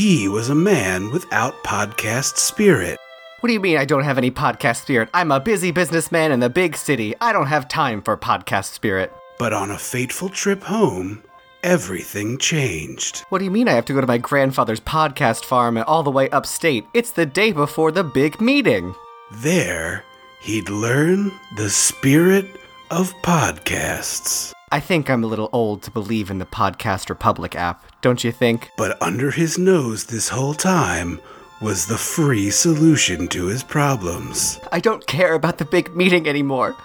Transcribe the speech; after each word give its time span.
he 0.00 0.26
was 0.28 0.48
a 0.48 0.54
man 0.54 1.10
without 1.10 1.62
podcast 1.62 2.38
spirit. 2.38 2.98
What 3.40 3.48
do 3.48 3.52
you 3.52 3.60
mean 3.60 3.76
I 3.76 3.84
don't 3.84 4.04
have 4.04 4.16
any 4.16 4.30
podcast 4.30 4.80
spirit? 4.80 5.10
I'm 5.12 5.30
a 5.30 5.38
busy 5.38 5.72
businessman 5.72 6.32
in 6.32 6.40
the 6.40 6.48
big 6.48 6.74
city. 6.74 7.14
I 7.20 7.34
don't 7.34 7.48
have 7.48 7.68
time 7.68 8.00
for 8.00 8.16
podcast 8.16 8.72
spirit. 8.72 9.12
But 9.38 9.52
on 9.52 9.70
a 9.70 9.76
fateful 9.76 10.30
trip 10.30 10.62
home, 10.62 11.22
everything 11.62 12.38
changed. 12.38 13.26
What 13.28 13.40
do 13.40 13.44
you 13.44 13.50
mean 13.50 13.68
I 13.68 13.72
have 13.72 13.84
to 13.84 13.92
go 13.92 14.00
to 14.00 14.06
my 14.06 14.16
grandfather's 14.16 14.80
podcast 14.80 15.44
farm 15.44 15.76
all 15.76 16.02
the 16.02 16.10
way 16.10 16.30
upstate? 16.30 16.86
It's 16.94 17.10
the 17.10 17.26
day 17.26 17.52
before 17.52 17.92
the 17.92 18.02
big 18.02 18.40
meeting. 18.40 18.94
There, 19.30 20.02
he'd 20.40 20.70
learn 20.70 21.30
the 21.58 21.68
spirit 21.68 22.46
of 22.90 23.14
podcasts. 23.22 24.52
I 24.72 24.80
think 24.80 25.10
I'm 25.10 25.24
a 25.24 25.26
little 25.26 25.48
old 25.52 25.82
to 25.84 25.90
believe 25.90 26.30
in 26.30 26.38
the 26.38 26.46
Podcast 26.46 27.08
Republic 27.08 27.54
app, 27.56 27.84
don't 28.02 28.22
you 28.22 28.30
think? 28.32 28.68
But 28.76 29.00
under 29.02 29.30
his 29.30 29.58
nose 29.58 30.04
this 30.04 30.28
whole 30.28 30.54
time 30.54 31.20
was 31.60 31.86
the 31.86 31.98
free 31.98 32.50
solution 32.50 33.28
to 33.28 33.46
his 33.46 33.62
problems. 33.62 34.58
I 34.72 34.80
don't 34.80 35.06
care 35.06 35.34
about 35.34 35.58
the 35.58 35.64
big 35.64 35.94
meeting 35.94 36.28
anymore. 36.28 36.76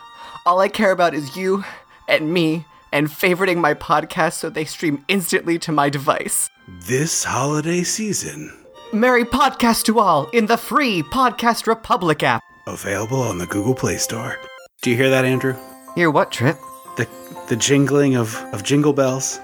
All 0.46 0.60
I 0.60 0.68
care 0.68 0.92
about 0.92 1.14
is 1.14 1.36
you 1.38 1.64
and 2.08 2.34
me 2.34 2.66
and 2.92 3.08
favoriting 3.08 3.58
my 3.58 3.74
podcast 3.74 4.34
so 4.34 4.50
they 4.50 4.66
stream 4.66 5.04
instantly 5.08 5.58
to 5.60 5.72
my 5.72 5.90
device. 5.90 6.50
This 6.88 7.24
holiday 7.24 7.84
season, 7.84 8.52
Merry 8.94 9.26
podcast 9.26 9.84
to 9.86 10.00
all 10.00 10.28
in 10.32 10.46
the 10.46 10.58
free 10.58 11.02
Podcast 11.04 11.68
Republic 11.68 12.24
app. 12.24 12.42
available 12.68 13.22
on 13.22 13.38
the 13.38 13.48
Google 13.48 13.76
Play 13.76 13.98
Store. 13.98 14.40
Do 14.82 14.90
you 14.92 14.96
hear 14.98 15.10
that, 15.10 15.26
Andrew? 15.26 15.56
Hear 15.96 16.12
what, 16.12 16.32
Trip? 16.32 16.58
The, 16.98 17.08
the 17.48 17.56
jingling 17.56 18.16
of, 18.16 18.36
of 18.54 18.64
jingle 18.64 18.94
bells. 18.94 19.40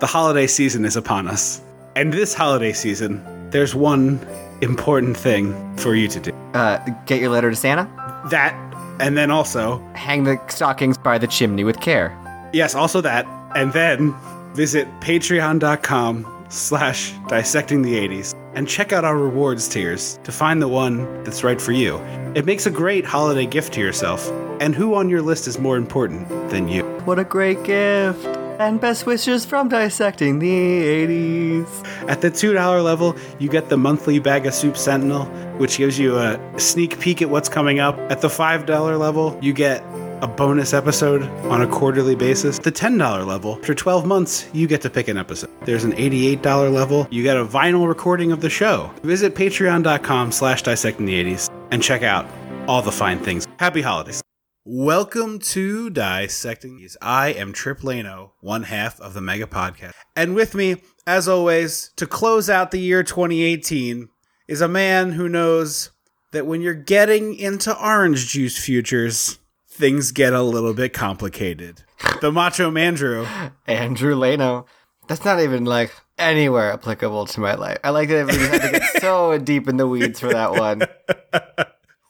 The 0.00 0.06
holiday 0.06 0.46
season 0.46 0.84
is 0.84 0.96
upon 0.96 1.28
us. 1.28 1.60
And 1.94 2.12
this 2.12 2.34
holiday 2.34 2.72
season, 2.72 3.22
there's 3.50 3.74
one 3.74 4.20
important 4.60 5.16
thing 5.16 5.54
for 5.76 5.94
you 5.94 6.08
to 6.08 6.20
do. 6.20 6.32
Uh, 6.54 6.78
get 7.06 7.20
your 7.20 7.30
letter 7.30 7.50
to 7.50 7.56
Santa? 7.56 7.84
That, 8.30 8.54
and 9.00 9.16
then 9.16 9.30
also, 9.30 9.78
Hang 9.94 10.24
the 10.24 10.40
stockings 10.48 10.98
by 10.98 11.18
the 11.18 11.26
chimney 11.26 11.64
with 11.64 11.80
care. 11.80 12.16
yes, 12.52 12.74
also 12.74 13.00
that, 13.00 13.26
and 13.54 13.72
then 13.72 14.14
visit 14.54 14.88
patreon.com 15.00 16.24
slash 16.48 17.12
dissecting 17.28 17.82
the 17.82 17.94
80s 17.94 18.34
and 18.54 18.66
check 18.66 18.92
out 18.92 19.04
our 19.04 19.16
rewards 19.16 19.68
tiers 19.68 20.18
to 20.24 20.32
find 20.32 20.62
the 20.62 20.68
one 20.68 21.22
that's 21.24 21.44
right 21.44 21.60
for 21.60 21.72
you. 21.72 21.98
It 22.34 22.44
makes 22.44 22.66
a 22.66 22.70
great 22.70 23.04
holiday 23.04 23.46
gift 23.46 23.74
to 23.74 23.80
yourself. 23.80 24.30
And 24.60 24.74
who 24.74 24.94
on 24.94 25.10
your 25.10 25.22
list 25.22 25.46
is 25.46 25.58
more 25.58 25.76
important 25.76 26.28
than 26.50 26.68
you? 26.68 26.82
What 27.04 27.18
a 27.18 27.24
great 27.24 27.62
gift! 27.64 28.24
And 28.58 28.80
best 28.80 29.04
wishes 29.04 29.44
from 29.44 29.68
Dissecting 29.68 30.38
the 30.38 30.48
80s. 30.48 32.08
At 32.08 32.22
the 32.22 32.30
$2 32.30 32.82
level, 32.82 33.14
you 33.38 33.50
get 33.50 33.68
the 33.68 33.76
monthly 33.76 34.18
Bag 34.18 34.46
of 34.46 34.54
Soup 34.54 34.78
Sentinel, 34.78 35.26
which 35.58 35.76
gives 35.76 35.98
you 35.98 36.16
a 36.16 36.40
sneak 36.58 36.98
peek 36.98 37.20
at 37.20 37.28
what's 37.28 37.50
coming 37.50 37.80
up. 37.80 37.98
At 38.10 38.22
the 38.22 38.28
$5 38.28 38.98
level, 38.98 39.38
you 39.42 39.52
get 39.52 39.84
a 40.22 40.26
bonus 40.26 40.72
episode 40.72 41.22
on 41.50 41.62
a 41.62 41.66
quarterly 41.66 42.14
basis. 42.14 42.58
The 42.58 42.72
$10 42.72 43.26
level, 43.26 43.56
after 43.56 43.74
12 43.74 44.06
months, 44.06 44.48
you 44.52 44.66
get 44.66 44.80
to 44.82 44.90
pick 44.90 45.08
an 45.08 45.18
episode. 45.18 45.50
There's 45.64 45.84
an 45.84 45.92
$88 45.92 46.72
level, 46.72 47.06
you 47.10 47.22
get 47.22 47.36
a 47.36 47.44
vinyl 47.44 47.86
recording 47.86 48.32
of 48.32 48.40
the 48.40 48.50
show. 48.50 48.90
Visit 49.02 49.34
patreon.com 49.34 50.32
slash 50.32 50.62
dissecting 50.62 51.06
the 51.06 51.24
80s 51.24 51.50
and 51.70 51.82
check 51.82 52.02
out 52.02 52.26
all 52.66 52.82
the 52.82 52.92
fine 52.92 53.18
things. 53.18 53.46
Happy 53.58 53.82
holidays. 53.82 54.22
Welcome 54.64 55.38
to 55.38 55.90
Dissecting 55.90 56.78
These. 56.78 56.96
I 57.00 57.28
am 57.28 57.52
Trip 57.52 57.82
Lano, 57.82 58.32
one 58.40 58.64
half 58.64 59.00
of 59.00 59.14
the 59.14 59.20
Mega 59.20 59.46
Podcast. 59.46 59.92
And 60.16 60.34
with 60.34 60.56
me, 60.56 60.82
as 61.06 61.28
always, 61.28 61.92
to 61.96 62.06
close 62.06 62.50
out 62.50 62.72
the 62.72 62.80
year 62.80 63.04
2018 63.04 64.08
is 64.48 64.60
a 64.60 64.66
man 64.66 65.12
who 65.12 65.28
knows 65.28 65.90
that 66.32 66.46
when 66.46 66.62
you're 66.62 66.74
getting 66.74 67.34
into 67.36 67.78
orange 67.80 68.26
juice 68.26 68.58
futures, 68.58 69.38
things 69.76 70.12
get 70.12 70.32
a 70.32 70.42
little 70.42 70.74
bit 70.74 70.92
complicated. 70.92 71.82
The 72.20 72.32
Macho 72.32 72.70
Mandrew. 72.70 73.52
Andrew 73.66 74.14
Leno. 74.14 74.66
That's 75.08 75.24
not 75.24 75.40
even 75.40 75.64
like 75.64 75.92
anywhere 76.18 76.72
applicable 76.72 77.26
to 77.26 77.40
my 77.40 77.54
life. 77.54 77.78
I 77.84 77.90
like 77.90 78.08
that 78.08 78.26
we 78.26 78.36
had 78.36 78.62
to 78.62 78.70
get 78.72 78.82
so 79.00 79.38
deep 79.38 79.68
in 79.68 79.76
the 79.76 79.86
weeds 79.86 80.20
for 80.20 80.28
that 80.28 80.52
one. 80.52 80.82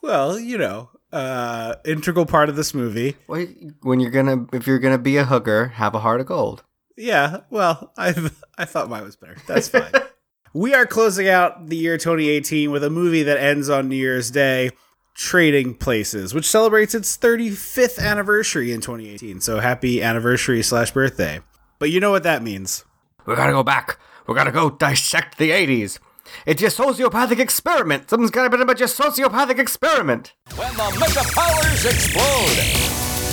Well, 0.06 0.38
you 0.38 0.56
know, 0.56 0.90
uh, 1.12 1.74
integral 1.84 2.26
part 2.26 2.48
of 2.48 2.54
this 2.54 2.72
movie. 2.72 3.16
Well, 3.26 3.44
when 3.82 3.98
you're 3.98 4.12
gonna, 4.12 4.46
if 4.52 4.64
you're 4.64 4.78
gonna 4.78 4.98
be 4.98 5.16
a 5.16 5.24
hooker, 5.24 5.66
have 5.66 5.96
a 5.96 5.98
heart 5.98 6.20
of 6.20 6.28
gold. 6.28 6.62
Yeah, 6.96 7.40
well, 7.50 7.92
I 7.98 8.14
I 8.56 8.66
thought 8.66 8.88
mine 8.88 9.02
was 9.02 9.16
better. 9.16 9.36
That's 9.48 9.68
fine. 9.68 9.90
we 10.54 10.74
are 10.74 10.86
closing 10.86 11.28
out 11.28 11.66
the 11.66 11.76
year 11.76 11.98
2018 11.98 12.70
with 12.70 12.84
a 12.84 12.90
movie 12.90 13.24
that 13.24 13.36
ends 13.36 13.68
on 13.68 13.88
New 13.88 13.96
Year's 13.96 14.30
Day, 14.30 14.70
Trading 15.16 15.74
Places, 15.74 16.34
which 16.34 16.46
celebrates 16.48 16.94
its 16.94 17.16
35th 17.16 17.98
anniversary 17.98 18.70
in 18.70 18.82
2018. 18.82 19.40
So 19.40 19.60
happy 19.60 20.02
anniversary 20.02 20.62
slash 20.62 20.90
birthday. 20.90 21.40
But 21.78 21.90
you 21.90 22.00
know 22.00 22.10
what 22.10 22.22
that 22.24 22.42
means. 22.42 22.84
We 23.24 23.34
gotta 23.34 23.52
go 23.52 23.62
back. 23.62 23.98
We 24.26 24.34
gotta 24.34 24.52
go 24.52 24.68
dissect 24.68 25.38
the 25.38 25.50
80s. 25.50 25.98
It's 26.44 26.60
your 26.60 26.70
sociopathic 26.70 27.38
experiment. 27.38 28.10
Something's 28.10 28.30
gotta 28.30 28.54
be 28.54 28.60
about 28.62 28.78
your 28.78 28.88
sociopathic 28.88 29.58
experiment. 29.58 30.34
When 30.54 30.74
the 30.74 30.96
mega 31.00 31.22
powers 31.32 31.86
explode. 31.86 32.60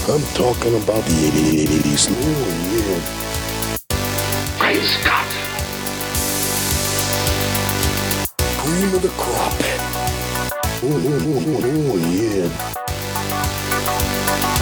I'm 0.07 0.23
talking 0.35 0.75
about 0.81 1.03
the 1.03 1.31
80s. 1.31 2.07
Oh, 2.11 2.47
yeah. 2.71 3.01
Great 4.59 4.83
Scott! 4.83 5.27
Cream 8.57 8.93
of 8.95 9.01
the 9.01 9.09
crop. 9.17 9.72
Oh, 10.85 11.95
yeah. 11.97 12.47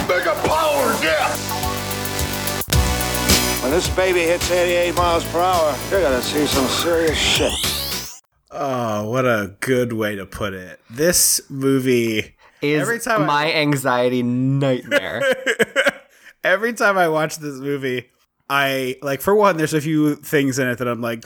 Mega 0.06 0.34
powers, 0.46 1.02
yeah! 1.02 1.34
When 3.62 3.72
this 3.72 3.88
baby 3.96 4.20
hits 4.20 4.48
88 4.48 4.94
miles 4.94 5.24
per 5.32 5.40
hour, 5.40 5.76
you're 5.90 6.00
gonna 6.00 6.22
see 6.22 6.46
some 6.46 6.68
serious 6.68 7.18
shit. 7.18 7.52
Oh, 8.52 9.10
what 9.10 9.24
a 9.24 9.56
good 9.58 9.92
way 9.94 10.14
to 10.14 10.24
put 10.24 10.52
it. 10.54 10.78
This 10.88 11.40
movie 11.50 12.36
Is 12.60 12.82
Every 12.82 13.00
time 13.00 13.22
I- 13.22 13.26
my 13.26 13.52
anxiety 13.54 14.22
nightmare. 14.22 15.22
every 16.44 16.72
time 16.72 16.98
I 16.98 17.08
watch 17.08 17.38
this 17.38 17.56
movie, 17.58 18.10
I 18.48 18.96
like 19.02 19.22
for 19.22 19.34
one, 19.34 19.56
there's 19.56 19.74
a 19.74 19.80
few 19.80 20.14
things 20.14 20.60
in 20.60 20.68
it 20.68 20.78
that 20.78 20.86
I'm 20.86 21.00
like, 21.00 21.24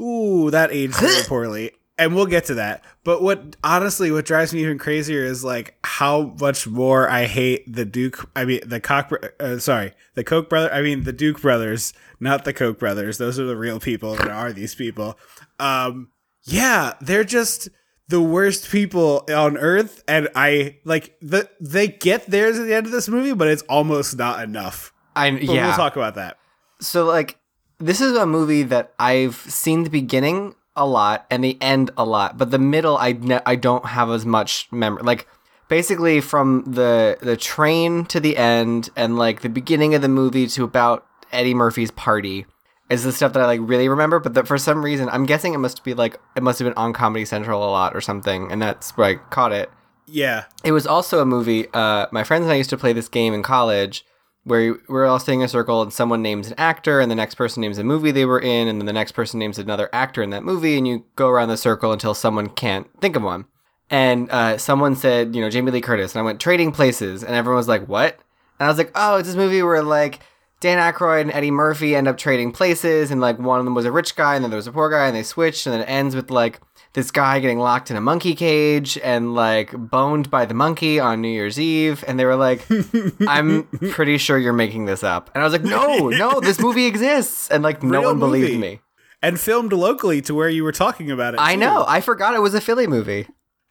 ooh, 0.00 0.50
that 0.50 0.70
aged 0.72 0.94
very 0.94 1.24
poorly. 1.26 1.72
And 2.00 2.14
we'll 2.14 2.26
get 2.26 2.46
to 2.46 2.54
that. 2.54 2.82
But 3.04 3.22
what 3.22 3.56
honestly, 3.62 4.10
what 4.10 4.24
drives 4.24 4.54
me 4.54 4.62
even 4.62 4.78
crazier 4.78 5.22
is 5.22 5.44
like 5.44 5.76
how 5.84 6.34
much 6.40 6.66
more 6.66 7.08
I 7.08 7.26
hate 7.26 7.70
the 7.72 7.84
Duke. 7.84 8.28
I 8.34 8.44
mean, 8.46 8.60
the 8.66 8.80
bro- 8.80 9.28
Uh, 9.38 9.58
sorry, 9.58 9.92
the 10.14 10.24
Koch 10.24 10.48
brother. 10.48 10.72
I 10.72 10.80
mean, 10.80 11.04
the 11.04 11.12
Duke 11.12 11.40
brothers, 11.42 11.92
not 12.18 12.44
the 12.44 12.52
Koch 12.52 12.78
brothers. 12.78 13.18
Those 13.18 13.38
are 13.38 13.44
the 13.44 13.56
real 13.56 13.78
people 13.78 14.14
that 14.14 14.28
are 14.28 14.52
these 14.52 14.74
people. 14.74 15.18
Um, 15.58 16.08
yeah, 16.44 16.94
they're 17.00 17.22
just 17.22 17.68
the 18.08 18.20
worst 18.20 18.70
people 18.70 19.24
on 19.32 19.56
earth 19.56 20.02
and 20.08 20.28
i 20.34 20.76
like 20.84 21.16
the 21.22 21.48
they 21.60 21.86
get 21.86 22.26
theirs 22.26 22.58
at 22.58 22.66
the 22.66 22.74
end 22.74 22.84
of 22.84 22.90
this 22.90 23.08
movie 23.08 23.32
but 23.32 23.46
it's 23.46 23.62
almost 23.68 24.18
not 24.18 24.42
enough 24.42 24.92
I 25.14 25.30
but 25.30 25.42
yeah. 25.44 25.68
we'll 25.68 25.76
talk 25.76 25.94
about 25.94 26.16
that 26.16 26.36
So 26.80 27.04
like 27.04 27.38
this 27.78 28.00
is 28.00 28.16
a 28.16 28.26
movie 28.26 28.62
that 28.64 28.92
I've 28.98 29.36
seen 29.36 29.84
the 29.84 29.90
beginning 29.90 30.54
a 30.76 30.86
lot 30.86 31.26
and 31.30 31.42
the 31.42 31.60
end 31.60 31.90
a 31.96 32.04
lot, 32.04 32.38
but 32.38 32.50
the 32.50 32.58
middle 32.58 32.96
I 32.96 33.12
ne- 33.12 33.42
I 33.44 33.56
don't 33.56 33.86
have 33.86 34.10
as 34.10 34.24
much 34.24 34.68
memory. 34.72 35.02
Like 35.02 35.26
basically 35.68 36.20
from 36.20 36.64
the 36.66 37.18
the 37.20 37.36
train 37.36 38.04
to 38.06 38.20
the 38.20 38.36
end 38.36 38.90
and 38.96 39.16
like 39.18 39.42
the 39.42 39.48
beginning 39.48 39.94
of 39.94 40.02
the 40.02 40.08
movie 40.08 40.46
to 40.48 40.64
about 40.64 41.06
Eddie 41.32 41.54
Murphy's 41.54 41.90
party 41.90 42.46
is 42.88 43.04
the 43.04 43.12
stuff 43.12 43.32
that 43.34 43.42
I 43.42 43.46
like 43.46 43.60
really 43.62 43.88
remember, 43.88 44.18
but 44.18 44.34
that 44.34 44.48
for 44.48 44.58
some 44.58 44.84
reason 44.84 45.08
I'm 45.10 45.26
guessing 45.26 45.54
it 45.54 45.58
must 45.58 45.84
be 45.84 45.94
like 45.94 46.18
it 46.36 46.42
must 46.42 46.58
have 46.58 46.66
been 46.66 46.74
on 46.76 46.92
Comedy 46.92 47.24
Central 47.24 47.62
a 47.62 47.70
lot 47.70 47.94
or 47.94 48.00
something 48.00 48.50
and 48.50 48.60
that's 48.60 48.96
where 48.96 49.08
I 49.08 49.14
caught 49.14 49.52
it. 49.52 49.70
yeah 50.06 50.44
It 50.64 50.72
was 50.72 50.86
also 50.86 51.20
a 51.20 51.26
movie. 51.26 51.66
Uh, 51.72 52.06
my 52.10 52.24
friends 52.24 52.42
and 52.44 52.52
I 52.52 52.56
used 52.56 52.70
to 52.70 52.76
play 52.78 52.92
this 52.92 53.08
game 53.08 53.32
in 53.32 53.42
college 53.42 54.04
where 54.44 54.76
we're 54.88 55.06
all 55.06 55.18
sitting 55.18 55.40
in 55.40 55.46
a 55.46 55.48
circle 55.48 55.82
and 55.82 55.92
someone 55.92 56.22
names 56.22 56.48
an 56.48 56.54
actor 56.56 57.00
and 57.00 57.10
the 57.10 57.14
next 57.14 57.34
person 57.34 57.60
names 57.60 57.78
a 57.78 57.84
movie 57.84 58.10
they 58.10 58.24
were 58.24 58.40
in 58.40 58.68
and 58.68 58.80
then 58.80 58.86
the 58.86 58.92
next 58.92 59.12
person 59.12 59.38
names 59.38 59.58
another 59.58 59.90
actor 59.92 60.22
in 60.22 60.30
that 60.30 60.42
movie 60.42 60.78
and 60.78 60.88
you 60.88 61.04
go 61.16 61.28
around 61.28 61.48
the 61.48 61.56
circle 61.56 61.92
until 61.92 62.14
someone 62.14 62.48
can't 62.48 62.88
think 63.00 63.16
of 63.16 63.22
one. 63.22 63.44
And 63.90 64.30
uh, 64.30 64.56
someone 64.56 64.94
said, 64.94 65.34
you 65.34 65.40
know, 65.40 65.50
Jamie 65.50 65.72
Lee 65.72 65.80
Curtis, 65.80 66.14
and 66.14 66.20
I 66.20 66.24
went 66.24 66.40
trading 66.40 66.70
places, 66.70 67.24
and 67.24 67.34
everyone 67.34 67.56
was 67.56 67.66
like, 67.66 67.88
"What?" 67.88 68.20
And 68.60 68.66
I 68.66 68.68
was 68.68 68.78
like, 68.78 68.92
"Oh, 68.94 69.16
it's 69.16 69.26
this 69.26 69.36
movie 69.36 69.64
where 69.64 69.82
like 69.82 70.20
Dan 70.60 70.76
Aykroyd 70.78 71.22
and 71.22 71.32
Eddie 71.32 71.50
Murphy 71.50 71.96
end 71.96 72.06
up 72.06 72.18
trading 72.18 72.52
places, 72.52 73.10
and 73.10 73.20
like 73.20 73.38
one 73.38 73.58
of 73.58 73.64
them 73.64 73.74
was 73.74 73.86
a 73.86 73.92
rich 73.92 74.14
guy, 74.14 74.34
and 74.34 74.44
then 74.44 74.50
there 74.50 74.58
was 74.58 74.66
a 74.66 74.72
poor 74.72 74.90
guy, 74.90 75.06
and 75.06 75.16
they 75.16 75.22
switched, 75.22 75.66
and 75.66 75.72
then 75.72 75.80
it 75.80 75.86
ends 75.88 76.14
with 76.14 76.30
like 76.30 76.60
this 76.92 77.10
guy 77.10 77.40
getting 77.40 77.58
locked 77.58 77.90
in 77.90 77.96
a 77.96 78.00
monkey 78.00 78.34
cage 78.34 78.98
and 79.02 79.34
like 79.34 79.72
boned 79.72 80.30
by 80.30 80.44
the 80.44 80.52
monkey 80.54 81.00
on 81.00 81.22
New 81.22 81.28
Year's 81.28 81.58
Eve, 81.58 82.04
and 82.06 82.18
they 82.20 82.26
were 82.26 82.36
like, 82.36 82.66
"I'm 83.26 83.64
pretty 83.90 84.18
sure 84.18 84.36
you're 84.36 84.52
making 84.52 84.84
this 84.84 85.02
up," 85.02 85.30
and 85.34 85.40
I 85.42 85.44
was 85.44 85.52
like, 85.54 85.64
"No, 85.64 86.08
no, 86.10 86.40
this 86.40 86.60
movie 86.66 86.84
exists," 86.86 87.50
and 87.50 87.62
like 87.62 87.82
no 87.82 88.00
Real 88.00 88.10
one 88.10 88.18
believed 88.18 88.48
movie. 88.52 88.58
me. 88.58 88.80
and 89.22 89.40
filmed 89.40 89.72
locally 89.72 90.20
to 90.22 90.34
where 90.34 90.48
you 90.50 90.62
were 90.62 90.72
talking 90.72 91.10
about 91.10 91.32
it. 91.34 91.40
I 91.40 91.54
too. 91.54 91.60
know. 91.60 91.84
I 91.88 92.00
forgot 92.02 92.34
it 92.34 92.40
was 92.40 92.52
a 92.54 92.60
Philly 92.60 92.86
movie. 92.86 93.26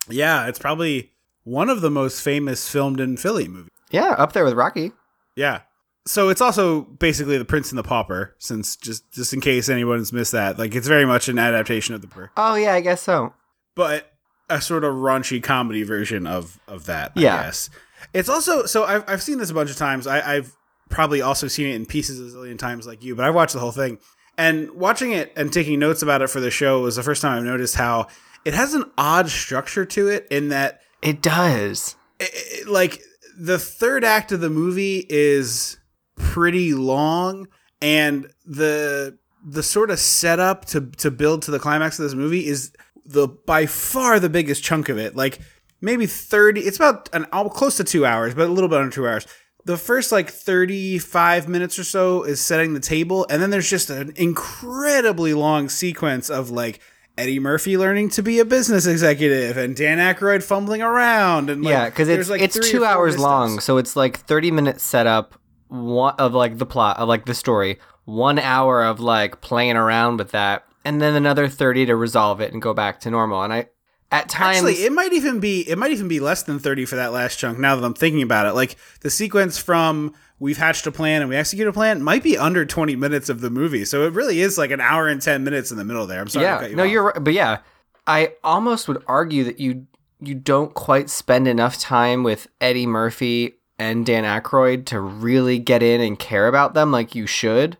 Yeah, 0.09 0.47
it's 0.47 0.57
probably 0.57 1.11
one 1.43 1.69
of 1.69 1.81
the 1.81 1.91
most 1.91 2.21
famous 2.23 2.67
filmed 2.67 2.99
in 2.99 3.15
Philly 3.15 3.47
movies. 3.47 3.69
Yeah, 3.91 4.15
up 4.17 4.33
there 4.33 4.43
with 4.43 4.53
Rocky. 4.55 4.91
Yeah. 5.35 5.61
So 6.09 6.29
it's 6.29 6.41
also 6.41 6.81
basically 6.81 7.37
the 7.37 7.45
Prince 7.45 7.71
and 7.71 7.77
the 7.77 7.83
Pauper, 7.83 8.33
since 8.39 8.75
just 8.75 9.11
just 9.13 9.31
in 9.31 9.41
case 9.41 9.69
anyone's 9.69 10.11
missed 10.11 10.31
that, 10.31 10.57
like 10.57 10.73
it's 10.73 10.87
very 10.87 11.05
much 11.05 11.29
an 11.29 11.37
adaptation 11.37 11.93
of 11.93 12.01
the 12.01 12.07
Prince, 12.07 12.31
Oh 12.35 12.55
yeah, 12.55 12.73
I 12.73 12.81
guess 12.81 13.03
so. 13.03 13.33
but 13.75 14.11
a 14.49 14.59
sort 14.59 14.83
of 14.83 14.95
raunchy 14.95 15.41
comedy 15.43 15.83
version 15.83 16.25
of 16.25 16.59
of 16.67 16.85
that. 16.87 17.11
I 17.15 17.19
Yeah. 17.21 17.43
guess 17.43 17.69
it's 18.13 18.27
also 18.27 18.65
so 18.65 18.85
I've 18.85 19.03
I've 19.07 19.21
seen 19.21 19.37
this 19.37 19.51
a 19.51 19.53
bunch 19.53 19.69
of 19.69 19.77
times. 19.77 20.07
I, 20.07 20.37
I've 20.37 20.51
probably 20.89 21.21
also 21.21 21.47
seen 21.47 21.67
it 21.67 21.75
in 21.75 21.85
pieces 21.85 22.19
a 22.33 22.35
zillion 22.35 22.57
times 22.57 22.87
like 22.87 23.03
you, 23.03 23.15
but 23.15 23.23
I've 23.25 23.35
watched 23.35 23.53
the 23.53 23.59
whole 23.59 23.71
thing. 23.71 23.99
And 24.35 24.71
watching 24.71 25.11
it 25.11 25.31
and 25.35 25.53
taking 25.53 25.77
notes 25.77 26.01
about 26.01 26.23
it 26.23 26.29
for 26.31 26.39
the 26.39 26.49
show 26.49 26.81
was 26.81 26.95
the 26.95 27.03
first 27.03 27.21
time 27.21 27.37
I've 27.37 27.43
noticed 27.43 27.75
how 27.75 28.07
it 28.45 28.55
has 28.55 28.73
an 28.73 28.85
odd 28.97 29.29
structure 29.29 29.85
to 29.85 30.07
it 30.07 30.25
in 30.31 30.49
that 30.49 30.81
It 31.03 31.21
does. 31.21 31.95
it- 32.19 32.31
it- 32.33 32.67
like 32.67 33.03
the 33.37 33.59
third 33.59 34.03
act 34.03 34.31
of 34.31 34.41
the 34.41 34.49
movie 34.49 35.05
is 35.09 35.77
pretty 36.19 36.73
long 36.75 37.47
and 37.81 38.31
the 38.45 39.17
the 39.43 39.63
sort 39.63 39.89
of 39.89 39.97
setup 39.97 40.65
to 40.65 40.81
to 40.81 41.09
build 41.09 41.41
to 41.43 41.51
the 41.51 41.59
climax 41.59 41.97
of 41.97 42.03
this 42.03 42.13
movie 42.13 42.45
is 42.45 42.71
the 43.05 43.27
by 43.27 43.65
far 43.65 44.19
the 44.19 44.29
biggest 44.29 44.63
chunk 44.63 44.89
of 44.89 44.99
it. 44.99 45.15
Like 45.15 45.39
maybe 45.81 46.05
30 46.05 46.61
it's 46.61 46.77
about 46.77 47.09
an 47.13 47.25
oh, 47.33 47.49
close 47.49 47.77
to 47.77 47.83
2 47.83 48.05
hours 48.05 48.35
but 48.35 48.47
a 48.47 48.51
little 48.51 48.69
bit 48.69 48.79
under 48.79 48.91
2 48.91 49.07
hours. 49.07 49.25
The 49.65 49.77
first 49.77 50.11
like 50.11 50.29
35 50.29 51.47
minutes 51.47 51.79
or 51.79 51.83
so 51.83 52.23
is 52.23 52.41
setting 52.41 52.73
the 52.73 52.79
table 52.79 53.25
and 53.29 53.41
then 53.41 53.49
there's 53.49 53.69
just 53.69 53.89
an 53.89 54.13
incredibly 54.15 55.33
long 55.33 55.69
sequence 55.69 56.29
of 56.29 56.51
like 56.51 56.81
Eddie 57.19 57.39
Murphy 57.39 57.77
learning 57.77 58.09
to 58.09 58.23
be 58.23 58.39
a 58.39 58.45
business 58.45 58.85
executive 58.85 59.57
and 59.57 59.75
Dan 59.75 59.97
Aykroyd 59.97 60.41
fumbling 60.41 60.81
around 60.81 61.49
and 61.49 61.63
like, 61.63 61.71
yeah, 61.71 61.85
because 61.89 62.07
it's 62.07 62.29
like, 62.29 62.41
it's 62.41 62.57
two 62.57 62.85
hours 62.85 63.17
long, 63.17 63.59
so 63.59 63.77
it's 63.77 63.97
like 63.97 64.19
thirty 64.19 64.51
minutes 64.51 64.83
setup, 64.83 65.38
one 65.69 66.15
of 66.17 66.33
like 66.33 66.57
the 66.57 66.65
plot 66.65 66.97
of 66.97 67.07
like 67.07 67.25
the 67.25 67.33
story, 67.33 67.79
one 68.05 68.37
hour 68.37 68.83
of 68.83 68.99
like 68.99 69.41
playing 69.41 69.77
around 69.77 70.17
with 70.17 70.31
that, 70.31 70.65
and 70.83 71.01
then 71.01 71.15
another 71.15 71.47
thirty 71.47 71.85
to 71.85 71.95
resolve 71.95 72.41
it 72.41 72.51
and 72.51 72.61
go 72.61 72.73
back 72.73 72.99
to 73.01 73.11
normal. 73.11 73.41
And 73.43 73.53
I, 73.53 73.67
at 74.11 74.27
times, 74.27 74.57
Actually, 74.57 74.83
it 74.83 74.91
might 74.91 75.13
even 75.13 75.39
be 75.39 75.61
it 75.69 75.77
might 75.77 75.91
even 75.91 76.07
be 76.07 76.19
less 76.19 76.43
than 76.43 76.59
30 76.59 76.85
for 76.85 76.95
that 76.95 77.13
last 77.13 77.37
chunk 77.37 77.59
now 77.59 77.75
that 77.75 77.85
I'm 77.85 77.93
thinking 77.93 78.23
about 78.23 78.47
it. 78.47 78.53
Like 78.53 78.75
the 79.01 79.09
sequence 79.09 79.59
from 79.59 80.15
we've 80.39 80.57
hatched 80.57 80.87
a 80.87 80.91
plan 80.91 81.21
and 81.21 81.29
we 81.29 81.35
execute 81.35 81.67
a 81.67 81.73
plan 81.73 82.01
might 82.01 82.23
be 82.23 82.37
under 82.37 82.65
20 82.65 82.95
minutes 82.95 83.29
of 83.29 83.41
the 83.41 83.51
movie. 83.51 83.85
So 83.85 84.05
it 84.07 84.13
really 84.13 84.41
is 84.41 84.57
like 84.57 84.71
an 84.71 84.81
hour 84.81 85.07
and 85.07 85.21
10 85.21 85.43
minutes 85.43 85.69
in 85.69 85.77
the 85.77 85.83
middle 85.83 86.07
there. 86.07 86.21
I'm 86.21 86.27
sorry 86.27 86.45
to 86.45 86.49
yeah, 86.49 86.59
cut 86.59 86.69
you 86.71 86.75
no, 86.75 86.83
off. 86.85 86.89
you're 86.89 87.03
right, 87.03 87.23
but 87.23 87.33
yeah, 87.33 87.59
I 88.07 88.33
almost 88.43 88.87
would 88.87 89.03
argue 89.05 89.43
that 89.43 89.59
you 89.59 89.85
you 90.21 90.33
don't 90.33 90.73
quite 90.73 91.09
spend 91.09 91.47
enough 91.47 91.77
time 91.77 92.23
with 92.23 92.47
Eddie 92.59 92.87
Murphy 92.87 93.58
and 93.79 94.05
Dan 94.05 94.23
Aykroyd 94.25 94.85
to 94.87 94.99
really 94.99 95.57
get 95.57 95.81
in 95.81 96.01
and 96.01 96.19
care 96.19 96.47
about 96.47 96.73
them 96.75 96.91
like 96.91 97.15
you 97.15 97.25
should. 97.25 97.77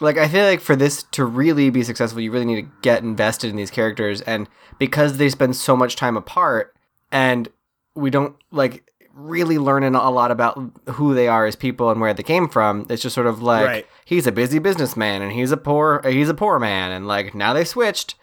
Like 0.00 0.16
I 0.18 0.26
feel 0.26 0.44
like 0.44 0.60
for 0.60 0.74
this 0.74 1.04
to 1.12 1.24
really 1.24 1.70
be 1.70 1.84
successful, 1.84 2.20
you 2.20 2.32
really 2.32 2.46
need 2.46 2.62
to 2.62 2.70
get 2.80 3.02
invested 3.04 3.50
in 3.50 3.56
these 3.56 3.70
characters, 3.70 4.20
and 4.22 4.48
because 4.78 5.18
they 5.18 5.28
spend 5.28 5.54
so 5.54 5.76
much 5.76 5.94
time 5.94 6.16
apart, 6.16 6.74
and 7.12 7.48
we 7.94 8.10
don't 8.10 8.34
like 8.50 8.82
really 9.14 9.58
learning 9.58 9.94
a 9.94 10.10
lot 10.10 10.30
about 10.30 10.58
who 10.92 11.12
they 11.14 11.28
are 11.28 11.44
as 11.44 11.54
people 11.54 11.90
and 11.90 12.00
where 12.00 12.14
they 12.14 12.22
came 12.22 12.48
from. 12.48 12.86
It's 12.88 13.02
just 13.02 13.14
sort 13.14 13.26
of 13.26 13.42
like 13.42 13.66
Right. 13.66 13.86
he's 14.06 14.26
a 14.26 14.32
busy 14.32 14.58
businessman 14.58 15.20
and 15.20 15.30
he's 15.30 15.52
a 15.52 15.58
poor 15.58 16.00
he's 16.08 16.30
a 16.30 16.34
poor 16.34 16.58
man, 16.58 16.90
and 16.90 17.06
like 17.06 17.34
now 17.34 17.52
they 17.52 17.64
switched, 17.64 18.14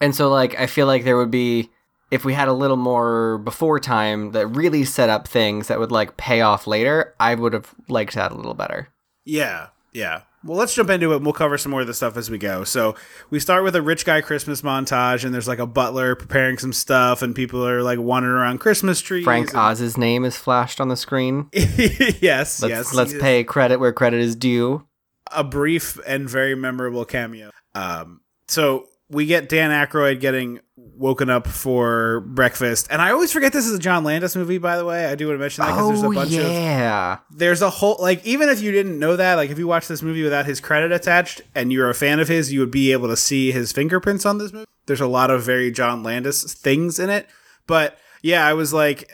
and 0.00 0.14
so 0.14 0.28
like 0.28 0.58
I 0.60 0.66
feel 0.66 0.86
like 0.88 1.04
there 1.04 1.16
would 1.16 1.30
be 1.30 1.70
if 2.12 2.24
we 2.24 2.32
had 2.34 2.46
a 2.46 2.52
little 2.52 2.76
more 2.76 3.38
before 3.38 3.80
time 3.80 4.30
that 4.32 4.46
really 4.46 4.84
set 4.84 5.08
up 5.10 5.26
things 5.26 5.66
that 5.68 5.80
would 5.80 5.90
like 5.90 6.16
pay 6.16 6.42
off 6.42 6.66
later, 6.68 7.14
I 7.18 7.34
would 7.34 7.52
have 7.54 7.74
liked 7.88 8.14
that 8.14 8.30
a 8.30 8.34
little 8.36 8.54
better. 8.54 8.88
Yeah, 9.24 9.68
yeah. 9.92 10.22
Well, 10.44 10.58
let's 10.58 10.74
jump 10.74 10.90
into 10.90 11.12
it. 11.12 11.16
and 11.16 11.24
We'll 11.24 11.32
cover 11.34 11.56
some 11.56 11.70
more 11.70 11.82
of 11.82 11.86
the 11.86 11.94
stuff 11.94 12.16
as 12.16 12.28
we 12.28 12.36
go. 12.36 12.64
So 12.64 12.96
we 13.30 13.38
start 13.38 13.62
with 13.62 13.76
a 13.76 13.82
rich 13.82 14.04
guy 14.04 14.20
Christmas 14.22 14.60
montage, 14.62 15.24
and 15.24 15.32
there's 15.32 15.46
like 15.46 15.60
a 15.60 15.66
butler 15.66 16.16
preparing 16.16 16.58
some 16.58 16.72
stuff, 16.72 17.22
and 17.22 17.32
people 17.34 17.64
are 17.66 17.82
like 17.82 18.00
wandering 18.00 18.34
around 18.34 18.58
Christmas 18.58 19.00
trees. 19.00 19.22
Frank 19.24 19.50
and- 19.50 19.56
Oz's 19.70 19.96
name 19.96 20.24
is 20.24 20.36
flashed 20.36 20.80
on 20.80 20.88
the 20.88 20.96
screen. 20.96 21.48
yes, 21.52 22.60
Let's 22.62 22.62
yes. 22.62 22.94
let's 22.94 23.14
pay 23.18 23.44
credit 23.44 23.76
where 23.78 23.92
credit 23.92 24.20
is 24.20 24.36
due. 24.36 24.86
a 25.30 25.44
brief 25.44 25.98
and 26.06 26.28
very 26.28 26.54
memorable 26.54 27.04
cameo. 27.04 27.50
Um, 27.74 28.20
so 28.48 28.88
we 29.08 29.26
get 29.26 29.48
Dan 29.48 29.70
Aykroyd 29.70 30.20
getting 30.20 30.60
woken 30.96 31.30
up 31.30 31.46
for 31.46 32.20
breakfast, 32.20 32.86
and 32.90 33.00
I 33.02 33.10
always 33.10 33.32
forget 33.32 33.52
this 33.52 33.66
is 33.66 33.74
a 33.74 33.78
John 33.78 34.04
Landis 34.04 34.36
movie. 34.36 34.58
By 34.58 34.76
the 34.76 34.84
way, 34.84 35.06
I 35.06 35.14
do 35.14 35.26
want 35.26 35.36
to 35.36 35.40
mention 35.40 35.64
that 35.64 35.70
because 35.72 35.88
there's 35.88 36.02
a 36.02 36.06
Oh 36.06 36.12
bunch 36.12 36.32
of 36.34 36.50
yeah, 36.50 37.18
there's 37.30 37.62
a 37.62 37.70
whole 37.70 37.96
like 38.00 38.24
even 38.24 38.48
if 38.48 38.60
you 38.60 38.72
didn't 38.72 38.98
know 38.98 39.16
that, 39.16 39.34
like 39.34 39.50
if 39.50 39.58
you 39.58 39.66
watch 39.66 39.88
this 39.88 40.02
movie 40.02 40.22
without 40.22 40.46
his 40.46 40.60
credit 40.60 40.92
attached 40.92 41.40
and 41.54 41.72
you're 41.72 41.90
a 41.90 41.94
fan 41.94 42.20
of 42.20 42.28
his, 42.28 42.52
you 42.52 42.60
would 42.60 42.70
be 42.70 42.92
able 42.92 43.08
to 43.08 43.16
see 43.16 43.52
his 43.52 43.72
fingerprints 43.72 44.24
on 44.26 44.38
this 44.38 44.52
movie. 44.52 44.66
There's 44.86 45.00
a 45.00 45.06
lot 45.06 45.30
of 45.30 45.42
very 45.42 45.70
John 45.70 46.02
Landis 46.02 46.52
things 46.54 46.98
in 46.98 47.10
it, 47.10 47.26
but 47.66 47.98
yeah, 48.22 48.46
I 48.46 48.52
was 48.52 48.72
like, 48.72 49.10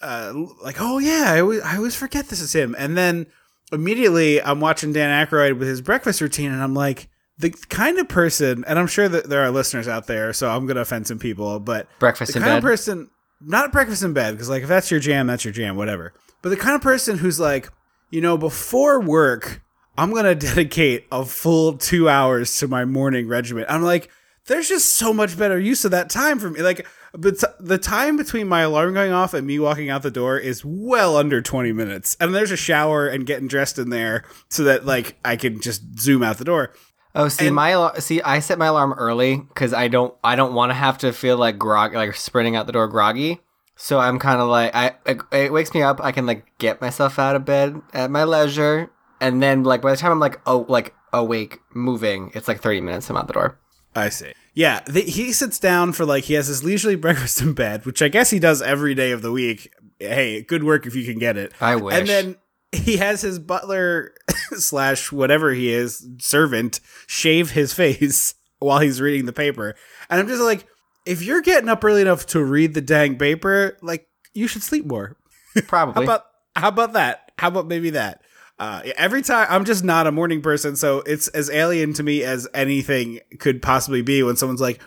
uh, 0.00 0.04
uh, 0.04 0.32
like 0.62 0.76
oh 0.80 0.98
yeah, 0.98 1.26
I 1.28 1.40
always, 1.40 1.60
I 1.62 1.76
always 1.76 1.94
forget 1.94 2.28
this 2.28 2.40
is 2.40 2.54
him, 2.54 2.74
and 2.78 2.96
then 2.96 3.26
immediately 3.70 4.42
I'm 4.42 4.60
watching 4.60 4.92
Dan 4.92 5.26
Aykroyd 5.26 5.58
with 5.58 5.68
his 5.68 5.80
breakfast 5.80 6.20
routine, 6.20 6.52
and 6.52 6.62
I'm 6.62 6.74
like. 6.74 7.08
The 7.42 7.50
kind 7.68 7.98
of 7.98 8.08
person, 8.08 8.64
and 8.66 8.78
I'm 8.78 8.86
sure 8.86 9.08
that 9.08 9.28
there 9.28 9.42
are 9.42 9.50
listeners 9.50 9.88
out 9.88 10.06
there, 10.06 10.32
so 10.32 10.48
I'm 10.48 10.66
gonna 10.66 10.80
offend 10.80 11.06
some 11.06 11.18
people, 11.18 11.60
but 11.60 11.86
breakfast 11.98 12.32
the 12.32 12.38
in 12.38 12.42
kind 12.42 12.52
bed. 12.52 12.58
of 12.58 12.62
person 12.62 13.10
not 13.44 13.72
breakfast 13.72 14.02
in 14.02 14.12
bed 14.12 14.32
because 14.32 14.48
like 14.48 14.62
if 14.62 14.68
that's 14.68 14.90
your 14.90 15.00
jam 15.00 15.26
that's 15.26 15.44
your 15.44 15.52
jam 15.52 15.76
whatever. 15.76 16.12
But 16.42 16.50
the 16.50 16.56
kind 16.56 16.74
of 16.76 16.80
person 16.82 17.18
who's 17.18 17.40
like 17.40 17.68
you 18.10 18.20
know 18.20 18.36
before 18.36 19.00
work 19.00 19.62
i'm 19.98 20.12
gonna 20.12 20.34
dedicate 20.50 21.06
a 21.10 21.24
full 21.24 21.76
two 21.76 22.08
hours 22.08 22.56
to 22.58 22.68
my 22.68 22.84
morning 22.84 23.26
regimen. 23.28 23.64
I'm 23.68 23.82
like 23.82 24.10
there's 24.46 24.68
just 24.68 24.94
so 24.96 25.12
much 25.12 25.38
better 25.38 25.58
use 25.58 25.84
of 25.84 25.90
that 25.92 26.10
time 26.10 26.38
for 26.38 26.50
me. 26.50 26.62
Like 26.62 26.86
but 27.14 27.42
the 27.60 27.76
time 27.78 28.16
between 28.16 28.48
my 28.48 28.62
alarm 28.62 28.94
going 28.94 29.12
off 29.12 29.34
and 29.34 29.46
me 29.46 29.58
walking 29.58 29.90
out 29.90 30.02
the 30.02 30.10
door 30.10 30.38
is 30.38 30.64
well 30.64 31.16
under 31.16 31.42
20 31.42 31.70
minutes. 31.72 32.16
And 32.18 32.34
there's 32.34 32.50
a 32.50 32.56
shower 32.56 33.06
and 33.06 33.26
getting 33.26 33.48
dressed 33.48 33.78
in 33.78 33.90
there 33.90 34.24
so 34.48 34.64
that 34.64 34.86
like 34.86 35.18
i 35.24 35.36
can 35.36 35.60
just 35.60 35.98
zoom 35.98 36.22
out 36.22 36.38
the 36.38 36.44
door 36.44 36.72
Oh, 37.14 37.28
see 37.28 37.48
And- 37.48 37.56
my 37.56 37.92
see 37.98 38.22
I 38.22 38.38
set 38.40 38.58
my 38.58 38.66
alarm 38.66 38.94
early 38.94 39.36
because 39.36 39.72
I 39.72 39.88
don't 39.88 40.14
I 40.24 40.34
don't 40.36 40.54
want 40.54 40.70
to 40.70 40.74
have 40.74 40.98
to 40.98 41.12
feel 41.12 41.36
like 41.36 41.58
grog 41.58 41.94
like 41.94 42.14
sprinting 42.16 42.56
out 42.56 42.66
the 42.66 42.72
door 42.72 42.88
groggy. 42.88 43.40
So 43.76 43.98
I'm 43.98 44.18
kind 44.18 44.40
of 44.40 44.48
like 44.48 44.74
I 44.74 44.94
it, 45.06 45.20
it 45.32 45.52
wakes 45.52 45.74
me 45.74 45.82
up. 45.82 46.00
I 46.02 46.12
can 46.12 46.26
like 46.26 46.46
get 46.58 46.80
myself 46.80 47.18
out 47.18 47.36
of 47.36 47.44
bed 47.44 47.80
at 47.92 48.10
my 48.10 48.24
leisure, 48.24 48.90
and 49.20 49.42
then 49.42 49.62
like 49.64 49.82
by 49.82 49.90
the 49.90 49.96
time 49.96 50.12
I'm 50.12 50.20
like 50.20 50.40
oh 50.46 50.64
like 50.68 50.94
awake 51.12 51.58
moving, 51.74 52.30
it's 52.34 52.48
like 52.48 52.60
30 52.60 52.80
minutes. 52.80 53.10
I'm 53.10 53.16
out 53.16 53.26
the 53.26 53.34
door. 53.34 53.58
I 53.94 54.08
see. 54.08 54.32
Yeah, 54.54 54.80
the, 54.86 55.02
he 55.02 55.32
sits 55.32 55.58
down 55.58 55.92
for 55.92 56.06
like 56.06 56.24
he 56.24 56.34
has 56.34 56.46
his 56.46 56.64
leisurely 56.64 56.96
breakfast 56.96 57.40
in 57.42 57.52
bed, 57.52 57.84
which 57.84 58.00
I 58.00 58.08
guess 58.08 58.30
he 58.30 58.38
does 58.38 58.62
every 58.62 58.94
day 58.94 59.10
of 59.10 59.20
the 59.22 59.32
week. 59.32 59.70
Hey, 59.98 60.42
good 60.42 60.64
work 60.64 60.86
if 60.86 60.94
you 60.94 61.04
can 61.04 61.18
get 61.18 61.36
it. 61.36 61.52
I 61.60 61.76
wish. 61.76 61.94
And 61.94 62.08
then 62.08 62.36
he 62.72 62.96
has 62.96 63.20
his 63.20 63.38
butler 63.38 64.14
slash 64.56 65.12
whatever 65.12 65.52
he 65.52 65.70
is 65.70 66.06
servant 66.18 66.80
shave 67.06 67.50
his 67.50 67.72
face 67.72 68.34
while 68.58 68.80
he's 68.80 69.00
reading 69.00 69.26
the 69.26 69.32
paper, 69.32 69.74
and 70.10 70.20
I'm 70.20 70.28
just 70.28 70.42
like, 70.42 70.66
if 71.04 71.22
you're 71.22 71.42
getting 71.42 71.68
up 71.68 71.84
early 71.84 72.02
enough 72.02 72.26
to 72.26 72.42
read 72.42 72.74
the 72.74 72.80
dang 72.80 73.18
paper, 73.18 73.76
like 73.82 74.08
you 74.34 74.46
should 74.46 74.62
sleep 74.62 74.86
more. 74.86 75.16
Probably. 75.66 75.94
How 75.94 76.02
about 76.02 76.26
how 76.56 76.68
about 76.68 76.92
that? 76.94 77.32
How 77.38 77.48
about 77.48 77.66
maybe 77.66 77.90
that? 77.90 78.22
Uh, 78.58 78.82
every 78.96 79.22
time 79.22 79.46
I'm 79.50 79.64
just 79.64 79.82
not 79.82 80.06
a 80.06 80.12
morning 80.12 80.40
person, 80.40 80.76
so 80.76 80.98
it's 81.00 81.28
as 81.28 81.50
alien 81.50 81.94
to 81.94 82.02
me 82.02 82.22
as 82.22 82.46
anything 82.54 83.20
could 83.38 83.60
possibly 83.62 84.02
be. 84.02 84.22
When 84.22 84.36
someone's 84.36 84.60
like, 84.60 84.80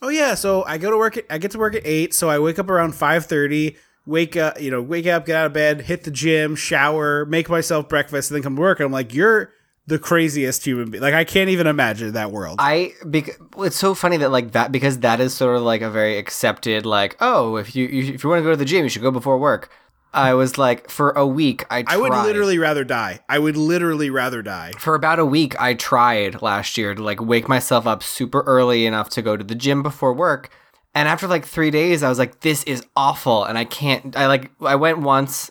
"Oh 0.00 0.08
yeah, 0.08 0.34
so 0.34 0.64
I 0.64 0.78
go 0.78 0.90
to 0.90 0.96
work. 0.96 1.16
At, 1.16 1.26
I 1.28 1.38
get 1.38 1.50
to 1.50 1.58
work 1.58 1.74
at 1.74 1.82
eight, 1.84 2.14
so 2.14 2.30
I 2.30 2.38
wake 2.38 2.58
up 2.58 2.70
around 2.70 2.94
five 2.94 3.26
thirty. 3.26 3.76
Wake 4.08 4.36
up, 4.36 4.58
you 4.60 4.70
know, 4.70 4.80
wake 4.80 5.06
up, 5.06 5.26
get 5.26 5.36
out 5.36 5.46
of 5.46 5.52
bed, 5.52 5.82
hit 5.82 6.04
the 6.04 6.10
gym, 6.10 6.56
shower, 6.56 7.26
make 7.26 7.48
myself 7.50 7.88
breakfast, 7.90 8.30
and 8.30 8.36
then 8.36 8.42
come 8.42 8.56
to 8.56 8.60
work. 8.62 8.80
And 8.80 8.86
I'm 8.86 8.92
like, 8.92 9.12
you're 9.12 9.52
the 9.88 9.98
craziest 9.98 10.64
human 10.64 10.90
being. 10.90 11.02
Like 11.02 11.14
I 11.14 11.24
can't 11.24 11.48
even 11.48 11.66
imagine 11.66 12.12
that 12.12 12.30
world. 12.30 12.56
I 12.58 12.92
bec- 13.04 13.38
it's 13.58 13.76
so 13.76 13.94
funny 13.94 14.18
that 14.18 14.30
like 14.30 14.52
that 14.52 14.70
because 14.70 14.98
that 15.00 15.18
is 15.18 15.34
sort 15.34 15.56
of 15.56 15.62
like 15.62 15.80
a 15.80 15.90
very 15.90 16.18
accepted 16.18 16.84
like 16.84 17.16
oh 17.20 17.56
if 17.56 17.74
you, 17.74 17.86
you 17.86 18.14
if 18.14 18.22
you 18.22 18.30
want 18.30 18.40
to 18.40 18.44
go 18.44 18.50
to 18.50 18.56
the 18.56 18.66
gym 18.66 18.84
you 18.84 18.88
should 18.88 19.02
go 19.02 19.10
before 19.10 19.38
work. 19.38 19.70
I 20.12 20.34
was 20.34 20.56
like 20.56 20.90
for 20.90 21.10
a 21.10 21.26
week 21.26 21.64
I 21.70 21.82
tried. 21.82 21.94
I 21.94 21.96
would 21.98 22.12
literally 22.12 22.58
rather 22.58 22.84
die. 22.84 23.20
I 23.28 23.38
would 23.38 23.56
literally 23.56 24.10
rather 24.10 24.42
die. 24.42 24.72
for 24.78 24.94
about 24.94 25.18
a 25.18 25.26
week 25.26 25.58
I 25.60 25.74
tried 25.74 26.42
last 26.42 26.78
year 26.78 26.94
to 26.94 27.02
like 27.02 27.20
wake 27.20 27.48
myself 27.48 27.86
up 27.86 28.02
super 28.02 28.40
early 28.42 28.86
enough 28.86 29.08
to 29.10 29.22
go 29.22 29.36
to 29.36 29.44
the 29.44 29.54
gym 29.54 29.82
before 29.82 30.12
work. 30.12 30.50
And 30.94 31.08
after 31.08 31.26
like 31.28 31.44
3 31.46 31.70
days 31.70 32.02
I 32.02 32.08
was 32.08 32.18
like 32.18 32.40
this 32.40 32.64
is 32.64 32.84
awful 32.96 33.44
and 33.44 33.56
I 33.58 33.64
can't 33.64 34.16
I 34.16 34.26
like 34.26 34.50
I 34.60 34.74
went 34.76 34.98
once 34.98 35.50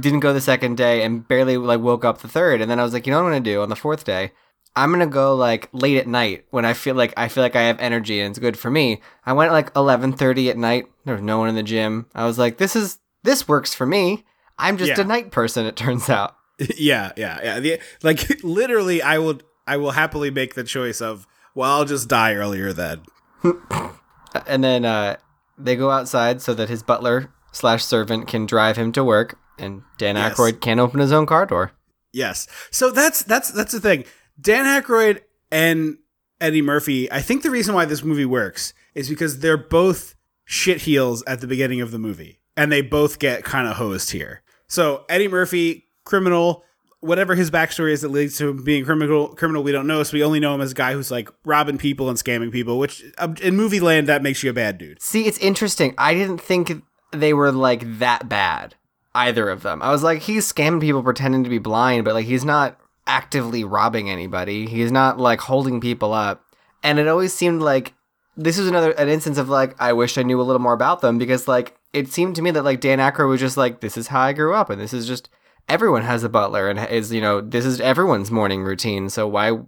didn't 0.00 0.20
go 0.20 0.32
the 0.34 0.40
second 0.40 0.76
day 0.76 1.02
and 1.02 1.26
barely 1.26 1.56
like 1.56 1.80
woke 1.80 2.04
up 2.04 2.18
the 2.20 2.28
third 2.28 2.60
and 2.60 2.70
then 2.70 2.78
I 2.78 2.82
was 2.82 2.92
like 2.92 3.06
you 3.06 3.12
know 3.12 3.18
what 3.22 3.26
I'm 3.26 3.32
going 3.32 3.44
to 3.44 3.50
do 3.50 3.62
on 3.62 3.68
the 3.70 3.76
fourth 3.76 4.04
day 4.04 4.32
I'm 4.74 4.90
gonna 4.90 5.06
go 5.06 5.34
like 5.34 5.68
late 5.72 5.98
at 5.98 6.06
night 6.06 6.46
when 6.50 6.64
I 6.64 6.72
feel 6.72 6.94
like 6.94 7.12
I 7.16 7.28
feel 7.28 7.42
like 7.42 7.56
I 7.56 7.62
have 7.62 7.78
energy 7.78 8.20
and 8.20 8.30
it's 8.30 8.38
good 8.38 8.56
for 8.58 8.70
me. 8.70 9.02
I 9.26 9.34
went 9.34 9.48
at 9.50 9.52
like 9.52 9.72
11:30 9.74 10.48
at 10.48 10.56
night. 10.56 10.86
There 11.04 11.14
was 11.14 11.22
no 11.22 11.38
one 11.38 11.50
in 11.50 11.54
the 11.56 11.62
gym. 11.62 12.06
I 12.14 12.24
was 12.24 12.38
like, 12.38 12.56
this 12.56 12.74
is 12.74 12.98
this 13.22 13.46
works 13.46 13.74
for 13.74 13.84
me. 13.84 14.24
I'm 14.58 14.78
just 14.78 14.88
Yeah. 14.96 15.00
a 15.02 15.04
night 15.04 15.30
person. 15.30 15.66
It 15.66 15.76
turns 15.76 16.08
out. 16.08 16.36
yeah, 16.78 17.12
yeah, 17.18 17.38
yeah. 17.42 17.60
The, 17.60 17.80
like 18.02 18.26
literally, 18.42 19.02
I 19.02 19.18
will, 19.18 19.40
I 19.66 19.76
will 19.76 19.90
happily 19.90 20.30
make 20.30 20.54
the 20.54 20.64
choice 20.64 21.02
of, 21.02 21.26
well, 21.54 21.70
I'll 21.70 21.84
just 21.84 22.08
die 22.08 22.32
earlier 22.34 22.72
then. 22.72 23.02
And 24.46 24.62
then 24.64 24.84
uh, 24.84 25.16
they 25.58 25.76
go 25.76 25.90
outside 25.90 26.40
so 26.42 26.54
that 26.54 26.68
his 26.68 26.82
butler 26.82 27.30
slash 27.52 27.84
servant 27.84 28.28
can 28.28 28.46
drive 28.46 28.76
him 28.76 28.92
to 28.92 29.04
work, 29.04 29.38
and 29.58 29.82
Dan 29.98 30.16
Yes. 30.16 30.34
Aykroyd 30.34 30.60
can't 30.60 30.80
open 30.80 31.00
his 31.00 31.12
own 31.12 31.26
car 31.26 31.46
door. 31.46 31.72
Yes. 32.12 32.46
So 32.70 32.90
that's 32.90 33.22
that's 33.22 33.50
that's 33.50 33.72
the 33.72 33.80
thing. 33.80 34.04
Dan 34.40 34.64
Aykroyd 34.64 35.20
and 35.50 35.98
Eddie 36.40 36.62
Murphy. 36.62 37.10
I 37.12 37.20
think 37.20 37.42
the 37.42 37.50
reason 37.50 37.74
why 37.74 37.84
this 37.84 38.02
movie 38.02 38.24
works 38.24 38.74
is 38.94 39.08
because 39.08 39.38
they're 39.40 39.56
both 39.56 40.14
shit 40.44 40.82
heels 40.82 41.22
at 41.26 41.40
the 41.40 41.46
beginning 41.46 41.80
of 41.80 41.90
the 41.90 41.98
movie, 41.98 42.40
and 42.56 42.70
they 42.72 42.82
both 42.82 43.18
get 43.18 43.44
kind 43.44 43.66
of 43.68 43.76
hosed 43.76 44.10
here. 44.10 44.42
So 44.66 45.04
Eddie 45.08 45.28
Murphy, 45.28 45.86
criminal, 46.04 46.64
whatever 47.02 47.34
his 47.34 47.50
backstory 47.50 47.90
is 47.90 48.00
that 48.00 48.10
leads 48.10 48.38
to 48.38 48.48
him 48.48 48.64
being 48.64 48.84
criminal, 48.84 49.28
criminal, 49.28 49.62
we 49.62 49.72
don't 49.72 49.86
know. 49.86 50.02
So 50.04 50.14
we 50.14 50.24
only 50.24 50.40
know 50.40 50.54
him 50.54 50.60
as 50.60 50.70
a 50.70 50.74
guy 50.74 50.94
who's 50.94 51.10
like 51.10 51.28
robbing 51.44 51.76
people 51.76 52.08
and 52.08 52.16
scamming 52.16 52.50
people. 52.50 52.78
Which 52.78 53.04
um, 53.18 53.36
in 53.42 53.56
movie 53.56 53.80
land 53.80 54.06
that 54.06 54.22
makes 54.22 54.42
you 54.42 54.50
a 54.50 54.54
bad 54.54 54.78
dude. 54.78 55.02
See, 55.02 55.26
it's 55.26 55.38
interesting. 55.38 55.94
I 55.98 56.14
didn't 56.14 56.40
think 56.40 56.82
they 57.10 57.34
were 57.34 57.52
like 57.52 57.98
that 57.98 58.28
bad, 58.28 58.76
either 59.14 59.50
of 59.50 59.62
them. 59.62 59.82
I 59.82 59.90
was 59.90 60.02
like, 60.02 60.22
he's 60.22 60.50
scamming 60.50 60.80
people 60.80 61.02
pretending 61.02 61.44
to 61.44 61.50
be 61.50 61.58
blind, 61.58 62.04
but 62.04 62.14
like 62.14 62.26
he's 62.26 62.44
not 62.44 62.80
actively 63.06 63.64
robbing 63.64 64.08
anybody. 64.08 64.66
He's 64.66 64.92
not 64.92 65.18
like 65.18 65.40
holding 65.40 65.80
people 65.80 66.12
up. 66.12 66.44
And 66.84 66.98
it 66.98 67.08
always 67.08 67.34
seemed 67.34 67.62
like 67.62 67.94
this 68.36 68.58
was 68.58 68.68
another 68.68 68.92
an 68.92 69.08
instance 69.08 69.38
of 69.38 69.48
like 69.48 69.74
I 69.80 69.92
wish 69.92 70.16
I 70.16 70.22
knew 70.22 70.40
a 70.40 70.44
little 70.44 70.62
more 70.62 70.72
about 70.72 71.00
them 71.00 71.18
because 71.18 71.48
like 71.48 71.76
it 71.92 72.08
seemed 72.08 72.36
to 72.36 72.42
me 72.42 72.52
that 72.52 72.64
like 72.64 72.80
Dan 72.80 72.98
Aykroyd 72.98 73.28
was 73.28 73.40
just 73.40 73.56
like 73.56 73.80
this 73.80 73.96
is 73.96 74.08
how 74.08 74.20
I 74.20 74.32
grew 74.32 74.54
up 74.54 74.70
and 74.70 74.80
this 74.80 74.94
is 74.94 75.06
just 75.06 75.28
everyone 75.68 76.02
has 76.02 76.24
a 76.24 76.28
butler 76.28 76.68
and 76.68 76.78
is 76.90 77.12
you 77.12 77.20
know 77.20 77.40
this 77.40 77.64
is 77.64 77.80
everyone's 77.80 78.30
morning 78.30 78.62
routine. 78.62 79.08
So 79.08 79.26
why 79.26 79.58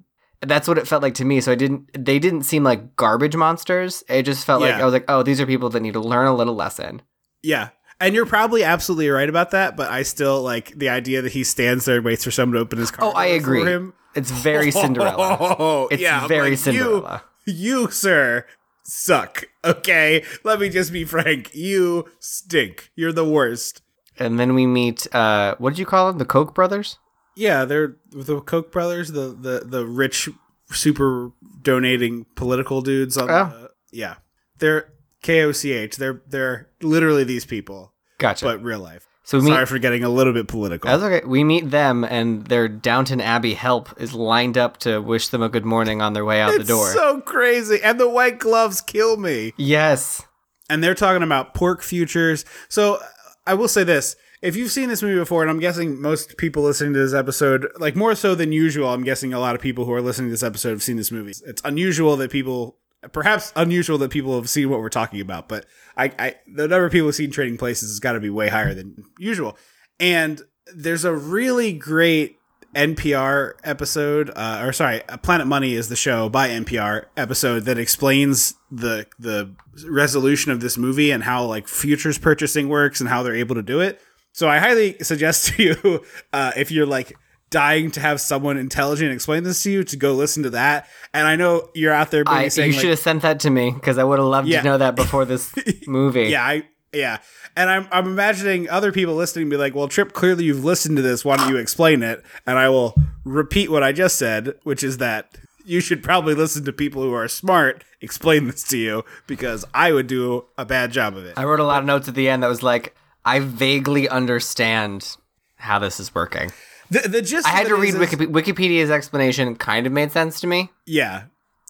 that's 0.40 0.68
what 0.68 0.78
it 0.78 0.86
felt 0.86 1.02
like 1.02 1.14
to 1.14 1.24
me. 1.24 1.40
So 1.40 1.52
I 1.52 1.54
didn't 1.54 1.90
they 2.04 2.18
didn't 2.18 2.42
seem 2.42 2.64
like 2.64 2.96
garbage 2.96 3.36
monsters. 3.36 4.04
It 4.08 4.24
just 4.24 4.44
felt 4.44 4.60
like 4.60 4.74
I 4.74 4.84
was 4.84 4.92
like, 4.92 5.04
oh, 5.08 5.22
these 5.22 5.40
are 5.40 5.46
people 5.46 5.70
that 5.70 5.80
need 5.80 5.94
to 5.94 6.00
learn 6.00 6.26
a 6.26 6.34
little 6.34 6.54
lesson. 6.54 7.02
Yeah. 7.42 7.70
And 8.00 8.14
you're 8.14 8.26
probably 8.26 8.64
absolutely 8.64 9.08
right 9.08 9.28
about 9.28 9.52
that, 9.52 9.76
but 9.76 9.90
I 9.90 10.02
still 10.02 10.42
like 10.42 10.76
the 10.76 10.88
idea 10.88 11.22
that 11.22 11.32
he 11.32 11.44
stands 11.44 11.84
there 11.84 11.96
and 11.96 12.04
waits 12.04 12.24
for 12.24 12.30
someone 12.30 12.54
to 12.54 12.60
open 12.60 12.78
his 12.78 12.90
car. 12.90 13.08
Oh, 13.08 13.16
I 13.16 13.26
agree. 13.26 13.62
For 13.62 13.68
him. 13.68 13.94
It's 14.14 14.30
very 14.30 14.68
oh, 14.74 14.82
Cinderella. 14.82 15.36
Oh, 15.40 15.88
It's 15.90 16.02
yeah, 16.02 16.26
very 16.26 16.50
like, 16.50 16.58
Cinderella. 16.58 17.22
You, 17.46 17.54
you, 17.54 17.90
sir, 17.90 18.46
suck. 18.82 19.44
Okay, 19.64 20.24
let 20.42 20.60
me 20.60 20.68
just 20.68 20.92
be 20.92 21.04
frank. 21.04 21.54
You 21.54 22.06
stink. 22.18 22.90
You're 22.96 23.12
the 23.12 23.24
worst. 23.24 23.82
And 24.18 24.38
then 24.38 24.54
we 24.54 24.66
meet 24.66 25.06
uh 25.14 25.54
what 25.58 25.70
did 25.70 25.78
you 25.78 25.86
call 25.86 26.08
them? 26.08 26.18
The 26.18 26.24
Koch 26.24 26.54
brothers? 26.54 26.98
Yeah, 27.36 27.64
they're 27.64 27.96
the 28.12 28.40
Koch 28.40 28.70
brothers, 28.70 29.12
the 29.12 29.28
the 29.38 29.62
the 29.64 29.84
rich, 29.86 30.28
super 30.70 31.32
donating 31.62 32.26
political 32.36 32.80
dudes. 32.80 33.16
On 33.16 33.28
Oh. 33.30 33.44
the, 33.46 33.70
yeah, 33.92 34.16
they're 34.58 34.92
KOCH. 35.22 35.96
They're 35.96 36.22
they're 36.28 36.68
literally 36.82 37.24
these 37.24 37.44
people, 37.44 37.92
Gotcha. 38.18 38.44
but 38.44 38.62
real 38.62 38.78
life. 38.80 39.06
so 39.24 39.38
we 39.38 39.46
Sorry 39.46 39.60
meet 39.62 39.68
for 39.68 39.78
getting 39.78 40.04
a 40.04 40.08
little 40.10 40.32
bit 40.32 40.46
political. 40.48 40.88
That's 40.90 41.02
okay. 41.02 41.26
We 41.26 41.42
meet 41.44 41.70
them 41.70 42.04
and 42.04 42.46
their 42.46 42.68
Downton 42.68 43.20
Abbey 43.20 43.54
help 43.54 43.88
is 44.00 44.12
lined 44.12 44.58
up 44.58 44.76
to 44.78 45.00
wish 45.00 45.28
them 45.28 45.42
a 45.42 45.48
good 45.48 45.64
morning 45.64 46.02
on 46.02 46.12
their 46.12 46.24
way 46.24 46.40
out 46.42 46.56
the 46.58 46.64
door. 46.64 46.92
so 46.92 47.20
crazy. 47.22 47.80
And 47.82 47.98
the 47.98 48.08
white 48.08 48.38
gloves 48.38 48.80
kill 48.80 49.16
me. 49.16 49.52
yes. 49.56 50.22
And 50.70 50.82
they're 50.82 50.94
talking 50.94 51.22
about 51.22 51.52
pork 51.52 51.82
futures. 51.82 52.44
So 52.70 52.98
I 53.46 53.54
will 53.54 53.68
say 53.68 53.84
this. 53.84 54.16
If 54.42 54.56
you've 54.56 54.70
seen 54.70 54.88
this 54.88 55.02
movie 55.02 55.18
before, 55.18 55.42
and 55.42 55.50
I'm 55.50 55.60
guessing 55.60 56.00
most 56.00 56.36
people 56.36 56.62
listening 56.62 56.92
to 56.94 56.98
this 56.98 57.14
episode, 57.14 57.66
like 57.78 57.96
more 57.96 58.14
so 58.14 58.34
than 58.34 58.52
usual, 58.52 58.88
I'm 58.88 59.04
guessing 59.04 59.32
a 59.32 59.40
lot 59.40 59.54
of 59.54 59.60
people 59.60 59.84
who 59.84 59.92
are 59.92 60.02
listening 60.02 60.28
to 60.28 60.32
this 60.32 60.42
episode 60.42 60.70
have 60.70 60.82
seen 60.82 60.96
this 60.96 61.10
movie. 61.10 61.34
It's 61.46 61.62
unusual 61.64 62.16
that 62.16 62.30
people, 62.30 62.76
perhaps 63.12 63.52
unusual 63.56 63.96
that 63.98 64.10
people 64.10 64.34
have 64.36 64.50
seen 64.50 64.68
what 64.68 64.80
we're 64.80 64.90
talking 64.90 65.20
about, 65.20 65.48
but 65.48 65.64
I, 65.96 66.12
I 66.18 66.34
the 66.46 66.68
number 66.68 66.86
of 66.86 66.92
people 66.92 67.08
who've 67.08 67.14
seen 67.14 67.30
Trading 67.30 67.56
Places 67.56 67.90
has 67.90 68.00
got 68.00 68.12
to 68.12 68.20
be 68.20 68.30
way 68.30 68.48
higher 68.48 68.74
than 68.74 69.04
usual. 69.18 69.56
And 69.98 70.42
there's 70.74 71.04
a 71.04 71.14
really 71.14 71.72
great 71.72 72.36
NPR 72.74 73.54
episode, 73.64 74.30
uh, 74.34 74.60
or 74.64 74.72
sorry, 74.72 75.02
Planet 75.22 75.46
Money 75.46 75.74
is 75.74 75.88
the 75.88 75.96
show 75.96 76.28
by 76.28 76.48
NPR 76.48 77.06
episode 77.16 77.60
that 77.64 77.78
explains 77.78 78.54
the 78.70 79.06
the 79.18 79.54
resolution 79.88 80.52
of 80.52 80.60
this 80.60 80.76
movie 80.76 81.10
and 81.10 81.24
how 81.24 81.44
like 81.44 81.68
futures 81.68 82.18
purchasing 82.18 82.68
works 82.68 83.00
and 83.00 83.08
how 83.08 83.22
they're 83.22 83.34
able 83.36 83.54
to 83.54 83.62
do 83.62 83.80
it. 83.80 84.00
So 84.32 84.48
I 84.48 84.58
highly 84.58 84.96
suggest 85.02 85.46
to 85.54 85.62
you 85.62 86.04
uh, 86.32 86.52
if 86.56 86.70
you're 86.70 86.86
like 86.86 87.16
dying 87.50 87.88
to 87.92 88.00
have 88.00 88.20
someone 88.20 88.56
intelligent 88.56 89.12
explain 89.12 89.44
this 89.44 89.62
to 89.62 89.70
you 89.70 89.84
to 89.84 89.96
go 89.96 90.12
listen 90.14 90.42
to 90.42 90.50
that. 90.50 90.88
And 91.12 91.26
I 91.26 91.36
know 91.36 91.68
you're 91.74 91.92
out 91.92 92.10
there 92.10 92.24
I, 92.26 92.48
saying 92.48 92.70
you 92.70 92.72
like, 92.76 92.80
should 92.80 92.90
have 92.90 92.98
sent 92.98 93.22
that 93.22 93.38
to 93.40 93.50
me 93.50 93.70
because 93.70 93.96
I 93.96 94.02
would 94.02 94.18
have 94.18 94.26
loved 94.26 94.48
Yeah. 94.48 94.60
to 94.62 94.64
know 94.64 94.78
that 94.78 94.96
before 94.96 95.24
this 95.24 95.52
movie. 95.86 96.24
yeah, 96.24 96.44
I 96.44 96.64
yeah. 96.94 97.18
And 97.56 97.70
I'm 97.70 97.88
I'm 97.92 98.06
imagining 98.06 98.68
other 98.68 98.92
people 98.92 99.14
listening 99.14 99.48
be 99.48 99.56
like, 99.56 99.74
"Well, 99.74 99.88
Trip, 99.88 100.12
clearly 100.12 100.44
you've 100.44 100.64
listened 100.64 100.96
to 100.96 101.02
this. 101.02 101.24
Why 101.24 101.36
don't 101.36 101.48
you 101.48 101.56
explain 101.56 102.02
it?" 102.02 102.22
And 102.46 102.58
I 102.58 102.68
will 102.68 102.94
repeat 103.24 103.70
what 103.70 103.82
I 103.82 103.92
just 103.92 104.16
said, 104.16 104.54
which 104.64 104.82
is 104.82 104.98
that 104.98 105.38
you 105.64 105.80
should 105.80 106.02
probably 106.02 106.34
listen 106.34 106.64
to 106.64 106.72
people 106.72 107.02
who 107.02 107.12
are 107.14 107.26
smart 107.28 107.84
explain 108.00 108.46
this 108.46 108.62
to 108.64 108.76
you 108.76 109.04
because 109.26 109.64
I 109.72 109.92
would 109.92 110.06
do 110.06 110.44
a 110.58 110.64
bad 110.64 110.92
job 110.92 111.16
of 111.16 111.24
it. 111.24 111.38
I 111.38 111.44
wrote 111.44 111.60
a 111.60 111.64
lot 111.64 111.78
of 111.78 111.86
notes 111.86 112.06
at 112.06 112.14
the 112.14 112.28
end 112.28 112.42
that 112.42 112.48
was 112.48 112.62
like, 112.62 112.94
I 113.24 113.40
vaguely 113.40 114.08
understand 114.08 115.16
how 115.56 115.78
this 115.78 115.98
is 115.98 116.14
working. 116.14 116.52
The, 116.90 117.08
the 117.08 117.22
gist 117.22 117.46
I 117.46 117.50
had 117.50 117.66
to 117.68 117.76
read 117.76 117.94
is- 117.94 118.10
Wikipedia's 118.10 118.90
explanation, 118.90 119.56
kind 119.56 119.86
of 119.86 119.92
made 119.92 120.12
sense 120.12 120.40
to 120.40 120.46
me. 120.46 120.70
Yeah. 120.84 121.24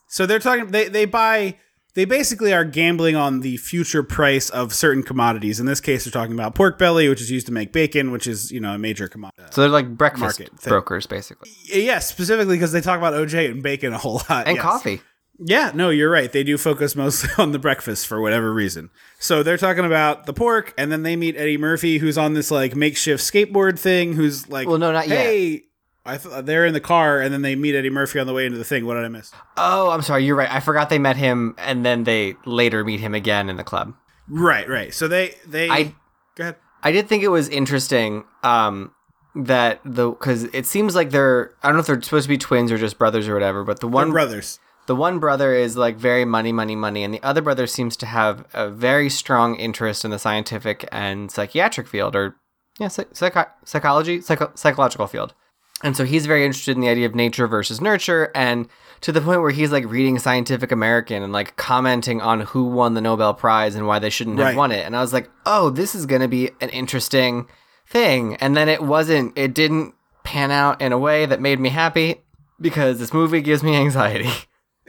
So 0.09 0.27
they're 0.27 0.39
talking 0.41 0.69
they 0.73 0.89
they 0.89 1.07
buy 1.07 1.59
they 1.95 2.05
basically 2.05 2.53
are 2.53 2.65
gambling 2.65 3.17
on 3.17 3.41
the 3.41 3.57
future 3.57 4.03
price 4.03 4.51
of 4.51 4.75
certain 4.75 5.03
commodities. 5.03 5.61
In 5.61 5.67
this 5.67 5.81
case, 5.81 6.05
they're 6.05 6.13
talking 6.13 6.35
about 6.35 6.55
pork 6.55 6.79
belly, 6.79 7.09
which 7.09 7.21
is 7.21 7.31
used 7.31 7.47
to 7.47 7.53
make 7.53 7.73
bacon, 7.73 8.11
which 8.11 8.27
is, 8.27 8.51
you 8.51 8.61
know, 8.61 8.75
a 8.75 8.79
major 8.79 9.09
commodity. 9.09 9.43
So 9.51 9.61
they're 9.61 9.71
like 9.71 9.97
breakfast 9.97 10.43
brokers, 10.65 11.07
basically. 11.07 11.51
Yeah, 11.67 12.01
specifically 12.01 12.57
because 12.57 12.73
they 12.73 12.81
talk 12.81 12.99
about 12.99 13.15
OJ 13.15 13.51
and 13.51 13.63
bacon 13.63 13.93
a 13.93 13.99
whole 13.99 14.23
lot. 14.29 14.47
And 14.47 14.57
yes. 14.57 14.63
coffee. 14.63 15.01
Yeah, 15.39 15.73
no, 15.75 15.91
you're 15.91 16.11
right. 16.11 16.31
They 16.31 16.45
do 16.45 16.57
focus 16.57 16.95
mostly 16.95 17.31
on 17.39 17.53
the 17.53 17.59
breakfast 17.59 18.07
for 18.07 18.21
whatever 18.21 18.53
reason. 18.53 18.91
So 19.19 19.43
they're 19.43 19.57
talking 19.57 19.85
about 19.85 20.27
the 20.27 20.33
pork, 20.33 20.73
and 20.79 20.93
then 20.93 21.03
they 21.03 21.17
meet 21.17 21.37
Eddie 21.37 21.59
Murphy, 21.59 21.99
who's 21.99 22.17
on 22.17 22.35
this 22.35 22.51
like 22.51 22.77
makeshift 22.77 23.23
skateboard 23.23 23.79
thing. 23.79 24.13
Who's 24.13 24.49
like, 24.49 24.69
Well, 24.69 24.79
no, 24.79 24.93
not 24.93 25.09
yet. 25.09 25.63
I 26.07 26.19
th- 26.19 26.45
they're 26.45 26.67
in 26.67 26.75
the 26.75 26.81
car, 26.81 27.21
and 27.21 27.33
then 27.33 27.43
they 27.43 27.55
meet 27.57 27.75
Eddie 27.75 27.89
Murphy 27.91 28.19
on 28.19 28.27
the 28.27 28.35
way 28.35 28.45
into 28.45 28.59
the 28.59 28.65
thing. 28.65 28.85
What 28.85 28.95
did 28.95 29.05
I 29.05 29.09
miss? 29.09 29.33
Oh, 29.57 29.91
I'm 29.91 30.03
sorry. 30.03 30.25
You're 30.25 30.37
right. 30.37 30.51
I 30.53 30.61
forgot 30.61 30.91
they 30.91 30.99
met 30.99 31.17
him, 31.17 31.55
and 31.59 31.85
then 31.85 32.05
they 32.05 32.37
later 32.45 32.85
meet 32.85 33.01
him 33.01 33.15
again 33.15 33.49
in 33.49 33.57
the 33.57 33.65
club. 33.65 33.95
Right, 34.29 34.69
right. 34.69 34.93
So 34.93 35.09
they 35.09 35.35
they 35.47 35.71
I- 35.71 35.95
go 36.37 36.43
ahead. 36.45 36.57
I 36.83 36.93
did 36.93 37.09
think 37.09 37.23
it 37.23 37.29
was 37.29 37.49
interesting 37.49 38.25
um, 38.43 38.93
that 39.35 39.81
the 39.87 40.11
because 40.11 40.45
it 40.45 40.67
seems 40.67 40.95
like 40.95 41.11
they're 41.11 41.53
I 41.63 41.69
don't 41.69 41.77
know 41.77 41.81
if 41.81 41.87
they're 41.87 42.03
supposed 42.03 42.25
to 42.25 42.29
be 42.29 42.37
twins 42.39 42.71
or 42.71 42.77
just 42.77 42.99
brothers 42.99 43.27
or 43.27 43.33
whatever, 43.35 43.65
but 43.65 43.81
the 43.81 43.87
One 43.89 44.09
one 44.09 44.11
brothers. 44.13 44.59
the 44.87 44.95
one 44.95 45.19
brother 45.19 45.55
is 45.55 45.79
like 45.79 45.97
very 45.97 46.27
money, 46.27 46.53
money, 46.53 46.77
money, 46.77 47.03
and 47.03 47.15
the 47.15 47.23
other 47.23 47.41
brother 47.41 47.67
seems 47.67 47.97
to 47.97 48.07
have 48.07 48.45
a 48.53 48.69
very 48.69 49.09
strong 49.09 49.55
interest 49.57 50.05
in 50.05 50.11
the 50.11 50.19
scientific 50.19 50.87
and 50.93 51.31
psychiatric 51.31 51.89
field, 51.89 52.15
or 52.15 52.37
yeah, 52.79 52.89
psych- 52.89 53.09
psychology, 53.65 54.21
psycho- 54.21 54.53
psychological 54.55 55.07
field. 55.07 55.33
And 55.85 55.97
so 55.97 56.05
he's 56.05 56.27
very 56.27 56.45
interested 56.45 56.77
in 56.77 56.81
the 56.81 56.89
idea 56.89 57.07
of 57.07 57.15
nature 57.15 57.47
versus 57.47 57.81
nurture, 57.81 58.33
and 58.35 58.69
to 59.03 59.13
the 59.13 59.21
point 59.21 59.43
where 59.43 59.51
he's 59.51 59.71
like 59.71 59.85
reading 59.87 60.19
Scientific 60.19 60.73
American 60.73 61.23
and 61.23 61.31
like 61.33 61.55
commenting 61.57 62.21
on 62.23 62.41
who 62.41 62.65
won 62.65 62.95
the 62.95 63.01
Nobel 63.03 63.35
Prize 63.35 63.75
and 63.77 63.87
why 63.87 63.99
they 63.99 64.09
shouldn't 64.11 64.39
have 64.39 64.47
Right. 64.49 64.57
won 64.57 64.73
it. 64.73 64.87
And 64.87 64.97
I 64.97 65.03
was 65.03 65.13
like, 65.13 65.31
oh, 65.45 65.69
this 65.71 65.95
is 65.95 66.07
going 66.07 66.23
to 66.23 66.29
be 66.29 66.51
an 66.63 66.71
interesting 66.71 67.47
thing. 67.87 68.37
And 68.37 68.57
then 68.57 68.69
it 68.71 68.83
wasn't, 68.83 69.37
it 69.39 69.53
didn't 69.55 69.95
pan 70.25 70.51
out 70.51 70.81
in 70.81 70.93
a 70.93 70.99
way 70.99 71.27
that 71.27 71.41
made 71.43 71.61
me 71.61 71.69
happy 71.69 72.23
because 72.59 72.99
this 72.99 73.13
movie 73.13 73.43
gives 73.43 73.63
me 73.63 73.77
anxiety. 73.77 74.31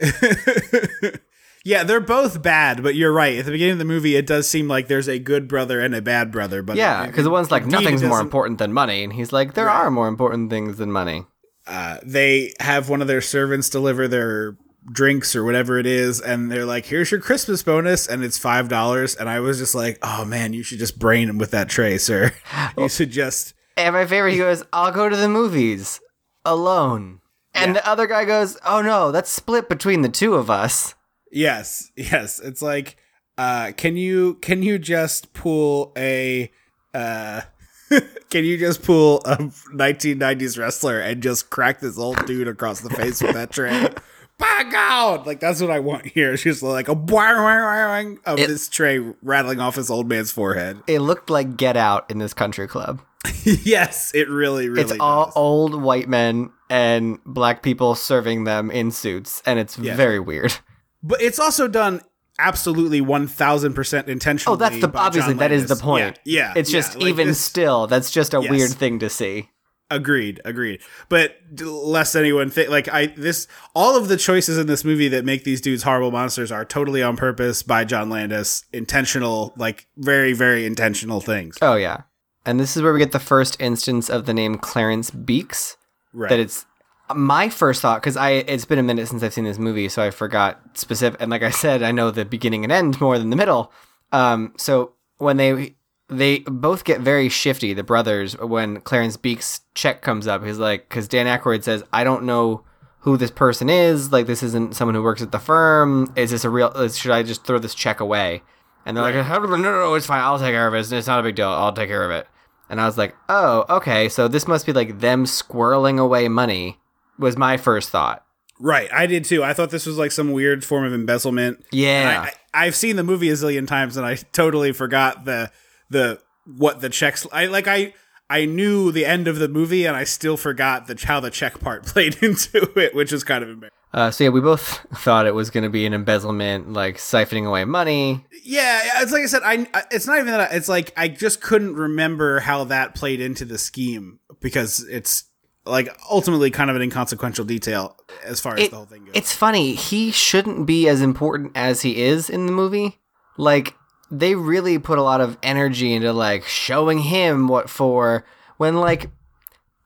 Yeah, 1.66 1.82
they're 1.82 1.98
both 2.00 2.42
bad, 2.42 2.82
but 2.84 2.94
you're 2.94 3.12
right. 3.12 3.36
At 3.38 3.44
the 3.44 3.50
beginning 3.50 3.72
of 3.72 3.78
the 3.78 3.84
movie, 3.84 4.14
it 4.14 4.24
does 4.24 4.48
seem 4.48 4.68
like 4.68 4.86
there's 4.86 5.08
a 5.08 5.18
good 5.18 5.48
brother 5.48 5.80
and 5.80 5.96
a 5.96 6.00
bad 6.00 6.30
brother. 6.30 6.62
But 6.62 6.76
Yeah, 6.76 7.06
because 7.06 7.24
the 7.24 7.30
one's 7.30 7.50
like 7.50 7.66
nothing's 7.66 8.04
more 8.04 8.20
important 8.20 8.58
than 8.58 8.72
money, 8.72 9.02
and 9.02 9.12
he's 9.12 9.32
like, 9.32 9.54
there 9.54 9.68
are 9.68 9.90
more 9.90 10.06
important 10.06 10.48
things 10.48 10.76
than 10.76 10.92
money. 10.92 11.26
uh, 11.66 11.98
they 12.04 12.52
have 12.60 12.88
one 12.88 13.02
of 13.02 13.08
their 13.08 13.20
servants 13.20 13.68
deliver 13.68 14.06
their 14.06 14.56
drinks 14.92 15.34
or 15.34 15.42
whatever 15.42 15.76
it 15.80 15.86
is, 15.86 16.20
and 16.20 16.48
they're 16.52 16.64
like, 16.64 16.86
"Here's 16.86 17.10
your 17.10 17.20
Christmas 17.20 17.64
bonus," 17.64 18.06
and 18.06 18.22
it's 18.22 18.38
five 18.38 18.68
dollars. 18.68 19.16
And 19.16 19.28
I 19.28 19.40
was 19.40 19.58
just 19.58 19.74
like, 19.74 19.98
"Oh 20.00 20.24
man, 20.24 20.52
you 20.52 20.62
should 20.62 20.78
just 20.78 21.00
brain 21.00 21.28
him 21.28 21.38
with 21.38 21.50
that 21.50 21.68
tray, 21.68 21.98
sir. 21.98 22.32
you 22.78 22.88
should 22.88 23.10
just." 23.10 23.54
And 23.76 23.92
my 23.94 24.06
favorite, 24.06 24.30
he 24.34 24.38
goes, 24.38 24.62
"I'll 24.72 24.92
go 24.92 25.08
to 25.08 25.16
the 25.16 25.28
movies 25.28 25.98
alone." 26.44 27.18
And 27.52 27.74
Yeah. 27.74 27.80
the 27.80 27.88
other 27.88 28.06
guy 28.06 28.24
goes, 28.24 28.56
"Oh 28.64 28.80
no, 28.82 29.10
that's 29.10 29.30
split 29.30 29.68
between 29.68 30.02
the 30.02 30.08
two 30.08 30.34
of 30.34 30.48
us." 30.48 30.94
Yes, 31.36 31.92
yes. 31.96 32.40
It's 32.40 32.62
like, 32.62 32.96
uh, 33.36 33.72
can 33.76 33.96
you 33.98 34.34
can 34.40 34.62
you 34.62 34.78
just 34.78 35.32
pull 35.34 35.92
a, 35.96 36.50
uh, 36.94 37.42
can 38.30 38.44
you 38.44 38.56
just 38.56 38.82
pull 38.82 39.18
a 39.26 39.36
1990s 39.36 40.58
wrestler 40.58 40.98
and 40.98 41.22
just 41.22 41.50
crack 41.50 41.80
this 41.80 41.98
old 41.98 42.24
dude 42.24 42.48
across 42.48 42.80
the 42.80 42.88
face 42.90 43.22
with 43.22 43.34
that 43.34 43.50
tray? 43.50 43.88
By 44.38 44.64
God, 44.70 45.26
like 45.26 45.40
that's 45.40 45.60
what 45.62 45.70
I 45.70 45.78
want 45.78 46.04
here. 46.06 46.36
Just 46.36 46.62
like 46.62 46.88
a 46.88 46.94
boing, 46.94 48.18
of 48.26 48.38
It- 48.38 48.48
this 48.48 48.68
tray 48.68 48.98
rattling 49.22 49.60
off 49.60 49.76
his 49.76 49.88
old 49.90 50.06
man's 50.10 50.30
forehead. 50.30 50.82
It 50.86 50.98
looked 51.00 51.30
like 51.30 51.56
Get 51.56 51.74
Out 51.74 52.10
in 52.10 52.18
this 52.18 52.34
country 52.34 52.68
club. 52.68 53.00
yes, 53.44 54.12
it 54.14 54.28
really, 54.28 54.68
really. 54.68 54.82
it's 54.82 54.92
all 55.00 55.32
old 55.34 55.80
white 55.80 56.06
men 56.10 56.50
and 56.68 57.18
black 57.24 57.62
people 57.62 57.94
serving 57.94 58.44
them 58.44 58.70
in 58.70 58.90
suits, 58.90 59.42
and 59.46 59.58
it's 59.58 59.78
Yeah. 59.78 59.96
very 59.96 60.20
weird. 60.20 60.54
But 61.02 61.20
it's 61.22 61.38
also 61.38 61.68
done 61.68 62.00
absolutely 62.38 63.00
one 63.00 63.26
thousand 63.26 63.74
percent 63.74 64.08
intentionally. 64.08 64.54
Oh, 64.54 64.56
that's 64.56 64.80
the 64.80 64.90
obviously 64.98 65.34
that 65.34 65.52
is 65.52 65.66
the 65.66 65.76
point. 65.76 66.18
Yeah, 66.24 66.44
yeah 66.46 66.52
it's 66.56 66.72
yeah, 66.72 66.80
just 66.80 66.94
like 66.96 67.06
even 67.06 67.28
this- 67.28 67.40
still, 67.40 67.86
that's 67.86 68.10
just 68.10 68.34
a 68.34 68.40
Yes. 68.40 68.50
weird 68.50 68.70
thing 68.70 68.98
to 69.00 69.08
see. 69.10 69.50
Agreed, 69.88 70.40
agreed. 70.44 70.80
But 71.08 71.36
lest 71.60 72.16
anyone 72.16 72.50
think 72.50 72.70
like 72.70 72.88
I 72.92 73.06
this 73.06 73.46
all 73.72 73.96
of 73.96 74.08
the 74.08 74.16
choices 74.16 74.58
in 74.58 74.66
this 74.66 74.84
movie 74.84 75.06
that 75.08 75.24
make 75.24 75.44
these 75.44 75.60
dudes 75.60 75.84
horrible 75.84 76.10
monsters 76.10 76.50
are 76.50 76.64
totally 76.64 77.04
on 77.04 77.16
purpose 77.16 77.62
by 77.62 77.84
John 77.84 78.10
Landis, 78.10 78.64
intentional, 78.72 79.54
like 79.56 79.86
very 79.96 80.32
very 80.32 80.66
intentional 80.66 81.20
things. 81.20 81.56
Oh 81.62 81.76
yeah, 81.76 81.98
and 82.44 82.58
this 82.58 82.76
is 82.76 82.82
where 82.82 82.92
we 82.92 82.98
get 82.98 83.12
the 83.12 83.20
first 83.20 83.56
instance 83.60 84.10
of 84.10 84.26
the 84.26 84.34
name 84.34 84.56
Clarence 84.58 85.12
Beeks. 85.12 85.76
Right. 86.12 86.30
That 86.30 86.40
it's 86.40 86.66
my 87.14 87.48
first 87.48 87.82
thought 87.82 88.00
because 88.00 88.16
I 88.16 88.30
it's 88.30 88.64
been 88.64 88.78
a 88.78 88.82
minute 88.82 89.08
since 89.08 89.22
I've 89.22 89.32
seen 89.32 89.44
this 89.44 89.58
movie, 89.58 89.88
so 89.88 90.02
I 90.02 90.10
forgot 90.10 90.60
specific. 90.74 91.20
And 91.20 91.30
like 91.30 91.42
I 91.42 91.50
said, 91.50 91.82
I 91.82 91.92
know 91.92 92.10
the 92.10 92.24
beginning 92.24 92.64
and 92.64 92.72
end 92.72 93.00
more 93.00 93.18
than 93.18 93.30
the 93.30 93.36
middle. 93.36 93.72
Um, 94.12 94.54
so 94.56 94.92
when 95.18 95.36
they 95.36 95.76
they 96.08 96.40
both 96.40 96.84
get 96.84 97.00
very 97.00 97.28
shifty, 97.28 97.74
the 97.74 97.82
brothers, 97.82 98.38
when 98.38 98.80
Clarence 98.80 99.16
Beeks' 99.16 99.62
check 99.74 100.02
comes 100.02 100.26
up, 100.26 100.44
he's 100.44 100.58
like, 100.58 100.88
because 100.88 101.08
Dan 101.08 101.26
Aykroyd 101.26 101.64
says, 101.64 101.82
I 101.92 102.04
don't 102.04 102.24
know 102.24 102.64
who 103.00 103.16
this 103.16 103.30
person 103.30 103.68
is. 103.68 104.12
Like, 104.12 104.26
this 104.26 104.42
isn't 104.42 104.76
someone 104.76 104.94
who 104.94 105.02
works 105.02 105.22
at 105.22 105.32
the 105.32 105.38
firm. 105.38 106.12
Is 106.16 106.30
this 106.30 106.44
a 106.44 106.50
real? 106.50 106.88
Should 106.88 107.10
I 107.10 107.22
just 107.22 107.44
throw 107.44 107.58
this 107.58 107.74
check 107.74 108.00
away? 108.00 108.42
And 108.84 108.96
they're 108.96 109.02
like, 109.02 109.16
"How 109.16 109.38
no, 109.38 109.56
no, 109.56 109.56
no, 109.56 109.94
it's 109.94 110.06
fine. 110.06 110.20
I'll 110.20 110.38
take 110.38 110.52
care 110.52 110.68
of 110.68 110.74
it. 110.74 110.92
It's 110.92 111.08
not 111.08 111.18
a 111.18 111.22
big 111.24 111.34
deal. 111.34 111.48
I'll 111.48 111.72
take 111.72 111.88
care 111.88 112.04
of 112.04 112.12
it. 112.12 112.28
And 112.68 112.80
I 112.80 112.86
was 112.86 112.96
like, 112.98 113.14
oh, 113.28 113.64
okay. 113.68 114.08
So 114.08 114.28
this 114.28 114.48
must 114.48 114.66
be 114.66 114.72
like 114.72 115.00
them 115.00 115.24
squirreling 115.24 115.98
away 115.98 116.28
money. 116.28 116.78
Was 117.18 117.36
my 117.36 117.56
first 117.56 117.90
thought. 117.90 118.24
right, 118.60 118.88
I 118.92 119.06
did 119.06 119.24
too. 119.24 119.42
I 119.44 119.52
thought 119.52 119.70
this 119.70 119.86
was 119.86 119.98
like 119.98 120.12
some 120.12 120.32
weird 120.32 120.64
form 120.64 120.84
of 120.84 120.92
embezzlement. 120.92 121.64
Yeah. 121.72 122.26
I, 122.54 122.64
I've 122.66 122.74
seen 122.76 122.96
the 122.96 123.04
movie 123.04 123.28
a 123.30 123.34
zillion 123.34 123.66
times, 123.66 123.96
and 123.96 124.06
I 124.06 124.14
totally 124.32 124.72
forgot 124.72 125.24
the 125.24 125.50
the 125.90 126.20
what 126.56 126.80
the 126.80 126.88
checks. 126.88 127.26
I 127.32 127.46
like 127.46 127.66
I. 127.66 127.94
I 128.28 128.44
knew 128.44 128.90
the 128.90 129.06
end 129.06 129.28
of 129.28 129.38
the 129.38 129.46
movie, 129.46 129.86
and 129.86 129.96
I 129.96 130.02
still 130.02 130.36
forgot 130.36 130.88
the 130.88 131.00
how 131.06 131.20
the 131.20 131.30
check 131.30 131.60
part 131.60 131.86
played 131.86 132.16
into 132.24 132.76
it, 132.76 132.92
which 132.92 133.12
is 133.12 133.22
kind 133.22 133.44
of 133.44 133.50
embarrassing. 133.50 133.72
Uh, 133.94 134.10
so 134.10 134.24
yeah, 134.24 134.30
we 134.30 134.40
both 134.40 134.84
thought 134.96 135.26
it 135.26 135.34
was 135.34 135.48
going 135.48 135.62
to 135.62 135.70
be 135.70 135.86
an 135.86 135.92
embezzlement, 135.94 136.72
like 136.72 136.96
siphoning 136.96 137.46
away 137.46 137.64
money. 137.64 138.24
Yeah, 138.44 138.80
it's 138.96 139.12
like 139.12 139.22
I 139.22 139.26
said. 139.26 139.42
I 139.44 139.68
I- 139.72 139.84
it's 139.92 140.08
not 140.08 140.16
even 140.16 140.26
that. 140.32 140.40
I, 140.52 140.56
it's 140.56 140.68
like 140.68 140.92
I 140.96 141.06
just 141.06 141.40
couldn't 141.40 141.76
remember 141.76 142.40
how 142.40 142.64
that 142.64 142.96
played 142.96 143.20
into 143.20 143.44
the 143.44 143.58
scheme 143.58 144.18
because 144.40 144.84
it's 144.90 145.22
like 145.66 145.88
ultimately 146.10 146.50
kind 146.50 146.70
of 146.70 146.76
an 146.76 146.82
inconsequential 146.82 147.44
detail 147.44 147.96
as 148.24 148.40
far 148.40 148.54
as 148.54 148.62
It- 148.64 148.70
the 148.70 148.76
whole 148.76 148.86
thing 148.86 149.04
goes. 149.04 149.12
It's 149.14 149.32
funny. 149.34 149.74
He 149.74 150.10
shouldn't 150.10 150.66
be 150.66 150.88
as 150.88 151.00
important 151.02 151.52
as 151.54 151.82
he 151.82 152.02
is 152.02 152.30
in 152.30 152.46
the 152.46 152.52
movie. 152.52 152.98
Like 153.36 153.74
they 154.10 154.34
really 154.34 154.78
put 154.78 154.98
a 154.98 155.02
lot 155.02 155.20
of 155.20 155.36
energy 155.42 155.92
into 155.92 156.12
like 156.12 156.44
showing 156.46 157.00
him 157.00 157.48
what 157.48 157.68
for 157.68 158.24
when 158.56 158.76
like 158.76 159.10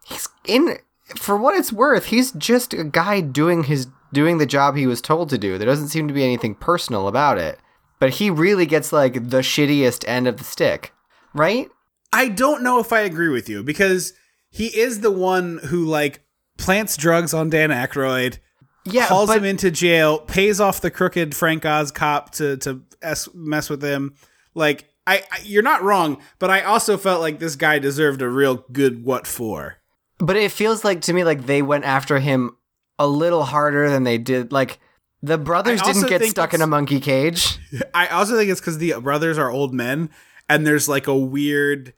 he's 0.04 0.28
in 0.46 0.78
for 1.16 1.36
what 1.36 1.56
it's 1.56 1.72
worth, 1.72 2.06
he's 2.06 2.30
just 2.32 2.72
a 2.72 2.84
guy 2.84 3.20
doing 3.20 3.64
his 3.64 3.88
doing 4.12 4.38
the 4.38 4.46
job 4.46 4.76
he 4.76 4.86
was 4.86 5.00
told 5.00 5.28
to 5.30 5.38
do. 5.38 5.56
There 5.58 5.66
doesn't 5.66 5.88
seem 5.88 6.06
to 6.08 6.14
be 6.14 6.24
anything 6.24 6.54
personal 6.54 7.08
about 7.08 7.38
it. 7.38 7.58
But 7.98 8.14
he 8.14 8.30
really 8.30 8.64
gets 8.66 8.92
like 8.92 9.14
the 9.14 9.38
shittiest 9.40 10.04
end 10.08 10.26
of 10.28 10.36
the 10.38 10.44
stick. 10.44 10.92
Right? 11.34 11.68
I 12.12 12.28
don't 12.28 12.62
know 12.62 12.78
if 12.80 12.92
I 12.92 13.00
agree 13.00 13.28
with 13.28 13.48
you 13.48 13.62
because 13.62 14.12
he 14.50 14.66
is 14.66 15.00
the 15.00 15.10
one 15.10 15.58
who 15.58 15.84
like 15.84 16.20
plants 16.58 16.96
drugs 16.96 17.32
on 17.32 17.50
Dan 17.50 17.70
Aykroyd, 17.70 18.38
Yeah, 18.84 19.06
hauls 19.06 19.28
but 19.28 19.38
him 19.38 19.44
into 19.44 19.70
jail, 19.70 20.18
pays 20.18 20.60
off 20.60 20.80
the 20.80 20.90
crooked 20.90 21.34
Frank 21.34 21.64
Oz 21.64 21.90
cop 21.90 22.30
to 22.32 22.56
to 22.58 22.82
es- 23.02 23.28
mess 23.34 23.70
with 23.70 23.82
him. 23.82 24.14
Like 24.54 24.86
I, 25.06 25.22
I, 25.30 25.38
you're 25.44 25.62
not 25.62 25.82
wrong, 25.82 26.20
but 26.38 26.50
I 26.50 26.62
also 26.62 26.96
felt 26.96 27.20
like 27.20 27.38
this 27.38 27.56
guy 27.56 27.78
deserved 27.78 28.22
a 28.22 28.28
real 28.28 28.64
good 28.70 29.04
what 29.04 29.26
for. 29.26 29.76
But 30.18 30.36
it 30.36 30.52
feels 30.52 30.84
like 30.84 31.00
to 31.02 31.12
me 31.12 31.24
like 31.24 31.46
they 31.46 31.62
went 31.62 31.84
after 31.84 32.18
him 32.18 32.56
a 32.98 33.06
little 33.06 33.44
harder 33.44 33.88
than 33.88 34.04
they 34.04 34.18
did. 34.18 34.52
Like 34.52 34.78
the 35.22 35.38
brothers 35.38 35.80
didn't 35.82 36.08
get 36.08 36.22
stuck 36.24 36.52
in 36.54 36.60
a 36.60 36.66
monkey 36.66 37.00
cage. 37.00 37.58
I 37.94 38.08
also 38.08 38.36
think 38.36 38.50
it's 38.50 38.60
because 38.60 38.78
the 38.78 38.94
brothers 39.00 39.38
are 39.38 39.50
old 39.50 39.72
men, 39.72 40.10
and 40.48 40.66
there's 40.66 40.88
like 40.88 41.06
a 41.06 41.16
weird. 41.16 41.94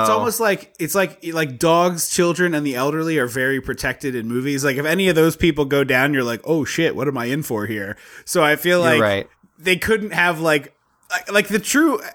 It's 0.00 0.10
Oh. 0.10 0.18
almost 0.18 0.40
like 0.40 0.74
it's 0.78 0.94
like 0.94 1.18
like 1.32 1.58
dogs, 1.58 2.10
children, 2.10 2.54
and 2.54 2.66
the 2.66 2.74
elderly 2.74 3.18
are 3.18 3.26
very 3.28 3.60
protected 3.60 4.14
in 4.14 4.26
movies. 4.28 4.64
Like 4.64 4.76
if 4.76 4.84
any 4.86 5.08
of 5.08 5.14
those 5.14 5.36
people 5.36 5.64
go 5.64 5.84
down, 5.84 6.12
you're 6.14 6.24
like, 6.24 6.40
oh 6.44 6.64
shit, 6.64 6.96
what 6.96 7.06
am 7.08 7.16
I 7.16 7.26
in 7.26 7.42
for 7.42 7.66
here? 7.66 7.96
So 8.24 8.42
I 8.42 8.56
feel 8.56 8.80
You're 8.82 8.90
like 8.94 9.00
right. 9.00 9.28
they 9.58 9.76
couldn't 9.76 10.12
have 10.12 10.40
like 10.40 10.74
like, 11.32 11.48
the 11.48 11.58
true. 11.58 12.00
uh, 12.00 12.06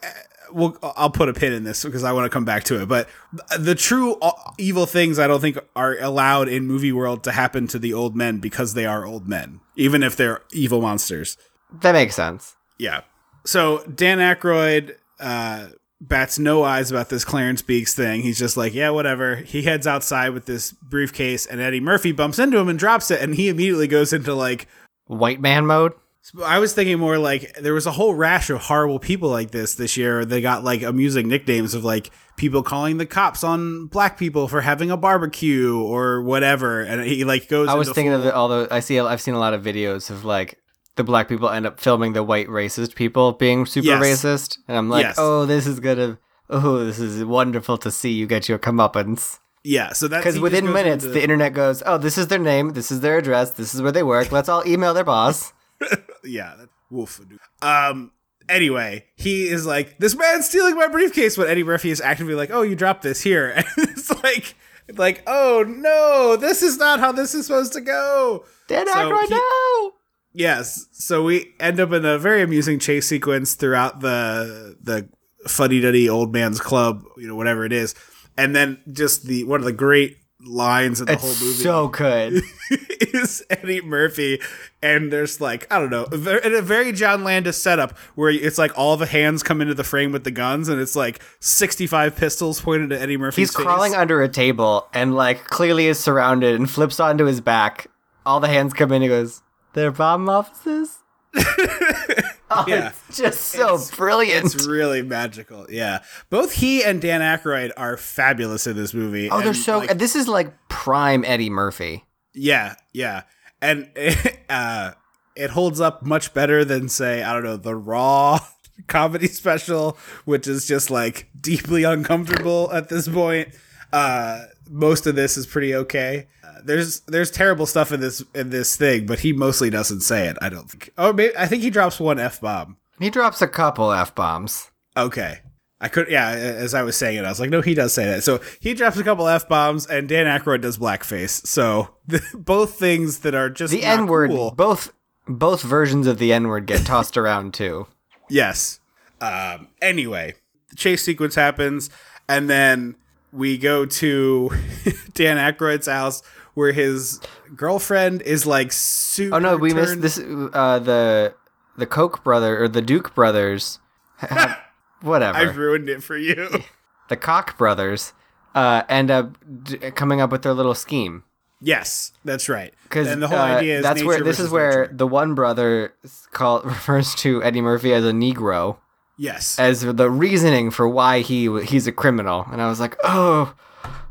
Well, 0.52 0.78
I'll 0.84 1.10
put 1.10 1.30
a 1.30 1.34
pin 1.34 1.52
in 1.52 1.63
this 1.63 1.84
because 1.84 2.04
I 2.04 2.12
want 2.12 2.26
to 2.26 2.30
come 2.30 2.45
back 2.45 2.63
to 2.65 2.80
it. 2.80 2.88
But 2.88 3.10
the 3.58 3.73
true 3.73 4.19
evil 4.60 4.86
things 4.86 5.17
I 5.17 5.26
don't 5.26 5.39
think 5.41 5.58
are 5.76 5.97
allowed 5.99 6.47
in 6.47 6.67
movie 6.67 6.91
world 6.91 7.23
to 7.23 7.32
happen 7.32 7.65
to 7.67 7.80
the 7.80 7.91
old 7.93 8.15
men 8.15 8.38
because 8.38 8.76
they 8.76 8.86
are 8.86 9.04
old 9.04 9.28
men, 9.28 9.62
even 9.76 10.04
if 10.04 10.15
they're 10.15 10.41
evil 10.52 10.80
monsters. 10.80 11.38
That 11.82 11.93
makes 11.93 12.13
sense. 12.15 12.56
Yeah. 12.78 13.02
So 13.45 13.84
Dan 13.86 14.19
Aykroyd 14.19 14.95
uh, 15.19 15.67
bats 16.08 16.38
no 16.38 16.63
eyes 16.63 16.92
about 16.92 17.10
this 17.10 17.26
Clarence 17.26 17.62
Beeks 17.62 17.96
thing. 17.96 18.22
He's 18.22 18.39
just 18.39 18.58
like, 18.58 18.74
yeah, 18.74 18.89
whatever. 18.89 19.38
He 19.38 19.63
heads 19.63 19.88
outside 19.88 20.30
with 20.30 20.46
this 20.46 20.72
briefcase, 20.72 21.46
and 21.46 21.62
Eddie 21.62 21.80
Murphy 21.80 22.12
bumps 22.12 22.39
into 22.39 22.58
him 22.58 22.70
and 22.70 22.78
drops 22.78 23.10
it, 23.12 23.22
and 23.22 23.36
he 23.36 23.50
immediately 23.50 23.88
goes 23.88 24.13
into 24.13 24.34
like. 24.34 24.68
White 25.06 25.42
man 25.42 25.66
mode. 25.66 25.94
I 26.42 26.60
was 26.60 26.74
thinking 26.74 27.00
more 27.00 27.18
like 27.18 27.54
there 27.56 27.74
was 27.74 27.86
a 27.86 27.92
whole 27.92 28.13
rash 28.13 28.50
of 28.50 28.62
horrible 28.62 28.98
people 28.98 29.30
like 29.30 29.52
this 29.52 29.76
this 29.76 29.98
year. 29.98 30.24
They 30.24 30.39
got 30.39 30.63
like 30.63 30.82
amusing 30.82 31.28
nicknames 31.28 31.74
of 31.74 31.84
like 31.84 32.12
people 32.38 32.63
calling 32.63 32.98
the 32.98 33.06
cops 33.06 33.44
on 33.44 33.88
black 33.88 34.18
people 34.18 34.48
for 34.48 34.62
having 34.62 34.89
a 34.89 34.96
barbecue 34.96 35.78
or 35.78 36.22
whatever, 36.22 36.82
and 36.82 37.04
he 37.04 37.26
like 37.26 37.50
goes. 37.50 37.68
I 37.68 37.74
was 37.74 37.89
thinking 37.92 38.13
full- 38.13 38.22
of 38.22 38.26
it. 38.28 38.34
Although 38.34 38.68
I 38.72 38.80
see, 38.80 38.98
I've 39.00 39.20
seen 39.20 39.34
a 39.34 39.39
lot 39.39 39.54
of 39.54 39.63
videos 39.63 40.10
of 40.10 40.24
like 40.24 40.60
the 40.95 41.03
black 41.03 41.27
people 41.27 41.49
end 41.49 41.65
up 41.65 41.79
filming 41.79 42.13
the 42.13 42.23
white 42.23 42.47
racist 42.47 42.95
people 42.95 43.32
being 43.34 43.65
super 43.65 43.88
Yes. 43.88 44.01
racist, 44.03 44.58
and 44.67 44.77
I'm 44.77 44.89
like, 44.89 45.03
Yes. 45.03 45.15
oh, 45.17 45.45
this 45.45 45.65
is 45.67 45.79
gonna. 45.79 46.17
Oh, 46.49 46.84
this 46.86 46.99
is 46.99 47.23
wonderful 47.23 47.77
to 47.79 47.89
see 47.91 48.12
you 48.12 48.27
get 48.27 48.47
your 48.49 48.60
comeuppance. 48.60 49.39
yeah. 49.63 49.93
So 49.93 50.08
that 50.10 50.19
Because 50.19 50.39
within 50.39 50.71
minutes, 50.71 51.03
into- 51.03 51.13
the 51.15 51.23
internet 51.23 51.53
goes, 51.53 51.82
oh, 51.86 51.97
this 51.97 52.17
is 52.17 52.27
their 52.27 52.38
name, 52.39 52.71
this 52.71 52.91
is 52.91 52.99
their 52.99 53.17
address, 53.17 53.51
this 53.51 53.73
is 53.73 53.82
where 53.82 53.91
they 53.93 54.03
work. 54.03 54.32
Let's 54.32 54.49
all 54.49 54.62
email 54.67 54.93
their 54.93 55.06
boss. 55.06 55.53
yeah, 56.23 56.53
that, 56.58 56.69
woof. 56.91 57.19
Um. 57.62 58.12
Anyway, 58.49 59.06
he 59.15 59.47
is 59.47 59.65
like, 59.65 59.97
this 59.99 60.15
man's 60.17 60.45
stealing 60.47 60.75
my 60.75 60.88
briefcase, 60.89 61.38
but 61.38 61.47
Eddie 61.47 61.63
Murphy 61.63 61.91
is 61.91 62.01
actively 62.01 62.36
like, 62.36 62.51
oh, 62.51 62.62
you 62.62 62.75
dropped 62.75 63.01
this 63.01 63.21
here, 63.21 63.49
and 63.56 63.65
it's 63.77 64.12
like, 64.21 64.56
like, 64.97 65.23
oh 65.27 65.63
no, 65.65 66.36
this 66.36 66.62
is 66.62 66.77
not 66.77 66.99
how 66.99 67.13
this 67.13 67.34
is 67.34 67.45
supposed 67.47 67.71
to 67.73 67.82
go. 67.82 68.43
Dan 68.67 68.86
So 68.86 68.93
Aykroyd, 68.93 69.29
he- 69.29 69.36
no! 69.36 69.93
Yes. 70.34 70.88
So 70.91 71.24
we 71.24 71.54
end 71.60 71.80
up 71.80 71.91
in 71.91 72.06
a 72.06 72.17
very 72.17 72.41
amusing 72.41 72.80
chase 72.80 73.08
sequence 73.08 73.54
throughout 73.54 74.00
the 74.02 74.76
the 74.82 75.08
fuddy 75.48 75.80
duddy 75.82 76.10
old 76.10 76.34
man's 76.34 76.60
club, 76.60 77.04
you 77.17 77.28
know, 77.28 77.36
whatever 77.36 77.65
it 77.65 77.72
is, 77.74 77.93
and 78.38 78.56
then 78.56 78.80
just 78.91 79.26
the 79.26 79.43
one 79.43 79.60
of 79.60 79.65
the 79.65 79.74
great 79.74 80.17
lines 80.46 81.00
in 81.00 81.06
the 81.06 81.13
It's 81.13 81.22
whole 81.22 81.48
movie. 81.48 81.63
so 81.63 81.88
good. 81.88 82.41
is 83.00 83.43
Eddie 83.50 83.82
Murphy, 83.82 84.41
and 84.82 85.13
there's 85.13 85.39
like 85.39 85.72
I 85.72 85.78
don't 85.80 85.91
know, 85.91 86.06
in 86.06 86.56
a 86.56 86.62
very 86.62 86.91
John 86.91 87.24
Landis 87.24 87.62
setup 87.62 87.96
where 88.15 88.32
it's 88.32 88.58
like 88.58 88.76
all 88.76 88.98
the 88.98 89.06
hands 89.06 89.43
come 89.43 89.62
into 89.62 89.76
the 89.76 89.84
frame 89.84 90.12
with 90.12 90.24
the 90.24 90.32
guns, 90.32 90.67
and 90.67 90.82
it's 90.82 90.96
like 90.96 91.22
65 91.41 92.15
pistols 92.15 92.60
pointed 92.60 92.91
at 92.91 93.02
Eddie 93.04 93.17
Murphy's 93.17 93.50
He's 93.50 93.56
face. 93.56 93.63
crawling 93.63 93.93
under 93.93 94.24
a 94.24 94.28
table 94.28 94.88
and 94.93 95.13
like 95.13 95.46
clearly 95.46 95.86
is 95.88 96.00
surrounded 96.00 96.56
and 96.56 96.67
flips 96.69 97.00
onto 97.00 97.26
his 97.26 97.39
back. 97.39 97.86
All 98.26 98.39
the 98.39 98.48
hands 98.48 98.74
come 98.74 98.89
in 98.91 98.96
and 98.96 99.04
he 99.04 99.10
goes, 99.10 99.41
They're 99.74 99.92
bomb 99.92 100.30
offices? 100.30 101.00
oh, 101.36 102.66
Yeah. 102.68 102.92
It's 103.10 103.18
just 103.18 103.42
so 103.42 103.80
brilliant. 103.96 104.46
It's 104.46 104.68
really 104.68 105.02
magical. 105.02 105.66
Yeah, 105.70 106.04
both 106.30 106.54
he 106.54 106.84
and 106.84 107.02
Dan 107.02 107.22
Aykroyd 107.22 107.72
are 107.78 107.98
fabulous 107.98 108.68
in 108.68 108.76
this 108.76 108.94
movie. 108.94 109.30
oh, 109.30 109.42
they're 109.42 109.54
so 109.54 109.80
like, 109.80 109.98
this 109.98 110.16
is 110.16 110.28
like 110.28 110.54
prime 110.70 111.26
Eddie 111.26 111.50
Murphy. 111.50 112.06
Yeah, 112.34 112.76
yeah, 112.94 113.24
and 113.62 113.90
uh, 114.50 114.92
it 115.36 115.50
holds 115.52 115.82
up 115.82 116.04
much 116.04 116.34
better 116.34 116.64
than 116.64 116.90
say 116.90 117.24
I 117.24 117.34
don't 117.34 117.44
know 117.44 117.58
the 117.58 117.76
Raw 117.76 118.40
comedy 118.88 119.28
special, 119.28 119.98
which 120.26 120.48
is 120.48 120.68
just 120.68 120.92
like 120.92 121.30
deeply 121.40 121.84
uncomfortable 121.84 122.72
at 122.72 122.90
this 122.90 123.08
point. 123.08 123.50
Uh, 123.92 124.46
most 124.70 125.06
of 125.08 125.16
this 125.16 125.38
is 125.38 125.46
pretty 125.46 125.76
okay. 125.76 126.28
There's 126.63 127.02
there's 127.02 127.32
terrible 127.32 127.66
stuff 127.66 127.92
in 127.92 128.00
this 128.00 128.24
in 128.36 128.50
this 128.50 128.76
thing, 128.76 129.06
but 129.06 129.20
he 129.20 129.34
mostly 129.34 129.70
doesn't 129.70 130.02
say 130.02 130.28
it. 130.28 130.38
I 130.42 130.50
don't 130.50 130.70
think. 130.70 130.92
Oh, 130.98 131.13
maybe, 131.13 131.36
I 131.38 131.48
think 131.48 131.63
he 131.63 131.70
drops 131.70 132.00
one 132.00 132.20
f 132.20 132.42
bomb. 132.42 132.78
He 133.00 133.10
drops 133.10 133.42
a 133.42 133.48
couple 133.48 133.92
f 133.92 134.13
bombs. 134.16 134.72
Okay. 134.96 135.39
I 135.82 135.89
could, 135.89 136.10
yeah. 136.10 136.30
As 136.30 136.74
I 136.74 136.84
was 136.84 136.96
saying 136.96 137.18
it, 137.18 137.26
I 137.26 137.30
was 137.30 137.42
like, 137.42 137.50
no, 137.50 137.60
he 137.60 137.74
does 137.74 137.94
say 137.94 138.06
that. 138.06 138.24
So 138.24 138.39
he 138.62 138.74
drops 138.74 138.96
a 138.96 139.04
couple 139.04 139.28
f 139.28 139.50
bombs, 139.50 139.86
and 139.86 140.08
Dan 140.08 140.28
Aykroyd 140.28 140.62
does 140.62 140.78
blackface. 140.78 141.46
So 141.46 141.89
both 142.34 142.80
things 142.80 143.20
that 143.20 143.36
are 143.36 143.50
just 143.50 143.74
The 143.74 143.84
N 143.84 144.08
word. 144.08 144.30
cool. 144.30 144.52
Both 144.52 144.94
both 145.28 145.62
versions 145.62 146.08
of 146.08 146.20
the 146.20 146.32
N 146.32 146.48
word 146.48 146.68
get 146.68 146.86
tossed 146.86 147.18
around 147.18 147.54
too. 147.54 147.88
Yes. 148.30 148.80
Um, 149.20 149.68
anyway, 149.82 150.36
the 150.70 150.76
chase 150.76 151.04
sequence 151.04 151.36
happens, 151.36 151.89
and 152.30 152.50
then 152.50 152.96
we 153.34 153.58
go 153.58 153.86
to 153.86 154.50
Dan 155.13 155.38
Aykroyd's 155.38 155.88
house 155.88 156.22
where 156.54 156.72
his 156.72 157.20
girlfriend 157.56 158.22
is 158.22 158.46
like 158.46 158.72
super. 158.72 159.36
Oh 159.36 159.39
no, 159.39 159.58
we 159.58 159.74
missed 159.74 160.02
this. 160.02 160.18
Uh, 160.20 160.80
the 160.80 161.34
the 161.78 161.86
Koch 161.86 162.24
brother 162.24 162.63
or 162.63 162.68
the 162.68 162.82
Duke 162.82 163.16
brothers, 163.16 163.80
whatever. 165.02 165.38
I've 165.38 165.58
ruined 165.58 165.89
it 165.89 166.04
for 166.04 166.18
you. 166.18 166.50
the 167.10 167.18
Koch 167.18 167.58
brothers 167.58 168.13
uh, 168.56 168.84
end 168.89 169.12
up 169.12 169.38
d- 169.63 169.78
coming 169.92 170.22
up 170.22 170.32
with 170.32 170.44
their 170.44 170.54
little 170.54 170.76
scheme. 170.76 171.24
yes, 171.62 172.12
that's 172.24 172.50
right. 172.50 172.74
Because 172.84 173.18
the 173.18 173.28
whole 173.28 173.38
idea 173.38 173.78
is 173.78 173.84
that's 173.84 174.04
where 174.04 174.22
this 174.22 174.39
is 174.39 174.50
where 174.50 174.84
nurture. 174.84 174.94
the 174.94 175.08
one 175.08 175.36
brother 175.36 175.94
is 176.04 176.28
called 176.32 176.66
refers 176.66 177.16
to 177.16 177.44
Eddie 177.44 177.62
Murphy 177.62 177.94
as 177.94 178.06
a 178.06 178.12
Negro 178.12 178.78
yes, 179.18 179.58
as 179.60 179.82
the 179.82 180.10
reasoning 180.10 180.72
for 180.72 180.88
why 180.88 181.22
he 181.22 181.62
he's 181.63 181.88
a 181.88 181.92
criminal, 181.92 182.46
and 182.52 182.62
I 182.62 182.68
was 182.68 182.80
like, 182.80 182.96
oh, 183.04 183.54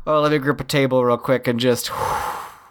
oh, 0.05 0.21
let 0.21 0.31
me 0.31 0.37
grip 0.37 0.59
a 0.59 0.63
table 0.63 1.03
real 1.05 1.17
quick 1.17 1.47
and 1.47 1.59
just 1.59 1.89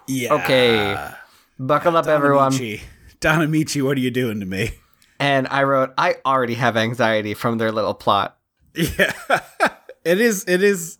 yeah. 0.06 0.34
okay, 0.34 1.10
buckle 1.58 1.96
up, 1.96 2.06
everyone. 2.06 2.52
Ameche. 2.52 2.80
Don 3.20 3.40
Ameche, 3.40 3.82
what 3.82 3.96
are 3.96 4.00
you 4.00 4.10
doing 4.10 4.40
to 4.40 4.46
me? 4.46 4.72
And 5.20 5.46
I 5.48 5.62
wrote, 5.62 5.92
I 5.96 6.16
already 6.26 6.54
have 6.54 6.76
anxiety 6.76 7.34
from 7.34 7.58
their 7.58 7.70
little 7.70 7.94
plot. 7.94 8.36
Yeah, 8.74 9.12
it 10.04 10.20
is. 10.20 10.44
It 10.48 10.62
is 10.62 10.98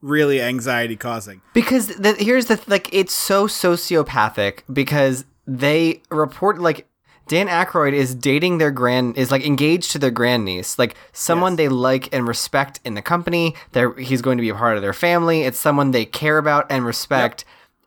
really 0.00 0.42
anxiety 0.42 0.96
causing. 0.96 1.40
Because 1.52 1.88
the, 1.88 2.14
here's 2.14 2.46
the 2.46 2.60
like, 2.66 2.92
it's 2.92 3.14
so 3.14 3.46
sociopathic 3.46 4.60
because 4.72 5.24
they 5.46 6.02
report 6.10 6.60
like 6.60 6.88
Dan 7.26 7.46
Aykroyd 7.48 7.92
is 7.94 8.14
dating 8.14 8.58
their 8.58 8.70
grand 8.70 9.16
is 9.16 9.30
like 9.30 9.46
engaged 9.46 9.92
to 9.92 9.98
their 9.98 10.10
grandniece, 10.10 10.78
like 10.78 10.94
someone 11.12 11.52
Yes. 11.52 11.56
they 11.58 11.68
like 11.68 12.12
and 12.14 12.28
respect 12.28 12.80
in 12.84 12.94
the 12.94 13.02
company. 13.02 13.54
They're 13.72 13.94
he's 13.94 14.20
going 14.20 14.36
to 14.36 14.42
be 14.42 14.50
a 14.50 14.54
part 14.54 14.76
of 14.76 14.82
their 14.82 14.92
family. 14.92 15.42
It's 15.42 15.58
someone 15.58 15.92
they 15.92 16.04
care 16.04 16.38
about 16.38 16.66
and 16.70 16.84
respect. 16.84 17.44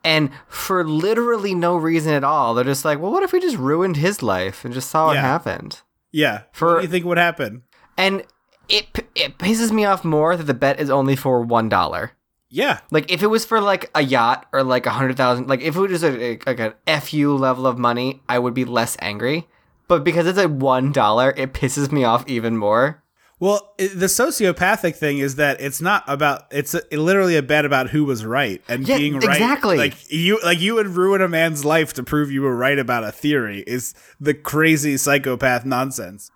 And 0.08 0.30
for 0.48 0.88
literally 0.88 1.54
no 1.54 1.76
reason 1.76 2.14
at 2.14 2.24
all, 2.24 2.54
they're 2.54 2.64
just 2.64 2.86
like, 2.86 3.00
well, 3.00 3.12
what 3.12 3.24
if 3.24 3.34
we 3.34 3.42
just 3.42 3.58
ruined 3.58 3.98
his 3.98 4.24
life 4.24 4.64
and 4.64 4.74
just 4.74 4.90
saw 4.90 5.08
what 5.08 5.16
Yeah. 5.16 5.22
happened? 5.22 5.82
Yeah. 6.14 6.44
For- 6.54 6.76
what 6.76 6.80
do 6.80 6.86
you 6.86 6.92
think 6.92 7.06
would 7.06 7.18
happen? 7.18 7.64
And 7.98 8.24
it 8.70 8.86
it 9.16 9.38
pisses 9.38 9.72
me 9.72 9.84
off 9.86 10.06
more 10.06 10.38
that 10.38 10.44
the 10.46 10.54
bet 10.54 10.80
is 10.80 10.90
only 10.90 11.16
for 11.18 11.42
one 11.42 11.68
dollar. 11.68 12.12
Yeah. 12.50 12.80
Like 12.90 13.12
if 13.12 13.22
it 13.22 13.28
was 13.28 13.44
for 13.44 13.60
like 13.60 13.90
a 13.96 14.02
yacht 14.02 14.46
or 14.54 14.64
like 14.64 14.86
a 14.86 14.92
hundred 14.92 15.18
thousand, 15.18 15.50
like 15.50 15.62
if 15.62 15.76
it 15.76 15.80
was 15.80 15.92
just 15.92 16.04
a, 16.06 16.24
a, 16.24 16.40
like 16.46 16.60
an 16.88 17.02
fu 17.02 17.36
level 17.36 17.68
of 17.68 17.78
money, 17.78 18.22
I 18.30 18.40
would 18.40 18.54
be 18.54 18.64
less 18.66 18.96
angry. 19.00 19.48
But 19.90 20.04
because 20.06 20.26
it's 20.28 20.40
a 20.40 20.48
one 20.48 20.92
dollar, 20.94 21.34
it 21.36 21.54
pisses 21.54 21.92
me 21.92 22.06
off 22.06 22.24
even 22.28 22.56
more. 22.56 23.04
Well, 23.40 23.74
the 23.78 24.08
sociopathic 24.08 24.96
thing 24.96 25.20
is 25.20 25.36
that 25.36 25.62
it's 25.62 25.80
not 25.80 26.04
about 26.08 26.46
it's 26.52 26.76
literally 26.92 27.36
a 27.38 27.44
bet 27.44 27.66
about 27.66 27.90
who 27.92 28.04
was 28.04 28.26
right 28.26 28.62
and 28.68 28.88
Yeah, 28.88 28.98
being 28.98 29.20
right. 29.20 29.24
exactly. 29.30 29.78
Like 29.78 30.12
you, 30.12 30.40
like 30.44 30.60
you 30.60 30.74
would 30.76 30.88
ruin 30.88 31.22
a 31.22 31.28
man's 31.28 31.64
life 31.64 31.94
to 31.94 32.04
prove 32.04 32.32
you 32.32 32.42
were 32.42 32.56
right 32.56 32.80
about 32.80 33.04
a 33.04 33.12
theory. 33.12 33.64
Is 33.68 33.94
the 34.20 34.34
crazy 34.34 34.98
psychopath 34.98 35.66
nonsense? 35.66 36.32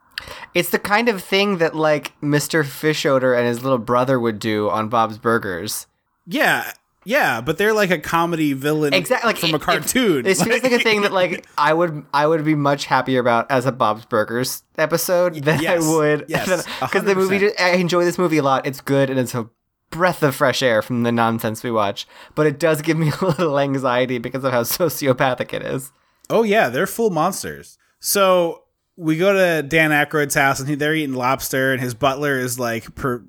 It's 0.53 0.69
the 0.69 0.77
kind 0.77 1.09
of 1.09 1.23
thing 1.23 1.57
that 1.57 1.75
like 1.75 2.13
Mr. 2.21 2.63
Fischoeder 2.63 3.35
and 3.35 3.47
his 3.47 3.63
little 3.63 3.79
brother 3.79 4.19
would 4.19 4.37
do 4.37 4.69
on 4.69 4.87
Bob's 4.87 5.17
Burgers. 5.17 5.87
Yeah, 6.27 6.71
yeah, 7.03 7.41
but 7.41 7.57
they're 7.57 7.73
like 7.73 7.91
a 7.91 7.97
comedy 7.99 8.53
villain 8.53 8.93
Exactly, 8.93 9.27
like 9.27 9.37
from 9.37 9.49
a 9.51 9.53
it- 9.53 9.55
it- 9.55 9.61
cartoon. 9.61 10.25
It, 10.25 10.37
feels 10.37 10.61
like 10.63 10.71
a 10.71 10.79
thing 10.79 11.01
that 11.01 11.11
like 11.11 11.45
I 11.57 11.73
would 11.73 12.05
I 12.13 12.27
would 12.27 12.43
be 12.45 12.55
much 12.55 12.85
happier 12.85 13.19
about 13.19 13.49
as 13.49 13.65
a 13.65 13.71
Bob's 13.71 14.05
Burgers 14.05 14.63
episode 14.77 15.35
than 15.43 15.61
yes, 15.61 15.83
I 15.83 15.89
would 15.89 16.25
yes, 16.27 16.65
because 16.79 17.03
the 17.03 17.15
movie 17.15 17.39
100%. 17.39 17.59
I 17.59 17.71
enjoy 17.73 18.05
this 18.05 18.17
movie 18.17 18.37
a 18.37 18.43
lot. 18.43 18.65
It's 18.67 18.81
good 18.81 19.09
and 19.09 19.19
it's 19.19 19.33
a 19.35 19.49
breath 19.89 20.23
of 20.23 20.33
fresh 20.35 20.63
air 20.63 20.81
from 20.81 21.03
the 21.03 21.11
nonsense 21.11 21.63
we 21.63 21.71
watch, 21.71 22.07
but 22.35 22.47
it 22.47 22.59
does 22.59 22.81
give 22.81 22.97
me 22.97 23.11
a 23.21 23.25
little 23.25 23.59
anxiety 23.59 24.17
because 24.19 24.43
of 24.43 24.53
how 24.53 24.63
sociopathic 24.63 25.53
it 25.53 25.63
is. 25.63 25.91
Oh 26.29 26.43
yeah, 26.43 26.69
they're 26.69 26.87
full 26.87 27.09
monsters. 27.09 27.77
So 27.99 28.63
we 28.95 29.17
go 29.17 29.33
to 29.33 29.67
Dan 29.67 29.91
Aykroyd's 29.91 30.35
house 30.35 30.59
and 30.59 30.69
he, 30.69 30.75
they're 30.75 30.93
eating 30.95 31.15
lobster, 31.15 31.73
and 31.73 31.81
his 31.81 31.93
butler 31.93 32.39
is 32.39 32.57
like 32.59 32.93
per, 32.95 33.23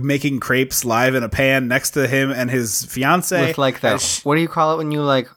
making 0.00 0.40
crepes 0.40 0.84
live 0.84 1.14
in 1.14 1.22
a 1.22 1.28
pan 1.28 1.68
next 1.68 1.90
to 1.90 2.06
him 2.06 2.30
and 2.30 2.50
his 2.50 2.84
fiance. 2.84 3.48
With 3.48 3.58
like 3.58 3.80
the 3.80 3.92
And 3.92 4.00
sh- 4.00 4.24
what 4.24 4.34
do 4.36 4.40
you 4.40 4.48
call 4.48 4.74
it 4.74 4.76
when 4.78 4.92
you 4.92 5.02
like 5.02 5.28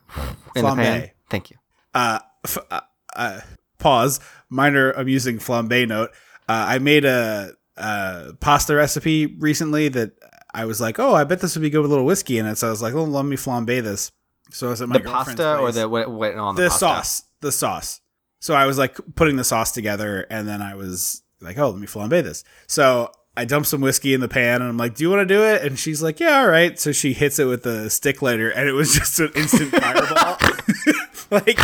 in 0.55 0.63
the 0.65 0.75
pan? 0.75 1.11
Thank 1.29 1.49
you. 1.51 1.57
uh, 1.93 2.19
f- 2.45 2.57
uh, 2.69 2.81
uh, 3.15 3.41
pause. 3.77 4.19
Minor 4.49 4.91
amusing 4.91 5.37
flambe 5.39 5.87
note. 5.87 6.09
Uh, 6.49 6.65
I 6.69 6.79
made 6.79 7.05
a, 7.05 7.51
uh 7.77 8.33
pasta 8.41 8.75
recipe 8.75 9.25
recently 9.25 9.87
that 9.89 10.11
I 10.53 10.65
was 10.65 10.81
like, 10.81 10.99
oh, 10.99 11.13
I 11.15 11.23
bet 11.23 11.39
this 11.39 11.55
would 11.55 11.61
be 11.61 11.69
good 11.69 11.81
with 11.81 11.89
a 11.89 11.93
little 11.93 12.05
whiskey 12.05 12.37
in 12.37 12.45
it. 12.45 12.57
So 12.57 12.67
I 12.67 12.69
was 12.69 12.81
like, 12.81 12.93
oh, 12.93 13.03
let 13.05 13.23
me 13.23 13.37
flambe 13.37 13.81
this. 13.81 14.11
So 14.51 14.67
I 14.67 14.69
was 14.71 14.81
at 14.81 14.89
my 14.89 14.97
The 14.97 15.05
pasta 15.05 15.57
or 15.57 15.71
the 15.71 15.87
what? 15.87 16.11
what 16.11 16.35
on 16.35 16.55
the, 16.55 16.63
the 16.63 16.69
sauce, 16.69 17.23
the 17.39 17.51
sauce. 17.51 18.01
So 18.39 18.53
I 18.53 18.65
was 18.65 18.77
like 18.77 18.97
putting 19.15 19.37
the 19.37 19.45
sauce 19.45 19.71
together, 19.71 20.25
and 20.29 20.45
then 20.47 20.61
I 20.61 20.75
was 20.75 21.21
like, 21.39 21.57
"Oh, 21.57 21.69
let 21.69 21.79
me 21.79 21.87
flambe 21.87 22.21
this." 22.23 22.43
So 22.67 23.11
I 23.41 23.45
dumped 23.45 23.67
some 23.67 23.81
whiskey 23.81 24.13
in 24.13 24.21
the 24.21 24.27
pan, 24.27 24.61
and 24.61 24.69
I'm 24.69 24.77
like, 24.77 24.93
"Do 24.93 25.03
you 25.03 25.09
want 25.09 25.27
to 25.27 25.33
do 25.33 25.43
it?" 25.43 25.63
And 25.63 25.79
she's 25.79 26.03
like, 26.03 26.19
"Yeah, 26.19 26.41
all 26.41 26.47
right." 26.47 26.79
So 26.79 26.91
she 26.91 27.13
hits 27.13 27.39
it 27.39 27.45
with 27.45 27.65
a 27.65 27.89
stick 27.89 28.21
lighter, 28.21 28.51
and 28.51 28.69
it 28.69 28.73
was 28.73 28.93
just 28.99 29.19
an 29.19 29.31
instant 29.35 29.71
fireball, 29.71 30.37
like 31.31 31.59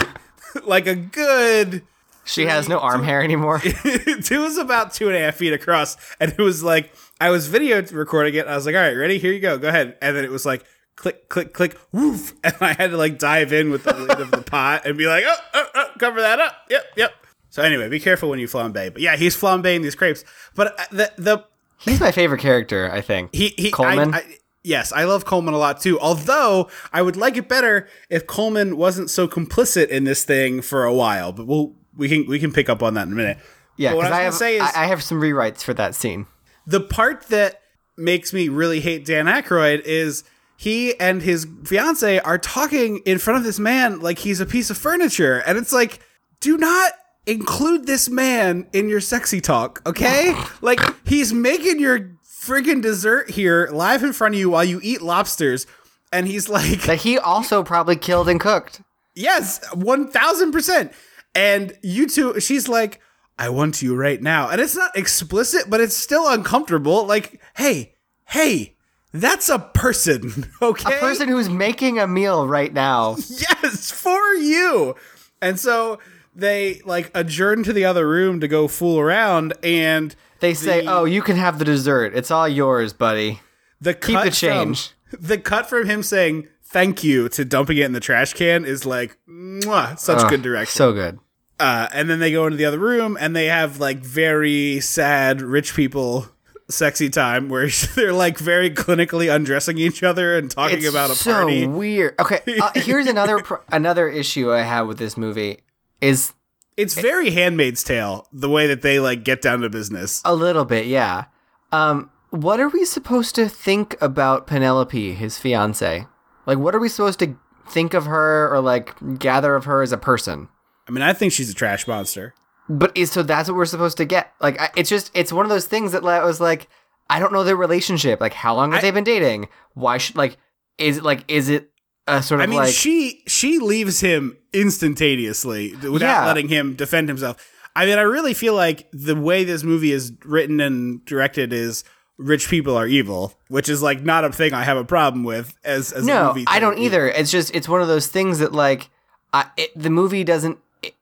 like 0.65 0.87
a 0.87 0.95
good. 0.95 1.83
She 2.25 2.47
has 2.47 2.67
no 2.67 2.79
arm 2.79 3.03
hair 3.03 3.21
anymore. 3.21 3.61
it 3.63 4.31
was 4.31 4.57
about 4.57 4.91
two 4.91 5.07
and 5.07 5.15
a 5.15 5.19
half 5.19 5.35
feet 5.35 5.53
across, 5.53 5.97
and 6.19 6.31
it 6.31 6.39
was 6.39 6.63
like 6.63 6.91
I 7.21 7.29
was 7.29 7.47
video 7.47 7.83
recording 7.91 8.33
it. 8.33 8.47
I 8.47 8.55
was 8.55 8.65
like, 8.65 8.73
"All 8.73 8.81
right, 8.81 8.95
ready? 8.95 9.19
Here 9.19 9.31
you 9.31 9.39
go. 9.39 9.59
Go 9.59 9.67
ahead." 9.67 9.97
And 10.01 10.15
then 10.17 10.25
it 10.25 10.31
was 10.31 10.47
like 10.47 10.65
click, 10.95 11.29
click, 11.29 11.53
click, 11.53 11.77
woof, 11.91 12.33
and 12.43 12.55
I 12.59 12.73
had 12.73 12.89
to 12.89 12.97
like 12.97 13.19
dive 13.19 13.53
in 13.53 13.69
with 13.69 13.83
the 13.83 13.93
lid 13.93 14.19
of 14.19 14.31
the 14.31 14.41
pot 14.41 14.81
and 14.87 14.97
be 14.97 15.05
like, 15.05 15.25
"Oh, 15.27 15.37
oh, 15.53 15.65
oh, 15.75 15.85
cover 15.99 16.21
that 16.21 16.39
up." 16.39 16.55
Yep, 16.71 16.83
yep. 16.95 17.13
So 17.51 17.61
anyway, 17.61 17.87
be 17.87 17.99
careful 17.99 18.29
when 18.29 18.39
you 18.39 18.47
flambe. 18.47 18.91
But 18.91 18.99
yeah, 18.99 19.15
he's 19.15 19.37
flambeing 19.37 19.83
these 19.83 19.95
crepes. 19.95 20.25
But 20.55 20.79
uh, 20.79 20.85
the 20.91 21.13
the 21.17 21.45
He's 21.79 21.99
my 21.99 22.11
favorite 22.11 22.41
character, 22.41 22.89
I 22.91 23.01
think. 23.01 23.33
he 23.33 23.53
he 23.57 23.71
Coleman. 23.71 24.13
I, 24.13 24.17
I, 24.17 24.37
yes, 24.63 24.91
I 24.91 25.03
love 25.05 25.25
Coleman 25.25 25.53
a 25.53 25.57
lot 25.57 25.79
too. 25.81 25.99
Although 25.99 26.69
I 26.91 27.01
would 27.01 27.15
like 27.15 27.37
it 27.37 27.47
better 27.47 27.87
if 28.09 28.27
Coleman 28.27 28.77
wasn't 28.77 29.09
so 29.09 29.27
complicit 29.27 29.87
in 29.89 30.03
this 30.03 30.23
thing 30.23 30.61
for 30.61 30.83
a 30.85 30.93
while. 30.93 31.31
But 31.31 31.47
we'll 31.47 31.75
we 31.95 32.09
can 32.09 32.25
we 32.27 32.39
can 32.39 32.51
pick 32.51 32.69
up 32.69 32.81
on 32.83 32.93
that 32.95 33.07
in 33.07 33.13
a 33.13 33.15
minute. 33.15 33.37
yeah, 33.77 33.93
what 33.93 34.03
because 34.03 34.17
I 34.17 34.21
I, 34.21 34.23
have 34.23 34.33
say 34.33 34.55
is 34.57 34.63
I, 34.63 34.83
I 34.83 34.85
have 34.87 35.03
some 35.03 35.21
rewrites 35.21 35.61
for 35.63 35.73
that 35.75 35.95
scene. 35.95 36.27
the 36.65 36.81
part 36.81 37.27
that 37.27 37.61
makes 37.95 38.33
me 38.33 38.49
really 38.49 38.79
hate 38.79 39.05
Dan 39.05 39.25
Aykroyd 39.25 39.81
is 39.81 40.23
he 40.55 40.99
and 40.99 41.21
his 41.21 41.47
fiance 41.63 42.19
are 42.19 42.37
talking 42.37 42.99
in 43.05 43.19
front 43.19 43.37
of 43.37 43.43
this 43.43 43.59
man 43.59 43.99
like 43.99 44.19
he's 44.19 44.39
a 44.39 44.45
piece 44.45 44.69
of 44.69 44.77
furniture, 44.77 45.43
and 45.45 45.57
it's 45.57 45.71
like, 45.71 45.99
do 46.39 46.57
not 46.57 46.93
include 47.27 47.85
this 47.85 48.09
man 48.09 48.67
in 48.73 48.89
your 48.89 49.01
sexy 49.01 49.41
talk, 49.41 49.81
okay? 49.85 50.33
like 50.61 50.79
he's 51.07 51.33
making 51.33 51.79
your 51.79 52.17
friggin' 52.25 52.81
dessert 52.81 53.29
here 53.29 53.69
live 53.71 54.03
in 54.03 54.13
front 54.13 54.33
of 54.33 54.39
you 54.39 54.49
while 54.49 54.63
you 54.63 54.79
eat 54.81 55.01
lobsters, 55.01 55.67
and 56.11 56.27
he's 56.27 56.49
like, 56.49 56.81
That 56.83 56.99
he 56.99 57.19
also 57.19 57.63
probably 57.63 57.97
killed 57.97 58.29
and 58.29 58.39
cooked. 58.39 58.81
Yes, 59.13 59.63
one 59.73 60.09
thousand 60.09 60.51
percent. 60.51 60.93
And 61.35 61.77
you 61.83 62.07
two, 62.07 62.39
she's 62.39 62.67
like, 62.67 62.99
I 63.37 63.49
want 63.49 63.81
you 63.83 63.95
right 63.95 64.19
now. 64.21 64.49
And 64.49 64.59
it's 64.59 64.75
not 64.75 64.97
explicit, 64.97 65.69
but 65.69 65.79
it's 65.79 65.95
still 65.95 66.27
uncomfortable. 66.27 67.05
Like, 67.05 67.39
hey, 67.55 67.93
hey, 68.25 68.75
that's 69.13 69.47
a 69.49 69.59
person, 69.59 70.51
okay? 70.61 70.97
A 70.97 70.99
person 70.99 71.27
who's 71.29 71.49
making 71.49 71.99
a 71.99 72.07
meal 72.07 72.47
right 72.47 72.73
now. 72.73 73.17
yes, 73.29 73.91
for 73.91 74.33
you. 74.33 74.95
And 75.41 75.59
so 75.59 75.99
they 76.37 76.81
like 76.85 77.11
adjourn 77.13 77.63
to 77.63 77.73
the 77.73 77.83
other 77.83 78.07
room 78.07 78.39
to 78.39 78.47
go 78.47 78.67
fool 78.69 78.99
around, 78.99 79.53
and 79.63 80.15
They 80.39 80.53
say, 80.53 80.81
The- 80.85 80.91
"Oh, 80.93 81.03
you 81.05 81.21
can 81.21 81.35
have 81.35 81.59
the 81.59 81.65
dessert. 81.65 82.13
It's 82.15 82.31
all 82.31 82.47
yours, 82.47 82.93
buddy." 82.93 83.41
the 83.81 83.93
Keep 83.93 84.15
cut 84.15 84.23
the 84.25 84.31
change. 84.31 84.93
From, 85.09 85.19
the 85.21 85.37
cut 85.37 85.69
from 85.69 85.85
him 85.87 86.01
saying 86.03 86.47
thank 86.63 87.03
you 87.03 87.29
to 87.29 87.45
dumping 87.45 87.77
it 87.77 87.85
in 87.85 87.91
the 87.93 87.99
trash 87.99 88.33
can 88.33 88.65
is 88.65 88.85
like 88.85 89.17
mwah, 89.29 89.97
such 89.99 90.19
Ugh, 90.19 90.29
good 90.29 90.41
direction. 90.41 90.75
So 90.77 90.93
good. 90.93 91.19
Uh, 91.59 91.87
and 91.93 92.09
then 92.09 92.19
they 92.19 92.31
go 92.31 92.45
into 92.45 92.57
the 92.57 92.65
other 92.65 92.77
room 92.79 93.17
and 93.19 93.35
they 93.35 93.45
have 93.45 93.79
like 93.79 93.99
very 93.99 94.79
sad 94.79 95.41
rich 95.41 95.75
people 95.75 96.27
sexy 96.69 97.09
time 97.09 97.49
where 97.49 97.67
they're 97.95 98.11
like 98.13 98.37
very 98.37 98.69
clinically 98.69 99.33
undressing 99.33 99.77
each 99.77 100.03
other 100.03 100.35
and 100.37 100.51
talking 100.51 100.79
It's 100.79 100.89
about 100.89 101.09
a 101.11 101.15
so 101.15 101.31
party. 101.33 101.65
weird. 101.67 102.15
Okay, 102.19 102.41
uh, 102.61 102.71
here's 102.75 103.07
another 103.07 103.39
pro- 103.39 103.59
another 103.71 104.09
issue 104.09 104.51
I 104.51 104.61
have 104.63 104.87
with 104.87 104.97
this 104.97 105.15
movie 105.17 105.59
is 106.01 106.33
It's 106.75 106.93
very 106.99 107.31
Handmaid's 107.31 107.83
Tale 107.83 108.27
the 108.31 108.49
way 108.49 108.67
that 108.67 108.81
they 108.81 108.99
like 108.99 109.23
get 109.23 109.41
down 109.41 109.61
to 109.61 109.69
business. 109.69 110.21
a 110.25 110.35
little 110.35 110.65
bit, 110.65 110.85
yeah. 110.87 111.25
Um, 111.71 112.09
what 112.29 112.59
are 112.59 112.69
we 112.69 112.85
supposed 112.85 113.35
to 113.35 113.47
think 113.49 113.95
about 114.01 114.47
Penelope, 114.47 115.13
his 115.13 115.37
fiance? 115.37 116.05
Like, 116.45 116.57
what 116.57 116.75
are 116.75 116.79
we 116.79 116.89
supposed 116.89 117.19
to 117.19 117.37
think 117.69 117.93
of 117.93 118.05
her 118.05 118.53
or 118.53 118.59
like 118.61 118.95
gather 119.19 119.55
of 119.55 119.65
her 119.65 119.81
as 119.81 119.91
a 119.91 119.97
person? 119.97 120.49
I 120.87 120.91
mean, 120.91 121.01
I 121.01 121.13
think 121.13 121.33
she's 121.33 121.49
a 121.49 121.53
trash 121.53 121.87
monster. 121.87 122.33
But 122.69 122.95
is 122.97 123.11
so 123.11 123.23
that's 123.23 123.49
what 123.49 123.55
we're 123.55 123.65
supposed 123.65 123.97
to 123.97 124.05
get. 124.05 124.31
Like, 124.41 124.59
I, 124.59 124.69
it's 124.75 124.89
just 124.89 125.09
it's 125.13 125.31
one 125.33 125.45
of 125.45 125.49
those 125.49 125.65
things 125.67 125.93
that 125.93 126.03
I 126.03 126.23
was 126.23 126.39
like, 126.41 126.67
I 127.09 127.19
don't 127.19 127.31
know 127.33 127.43
their 127.45 127.55
relationship. 127.55 128.19
Like, 128.21 128.33
how 128.33 128.53
long 128.55 128.71
have 128.71 128.79
I- 128.79 128.81
they 128.81 128.91
been 128.91 129.03
dating? 129.05 129.47
Why 129.73 129.97
should 129.97 130.15
like 130.17 130.37
is 130.77 130.97
it 130.97 131.03
like 131.03 131.23
is 131.29 131.47
it 131.49 131.71
a 132.07 132.23
sort 132.23 132.39
of 132.41 132.43
I 132.43 132.47
mean, 132.47 132.59
like 132.59 132.73
she 132.73 133.23
she 133.27 133.59
leaves 133.59 133.99
him 133.99 134.37
instantaneously 134.53 135.75
without 135.75 136.01
Yeah. 136.01 136.25
letting 136.25 136.47
him 136.47 136.75
defend 136.75 137.07
himself. 137.09 137.37
I 137.75 137.85
mean, 137.85 137.97
I 137.97 138.01
really 138.01 138.33
feel 138.33 138.55
like 138.55 138.87
the 138.91 139.15
way 139.15 139.43
this 139.43 139.63
movie 139.63 139.91
is 139.91 140.11
written 140.25 140.59
and 140.59 141.03
directed 141.05 141.53
is 141.53 141.83
rich 142.17 142.49
people 142.49 142.75
are 142.75 142.87
evil, 142.87 143.33
which 143.49 143.69
is 143.69 143.83
like 143.83 144.01
not 144.01 144.25
a 144.25 144.31
thing 144.31 144.53
I 144.53 144.63
have 144.63 144.77
a 144.77 144.85
problem 144.85 145.23
with 145.23 145.55
as 145.63 145.91
as 145.91 146.03
a 146.03 146.07
no. 146.07 146.35
I 146.47 146.59
don't 146.59 146.79
either. 146.79 147.07
It's 147.07 147.29
just 147.31 147.53
it's 147.55 147.69
one 147.69 147.81
of 147.81 147.87
those 147.87 148.07
things 148.07 148.39
that 148.39 148.51
like 148.53 148.89
I, 149.33 149.49
it, 149.57 149.71
the 149.75 149.89
movie 149.89 150.23
doesn't. 150.23 150.57
It, 150.81 150.95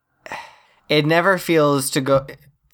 it 0.89 1.05
never 1.05 1.37
feels 1.37 1.89
to 1.91 2.01
go. 2.01 2.25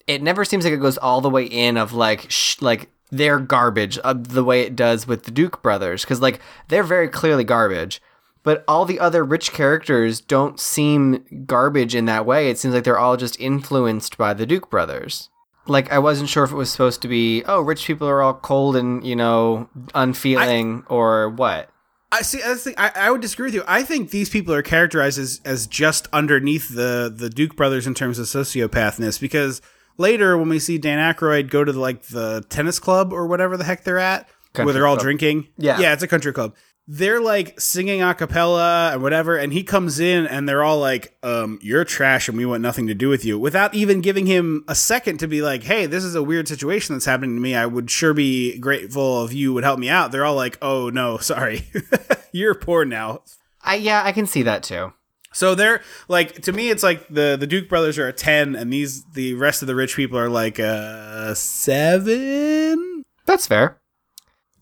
It 0.06 0.22
never 0.22 0.44
seems 0.44 0.64
like 0.64 0.74
it 0.74 0.78
goes 0.80 0.98
all 0.98 1.20
the 1.20 1.30
way 1.30 1.44
in 1.44 1.76
of 1.76 1.92
like 1.92 2.26
sh- 2.30 2.60
like 2.60 2.88
they're 3.10 3.38
garbage 3.38 3.98
uh, 4.02 4.14
the 4.14 4.42
way 4.42 4.62
it 4.62 4.74
does 4.74 5.06
with 5.06 5.24
the 5.24 5.30
Duke 5.30 5.62
brothers 5.62 6.02
because 6.02 6.20
like 6.20 6.40
they're 6.68 6.82
very 6.82 7.08
clearly 7.08 7.44
garbage. 7.44 8.00
But 8.44 8.64
all 8.66 8.84
the 8.84 8.98
other 8.98 9.22
rich 9.24 9.52
characters 9.52 10.20
don't 10.20 10.58
seem 10.58 11.44
garbage 11.46 11.94
in 11.94 12.06
that 12.06 12.26
way. 12.26 12.48
It 12.50 12.58
seems 12.58 12.74
like 12.74 12.82
they're 12.84 12.98
all 12.98 13.16
just 13.16 13.38
influenced 13.40 14.18
by 14.18 14.34
the 14.34 14.46
Duke 14.46 14.68
brothers. 14.68 15.28
Like 15.66 15.92
I 15.92 16.00
wasn't 16.00 16.28
sure 16.28 16.42
if 16.42 16.50
it 16.50 16.56
was 16.56 16.72
supposed 16.72 17.02
to 17.02 17.08
be, 17.08 17.44
oh, 17.44 17.60
rich 17.60 17.86
people 17.86 18.08
are 18.08 18.20
all 18.20 18.34
cold 18.34 18.74
and 18.74 19.06
you 19.06 19.14
know 19.14 19.68
unfeeling 19.94 20.84
or 20.88 21.28
what. 21.30 21.68
I 22.10 22.22
see. 22.22 22.40
I, 22.44 22.54
think, 22.56 22.78
I, 22.78 22.90
I 22.94 23.10
would 23.10 23.22
disagree 23.22 23.46
with 23.46 23.54
you. 23.54 23.64
I 23.66 23.82
think 23.84 24.10
these 24.10 24.28
people 24.28 24.52
are 24.52 24.60
characterized 24.62 25.18
as, 25.18 25.40
as 25.44 25.66
just 25.66 26.08
underneath 26.12 26.68
the 26.68 27.12
the 27.14 27.30
Duke 27.30 27.56
brothers 27.56 27.86
in 27.86 27.94
terms 27.94 28.18
of 28.18 28.26
sociopathness. 28.26 29.18
Because 29.20 29.62
later, 29.96 30.36
when 30.36 30.48
we 30.48 30.58
see 30.58 30.76
Dan 30.78 30.98
Aykroyd 30.98 31.48
go 31.48 31.64
to 31.64 31.72
the, 31.72 31.80
like 31.80 32.02
the 32.08 32.44
tennis 32.50 32.78
club 32.78 33.12
or 33.12 33.26
whatever 33.26 33.56
the 33.56 33.64
heck 33.64 33.84
they're 33.84 33.98
at, 33.98 34.28
where 34.56 34.72
they're 34.74 34.86
all 34.86 34.96
club. 34.96 35.04
drinking, 35.04 35.48
Yeah. 35.56 35.78
yeah, 35.80 35.92
it's 35.94 36.02
a 36.02 36.08
country 36.08 36.32
club. 36.34 36.54
They're 36.88 37.20
like 37.20 37.60
singing 37.60 38.02
a 38.02 38.12
cappella 38.12 38.90
and 38.92 39.02
whatever, 39.02 39.36
and 39.36 39.52
he 39.52 39.62
comes 39.62 40.00
in 40.00 40.26
and 40.26 40.48
they're 40.48 40.64
all 40.64 40.80
like, 40.80 41.16
um, 41.22 41.60
"You're 41.62 41.84
trash, 41.84 42.28
and 42.28 42.36
we 42.36 42.44
want 42.44 42.60
nothing 42.60 42.88
to 42.88 42.94
do 42.94 43.08
with 43.08 43.24
you," 43.24 43.38
without 43.38 43.74
even 43.74 44.00
giving 44.00 44.26
him 44.26 44.64
a 44.66 44.74
second 44.74 45.18
to 45.18 45.28
be 45.28 45.42
like, 45.42 45.62
"Hey, 45.62 45.86
this 45.86 46.02
is 46.02 46.16
a 46.16 46.22
weird 46.22 46.48
situation 46.48 46.94
that's 46.94 47.04
happening 47.04 47.36
to 47.36 47.40
me. 47.40 47.54
I 47.54 47.66
would 47.66 47.88
sure 47.88 48.12
be 48.14 48.58
grateful 48.58 49.24
if 49.24 49.32
you 49.32 49.52
would 49.54 49.62
help 49.62 49.78
me 49.78 49.88
out." 49.88 50.10
They're 50.10 50.24
all 50.24 50.34
like, 50.34 50.58
"Oh 50.60 50.90
no, 50.90 51.16
sorry, 51.18 51.68
you're 52.32 52.54
poor 52.54 52.84
now." 52.84 53.22
I 53.62 53.76
yeah, 53.76 54.02
I 54.04 54.10
can 54.10 54.26
see 54.26 54.42
that 54.42 54.64
too. 54.64 54.92
So 55.32 55.54
they're 55.54 55.82
like 56.08 56.42
to 56.42 56.52
me, 56.52 56.70
it's 56.70 56.82
like 56.82 57.08
the 57.08 57.36
the 57.38 57.46
Duke 57.46 57.68
brothers 57.68 57.98
are 57.98 58.08
a 58.08 58.12
ten, 58.12 58.54
and 58.54 58.72
these 58.72 59.04
the 59.14 59.34
rest 59.34 59.62
of 59.62 59.68
the 59.68 59.74
rich 59.74 59.96
people 59.96 60.18
are 60.18 60.28
like 60.28 60.58
a 60.58 61.34
seven. 61.36 63.02
That's 63.24 63.46
fair. 63.46 63.78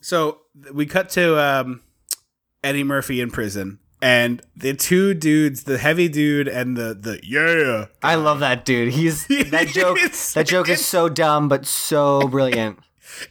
So 0.01 0.43
we 0.73 0.87
cut 0.87 1.09
to 1.11 1.39
um, 1.39 1.83
Eddie 2.63 2.85
Murphy 2.85 3.21
in 3.21 3.31
prison, 3.31 3.79
and 4.03 4.43
the 4.57 4.75
two 4.75 5.15
dudes, 5.15 5.65
the 5.65 5.79
heavy 5.79 6.09
dude 6.09 6.49
and 6.49 6.77
the 6.77 6.95
the 6.95 7.21
yeah, 7.23 7.87
I 8.03 8.15
love 8.17 8.41
that 8.41 8.65
dude. 8.65 8.93
He's 8.93 9.27
that 9.51 9.69
joke. 9.69 9.99
That 10.35 10.47
joke 10.47 10.69
is 10.69 10.85
so 10.85 11.09
dumb 11.09 11.49
but 11.49 11.67
so 11.67 12.27
brilliant. 12.29 12.79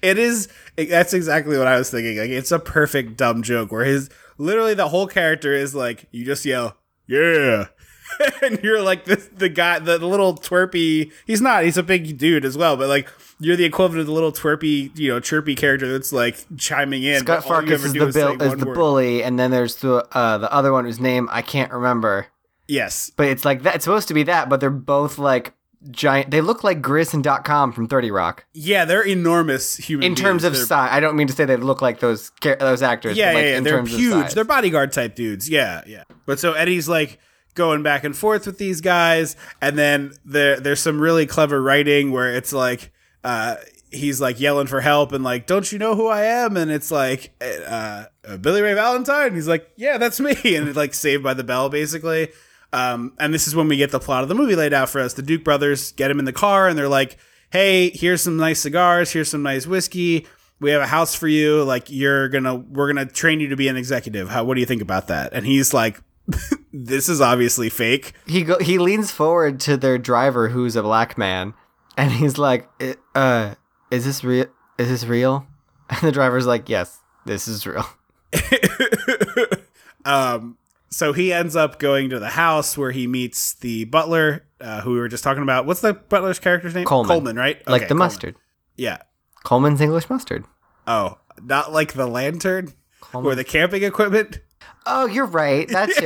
it 0.02 0.18
is. 0.18 0.48
that's 0.76 1.14
exactly 1.14 1.58
what 1.58 1.68
I 1.68 1.78
was 1.78 1.90
thinking. 1.90 2.18
Like 2.18 2.30
it's 2.30 2.52
a 2.52 2.60
perfect 2.60 3.18
dumb 3.18 3.44
joke 3.44 3.72
where 3.72 3.86
his 3.86 4.10
literally 4.38 4.74
the 4.74 4.90
whole 4.90 5.08
character 5.08 5.54
is 5.54 5.76
like 5.76 6.08
you 6.12 6.26
just 6.26 6.46
yell 6.46 6.78
yeah. 7.08 7.66
and 8.42 8.60
you're 8.64 8.82
like 8.82 9.06
this 9.06 9.30
the 9.36 9.50
guy 9.50 9.80
the, 9.80 9.98
the 9.98 10.08
little 10.08 10.36
twerpy 10.36 11.12
he's 11.26 11.42
not 11.42 11.64
he's 11.64 11.78
a 11.78 11.84
big 11.84 12.18
dude 12.18 12.46
as 12.46 12.58
well 12.58 12.76
but 12.76 12.88
like 12.88 13.08
you're 13.40 13.56
the 13.56 13.66
equivalent 13.66 14.02
of 14.02 14.06
the 14.08 14.12
little 14.14 14.32
twerpy 14.32 14.92
you 14.98 15.08
know 15.10 15.20
chirpy 15.20 15.56
character 15.56 15.92
that's 15.92 16.12
like 16.12 16.46
chiming 16.58 17.04
in 17.04 17.20
Scut 17.22 17.44
Farkus 17.44 17.72
is 17.86 17.94
the 17.94 18.12
say 18.12 18.20
bill 18.36 18.42
is 18.42 18.56
the 18.58 18.66
bully, 18.66 19.24
and 19.24 19.40
then 19.40 19.52
there's 19.52 19.78
the 19.78 20.06
uh, 20.12 20.38
the 20.38 20.52
other 20.52 20.72
one 20.74 20.86
whose 20.86 21.00
name 21.00 21.28
I 21.32 21.42
can't 21.42 21.72
remember. 21.72 22.28
yes 22.68 23.12
But 23.16 23.28
it's 23.28 23.46
like 23.46 23.64
that. 23.64 23.76
It's 23.76 23.84
supposed 23.86 24.08
to 24.10 24.14
be 24.14 24.24
that, 24.24 24.50
but 24.50 24.60
they're 24.60 24.70
both 24.70 25.18
like 25.18 25.54
giant. 25.92 26.30
They 26.32 26.42
look 26.42 26.64
like 26.64 26.82
Grizz 26.82 27.14
and 27.14 27.24
Dot 27.24 27.46
Com 27.46 27.72
from 27.72 27.88
Thirty 27.88 28.12
Rock 28.12 28.46
yeah 28.54 28.84
they're 28.84 29.02
enormous 29.08 29.78
human 29.78 30.06
in 30.08 30.16
terms 30.16 30.44
of 30.44 30.54
They're- 30.54 30.66
size. 30.66 30.90
I 30.92 31.00
don't 31.00 31.16
mean 31.16 31.28
to 31.28 31.34
say 31.34 31.46
they 31.46 31.56
look 31.56 31.82
like 31.82 32.02
those 32.02 32.32
those 32.42 32.82
actors. 32.82 33.16
Yeah, 33.18 33.30
but 33.30 33.36
like 33.36 33.44
yeah, 33.44 33.50
yeah. 33.52 33.58
in 33.58 33.64
They're 33.64 33.78
terms 33.78 33.94
of 33.94 34.00
huge. 34.00 34.12
size. 34.14 34.34
They're 34.34 34.44
bodyguard 34.44 34.92
type 34.92 35.16
dudes. 35.16 35.50
Yeah, 35.50 35.82
yeah. 35.88 36.04
But 36.26 36.40
so 36.40 36.52
Eddie's 36.54 36.90
like 36.90 37.20
going 37.56 37.82
back 37.84 38.04
and 38.04 38.16
forth 38.16 38.46
with 38.46 38.58
these 38.58 38.82
guys, 38.82 39.36
and 39.62 39.78
then 39.78 40.12
there 40.26 40.60
there's 40.60 40.82
some 40.82 41.00
really 41.00 41.26
clever 41.26 41.62
writing 41.62 42.12
where 42.12 42.36
it's 42.36 42.52
like 42.52 42.92
uh 43.24 43.56
he's 43.92 44.22
like 44.22 44.40
yelling 44.40 44.68
for 44.68 44.82
help 44.82 45.12
and 45.12 45.24
like, 45.24 45.48
"Don't 45.48 45.72
you 45.72 45.80
know 45.80 45.96
who 45.96 46.08
I 46.08 46.24
am?" 46.24 46.58
And 46.58 46.72
it's 46.72 46.92
like 46.92 47.32
uh, 47.42 48.06
uh 48.26 48.38
Billy 48.38 48.62
Ray 48.62 48.74
Valentine. 48.74 49.36
He's 49.36 49.48
like, 49.48 49.70
"Yeah, 49.76 49.98
that's 49.98 50.20
me." 50.20 50.36
And 50.56 50.76
like 50.76 50.94
Saved 50.94 51.24
by 51.24 51.34
the 51.34 51.44
Bell 51.44 51.70
basically. 51.70 52.30
Um, 52.72 53.14
and 53.20 53.34
this 53.34 53.48
is 53.48 53.56
when 53.56 53.68
we 53.68 53.78
get 53.78 53.92
the 53.92 54.00
plot 54.00 54.24
of 54.24 54.30
the 54.30 54.36
movie 54.36 54.56
laid 54.56 54.74
out 54.74 54.90
for 54.90 55.02
us. 55.02 55.14
The 55.14 55.24
Duke 55.24 55.44
brothers 55.44 55.92
get 55.94 56.12
him 56.12 56.20
in 56.20 56.26
the 56.26 56.34
car, 56.34 56.68
and 56.68 56.78
they're 56.78 56.88
like, 56.88 57.18
"Hey, 57.52 57.90
here's 57.90 58.22
some 58.22 58.38
nice 58.38 58.60
cigars. 58.60 59.12
Here's 59.12 59.30
some 59.30 59.42
nice 59.42 59.66
whiskey. 59.66 60.28
We 60.60 60.72
have 60.72 60.82
a 60.82 60.88
house 60.88 61.16
for 61.16 61.28
you. 61.28 61.64
Like, 61.64 61.90
you're 61.90 62.28
gonna, 62.30 62.56
we're 62.56 62.88
gonna 62.88 63.06
train 63.06 63.40
you 63.40 63.48
to 63.48 63.56
be 63.56 63.70
an 63.70 63.78
executive. 63.78 64.30
How? 64.30 64.44
What 64.44 64.54
do 64.54 64.60
you 64.60 64.68
think 64.68 64.84
about 64.84 65.08
that?" 65.08 65.34
And 65.34 65.48
he's 65.48 65.74
like, 65.74 66.00
"This 66.74 67.10
is 67.10 67.22
obviously 67.22 67.70
fake." 67.70 68.14
he 68.28 68.44
go 68.44 68.60
he 68.60 68.78
leans 68.78 69.10
forward 69.10 69.60
to 69.62 69.76
their 69.76 69.98
driver 69.98 70.50
who's 70.50 70.76
a 70.76 70.84
black 70.84 71.18
man 71.18 71.56
and 72.00 72.12
he's 72.12 72.38
like 72.38 72.68
uh 73.14 73.54
is 73.92 74.06
this 74.06 74.24
real 74.24 74.46
is 74.78 74.88
this 74.88 75.06
real 75.06 75.46
and 75.90 76.00
the 76.02 76.12
driver's 76.12 76.48
like 76.48 76.70
yes 76.70 77.00
this 77.26 77.48
is 77.48 77.68
real 77.68 77.86
um, 80.06 80.58
so 80.90 81.14
he 81.14 81.34
ends 81.34 81.56
up 81.56 81.80
going 81.80 82.10
to 82.10 82.20
the 82.20 82.30
house 82.30 82.78
where 82.78 82.92
he 82.92 83.08
meets 83.08 83.54
the 83.54 83.86
butler, 83.86 84.46
uh, 84.62 84.82
who 84.82 84.92
we 84.92 85.00
were 85.00 85.08
just 85.08 85.24
talking 85.24 85.44
about. 85.44 85.66
What's 85.66 85.82
the 85.82 85.94
butler's 85.94 86.40
character's 86.40 86.76
name? 86.76 86.86
Coleman. 86.86 87.08
Coleman, 87.08 87.36
right? 87.36 87.58
like 87.68 87.82
Okay, 87.82 87.88
the 87.88 87.88
Coleman. 87.90 87.98
mustard 87.98 88.36
Yeah. 88.76 88.98
Colman's 89.44 89.82
english 89.82 90.10
mustard 90.10 90.46
Oh, 90.86 91.18
not 91.42 91.72
like 91.72 91.94
the 91.94 92.08
lantern 92.08 92.74
or 93.14 93.34
the 93.36 93.44
camping 93.44 93.84
equipment 93.84 94.40
oh 94.86 95.06
you're 95.06 95.26
right 95.26 95.68
that 95.70 95.90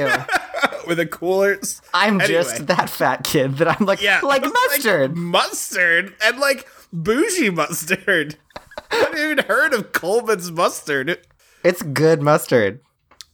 with 0.88 0.98
the 0.98 1.06
coolers. 1.06 1.82
i'm 1.94 2.20
Anyway. 2.22 2.28
just 2.44 2.68
that 2.68 2.90
fat 2.90 3.24
kid 3.24 3.58
that 3.58 3.80
i'm 3.80 3.86
like 3.86 4.02
Yeah, 4.02 4.20
like 4.22 4.44
mustard 4.70 5.16
mustard, 5.16 6.14
and 6.24 6.40
like 6.40 6.68
bougie 6.92 7.50
mustard. 7.50 8.38
I 8.92 8.96
haven't 8.98 9.20
even 9.20 9.38
heard 9.46 9.74
of 9.74 9.92
Colman's 9.92 10.52
mustard. 10.52 11.18
it's 11.64 11.82
good 11.82 12.22
mustard 12.22 12.80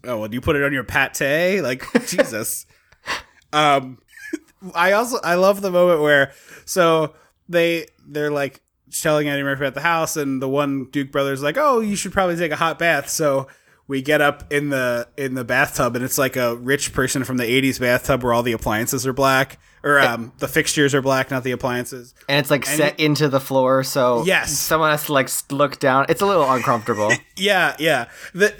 Oh, 0.06 0.18
well, 0.20 0.34
you 0.34 0.40
put 0.40 0.56
it 0.56 0.64
on 0.64 0.72
your 0.72 0.86
pate? 0.86 1.62
Like, 1.62 1.84
Jesus. 2.08 2.66
Um, 3.52 4.00
I 4.74 4.94
also, 4.94 5.18
I 5.26 5.36
love 5.36 5.60
the 5.62 5.72
moment 5.72 6.02
where, 6.02 6.32
so 6.64 7.16
they, 7.50 7.88
they're 8.08 8.32
like 8.32 8.62
telling 8.98 9.28
Eddie 9.28 9.44
Murphy 9.44 9.66
at 9.66 9.74
the 9.74 9.82
house, 9.82 10.16
and 10.16 10.42
the 10.42 10.48
one 10.48 10.86
Duke 10.86 11.12
brother's 11.12 11.44
like, 11.44 11.58
oh, 11.58 11.82
you 11.82 11.98
should 11.98 12.14
probably 12.14 12.38
take 12.38 12.54
a 12.54 12.56
hot 12.56 12.80
bath. 12.80 13.10
So 13.10 13.48
we 13.90 14.02
get 14.02 14.22
up 14.22 14.54
in 14.54 14.70
the, 14.70 15.08
in 15.18 15.34
the 15.34 15.44
bathtub, 15.44 15.96
and 15.98 16.06
it's 16.06 16.18
like 16.18 16.38
a 16.38 16.56
rich 16.56 16.94
person 16.94 17.26
from 17.26 17.36
the 17.36 17.44
80s 17.44 17.80
bathtub 17.82 18.24
where 18.24 18.32
all 18.34 18.44
the 18.44 18.54
appliances 18.54 19.06
are 19.06 19.12
black, 19.14 19.60
or, 19.84 20.00
um, 20.00 20.32
the 20.38 20.48
fixtures 20.48 20.94
are 20.96 21.02
black, 21.02 21.32
not 21.32 21.44
the 21.44 21.52
appliances. 21.52 22.14
and 22.30 22.40
it's 22.40 22.52
like 22.52 22.66
set 22.66 22.98
into 23.00 23.28
the 23.28 23.40
floor 23.40 23.84
so 23.84 24.24
Yes. 24.26 24.52
someone 24.58 24.92
has 24.92 25.06
to 25.08 25.14
like 25.14 25.30
look 25.52 25.80
down 25.80 26.06
it's 26.10 26.22
a 26.22 26.26
little 26.26 26.50
uncomfortable 26.52 27.12
Yeah, 27.36 27.76
yeah. 27.80 28.06
The, 28.34 28.54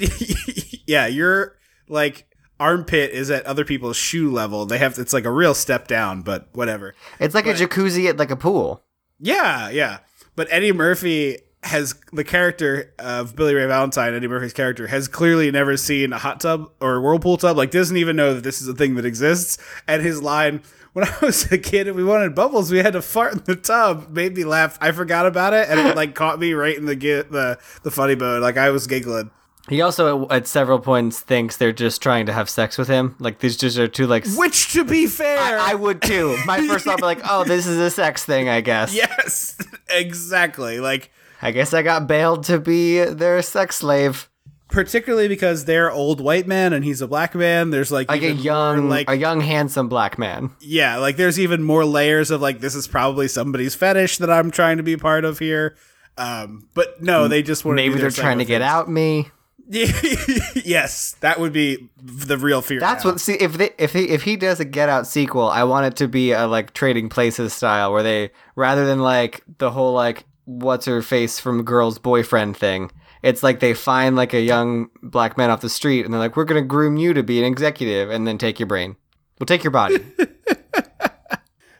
yeah, 0.88 1.08
your 1.08 1.58
like 1.88 2.26
armpit 2.60 3.12
is 3.12 3.30
at 3.32 3.46
other 3.46 3.64
people's 3.66 3.96
shoe 3.98 4.32
level. 4.32 4.66
They 4.66 4.78
have 4.80 4.98
it's 4.98 5.14
like 5.14 5.26
a 5.26 5.32
real 5.32 5.54
step 5.54 5.88
down, 5.88 6.22
but 6.24 6.50
whatever. 6.54 6.96
it's 7.20 7.36
like 7.36 7.46
a 7.48 7.54
jacuzzi 7.54 8.08
at 8.10 8.18
like 8.18 8.32
a 8.32 8.36
pool 8.36 8.84
Yeah, 9.20 9.70
yeah. 9.70 10.00
But 10.36 10.48
Eddie 10.52 10.72
Murphy 10.72 11.38
has 11.64 11.96
the 12.14 12.24
character 12.24 12.94
of 13.00 13.36
Billy 13.36 13.54
Ray 13.54 13.66
Valentine, 13.66 14.14
Eddie 14.14 14.28
Murphy's 14.28 14.54
character, 14.54 14.88
has 14.88 15.08
clearly 15.08 15.52
never 15.52 15.76
seen 15.76 16.14
a 16.14 16.18
hot 16.18 16.40
tub 16.40 16.72
or 16.80 16.96
a 16.96 17.02
whirlpool 17.02 17.38
tub. 17.38 17.58
Like, 17.58 17.72
doesn't 17.72 17.98
even 17.98 18.16
know 18.16 18.34
that 18.34 18.44
this 18.44 18.62
is 18.62 18.68
a 18.68 18.74
thing 18.74 18.96
that 18.96 19.06
exists. 19.06 19.58
And 19.88 20.02
his 20.02 20.22
line, 20.22 20.62
when 20.94 21.06
I 21.06 21.14
was 21.22 21.52
a 21.52 21.58
kid 21.58 21.88
and 21.88 21.96
we 21.96 22.04
wanted 22.04 22.34
bubbles, 22.34 22.72
we 22.72 22.80
had 22.80 22.94
to 22.94 23.02
fart 23.02 23.34
in 23.34 23.44
the 23.46 23.56
tub, 23.56 24.10
made 24.10 24.36
me 24.36 24.46
laugh. 24.46 24.78
I 24.82 24.92
forgot 24.92 25.26
about 25.26 25.54
it, 25.54 25.70
and 25.70 25.80
it 25.80 25.96
like 25.96 26.16
caught 26.16 26.40
me 26.40 26.54
right 26.54 26.78
in 26.78 26.86
the 26.86 26.96
the 26.96 27.60
the 27.84 27.92
funny 27.92 28.16
bone. 28.16 28.42
Like 28.42 28.58
I 28.58 28.70
was 28.70 28.88
giggling. 28.88 29.32
He 29.68 29.82
also 29.82 30.26
at, 30.26 30.32
at 30.32 30.48
several 30.48 30.80
points 30.80 31.20
thinks 31.20 31.58
they're 31.58 31.72
just 31.72 32.02
trying 32.02 32.26
to 32.26 32.34
have 32.34 32.50
sex 32.50 32.78
with 32.78 32.88
him. 32.88 33.16
Like 33.20 33.40
these 33.40 33.56
just 33.56 33.78
are 33.78 33.88
two 33.88 34.08
like. 34.08 34.26
Which, 34.36 34.74
to 34.74 34.84
be 34.84 35.06
fair, 35.06 35.60
I, 35.60 35.72
I 35.72 35.76
would 35.76 36.02
too. 36.02 36.38
My 36.46 36.66
first 36.68 36.86
thought, 36.86 36.98
be 36.98 37.04
like, 37.04 37.22
oh, 37.30 37.44
this 37.44 37.68
is 37.68 37.78
a 37.78 37.92
sex 37.92 38.26
thing, 38.26 38.50
I 38.50 38.62
guess. 38.62 38.96
yes, 38.96 39.58
exactly. 39.90 40.80
Like 40.80 41.12
I 41.42 41.52
guess 41.52 41.74
I 41.74 41.82
got 41.82 42.08
bailed 42.08 42.44
to 42.46 42.60
be 42.60 43.04
their 43.04 43.42
sex 43.42 43.78
slave. 43.78 44.30
particularly 44.68 45.28
because 45.28 45.66
they're 45.66 45.90
old 45.92 46.22
white 46.22 46.46
men 46.46 46.74
and 46.74 46.86
he's 46.86 47.02
a 47.02 47.08
black 47.08 47.34
man. 47.34 47.70
There's 47.72 47.92
like 47.92 48.08
Like 48.10 48.22
a 48.22 48.26
even 48.26 48.38
more, 48.38 48.44
young, 48.46 48.90
like 48.90 49.10
a 49.10 49.16
young, 49.16 49.42
handsome 49.42 49.90
black 49.90 50.20
man. 50.20 50.52
yeah, 50.60 50.98
like 50.98 51.18
there's 51.18 51.40
even 51.40 51.64
more 51.64 51.86
layers 51.86 52.30
of 52.30 52.40
like 52.42 52.60
this 52.60 52.76
is 52.76 52.88
probably 52.88 53.28
somebody's 53.28 53.74
fetish 53.74 54.18
that 54.20 54.30
I'm 54.30 54.52
trying 54.52 54.78
to 54.78 54.84
be 54.84 54.96
part 54.98 55.26
of 55.26 55.40
here. 55.40 55.76
Um, 56.18 56.68
but 56.74 57.02
no, 57.02 57.28
they 57.28 57.42
just 57.42 57.64
want 57.66 57.78
to. 57.80 57.84
Maybe 57.84 58.00
they're 58.00 58.12
trying 58.12 58.40
to 58.40 58.46
get 58.46 58.62
out 58.62 58.90
me. 58.90 59.30
yes, 59.72 61.16
that 61.22 61.40
would 61.40 61.54
be 61.54 61.90
the 62.02 62.38
real 62.38 62.62
fear. 62.62 62.80
That's 62.80 63.04
now. 63.04 63.12
what. 63.12 63.20
See, 63.20 63.34
if 63.34 63.54
they, 63.54 63.72
if 63.78 63.94
he, 63.94 64.10
if 64.10 64.24
he 64.24 64.36
does 64.36 64.60
a 64.60 64.66
Get 64.66 64.90
Out 64.90 65.08
sequel, 65.08 65.48
I 65.48 65.64
want 65.64 65.86
it 65.86 65.96
to 65.98 66.08
be 66.08 66.32
a 66.32 66.48
like 66.48 66.74
Trading 66.74 67.10
Places 67.10 67.54
style, 67.54 67.92
where 67.94 68.04
they 68.04 68.32
rather 68.56 68.86
than 68.86 69.00
like 69.00 69.44
the 69.60 69.72
whole 69.72 69.94
like 69.94 70.26
what's 70.50 70.86
her 70.88 71.02
face 71.02 71.40
from 71.40 71.64
Girl's 71.64 72.00
Boyfriend 72.00 72.58
thing. 72.58 72.92
It's 73.22 73.44
like 73.44 73.60
they 73.60 73.74
find 73.74 74.16
like 74.16 74.34
a 74.34 74.42
young 74.42 74.90
black 75.04 75.38
man 75.38 75.50
off 75.50 75.62
the 75.62 75.70
street, 75.70 76.06
and 76.06 76.14
they're 76.14 76.20
like, 76.20 76.36
"We're 76.36 76.46
gonna 76.46 76.62
groom 76.62 76.98
you 76.98 77.14
to 77.14 77.22
be 77.24 77.38
an 77.40 77.46
executive, 77.46 78.10
and 78.10 78.26
then 78.26 78.38
take 78.38 78.60
your 78.60 78.68
brain. 78.68 78.96
We'll 79.40 79.46
take 79.48 79.64
your 79.64 79.72
body." 79.72 79.98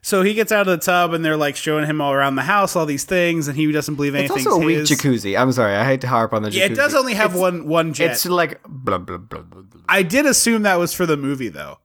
So 0.02 0.24
he 0.24 0.34
gets 0.34 0.52
out 0.52 0.62
of 0.62 0.68
the 0.80 0.84
tub 0.84 1.14
and 1.14 1.24
they're 1.24 1.38
like 1.38 1.56
showing 1.56 1.86
him 1.86 2.02
all 2.02 2.14
around 2.14 2.36
the 2.36 2.42
house 2.42 2.76
all 2.76 2.86
these 2.86 3.04
things, 3.04 3.48
and 3.48 3.56
he 3.56 3.72
doesn't 3.72 3.94
believe 3.96 4.16
it's 4.16 4.32
also 4.32 4.52
a 4.52 4.58
weak 4.58 4.78
his. 4.78 4.90
jacuzzi. 4.90 5.40
I'm 5.40 5.52
sorry, 5.52 5.76
I 5.76 5.84
hate 5.84 6.02
to 6.02 6.08
harp 6.08 6.34
on 6.34 6.42
the 6.42 6.50
jacuzzi. 6.50 6.56
Yeah, 6.56 6.66
it 6.66 6.76
does 6.76 6.96
only 6.96 7.14
have 7.14 7.36
one 7.36 7.68
one 7.68 7.94
jet. 7.94 8.12
It's 8.12 8.26
like 8.26 8.60
blah, 8.64 8.98
blah, 8.98 9.18
blah. 9.18 9.44
I 9.88 10.02
did 10.04 10.26
assume 10.26 10.64
that 10.64 10.80
was 10.80 10.94
for 10.94 11.06
the 11.06 11.18
movie 11.18 11.50
though, 11.50 11.80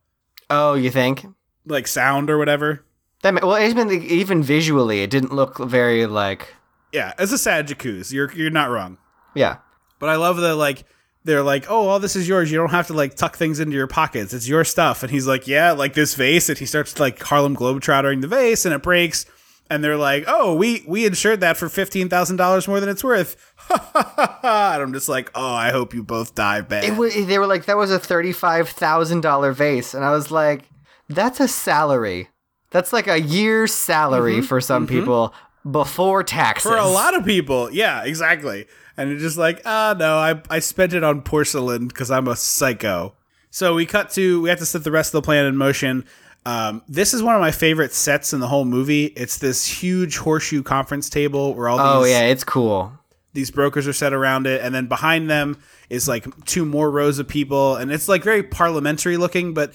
Oh, 0.48 0.74
you 0.74 0.90
think? 0.90 1.26
like 1.66 1.86
sound 1.86 2.30
or 2.30 2.38
whatever. 2.38 2.84
That 3.22 3.42
well, 3.42 3.58
even 3.58 3.90
even 3.90 4.42
visually, 4.42 5.02
it 5.02 5.10
didn't 5.10 5.34
look 5.34 5.58
very 5.58 6.06
like 6.06 6.54
Yeah, 6.94 7.12
as 7.18 7.32
a 7.32 7.38
sad 7.38 7.66
jacuzzi. 7.66 8.12
You're 8.12 8.32
you're 8.32 8.50
not 8.50 8.70
wrong. 8.70 8.98
yeah. 9.34 9.56
But 9.98 10.10
I 10.10 10.16
love 10.16 10.36
the 10.36 10.54
like 10.54 10.84
they're 11.24 11.42
like, 11.42 11.68
oh, 11.68 11.88
all 11.88 11.98
this 11.98 12.14
is 12.14 12.28
yours. 12.28 12.52
You 12.52 12.58
don't 12.58 12.70
have 12.70 12.86
to 12.86 12.92
like 12.92 13.16
tuck 13.16 13.36
things 13.36 13.58
into 13.58 13.74
your 13.74 13.86
pockets. 13.86 14.32
It's 14.32 14.46
your 14.46 14.62
stuff. 14.62 15.02
And 15.02 15.10
he's 15.10 15.26
like, 15.26 15.48
yeah, 15.48 15.72
like 15.72 15.94
this 15.94 16.14
vase. 16.14 16.48
And 16.48 16.58
he 16.58 16.66
starts 16.66 17.00
like 17.00 17.20
Harlem 17.20 17.56
Globetrottering 17.56 18.20
the 18.20 18.28
vase, 18.28 18.64
and 18.64 18.72
it 18.72 18.82
breaks. 18.82 19.26
And 19.70 19.82
they're 19.82 19.96
like, 19.96 20.24
oh, 20.28 20.54
we 20.54 20.84
we 20.86 21.04
insured 21.04 21.40
that 21.40 21.56
for 21.56 21.68
fifteen 21.68 22.08
thousand 22.08 22.36
dollars 22.36 22.68
more 22.68 22.78
than 22.78 22.88
it's 22.88 23.02
worth. 23.02 23.34
and 23.70 24.82
I'm 24.82 24.92
just 24.92 25.08
like, 25.08 25.32
oh, 25.34 25.54
I 25.54 25.70
hope 25.70 25.94
you 25.94 26.04
both 26.04 26.36
die 26.36 26.60
bad. 26.60 26.84
It 26.84 26.96
was, 26.96 27.14
they 27.26 27.38
were 27.40 27.46
like, 27.46 27.64
that 27.64 27.76
was 27.76 27.90
a 27.90 27.98
thirty-five 27.98 28.68
thousand 28.68 29.22
dollar 29.22 29.52
vase, 29.52 29.94
and 29.94 30.04
I 30.04 30.12
was 30.12 30.30
like, 30.30 30.68
that's 31.08 31.40
a 31.40 31.48
salary. 31.48 32.28
That's 32.70 32.92
like 32.92 33.06
a 33.06 33.20
year's 33.20 33.72
salary 33.72 34.38
mm-hmm. 34.38 34.46
for 34.46 34.60
some 34.60 34.86
mm-hmm. 34.86 34.98
people 34.98 35.34
before 35.70 36.22
taxes. 36.22 36.70
for 36.70 36.76
a 36.76 36.86
lot 36.86 37.14
of 37.16 37.24
people, 37.24 37.70
yeah, 37.72 38.04
exactly. 38.04 38.66
And 38.96 39.10
it's 39.10 39.22
just 39.22 39.38
like, 39.38 39.62
ah, 39.64 39.94
no, 39.98 40.16
I 40.18 40.40
I 40.50 40.58
spent 40.60 40.92
it 40.92 41.02
on 41.02 41.22
porcelain 41.22 41.88
because 41.88 42.10
I'm 42.10 42.28
a 42.28 42.36
psycho. 42.36 43.14
So 43.50 43.74
we 43.74 43.86
cut 43.86 44.10
to 44.10 44.40
we 44.42 44.48
have 44.48 44.58
to 44.58 44.66
set 44.66 44.84
the 44.84 44.90
rest 44.90 45.14
of 45.14 45.22
the 45.22 45.26
plan 45.26 45.46
in 45.46 45.56
motion. 45.56 46.04
Um, 46.46 46.82
this 46.88 47.14
is 47.14 47.22
one 47.22 47.34
of 47.34 47.40
my 47.40 47.50
favorite 47.50 47.92
sets 47.94 48.32
in 48.34 48.40
the 48.40 48.48
whole 48.48 48.64
movie. 48.66 49.06
It's 49.06 49.38
this 49.38 49.66
huge 49.66 50.18
horseshoe 50.18 50.62
conference 50.62 51.08
table 51.08 51.54
where 51.54 51.68
all 51.68 51.80
Oh 51.80 52.04
yeah, 52.04 52.22
it's 52.24 52.44
cool. 52.44 52.92
these 53.32 53.50
brokers 53.50 53.88
are 53.88 53.92
set 53.94 54.12
around 54.12 54.46
it, 54.46 54.60
and 54.60 54.74
then 54.74 54.86
behind 54.86 55.30
them 55.30 55.56
is 55.88 56.06
like 56.06 56.26
two 56.44 56.64
more 56.66 56.90
rows 56.90 57.18
of 57.18 57.26
people, 57.26 57.76
and 57.76 57.90
it's 57.90 58.08
like 58.08 58.22
very 58.22 58.42
parliamentary 58.42 59.16
looking, 59.16 59.54
but 59.54 59.74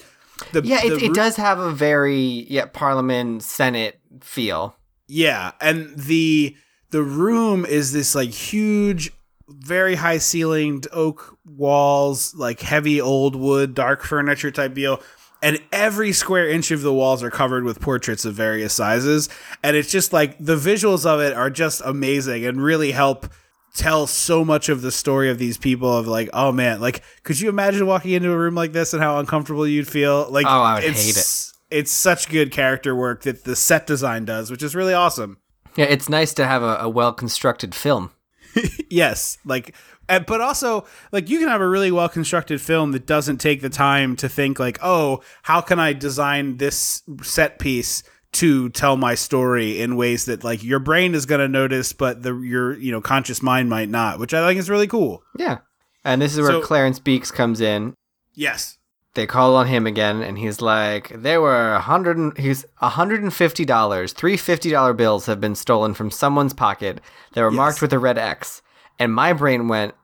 the 0.52 0.62
Yeah, 0.62 0.80
the 0.82 0.94
it, 0.96 1.02
it 1.02 1.08
roo- 1.08 1.14
does 1.14 1.36
have 1.36 1.58
a 1.58 1.72
very 1.72 2.46
yeah 2.48 2.66
Parliament 2.72 3.42
Senate 3.42 3.98
feel. 4.20 4.76
Yeah, 5.10 5.52
and 5.60 5.92
the 5.96 6.56
the 6.90 7.02
room 7.02 7.64
is 7.66 7.92
this 7.92 8.14
like 8.14 8.30
huge, 8.30 9.10
very 9.48 9.96
high 9.96 10.18
ceilinged 10.18 10.86
oak 10.92 11.36
walls, 11.44 12.34
like 12.36 12.60
heavy 12.60 13.00
old 13.00 13.34
wood, 13.34 13.74
dark 13.74 14.04
furniture 14.04 14.50
type 14.52 14.74
deal. 14.74 15.02
And 15.42 15.58
every 15.72 16.12
square 16.12 16.48
inch 16.48 16.70
of 16.70 16.82
the 16.82 16.92
walls 16.92 17.22
are 17.22 17.30
covered 17.30 17.64
with 17.64 17.80
portraits 17.80 18.24
of 18.24 18.34
various 18.34 18.74
sizes. 18.74 19.28
And 19.62 19.74
it's 19.74 19.90
just 19.90 20.12
like 20.12 20.36
the 20.38 20.56
visuals 20.56 21.06
of 21.06 21.18
it 21.20 21.32
are 21.32 21.50
just 21.50 21.80
amazing 21.84 22.44
and 22.44 22.62
really 22.62 22.92
help 22.92 23.26
tell 23.74 24.06
so 24.06 24.44
much 24.44 24.68
of 24.68 24.82
the 24.82 24.92
story 24.92 25.30
of 25.30 25.38
these 25.38 25.56
people 25.56 25.96
of 25.96 26.06
like, 26.06 26.28
oh 26.32 26.52
man, 26.52 26.80
like 26.80 27.02
could 27.22 27.40
you 27.40 27.48
imagine 27.48 27.86
walking 27.86 28.12
into 28.12 28.30
a 28.30 28.36
room 28.38 28.54
like 28.54 28.72
this 28.72 28.92
and 28.92 29.02
how 29.02 29.18
uncomfortable 29.18 29.66
you'd 29.66 29.88
feel? 29.88 30.28
Like 30.30 30.46
Oh, 30.46 30.50
I 30.50 30.74
would 30.74 30.84
hate 30.84 31.16
it. 31.16 31.52
It's 31.70 31.92
such 31.92 32.28
good 32.28 32.50
character 32.50 32.94
work 32.96 33.22
that 33.22 33.44
the 33.44 33.54
set 33.56 33.86
design 33.86 34.24
does, 34.24 34.50
which 34.50 34.62
is 34.62 34.74
really 34.74 34.94
awesome. 34.94 35.38
Yeah, 35.76 35.84
it's 35.86 36.08
nice 36.08 36.34
to 36.34 36.46
have 36.46 36.62
a, 36.62 36.78
a 36.80 36.88
well 36.88 37.12
constructed 37.12 37.74
film. 37.74 38.10
Yes, 38.92 39.38
like, 39.44 39.72
but 40.08 40.40
also 40.40 40.84
like 41.12 41.30
you 41.30 41.38
can 41.38 41.46
have 41.46 41.60
a 41.60 41.68
really 41.68 41.92
well 41.92 42.08
constructed 42.08 42.60
film 42.60 42.90
that 42.90 43.06
doesn't 43.06 43.38
take 43.38 43.60
the 43.60 43.68
time 43.70 44.16
to 44.16 44.28
think 44.28 44.58
like, 44.58 44.80
oh, 44.82 45.22
how 45.42 45.60
can 45.60 45.78
I 45.78 45.92
design 45.92 46.56
this 46.56 47.04
set 47.22 47.60
piece 47.60 48.02
to 48.32 48.68
tell 48.70 48.96
my 48.96 49.14
story 49.14 49.80
in 49.80 49.94
ways 49.94 50.24
that 50.24 50.42
like 50.42 50.64
your 50.64 50.80
brain 50.80 51.14
is 51.14 51.24
going 51.24 51.40
to 51.40 51.46
notice, 51.46 51.92
but 51.92 52.24
the 52.24 52.34
your 52.36 52.76
you 52.78 52.90
know 52.90 53.00
conscious 53.00 53.42
mind 53.44 53.70
might 53.70 53.88
not, 53.88 54.18
which 54.18 54.34
I 54.34 54.44
think 54.48 54.58
is 54.58 54.68
really 54.68 54.88
cool. 54.88 55.22
Yeah, 55.38 55.58
and 56.04 56.20
this 56.20 56.32
is 56.34 56.40
where 56.40 56.50
So- 56.50 56.62
Clarence 56.62 56.98
Beeks 56.98 57.30
comes 57.30 57.60
in. 57.60 57.94
Yes. 58.34 58.76
They 59.14 59.26
call 59.26 59.56
on 59.56 59.66
him 59.66 59.86
again, 59.86 60.22
and 60.22 60.38
he's 60.38 60.60
like, 60.60 61.10
"There 61.14 61.40
were 61.40 61.74
a 61.74 61.80
hundred. 61.80 62.38
He's 62.38 62.64
a 62.80 62.90
hundred 62.90 63.22
and 63.22 63.34
fifty 63.34 63.64
dollars. 63.64 64.12
Three 64.12 64.36
fifty 64.36 64.70
dollar 64.70 64.92
bills 64.92 65.26
have 65.26 65.40
been 65.40 65.56
stolen 65.56 65.94
from 65.94 66.10
someone's 66.10 66.54
pocket. 66.54 67.00
They 67.32 67.42
were 67.42 67.50
marked 67.50 67.82
with 67.82 67.92
a 67.92 67.98
red 67.98 68.18
X." 68.18 68.62
And 69.00 69.12
my 69.12 69.32
brain 69.32 69.66
went, 69.66 69.94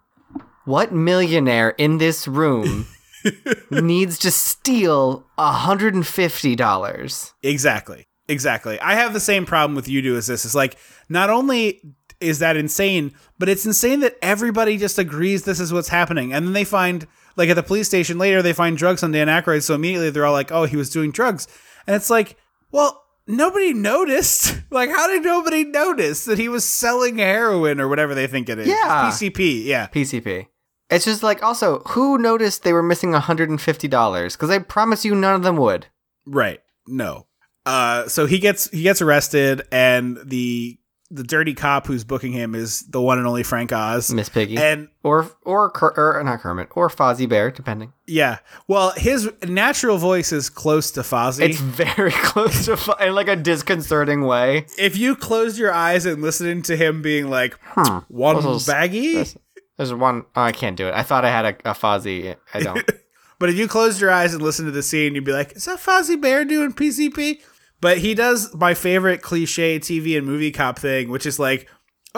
"What 0.64 0.92
millionaire 0.92 1.70
in 1.70 1.98
this 1.98 2.26
room 2.26 2.86
needs 3.70 4.18
to 4.20 4.30
steal 4.32 5.26
a 5.38 5.52
hundred 5.52 5.94
and 5.94 6.06
fifty 6.06 6.56
dollars?" 6.56 7.32
Exactly. 7.44 8.06
Exactly. 8.28 8.80
I 8.80 8.94
have 8.94 9.12
the 9.12 9.20
same 9.20 9.46
problem 9.46 9.76
with 9.76 9.88
you 9.88 10.02
do 10.02 10.16
as 10.16 10.26
this. 10.26 10.44
It's 10.44 10.54
like 10.54 10.76
not 11.08 11.30
only 11.30 11.80
is 12.20 12.40
that 12.40 12.56
insane, 12.56 13.14
but 13.38 13.48
it's 13.48 13.66
insane 13.66 14.00
that 14.00 14.16
everybody 14.20 14.78
just 14.78 14.98
agrees 14.98 15.44
this 15.44 15.60
is 15.60 15.72
what's 15.72 15.88
happening. 15.90 16.32
And 16.32 16.46
then 16.46 16.52
they 16.52 16.64
find 16.64 17.06
like 17.36 17.48
at 17.48 17.54
the 17.54 17.62
police 17.62 17.86
station 17.86 18.18
later 18.18 18.42
they 18.42 18.52
find 18.52 18.76
drugs 18.76 19.02
on 19.02 19.12
Dan 19.12 19.28
Aykroyd, 19.28 19.62
so 19.62 19.74
immediately 19.74 20.10
they're 20.10 20.26
all 20.26 20.32
like, 20.32 20.50
Oh, 20.52 20.64
he 20.64 20.76
was 20.76 20.90
doing 20.90 21.12
drugs. 21.12 21.46
And 21.86 21.94
it's 21.94 22.10
like, 22.10 22.36
well, 22.72 23.04
nobody 23.26 23.72
noticed. 23.72 24.60
like, 24.70 24.90
how 24.90 25.06
did 25.06 25.22
nobody 25.22 25.64
notice 25.64 26.24
that 26.24 26.38
he 26.38 26.48
was 26.48 26.64
selling 26.64 27.18
heroin 27.18 27.80
or 27.80 27.88
whatever 27.88 28.14
they 28.14 28.26
think 28.26 28.48
it 28.48 28.58
is? 28.58 28.68
Yeah. 28.68 29.10
PCP, 29.10 29.64
yeah. 29.64 29.86
PCP. 29.88 30.46
It's 30.88 31.04
just 31.04 31.22
like 31.22 31.42
also, 31.42 31.80
who 31.88 32.16
noticed 32.18 32.62
they 32.62 32.72
were 32.72 32.82
missing 32.82 33.12
hundred 33.12 33.50
and 33.50 33.60
fifty 33.60 33.88
dollars? 33.88 34.36
Because 34.36 34.50
I 34.50 34.58
promise 34.60 35.04
you, 35.04 35.14
none 35.16 35.34
of 35.34 35.42
them 35.42 35.56
would. 35.56 35.86
Right. 36.26 36.60
No. 36.86 37.26
Uh, 37.64 38.06
so 38.06 38.26
he 38.26 38.38
gets 38.38 38.70
he 38.70 38.82
gets 38.82 39.02
arrested, 39.02 39.62
and 39.72 40.18
the 40.24 40.78
the 41.10 41.22
dirty 41.22 41.54
cop 41.54 41.86
who's 41.86 42.02
booking 42.04 42.32
him 42.32 42.54
is 42.54 42.80
the 42.88 43.00
one 43.00 43.18
and 43.18 43.26
only 43.26 43.42
Frank 43.42 43.72
Oz. 43.72 44.12
Miss 44.12 44.28
Piggy, 44.28 44.56
And 44.56 44.88
or 45.04 45.30
or 45.44 45.70
Ker- 45.70 45.94
or 45.96 46.22
not 46.24 46.40
Kermit, 46.40 46.68
or 46.72 46.88
Fozzie 46.88 47.28
Bear, 47.28 47.50
depending. 47.50 47.92
yeah, 48.06 48.38
well, 48.66 48.90
his 48.96 49.30
natural 49.46 49.98
voice 49.98 50.32
is 50.32 50.50
close 50.50 50.90
to 50.92 51.00
Fozzie. 51.02 51.48
It's 51.50 51.60
very 51.60 52.10
close 52.14 52.64
to 52.66 52.76
Fo- 52.76 52.94
in 52.94 53.14
like 53.14 53.28
a 53.28 53.36
disconcerting 53.36 54.22
way. 54.22 54.66
if 54.78 54.96
you 54.96 55.14
close 55.16 55.58
your 55.58 55.72
eyes 55.72 56.06
and 56.06 56.22
listen 56.22 56.62
to 56.62 56.76
him 56.76 57.02
being 57.02 57.30
like 57.30 57.56
hmm. 57.62 57.98
one 58.08 58.36
This 58.36 58.44
is- 58.62 58.66
baggy, 58.66 59.14
this- 59.14 59.36
There's 59.76 59.94
one 59.94 60.24
oh, 60.34 60.42
I 60.42 60.52
can't 60.52 60.76
do 60.76 60.88
it. 60.88 60.94
I 60.94 61.02
thought 61.02 61.24
I 61.24 61.30
had 61.30 61.44
a, 61.44 61.70
a 61.70 61.74
Fozzie. 61.74 62.34
I 62.54 62.60
don't. 62.60 62.84
but 63.38 63.48
if 63.48 63.56
you 63.56 63.68
close 63.68 64.00
your 64.00 64.10
eyes 64.10 64.34
and 64.34 64.42
listen 64.42 64.64
to 64.64 64.70
the 64.72 64.82
scene, 64.82 65.14
you'd 65.14 65.24
be 65.24 65.32
like, 65.32 65.54
"Is 65.54 65.66
that 65.66 65.78
Fozzie 65.78 66.20
Bear 66.20 66.44
doing 66.44 66.72
PCP?" 66.72 67.40
But 67.80 67.98
he 67.98 68.14
does 68.14 68.54
my 68.54 68.74
favorite 68.74 69.22
cliche 69.22 69.78
TV 69.78 70.16
and 70.16 70.26
movie 70.26 70.50
cop 70.50 70.78
thing, 70.78 71.08
which 71.10 71.26
is 71.26 71.38
like. 71.38 71.68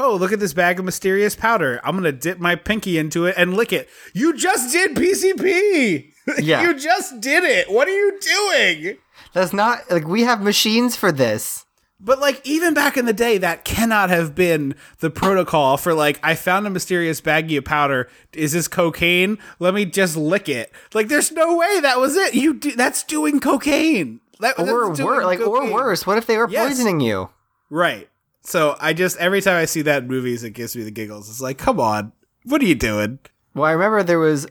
Oh, 0.00 0.14
look 0.14 0.30
at 0.32 0.38
this 0.38 0.52
bag 0.54 0.78
of 0.78 0.84
mysterious 0.84 1.34
powder. 1.34 1.80
I'm 1.82 1.98
going 1.98 2.04
to 2.04 2.12
dip 2.12 2.38
my 2.38 2.54
pinky 2.54 2.98
into 2.98 3.26
it 3.26 3.34
and 3.36 3.54
lick 3.56 3.72
it. 3.72 3.88
You 4.14 4.32
just 4.36 4.72
did 4.72 4.94
PCP. 4.94 6.12
Yeah. 6.38 6.62
you 6.62 6.78
just 6.78 7.20
did 7.20 7.42
it. 7.42 7.68
What 7.70 7.88
are 7.88 7.90
you 7.90 8.20
doing? 8.20 8.98
That's 9.32 9.52
not 9.52 9.90
like 9.90 10.06
we 10.06 10.22
have 10.22 10.40
machines 10.42 10.94
for 10.94 11.10
this. 11.10 11.64
But 11.98 12.20
like 12.20 12.40
even 12.46 12.74
back 12.74 12.96
in 12.96 13.06
the 13.06 13.12
day, 13.12 13.38
that 13.38 13.64
cannot 13.64 14.10
have 14.10 14.34
been 14.34 14.74
the 15.00 15.10
protocol 15.10 15.76
for 15.78 15.94
like 15.94 16.20
I 16.22 16.34
found 16.36 16.66
a 16.66 16.70
mysterious 16.70 17.20
baggie 17.20 17.58
of 17.58 17.64
powder. 17.64 18.08
Is 18.34 18.52
this 18.52 18.68
cocaine? 18.68 19.38
Let 19.58 19.74
me 19.74 19.84
just 19.84 20.16
lick 20.16 20.48
it. 20.48 20.70
Like 20.94 21.08
there's 21.08 21.32
no 21.32 21.56
way 21.56 21.80
that 21.80 21.98
was 21.98 22.14
it. 22.14 22.34
You 22.34 22.54
do, 22.54 22.76
that's 22.76 23.02
doing 23.02 23.40
cocaine. 23.40 24.20
That, 24.40 24.58
Or 24.58 24.90
worse, 24.90 24.98
like 25.00 25.40
or 25.40 25.70
worse. 25.72 26.06
What 26.06 26.18
if 26.18 26.26
they 26.26 26.36
were 26.36 26.48
Yes. 26.48 26.68
poisoning 26.68 27.00
you? 27.00 27.30
Right. 27.70 28.08
So 28.42 28.76
I 28.80 28.92
just 28.92 29.16
every 29.18 29.40
time 29.42 29.56
I 29.56 29.64
see 29.64 29.82
that 29.82 30.04
in 30.04 30.08
movies, 30.08 30.42
it 30.44 30.50
gives 30.50 30.74
me 30.76 30.82
the 30.82 30.90
giggles. 30.90 31.28
It's 31.28 31.40
like, 31.40 31.58
come 31.58 31.80
on, 31.80 32.12
what 32.44 32.62
are 32.62 32.66
you 32.66 32.74
doing? 32.76 33.18
Well, 33.54 33.64
I 33.64 33.72
remember 33.72 34.02
there 34.02 34.18
was 34.18 34.46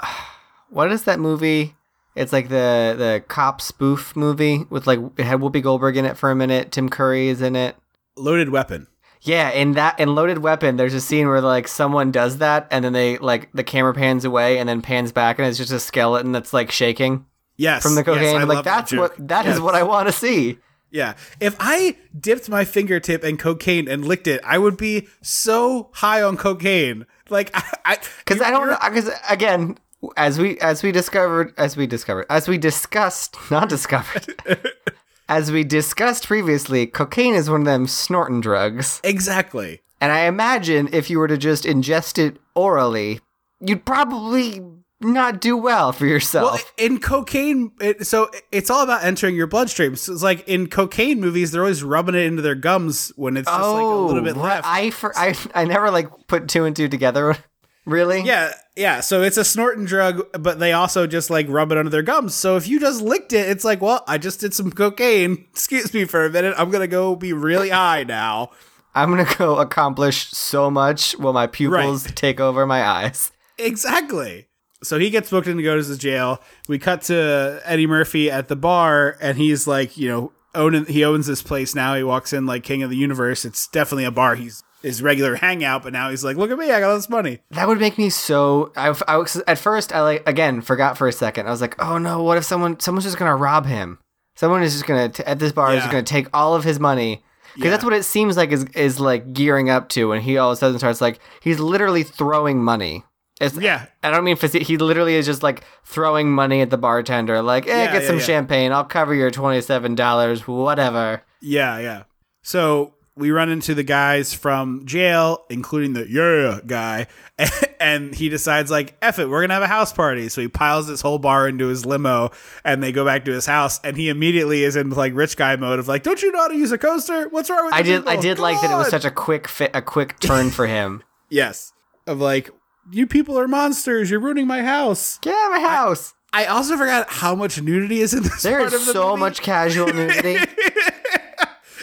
what 0.70 0.90
is 0.92 1.04
that 1.04 1.18
movie? 1.20 1.74
It's 2.14 2.32
like 2.32 2.48
the 2.48 2.94
the 2.96 3.24
cop 3.28 3.60
spoof 3.60 4.14
movie 4.14 4.64
with 4.70 4.86
like 4.86 5.00
it 5.16 5.24
had 5.24 5.40
Whoopi 5.40 5.62
Goldberg 5.62 5.96
in 5.96 6.04
it 6.04 6.16
for 6.16 6.30
a 6.30 6.36
minute. 6.36 6.70
Tim 6.72 6.88
Curry 6.88 7.28
is 7.28 7.42
in 7.42 7.56
it. 7.56 7.76
Loaded 8.16 8.50
weapon. 8.50 8.86
Yeah, 9.24 9.50
in 9.50 9.72
that 9.72 10.00
in 10.00 10.16
Loaded 10.16 10.38
Weapon, 10.38 10.76
there's 10.76 10.94
a 10.94 11.00
scene 11.00 11.28
where 11.28 11.40
like 11.40 11.68
someone 11.68 12.10
does 12.10 12.38
that, 12.38 12.66
and 12.72 12.84
then 12.84 12.92
they 12.92 13.18
like 13.18 13.48
the 13.54 13.62
camera 13.62 13.94
pans 13.94 14.24
away 14.24 14.58
and 14.58 14.68
then 14.68 14.82
pans 14.82 15.12
back, 15.12 15.38
and 15.38 15.46
it's 15.46 15.56
just 15.58 15.70
a 15.70 15.78
skeleton 15.78 16.32
that's 16.32 16.52
like 16.52 16.72
shaking 16.72 17.24
Yes. 17.62 17.82
from 17.82 17.94
the 17.94 18.04
cocaine. 18.04 18.36
I'm 18.36 18.48
like 18.48 18.64
that 18.64 18.64
that's 18.64 18.90
joke. 18.90 19.00
what 19.18 19.28
that 19.28 19.46
is 19.46 19.54
Yes. 19.54 19.60
what 19.60 19.74
I 19.74 19.82
want 19.84 20.08
to 20.08 20.12
see. 20.12 20.58
Yeah. 20.90 21.14
If 21.40 21.56
I 21.58 21.96
dipped 22.18 22.48
my 22.50 22.64
fingertip 22.64 23.24
in 23.24 23.38
cocaine 23.38 23.88
and 23.88 24.04
licked 24.04 24.26
it, 24.26 24.40
I 24.44 24.58
would 24.58 24.76
be 24.76 25.08
so 25.22 25.88
high 25.94 26.22
on 26.22 26.36
cocaine. 26.36 27.06
Like 27.30 27.50
I 27.84 27.98
Because 28.18 28.42
I 28.42 28.50
don't 28.50 28.68
know. 28.68 28.76
Because 28.84 29.10
again, 29.28 29.78
as 30.16 30.38
we 30.38 30.58
as 30.60 30.82
we 30.82 30.92
discovered, 30.92 31.54
as 31.56 31.76
we 31.76 31.86
discovered, 31.86 32.26
as 32.28 32.48
we 32.48 32.58
discussed, 32.58 33.36
not 33.50 33.68
discovered, 33.68 34.34
as 35.28 35.50
we 35.52 35.64
discussed 35.64 36.26
previously, 36.26 36.86
cocaine 36.86 37.34
is 37.34 37.48
one 37.48 37.60
of 37.60 37.66
them 37.66 37.86
snorting 37.86 38.40
drugs. 38.40 39.00
Exactly. 39.04 39.80
And 40.00 40.10
I 40.10 40.22
imagine 40.26 40.88
if 40.92 41.08
you 41.10 41.18
were 41.20 41.28
to 41.28 41.38
just 41.38 41.62
ingest 41.64 42.18
it 42.18 42.38
orally, 42.56 43.20
you'd 43.60 43.84
probably 43.84 44.60
not 45.02 45.40
do 45.40 45.56
well 45.56 45.92
for 45.92 46.06
yourself. 46.06 46.52
Well, 46.52 46.88
in 46.88 46.98
cocaine, 47.00 47.72
it, 47.80 48.06
so 48.06 48.30
it's 48.50 48.70
all 48.70 48.82
about 48.82 49.04
entering 49.04 49.34
your 49.34 49.46
bloodstream. 49.46 49.96
So 49.96 50.12
it's 50.12 50.22
like 50.22 50.46
in 50.48 50.68
cocaine 50.68 51.20
movies, 51.20 51.50
they're 51.50 51.62
always 51.62 51.82
rubbing 51.82 52.14
it 52.14 52.22
into 52.22 52.42
their 52.42 52.54
gums 52.54 53.12
when 53.16 53.36
it's 53.36 53.48
just 53.48 53.60
like 53.60 53.82
a 53.82 53.84
oh, 53.84 54.06
little 54.06 54.22
bit 54.22 54.36
right. 54.36 54.42
left. 54.42 54.66
Oh, 54.66 54.70
I, 54.70 54.90
for, 54.90 55.18
I 55.18 55.34
I 55.54 55.64
never 55.64 55.90
like 55.90 56.08
put 56.26 56.48
two 56.48 56.64
and 56.64 56.74
two 56.74 56.88
together. 56.88 57.36
really? 57.84 58.22
Yeah, 58.22 58.52
yeah. 58.76 59.00
So 59.00 59.22
it's 59.22 59.36
a 59.36 59.44
snorting 59.44 59.84
drug, 59.84 60.22
but 60.40 60.58
they 60.58 60.72
also 60.72 61.06
just 61.06 61.30
like 61.30 61.46
rub 61.48 61.72
it 61.72 61.78
under 61.78 61.90
their 61.90 62.02
gums. 62.02 62.34
So 62.34 62.56
if 62.56 62.68
you 62.68 62.80
just 62.80 63.02
licked 63.02 63.32
it, 63.32 63.48
it's 63.48 63.64
like, 63.64 63.80
well, 63.80 64.04
I 64.06 64.18
just 64.18 64.40
did 64.40 64.54
some 64.54 64.70
cocaine. 64.70 65.46
Excuse 65.50 65.92
me 65.92 66.04
for 66.04 66.24
a 66.24 66.30
minute. 66.30 66.54
I'm 66.56 66.70
gonna 66.70 66.86
go 66.86 67.16
be 67.16 67.32
really 67.32 67.70
high 67.70 68.04
now. 68.04 68.50
I'm 68.94 69.10
gonna 69.10 69.26
go 69.38 69.56
accomplish 69.58 70.28
so 70.30 70.70
much 70.70 71.12
while 71.18 71.32
my 71.32 71.46
pupils 71.46 72.04
Right. 72.04 72.16
take 72.16 72.40
over 72.40 72.66
my 72.66 72.82
eyes. 72.84 73.32
Exactly. 73.58 74.48
So 74.82 74.98
he 74.98 75.10
gets 75.10 75.30
booked 75.30 75.46
in 75.46 75.56
to 75.56 75.62
go 75.62 75.76
to 75.76 75.82
the 75.82 75.96
jail. 75.96 76.40
We 76.68 76.78
cut 76.78 77.02
to 77.02 77.60
Eddie 77.64 77.86
Murphy 77.86 78.30
at 78.30 78.48
the 78.48 78.56
bar, 78.56 79.16
and 79.20 79.38
he's 79.38 79.66
like, 79.66 79.96
you 79.96 80.08
know, 80.08 80.32
owning 80.54 80.86
he 80.86 81.04
owns 81.04 81.26
this 81.26 81.42
place 81.42 81.74
now. 81.74 81.94
He 81.94 82.02
walks 82.02 82.32
in 82.32 82.46
like 82.46 82.62
king 82.64 82.82
of 82.82 82.90
the 82.90 82.96
universe. 82.96 83.44
It's 83.44 83.66
definitely 83.68 84.04
a 84.04 84.10
bar. 84.10 84.34
He's 84.34 84.62
his 84.82 85.00
regular 85.00 85.36
hangout, 85.36 85.84
but 85.84 85.92
now 85.92 86.10
he's 86.10 86.24
like, 86.24 86.36
look 86.36 86.50
at 86.50 86.58
me, 86.58 86.72
I 86.72 86.80
got 86.80 86.90
all 86.90 86.96
this 86.96 87.08
money. 87.08 87.38
That 87.52 87.68
would 87.68 87.78
make 87.78 87.96
me 87.98 88.10
so. 88.10 88.72
I, 88.76 88.92
I 89.06 89.16
was 89.18 89.36
at 89.46 89.58
first. 89.58 89.92
I 89.94 90.00
like 90.02 90.28
again 90.28 90.60
forgot 90.60 90.98
for 90.98 91.06
a 91.06 91.12
second. 91.12 91.46
I 91.46 91.50
was 91.50 91.60
like, 91.60 91.80
oh 91.80 91.98
no, 91.98 92.22
what 92.22 92.36
if 92.36 92.44
someone 92.44 92.80
someone's 92.80 93.04
just 93.04 93.16
gonna 93.18 93.36
rob 93.36 93.66
him? 93.66 93.98
Someone 94.34 94.62
is 94.64 94.72
just 94.72 94.86
gonna 94.86 95.08
t- 95.10 95.22
at 95.24 95.38
this 95.38 95.52
bar 95.52 95.68
is 95.70 95.74
Yeah. 95.74 95.80
just 95.82 95.90
gonna 95.92 96.02
take 96.02 96.26
all 96.34 96.54
of 96.56 96.64
his 96.64 96.80
money. 96.80 97.22
Because 97.54 97.66
Yeah. 97.66 97.70
that's 97.70 97.84
what 97.84 97.92
it 97.92 98.02
seems 98.04 98.36
like 98.36 98.50
is 98.50 98.64
is 98.74 98.98
like 98.98 99.32
gearing 99.32 99.70
up 99.70 99.88
to, 99.90 100.10
and 100.12 100.22
he 100.24 100.36
all 100.38 100.50
of 100.50 100.54
a 100.54 100.56
sudden 100.56 100.78
starts 100.78 101.00
like 101.00 101.20
he's 101.40 101.60
literally 101.60 102.02
throwing 102.02 102.62
money. 102.64 103.04
It's, 103.42 103.56
Yeah. 103.56 103.86
I 104.02 104.10
don't 104.10 104.24
mean 104.24 104.36
physi- 104.36 104.62
he 104.62 104.76
literally 104.78 105.14
is 105.16 105.26
just 105.26 105.42
like 105.42 105.64
throwing 105.84 106.30
money 106.30 106.60
at 106.60 106.70
the 106.70 106.78
bartender, 106.78 107.42
like, 107.42 107.66
eh, 107.66 107.70
Yeah, 107.84 107.92
get 107.92 108.02
yeah, 108.02 108.08
some 108.08 108.18
yeah. 108.18 108.24
champagne, 108.24 108.72
I'll 108.72 108.84
cover 108.84 109.14
your 109.14 109.30
twenty 109.30 109.60
seven 109.60 109.94
dollars, 109.94 110.46
whatever. 110.46 111.22
Yeah, 111.40 111.78
yeah. 111.78 112.02
So 112.42 112.94
we 113.16 113.30
run 113.30 113.50
into 113.50 113.74
the 113.74 113.82
guys 113.82 114.32
from 114.32 114.86
jail, 114.86 115.44
including 115.50 115.92
the 115.92 116.08
yeah 116.08 116.60
guy, 116.66 117.08
and 117.80 118.14
he 118.14 118.28
decides 118.28 118.70
like, 118.70 118.96
"Eff 119.02 119.18
it, 119.18 119.28
we're 119.28 119.42
gonna 119.42 119.54
have 119.54 119.62
a 119.62 119.66
house 119.66 119.92
party." 119.92 120.28
So 120.28 120.40
he 120.40 120.48
piles 120.48 120.86
this 120.86 121.00
whole 121.02 121.18
bar 121.18 121.46
into 121.48 121.66
his 121.66 121.84
limo, 121.84 122.30
and 122.64 122.82
they 122.82 122.90
go 122.92 123.04
back 123.04 123.24
to 123.26 123.32
his 123.32 123.44
house, 123.44 123.80
and 123.84 123.96
he 123.96 124.08
immediately 124.08 124.64
is 124.64 124.76
in 124.76 124.90
like 124.90 125.14
rich 125.14 125.36
guy 125.36 125.56
mode 125.56 125.78
of 125.78 125.88
like, 125.88 126.04
"Don't 126.04 126.22
you 126.22 126.32
know 126.32 126.38
how 126.38 126.48
to 126.48 126.56
use 126.56 126.72
a 126.72 126.78
coaster? 126.78 127.28
What's 127.28 127.50
wrong 127.50 127.66
with 127.66 127.74
I 127.74 127.82
did 127.82 128.06
I 128.08 128.16
did 128.16 128.36
Come 128.38 128.44
like 128.44 128.60
that 128.62 128.70
it 128.70 128.76
was 128.76 128.88
such 128.88 129.04
a 129.04 129.10
quick 129.10 129.46
fit, 129.48 129.72
a 129.74 129.82
quick 129.82 130.18
turn 130.20 130.50
for 130.50 130.66
him. 130.66 131.02
yes 131.28 131.72
of 132.06 132.20
like, 132.20 132.50
you 132.90 133.06
people 133.06 133.38
are 133.38 133.46
monsters. 133.48 134.10
You're 134.10 134.20
ruining 134.20 134.46
my 134.46 134.62
house. 134.62 135.18
Get 135.18 135.34
out 135.34 135.54
of 135.56 135.62
my 135.62 135.68
house. 135.68 136.14
I 136.32 136.46
also 136.46 136.76
forgot 136.76 137.08
how 137.10 137.34
much 137.34 137.60
nudity 137.60 138.00
is 138.00 138.14
in 138.14 138.22
this. 138.22 138.42
There 138.42 138.58
part 138.60 138.72
is 138.72 138.80
of 138.80 138.86
the 138.86 138.92
so 138.92 139.10
movie. 139.10 139.20
much 139.20 139.42
casual 139.42 139.92
nudity. 139.92 140.38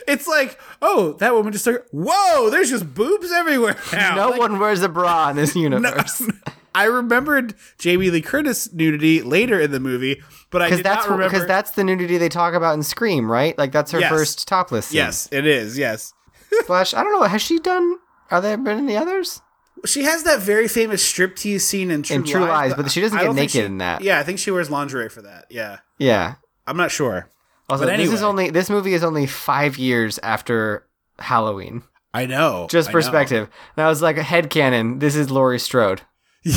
It's 0.08 0.28
like, 0.28 0.58
oh, 0.82 1.14
that 1.20 1.36
woman 1.36 1.54
just 1.54 1.66
took. 1.66 1.86
Whoa, 1.92 2.50
there's 2.50 2.72
just 2.72 2.96
boobs 2.96 3.32
everywhere 3.32 3.76
now. 3.94 4.16
no 4.16 4.30
Like, 4.30 4.40
one 4.40 4.58
wears 4.58 4.82
a 4.82 4.90
bra 4.90 5.30
in 5.30 5.36
this 5.36 5.56
universe. 5.56 6.24
I 6.74 6.86
remembered 6.86 7.54
Jamie 7.78 8.10
Lee 8.10 8.22
Curtis 8.22 8.74
nudity 8.74 9.22
later 9.22 9.60
in 9.60 9.70
the 9.70 9.80
movie, 9.80 10.20
but 10.50 10.64
I 10.64 10.70
did 10.72 10.84
that's 10.84 11.06
not 11.06 11.12
remember. 11.12 11.30
because 11.32 11.46
that's 11.48 11.72
the 11.72 11.84
nudity 11.84 12.18
they 12.18 12.30
talk 12.30 12.56
about 12.56 12.74
in 12.74 12.82
Scream, 12.82 13.32
right? 13.32 13.56
Like 13.56 13.72
that's 13.72 13.92
her 13.92 14.00
Yes. 14.00 14.10
first 14.10 14.48
topless 14.48 14.88
scene. 14.88 14.96
yes, 14.98 15.30
it 15.32 15.46
is. 15.46 15.78
Yes, 15.78 16.14
Slash, 16.66 16.96
I 16.96 17.04
don't 17.04 17.12
know. 17.12 17.28
Has 17.28 17.44
she 17.44 17.60
done? 17.60 17.98
Are 18.32 18.42
there 18.42 18.58
been 18.58 18.80
any 18.80 18.98
others? 18.98 19.44
She 19.86 20.04
has 20.04 20.24
that 20.24 20.40
very 20.40 20.68
famous 20.68 21.04
striptease 21.10 21.62
scene 21.62 21.92
in 21.92 22.04
True, 22.04 22.16
In 22.18 22.24
True 22.24 22.42
Lies, 22.46 22.74
but 22.74 22.92
she 22.92 23.02
doesn't 23.02 23.18
get 23.18 23.34
naked 23.34 23.52
she- 23.52 23.60
in 23.62 23.78
that. 23.80 24.02
Yeah, 24.02 24.20
I 24.20 24.24
think 24.24 24.40
she 24.40 24.52
wears 24.52 24.70
lingerie 24.70 25.10
for 25.10 25.22
that. 25.22 25.46
Yeah, 25.50 25.78
Yeah. 25.98 26.36
I'm 26.68 26.78
not 26.78 26.92
sure. 26.92 27.28
Also, 27.68 27.86
But 27.86 27.98
this 27.98 28.08
is 28.08 28.14
anyway. 28.22 28.28
only 28.30 28.50
this 28.52 28.70
movie 28.70 28.94
is 28.94 29.04
only 29.04 29.26
five 29.26 29.78
years 29.78 30.20
after 30.24 30.88
Halloween. 31.20 31.84
I 32.14 32.26
know. 32.26 32.68
Just 32.70 32.90
I 32.90 32.92
know. 32.92 32.98
perspective. 32.98 33.50
And 33.78 33.86
I 33.86 33.90
was 33.90 34.02
like, 34.02 34.18
a 34.18 34.22
headcanon. 34.22 35.00
This 35.00 35.16
is 35.16 35.30
Laurie 35.32 35.60
Strode. 35.60 36.02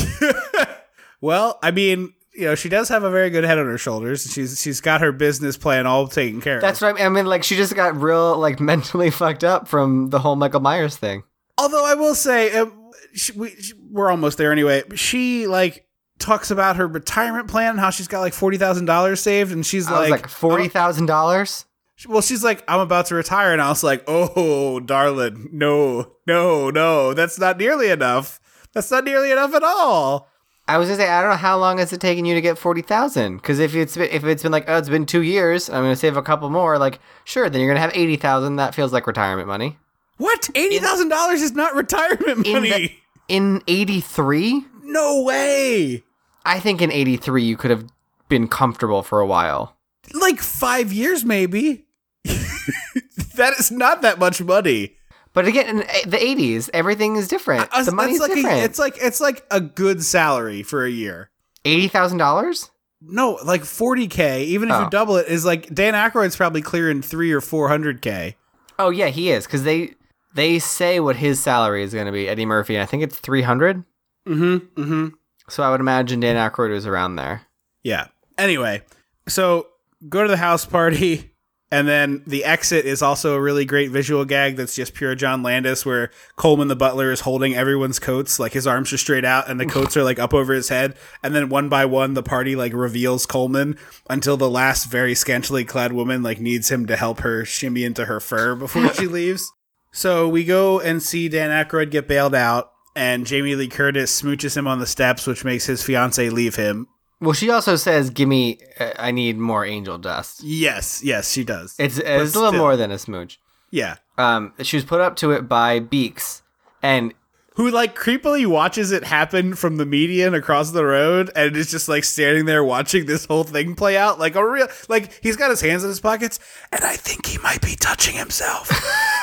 Well, 1.21 1.57
I 1.63 1.71
mean, 1.71 2.13
you 2.35 2.45
know, 2.45 2.55
she 2.55 2.67
does 2.67 2.89
have 2.89 3.03
a 3.03 3.09
very 3.09 3.29
good 3.29 3.45
head 3.45 3.57
on 3.57 3.65
her 3.67 3.77
shoulders. 3.77 4.29
She's 4.29 4.59
she's 4.61 4.81
got 4.81 4.99
her 4.99 5.13
business 5.13 5.55
plan 5.55 5.87
all 5.87 6.07
taken 6.07 6.41
care 6.41 6.59
That's 6.59 6.81
of. 6.81 6.87
That's 6.87 6.99
right. 6.99 7.05
I 7.05 7.09
mean, 7.09 7.25
like 7.27 7.43
she 7.45 7.55
just 7.55 7.73
got 7.75 7.95
real 7.95 8.37
like 8.37 8.59
mentally 8.71 9.09
fucked 9.09 9.45
up 9.45 9.69
from 9.69 10.09
the 10.09 10.19
whole 10.19 10.35
Michael 10.35 10.59
Myers 10.59 10.97
thing. 10.97 11.23
Although 11.57 11.85
I 11.85 11.93
will 11.93 12.15
say, 12.15 12.53
uh, 12.57 12.65
she, 13.13 13.31
we, 13.33 13.55
we're 13.89 14.09
almost 14.09 14.37
there 14.37 14.51
anyway. 14.51 14.83
She 14.95 15.47
like 15.47 15.85
talks 16.19 16.51
about 16.51 16.75
her 16.77 16.87
retirement 16.87 17.47
plan, 17.47 17.71
and 17.71 17.79
how 17.79 17.89
she's 17.89 18.07
got 18.07 18.21
like 18.21 18.33
forty 18.33 18.57
thousand 18.57 18.85
dollars 18.85 19.21
saved, 19.21 19.51
and 19.51 19.65
she's 19.65 19.87
I 19.87 19.99
was 19.99 20.09
like, 20.09 20.21
like 20.21 20.29
forty 20.29 20.67
thousand 20.67 21.05
dollars. 21.05 21.65
Oh. 21.65 21.69
Well, 22.13 22.21
she's 22.21 22.43
like, 22.43 22.63
I'm 22.67 22.79
about 22.79 23.05
to 23.07 23.15
retire, 23.15 23.53
and 23.53 23.61
I 23.61 23.69
was 23.69 23.83
like, 23.83 24.03
oh, 24.07 24.79
darling, 24.79 25.49
no, 25.53 26.13
no, 26.27 26.69
no, 26.69 27.13
that's 27.13 27.39
not 27.39 27.57
nearly 27.57 27.89
enough. 27.89 28.41
That's 28.73 28.89
not 28.91 29.05
nearly 29.05 29.31
enough 29.31 29.53
at 29.53 29.63
all. 29.63 30.27
I 30.67 30.77
was 30.77 30.87
gonna 30.87 30.97
say 30.97 31.09
I 31.09 31.21
don't 31.21 31.31
know 31.31 31.35
how 31.35 31.57
long 31.57 31.77
has 31.79 31.91
it 31.91 31.99
taken 31.99 32.23
you 32.25 32.35
to 32.35 32.41
get 32.41 32.57
forty 32.57 32.81
thousand? 32.81 33.37
Because 33.37 33.59
if 33.59 33.75
it's 33.75 33.97
been, 33.97 34.09
if 34.09 34.23
it's 34.23 34.43
been 34.43 34.51
like 34.51 34.65
oh 34.67 34.77
it's 34.77 34.89
been 34.89 35.05
two 35.05 35.21
years, 35.21 35.69
I'm 35.69 35.83
gonna 35.83 35.95
save 35.95 36.15
a 36.15 36.21
couple 36.21 36.49
more. 36.49 36.77
Like 36.77 36.99
sure, 37.25 37.49
then 37.49 37.59
you're 37.59 37.69
gonna 37.69 37.81
have 37.81 37.91
eighty 37.95 38.15
thousand. 38.15 38.55
That 38.55 38.73
feels 38.73 38.93
like 38.93 39.05
retirement 39.05 39.47
money. 39.47 39.77
What? 40.17 40.49
Eighty 40.55 40.79
thousand 40.79 41.09
dollars 41.09 41.41
is 41.41 41.51
not 41.51 41.75
retirement 41.75 42.47
money. 42.47 43.01
In 43.33 43.63
eighty 43.67 43.99
three, 43.99 44.63
no 44.83 45.23
way. 45.23 46.03
I 46.45 46.59
think 46.59 46.81
in 46.81 46.91
eighty 46.91 47.17
three 47.17 47.43
you 47.43 47.57
could 47.57 47.71
have 47.71 47.85
been 48.29 48.47
comfortable 48.47 49.01
for 49.01 49.19
a 49.19 49.25
while. 49.25 49.75
Like 50.13 50.39
five 50.39 50.93
years, 50.93 51.25
maybe. 51.25 51.85
that 52.23 53.53
is 53.57 53.71
not 53.71 54.01
that 54.03 54.19
much 54.19 54.41
money. 54.41 54.97
But 55.33 55.47
again, 55.47 55.67
in 55.67 55.81
eh, 55.83 56.01
the 56.05 56.23
eighties, 56.23 56.69
everything 56.75 57.15
is 57.15 57.27
different. 57.27 57.69
Uh, 57.71 57.83
the 57.83 57.91
money's 57.91 58.19
like 58.19 58.35
different. 58.35 58.59
A, 58.61 58.63
it's 58.65 58.77
like 58.77 58.97
it's 59.01 59.19
like 59.19 59.43
a 59.49 59.59
good 59.59 60.03
salary 60.03 60.61
for 60.61 60.85
a 60.85 60.89
year. 60.91 61.31
eighty 61.65 61.87
thousand 61.87 62.19
dollars. 62.19 62.69
No, 63.05 63.37
like 63.43 63.63
40k. 63.63 64.45
Even 64.45 64.69
if 64.69 64.75
Oh. 64.75 64.83
you 64.83 64.89
double 64.89 65.17
it, 65.17 65.27
is 65.27 65.43
like 65.43 65.73
Dan 65.73 65.93
Aykroyd's 65.93 66.37
probably 66.37 66.61
clearing 66.61 67.01
three 67.01 67.33
or 67.33 67.41
400k. 67.41 68.35
Oh 68.79 68.91
yeah, 68.91 69.07
he 69.07 69.29
is 69.29 69.45
because 69.45 69.63
they 69.63 69.95
they 70.33 70.59
say 70.59 70.99
what 70.99 71.15
his 71.17 71.39
salary 71.39 71.83
is 71.83 71.93
going 71.93 72.05
to 72.05 72.11
be. 72.11 72.27
Eddie 72.27 72.45
Murphy, 72.45 72.79
I 72.79 72.85
think 72.85 73.03
it's 73.03 73.17
three 73.17 73.41
hundred. 73.41 73.83
Mm-hmm. 74.27 74.81
Mm-hmm. 74.81 75.07
So 75.49 75.63
I 75.63 75.71
would 75.71 75.81
imagine 75.81 76.19
Dan 76.19 76.35
Aykroyd 76.35 76.71
was 76.71 76.87
around 76.87 77.15
there. 77.17 77.43
Yeah. 77.83 78.07
Anyway, 78.37 78.81
so 79.27 79.67
go 80.09 80.23
to 80.23 80.29
the 80.29 80.37
house 80.37 80.65
party, 80.65 81.33
And 81.73 81.87
then 81.87 82.21
the 82.27 82.45
exit 82.45 82.85
is 82.85 83.01
also 83.01 83.33
a 83.33 83.41
really 83.41 83.65
great 83.65 83.89
visual 83.89 84.25
gag 84.25 84.57
that's 84.57 84.75
just 84.75 84.93
pure 84.93 85.15
John 85.15 85.41
Landis, 85.41 85.85
where 85.85 86.11
Coleman 86.35 86.67
the 86.67 86.75
butler 86.75 87.11
is 87.11 87.21
holding 87.21 87.55
everyone's 87.55 87.97
coats, 87.97 88.39
like 88.39 88.53
his 88.53 88.67
arms 88.67 88.93
are 88.93 88.97
straight 88.97 89.25
out 89.25 89.49
and 89.49 89.59
the 89.59 89.65
coats 89.75 89.97
are 89.97 90.03
like 90.03 90.19
up 90.19 90.35
over 90.35 90.53
his 90.53 90.69
head. 90.69 90.95
And 91.23 91.33
then 91.33 91.49
one 91.49 91.69
by 91.69 91.85
one, 91.85 92.13
the 92.13 92.21
party 92.21 92.55
like 92.55 92.73
reveals 92.73 93.25
Coleman 93.25 93.75
until 94.07 94.37
the 94.37 94.49
last 94.49 94.85
very 94.85 95.15
scantily 95.15 95.65
clad 95.65 95.93
woman 95.93 96.21
like 96.21 96.39
needs 96.39 96.69
him 96.69 96.85
to 96.85 96.95
help 96.95 97.21
her 97.21 97.43
shimmy 97.43 97.83
into 97.83 98.05
her 98.05 98.19
fur 98.19 98.53
before 98.55 98.93
she 98.93 99.07
leaves. 99.19 99.51
So 99.93 100.27
we 100.27 100.43
go 100.43 100.79
and 100.79 101.01
see 101.01 101.29
Dan 101.29 101.51
Aykroyd 101.51 101.91
get 101.91 102.07
bailed 102.07 102.33
out, 102.33 102.71
and 102.95 103.25
Jamie 103.27 103.55
Lee 103.55 103.67
Curtis 103.67 104.21
smooches 104.21 104.57
him 104.57 104.67
on 104.67 104.79
the 104.79 104.87
steps, 104.87 105.27
which 105.27 105.45
makes 105.45 105.67
his 105.67 105.83
fiance 105.83 106.29
leave 106.31 106.55
him. 106.55 106.87
Well, 107.21 107.33
she 107.33 107.49
also 107.51 107.75
says, 107.77 108.09
"Give 108.09 108.27
me, 108.27 108.57
uh, 108.79 108.91
I 108.97 109.11
need 109.11 109.37
more 109.37 109.63
angel 109.63 109.97
dust." 109.99 110.41
Yes, 110.43 111.01
yes, 111.03 111.31
she 111.31 111.43
does. 111.43 111.75
It's 111.77 111.97
it's 111.99 112.35
a 112.35 112.39
little 112.39 112.59
more 112.59 112.75
than 112.75 112.91
a 112.91 112.97
smooch. 112.97 113.39
yeah. 113.69 113.95
Um, 114.17 114.53
she 114.61 114.77
was 114.77 114.83
put 114.83 114.99
up 114.99 115.15
to 115.17 115.31
it 115.31 115.47
by 115.47 115.79
Beeks, 115.79 116.41
and 116.81 117.13
Who 117.55 117.69
like 117.69 117.95
creepily 117.95 118.47
watches 118.47 118.91
it 118.91 119.03
happen 119.03 119.53
from 119.53 119.77
the 119.77 119.85
median 119.85 120.33
across 120.33 120.71
the 120.71 120.85
road 120.85 121.29
and 121.35 121.55
is 121.55 121.69
just 121.69 121.87
like 121.87 122.03
standing 122.03 122.45
there 122.45 122.63
watching 122.63 123.05
this 123.05 123.25
whole 123.25 123.43
thing 123.43 123.75
play 123.75 123.95
out 123.95 124.17
like 124.17 124.35
a 124.35 124.47
real 124.47 124.67
like 124.89 125.19
he's 125.21 125.35
got 125.35 125.51
his 125.51 125.61
hands 125.61 125.83
in 125.83 125.89
his 125.89 125.99
pockets 125.99 126.39
and 126.71 126.83
I 126.83 126.95
think 126.95 127.27
he 127.27 127.37
might 127.37 127.61
be 127.61 127.75
touching 127.75 128.15
himself. 128.15 128.69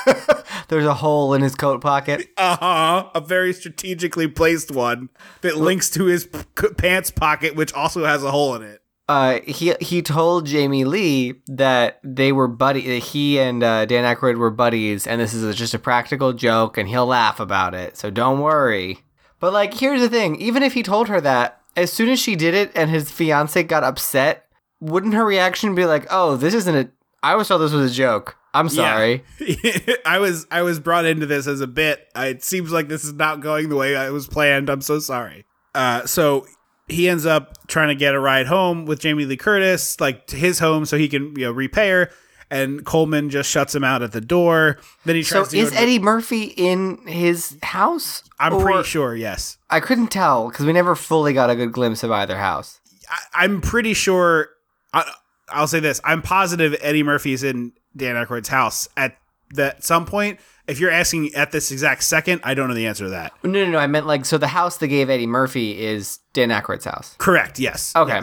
there's 0.68 0.86
a 0.86 0.94
hole 0.94 1.34
in 1.34 1.42
his 1.42 1.56
coat 1.56 1.80
pocket. 1.80 2.28
uh-huh. 2.36 3.10
A 3.14 3.20
very 3.20 3.52
strategically 3.52 4.28
placed 4.28 4.70
one 4.70 5.08
that 5.40 5.56
links 5.56 5.90
to 5.90 6.04
his 6.04 6.26
p- 6.26 6.68
pants 6.78 7.10
pocket 7.10 7.56
which 7.56 7.72
also 7.74 8.04
has 8.04 8.22
a 8.22 8.30
hole 8.30 8.54
in 8.54 8.62
it. 8.62 8.79
Uh, 9.10 9.40
he 9.44 9.74
he 9.80 10.02
told 10.02 10.46
Jamie 10.46 10.84
Lee 10.84 11.34
that 11.48 11.98
they 12.04 12.30
were 12.30 12.46
buddy. 12.46 12.86
that 12.86 12.98
He 13.00 13.40
and 13.40 13.60
uh, 13.60 13.84
Dan 13.84 14.04
Aykroyd 14.04 14.36
were 14.36 14.52
buddies, 14.52 15.04
and 15.04 15.20
this 15.20 15.34
is 15.34 15.56
just 15.56 15.74
a 15.74 15.80
practical 15.80 16.32
joke, 16.32 16.78
and 16.78 16.88
he'll 16.88 17.06
laugh 17.06 17.40
about 17.40 17.74
it. 17.74 17.96
So 17.96 18.08
don't 18.08 18.38
worry. 18.38 19.00
But 19.40 19.52
like, 19.52 19.74
here's 19.74 20.00
the 20.00 20.08
thing: 20.08 20.36
even 20.36 20.62
if 20.62 20.74
he 20.74 20.84
told 20.84 21.08
her 21.08 21.20
that, 21.22 21.60
as 21.74 21.92
soon 21.92 22.08
as 22.08 22.20
she 22.20 22.36
did 22.36 22.54
it, 22.54 22.70
and 22.76 22.88
his 22.88 23.10
fiance 23.10 23.60
got 23.64 23.82
upset, 23.82 24.46
wouldn't 24.78 25.14
her 25.14 25.24
reaction 25.24 25.74
be 25.74 25.86
like, 25.86 26.06
"Oh, 26.08 26.36
this 26.36 26.54
isn't 26.54 26.76
a. 26.76 26.88
I 27.20 27.32
always 27.32 27.48
thought 27.48 27.58
this 27.58 27.72
was 27.72 27.90
a 27.90 27.92
joke. 27.92 28.36
I'm 28.54 28.68
sorry." 28.68 29.24
Yeah. 29.40 29.96
I 30.06 30.20
was 30.20 30.46
I 30.52 30.62
was 30.62 30.78
brought 30.78 31.04
into 31.04 31.26
this 31.26 31.48
as 31.48 31.60
a 31.60 31.66
bit. 31.66 32.06
It 32.14 32.44
seems 32.44 32.70
like 32.70 32.86
this 32.86 33.02
is 33.02 33.14
not 33.14 33.40
going 33.40 33.70
the 33.70 33.76
way 33.76 33.96
I 33.96 34.10
was 34.10 34.28
planned. 34.28 34.70
I'm 34.70 34.82
so 34.82 35.00
sorry. 35.00 35.46
Uh, 35.74 36.06
so 36.06 36.46
he 36.90 37.08
ends 37.08 37.24
up 37.26 37.66
trying 37.66 37.88
to 37.88 37.94
get 37.94 38.14
a 38.14 38.20
ride 38.20 38.46
home 38.46 38.84
with 38.86 39.00
Jamie 39.00 39.24
Lee 39.24 39.36
Curtis, 39.36 40.00
like 40.00 40.26
to 40.28 40.36
his 40.36 40.58
home, 40.58 40.84
so 40.84 40.96
he 40.98 41.08
can 41.08 41.34
you 41.36 41.46
know 41.46 41.52
repay 41.52 41.88
her. 41.90 42.10
And 42.52 42.84
Coleman 42.84 43.30
just 43.30 43.48
shuts 43.48 43.74
him 43.76 43.84
out 43.84 44.02
at 44.02 44.10
the 44.10 44.20
door. 44.20 44.78
Then 45.04 45.14
he 45.14 45.22
So 45.22 45.36
tries 45.42 45.48
to. 45.50 45.56
go 45.56 45.62
is 45.62 45.70
to- 45.70 45.78
Eddie 45.80 46.00
Murphy 46.00 46.42
in 46.56 46.98
his 47.06 47.56
house? 47.62 48.24
I'm 48.40 48.54
Or- 48.54 48.62
pretty 48.64 48.82
sure. 48.88 49.14
Yes, 49.14 49.56
I 49.70 49.78
couldn't 49.78 50.08
tell 50.08 50.48
because 50.48 50.66
we 50.66 50.72
never 50.72 50.96
fully 50.96 51.32
got 51.32 51.48
a 51.48 51.54
good 51.54 51.72
glimpse 51.72 52.02
of 52.02 52.10
either 52.10 52.36
house. 52.38 52.80
I, 53.08 53.44
I'm 53.44 53.60
pretty 53.60 53.94
sure. 53.94 54.48
I, 54.92 55.08
I'll 55.48 55.68
say 55.68 55.78
this: 55.80 56.00
I'm 56.04 56.22
positive 56.22 56.74
Eddie 56.80 57.04
Murphy's 57.04 57.42
in 57.44 57.72
Dan 57.96 58.16
Aykroyd's 58.16 58.48
house 58.48 58.88
at 58.96 59.16
that 59.54 59.84
some 59.84 60.04
point. 60.04 60.40
If 60.66 60.78
you're 60.78 60.90
asking 60.90 61.34
at 61.34 61.50
this 61.52 61.70
exact 61.72 62.02
second, 62.04 62.40
I 62.44 62.54
don't 62.54 62.68
know 62.68 62.74
the 62.74 62.86
answer 62.86 63.04
to 63.04 63.10
that. 63.10 63.32
No, 63.42 63.64
no, 63.64 63.70
no. 63.70 63.78
I 63.78 63.86
meant 63.86 64.06
like 64.06 64.24
so 64.24 64.38
the 64.38 64.48
house 64.48 64.76
that 64.78 64.88
gave 64.88 65.10
Eddie 65.10 65.26
Murphy 65.26 65.80
is 65.80 66.18
Dan 66.32 66.50
Aykroyd's 66.50 66.84
house. 66.84 67.16
Correct. 67.18 67.58
Yes. 67.58 67.92
Okay. 67.96 68.20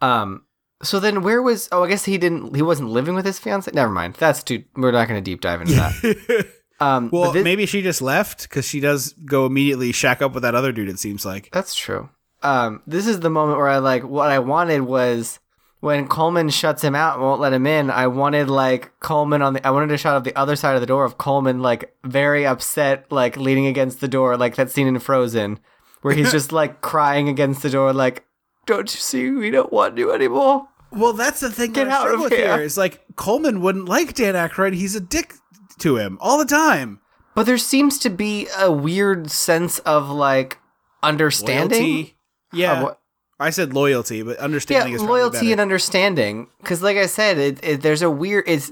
Um. 0.00 0.44
So 0.82 0.98
then, 0.98 1.22
where 1.22 1.42
was? 1.42 1.68
Oh, 1.72 1.84
I 1.84 1.88
guess 1.88 2.06
he 2.06 2.16
didn't. 2.16 2.54
He 2.56 2.62
wasn't 2.62 2.88
living 2.88 3.14
with 3.14 3.26
his 3.26 3.38
fiance. 3.38 3.70
Never 3.74 3.90
mind. 3.92 4.14
That's 4.14 4.42
too. 4.42 4.64
We're 4.76 4.92
not 4.92 5.08
going 5.08 5.22
to 5.22 5.30
deep 5.30 5.40
dive 5.42 5.60
into 5.60 5.74
that. 5.74 6.46
Um. 6.82 7.10
Well, 7.12 7.24
but 7.24 7.32
thi- 7.34 7.42
maybe 7.42 7.66
she 7.66 7.82
just 7.82 8.00
left 8.00 8.44
because 8.48 8.64
she 8.66 8.80
does 8.80 9.12
go 9.12 9.44
immediately 9.44 9.92
shack 9.92 10.22
up 10.22 10.32
with 10.32 10.44
that 10.44 10.54
other 10.54 10.72
dude. 10.72 10.88
It 10.88 10.98
seems 10.98 11.26
like. 11.26 11.50
that's 11.52 11.74
true. 11.74 12.08
Um. 12.42 12.82
This 12.86 13.06
is 13.06 13.20
the 13.20 13.28
moment 13.28 13.58
where 13.58 13.68
I 13.68 13.76
like 13.76 14.02
what 14.02 14.30
I 14.30 14.38
wanted 14.38 14.80
was 14.80 15.38
when 15.80 16.06
Coleman 16.08 16.50
shuts 16.50 16.82
him 16.84 16.94
out 16.94 17.14
and 17.14 17.22
won't 17.22 17.40
let 17.40 17.52
him 17.52 17.66
in. 17.66 17.90
I 17.90 18.06
wanted 18.06 18.48
like 18.48 18.92
Coleman 19.00 19.42
on 19.42 19.54
the. 19.54 19.66
I 19.66 19.70
wanted 19.70 19.90
a 19.92 19.98
shot 19.98 20.16
of 20.16 20.24
the 20.24 20.36
other 20.36 20.56
side 20.56 20.74
of 20.74 20.80
the 20.80 20.86
door 20.86 21.04
of 21.04 21.18
Coleman 21.18 21.60
like 21.60 21.94
very 22.04 22.46
upset, 22.46 23.10
like 23.10 23.36
leaning 23.36 23.66
against 23.66 24.00
the 24.00 24.08
door, 24.08 24.36
like 24.36 24.56
that 24.56 24.70
scene 24.70 24.86
in 24.86 24.98
Frozen, 24.98 25.58
where 26.02 26.14
he's 26.14 26.30
just 26.38 26.52
like 26.52 26.80
crying 26.82 27.28
against 27.28 27.62
the 27.62 27.70
door, 27.70 27.92
like, 27.92 28.24
"Don't 28.66 28.92
you 28.94 29.00
see? 29.00 29.30
We 29.30 29.50
don't 29.50 29.72
want 29.72 29.96
you 29.98 30.12
anymore." 30.12 30.68
Well, 30.92 31.12
that's 31.12 31.40
the 31.40 31.50
thing. 31.50 31.72
Get 31.72 31.84
that 31.86 32.00
I 32.00 32.08
out 32.08 32.14
of 32.14 32.20
with 32.20 32.32
here. 32.32 32.60
Is 32.60 32.76
like 32.76 33.00
Coleman 33.16 33.60
wouldn't 33.60 33.86
like 33.86 34.14
Dan 34.14 34.34
Aykroyd. 34.34 34.74
He's 34.74 34.94
a 34.96 35.00
dick 35.00 35.34
to 35.78 35.96
him 35.96 36.18
all 36.20 36.36
the 36.38 36.44
time. 36.44 37.00
But 37.34 37.46
there 37.46 37.58
seems 37.58 37.98
to 38.00 38.10
be 38.10 38.48
a 38.58 38.70
weird 38.72 39.30
sense 39.30 39.78
of 39.80 40.10
like 40.10 40.58
understanding. 41.02 41.78
Loyalty. 41.82 42.16
Yeah, 42.52 42.72
Uh, 42.72 42.82
what- 42.82 42.99
I 43.40 43.50
said 43.50 43.72
loyalty, 43.72 44.22
but 44.22 44.36
Yeah, 44.38 44.44
understanding 44.44 44.92
is 44.92 45.00
probably 45.00 45.20
loyalty 45.20 45.52
and 45.52 45.60
understanding. 45.60 46.48
Because, 46.60 46.82
like 46.82 46.96
I 46.96 47.06
said, 47.06 47.38
it, 47.38 47.58
it, 47.62 47.82
there's 47.82 48.02
a 48.02 48.10
weird. 48.10 48.44
It's 48.46 48.70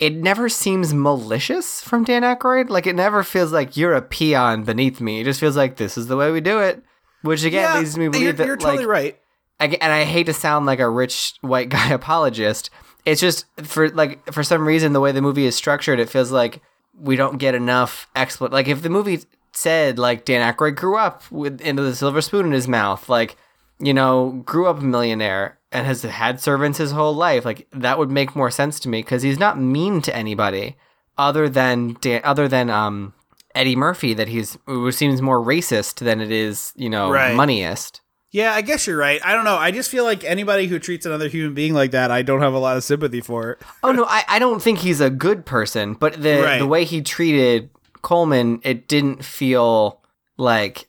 it 0.00 0.14
never 0.14 0.48
seems 0.48 0.94
malicious 0.94 1.82
from 1.82 2.04
Dan 2.04 2.22
Aykroyd. 2.22 2.70
Like 2.70 2.86
it 2.86 2.96
never 2.96 3.22
feels 3.22 3.52
like 3.52 3.76
you're 3.76 3.94
a 3.94 4.02
peon 4.02 4.64
beneath 4.64 5.00
me. 5.00 5.20
It 5.20 5.24
just 5.24 5.38
feels 5.38 5.56
like 5.56 5.76
this 5.76 5.96
is 5.96 6.06
the 6.06 6.16
way 6.16 6.32
we 6.32 6.40
do 6.40 6.58
it. 6.58 6.82
Which 7.22 7.44
again 7.44 7.62
yeah, 7.62 7.78
leads 7.78 7.98
me 7.98 8.06
to 8.08 8.18
you're, 8.18 8.32
believe 8.32 8.36
that 8.38 8.46
you're 8.46 8.56
like, 8.56 8.64
totally 8.64 8.86
right. 8.86 9.20
I, 9.60 9.66
and 9.66 9.92
I 9.92 10.04
hate 10.04 10.24
to 10.24 10.32
sound 10.32 10.64
like 10.64 10.80
a 10.80 10.88
rich 10.88 11.34
white 11.42 11.68
guy 11.68 11.90
apologist. 11.92 12.70
It's 13.04 13.20
just 13.20 13.44
for 13.62 13.90
like 13.90 14.32
for 14.32 14.42
some 14.42 14.66
reason 14.66 14.94
the 14.94 15.00
way 15.00 15.12
the 15.12 15.22
movie 15.22 15.44
is 15.44 15.54
structured, 15.54 16.00
it 16.00 16.08
feels 16.08 16.32
like 16.32 16.62
we 16.98 17.16
don't 17.16 17.36
get 17.36 17.54
enough 17.54 18.08
expl. 18.16 18.50
Like 18.50 18.68
if 18.68 18.82
the 18.82 18.90
movie 18.90 19.20
said 19.52 19.98
like 19.98 20.24
Dan 20.24 20.52
Aykroyd 20.52 20.76
grew 20.76 20.96
up 20.96 21.30
with 21.30 21.60
into 21.60 21.82
the 21.82 21.94
silver 21.94 22.22
spoon 22.22 22.46
in 22.46 22.52
his 22.52 22.66
mouth, 22.68 23.08
like 23.10 23.36
you 23.80 23.94
know 23.94 24.42
grew 24.44 24.66
up 24.66 24.78
a 24.80 24.84
millionaire 24.84 25.58
and 25.72 25.86
has 25.86 26.02
had 26.02 26.40
servants 26.40 26.78
his 26.78 26.90
whole 26.92 27.14
life, 27.14 27.44
like 27.44 27.66
that 27.72 27.98
would 27.98 28.10
make 28.10 28.36
more 28.36 28.50
sense 28.50 28.78
to 28.80 28.88
me 28.88 29.00
because 29.02 29.22
he's 29.22 29.38
not 29.38 29.60
mean 29.60 30.00
to 30.02 30.14
anybody 30.14 30.76
other 31.18 31.48
than 31.48 31.96
Dan, 32.00 32.20
other 32.24 32.48
than 32.48 32.70
um 32.70 33.12
Eddie 33.54 33.76
Murphy 33.76 34.14
that 34.14 34.28
he's 34.28 34.58
who 34.66 34.90
seems 34.92 35.20
more 35.22 35.40
racist 35.44 35.96
than 36.04 36.20
it 36.20 36.30
is 36.30 36.72
you 36.76 36.88
know 36.90 37.10
Right. 37.10 37.34
moneyist. 37.34 38.00
Yeah, 38.32 38.52
I 38.52 38.60
guess 38.60 38.86
you're 38.86 38.96
right. 38.96 39.20
I 39.26 39.34
don't 39.34 39.44
know. 39.44 39.56
I 39.56 39.72
just 39.72 39.90
feel 39.90 40.04
like 40.04 40.22
anybody 40.22 40.68
who 40.68 40.78
treats 40.78 41.04
another 41.04 41.26
human 41.26 41.52
being 41.52 41.74
like 41.74 41.90
that, 41.90 42.12
I 42.12 42.22
don't 42.22 42.42
have 42.42 42.52
a 42.54 42.60
lot 42.60 42.76
of 42.76 42.84
sympathy 42.84 43.20
for. 43.20 43.50
It. 43.52 43.58
Oh 43.82 43.90
no, 43.90 44.04
I, 44.04 44.22
I 44.28 44.38
don't 44.38 44.62
think 44.62 44.78
he's 44.78 45.00
a 45.00 45.10
good 45.10 45.44
person, 45.44 45.94
but 45.94 46.22
the 46.22 46.40
Right. 46.42 46.58
the 46.58 46.66
way 46.68 46.84
he 46.84 47.02
treated 47.02 47.70
Coleman, 48.02 48.60
it 48.62 48.86
didn't 48.86 49.24
feel 49.24 50.00
like 50.36 50.86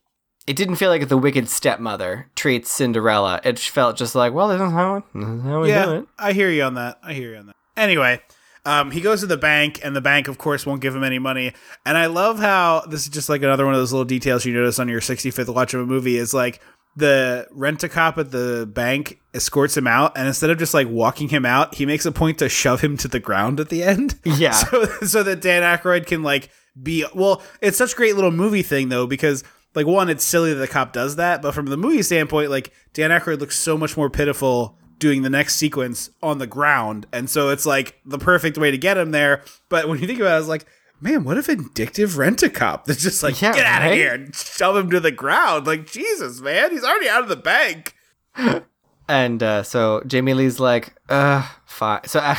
it 0.52 0.58
didn't 0.58 0.76
feel 0.76 0.89
like 0.89 1.08
the 1.08 1.18
wicked 1.18 1.47
stepmother 1.47 2.28
treats 2.36 2.70
Cinderella. 2.70 3.39
It 3.45 3.58
felt 3.58 3.95
just 3.95 4.16
like, 4.16 4.34
well, 4.34 4.49
this 4.49 4.60
is 4.60 4.70
how, 4.70 5.02
this 5.14 5.24
is 5.24 5.43
how 5.43 5.62
we 5.62 5.68
do 5.68 5.74
yeah, 5.74 5.91
it. 5.93 6.08
I 6.20 6.34
hear 6.34 6.49
you 6.49 6.64
on 6.64 6.74
that. 6.74 6.99
I 7.02 7.14
hear 7.14 7.32
you 7.32 7.38
on 7.38 7.47
that. 7.47 7.56
Anyway, 7.78 8.22
um, 8.66 8.91
he 8.91 8.99
goes 8.99 9.22
to 9.22 9.28
the 9.28 9.38
bank, 9.38 9.80
and 9.82 9.95
the 9.95 10.02
bank, 10.02 10.28
of 10.28 10.38
course, 10.38 10.66
won't 10.66 10.82
give 10.82 10.93
him 10.93 11.06
any 11.06 11.20
money. 11.20 11.54
And 11.86 11.97
I 11.97 12.08
love 12.08 12.39
how 12.39 12.82
this 12.82 13.04
is 13.04 13.08
just 13.08 13.30
like 13.30 13.43
another 13.43 13.64
one 13.64 13.74
of 13.74 13.80
those 13.80 13.93
little 13.93 14.04
details 14.04 14.45
you 14.45 14.54
notice 14.54 14.78
on 14.78 14.89
your 14.89 14.99
65th 14.99 15.56
watch 15.56 15.74
of 15.74 15.80
a 15.80 15.86
movie 15.86 16.18
is 16.18 16.34
like 16.34 16.60
the 16.97 17.47
rent 17.52 17.82
a 17.86 17.88
cop 17.88 18.18
at 18.18 18.32
the 18.32 18.70
bank 18.70 19.22
escorts 19.34 19.78
him 19.78 19.88
out, 19.88 20.18
and 20.18 20.28
instead 20.28 20.49
of 20.49 20.58
just 20.58 20.74
like 20.74 20.89
walking 20.89 21.30
him 21.30 21.45
out, 21.45 21.76
he 21.76 21.86
makes 21.86 22.06
a 22.06 22.12
point 22.12 22.39
to 22.39 22.49
shove 22.49 22.82
him 22.82 22.97
to 22.97 23.08
the 23.08 23.22
ground 23.22 23.62
at 23.62 23.70
the 23.70 23.84
end. 23.84 24.16
Yeah. 24.26 24.52
So, 24.52 24.84
so 25.06 25.24
that 25.24 25.39
Dan 25.39 25.64
Aykroyd 25.64 26.08
can 26.08 26.24
like 26.24 26.49
be 26.84 27.06
well. 27.16 27.41
It's 27.62 27.78
such 27.78 27.93
a 27.93 27.95
great 27.95 28.16
little 28.16 28.32
movie 28.32 28.64
thing 28.64 28.89
though 28.89 29.08
because 29.08 29.45
like 29.76 29.86
one, 29.88 30.09
it's 30.09 30.24
silly 30.24 30.53
that 30.53 30.59
the 30.59 30.67
cop 30.67 30.93
does 30.93 31.15
that, 31.17 31.41
but 31.41 31.53
from 31.53 31.67
the 31.67 31.78
movie 31.78 32.01
standpoint, 32.03 32.49
like 32.49 32.72
Dan 32.93 33.09
Aykroyd 33.11 33.39
looks 33.39 33.57
so 33.57 33.78
much 33.78 33.95
more 33.97 34.09
pitiful 34.09 34.78
doing 34.99 35.22
the 35.24 35.30
next 35.30 35.55
sequence 35.55 36.09
on 36.22 36.38
the 36.38 36.47
ground, 36.47 37.07
and 37.11 37.30
so 37.30 37.49
it's 37.49 37.65
like 37.65 37.99
the 38.05 38.19
perfect 38.19 38.57
way 38.57 38.69
to 38.72 38.78
get 38.78 38.97
him 38.97 39.11
there. 39.11 39.43
But 39.69 39.88
when 39.88 39.99
you 39.99 40.07
think 40.07 40.19
about 40.19 40.38
it, 40.38 40.39
it's 40.41 40.47
like. 40.49 40.65
Man, 41.03 41.24
what 41.24 41.36
a 41.36 41.41
vindictive 41.41 42.19
rent 42.19 42.43
a 42.43 42.49
cop 42.51 42.86
that's 42.86 43.01
just 43.01 43.24
like, 43.24 43.41
Yeah, 43.41 43.53
get 43.53 43.65
out 43.65 43.82
of 43.82 43.88
right? 43.88 43.95
here 43.97 44.13
and 44.13 44.36
shove 44.36 44.76
him 44.78 44.91
to 44.91 44.99
the 44.99 45.09
ground. 45.09 45.65
Like, 45.65 45.88
Jesus, 45.91 46.39
man, 46.41 46.69
he's 46.69 46.84
already 46.84 47.09
out 47.09 47.24
of 47.24 47.28
the 47.28 47.36
bank. 47.36 47.95
And 49.07 49.41
uh, 49.43 49.63
so 49.63 50.03
Jamie 50.05 50.34
Lee's 50.34 50.59
like, 50.59 50.93
uh, 51.09 51.45
fine. 51.65 52.01
So 52.05 52.19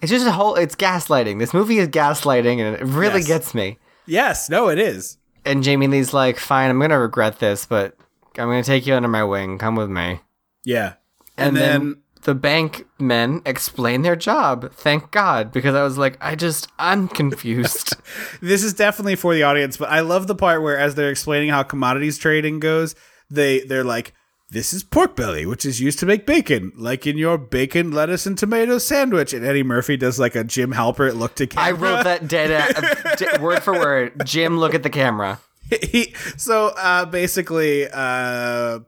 it's 0.00 0.10
just 0.10 0.24
a 0.26 0.30
whole, 0.30 0.54
it's 0.54 0.74
gaslighting. 0.76 1.38
This 1.40 1.52
movie 1.52 1.78
is 1.78 1.88
gaslighting, 1.88 2.58
and 2.60 2.76
it 2.76 2.84
really 2.84 3.18
Yes. 3.20 3.26
gets 3.26 3.54
me. 3.54 3.78
Yes, 4.06 4.48
no, 4.48 4.68
it 4.68 4.78
is. 4.78 5.18
And 5.44 5.62
Jamie 5.62 5.86
Lee's 5.86 6.12
like, 6.12 6.38
fine, 6.38 6.70
I'm 6.70 6.80
gonna 6.80 6.98
regret 6.98 7.38
this, 7.38 7.66
but 7.66 7.96
I'm 8.38 8.48
gonna 8.48 8.62
take 8.62 8.86
you 8.86 8.94
under 8.94 9.08
my 9.08 9.24
wing. 9.24 9.58
Come 9.58 9.76
with 9.76 9.90
me. 9.90 10.20
Yeah. 10.64 10.94
And, 11.36 11.48
And, 11.48 11.56
then, 11.56 11.80
then, 11.80 12.02
the 12.22 12.34
bank 12.34 12.86
men 12.98 13.40
explain 13.46 14.02
their 14.02 14.16
job. 14.16 14.72
Thank 14.72 15.10
God, 15.10 15.52
because 15.52 15.74
I 15.74 15.82
was 15.82 15.96
like, 15.96 16.18
I 16.20 16.34
just, 16.34 16.68
I'm 16.78 17.08
confused. 17.08 17.96
this 18.42 18.62
is 18.62 18.74
definitely 18.74 19.16
for 19.16 19.34
the 19.34 19.42
audience, 19.42 19.76
but 19.76 19.88
I 19.88 20.00
love 20.00 20.26
the 20.26 20.34
part 20.34 20.62
where 20.62 20.78
as 20.78 20.94
they're 20.94 21.10
explaining 21.10 21.48
how 21.48 21.62
commodities 21.62 22.18
trading 22.18 22.60
goes, 22.60 22.94
they 23.30 23.60
they're 23.60 23.84
like 23.84 24.12
this 24.50 24.72
is 24.72 24.82
pork 24.82 25.14
belly, 25.16 25.46
which 25.46 25.64
is 25.64 25.80
used 25.80 25.98
to 26.00 26.06
make 26.06 26.26
bacon, 26.26 26.72
like 26.76 27.06
in 27.06 27.16
your 27.16 27.38
bacon, 27.38 27.92
lettuce, 27.92 28.26
and 28.26 28.36
tomato 28.36 28.78
sandwich. 28.78 29.32
And 29.32 29.44
Eddie 29.44 29.62
Murphy 29.62 29.96
does 29.96 30.18
like 30.18 30.34
a 30.34 30.42
Jim 30.44 30.72
Halpert 30.72 31.14
look 31.14 31.34
to 31.36 31.46
camera. 31.46 31.68
I 31.68 31.70
wrote 31.72 32.04
that 32.04 32.26
dead 32.28 32.50
uh, 32.76 33.38
word 33.40 33.62
for 33.62 33.72
word. 33.74 34.22
Jim, 34.24 34.58
look 34.58 34.74
at 34.74 34.82
the 34.82 34.90
camera. 34.90 35.40
he, 35.82 36.14
so 36.36 36.72
uh, 36.76 37.04
basically, 37.06 37.86
uh, 37.92 38.80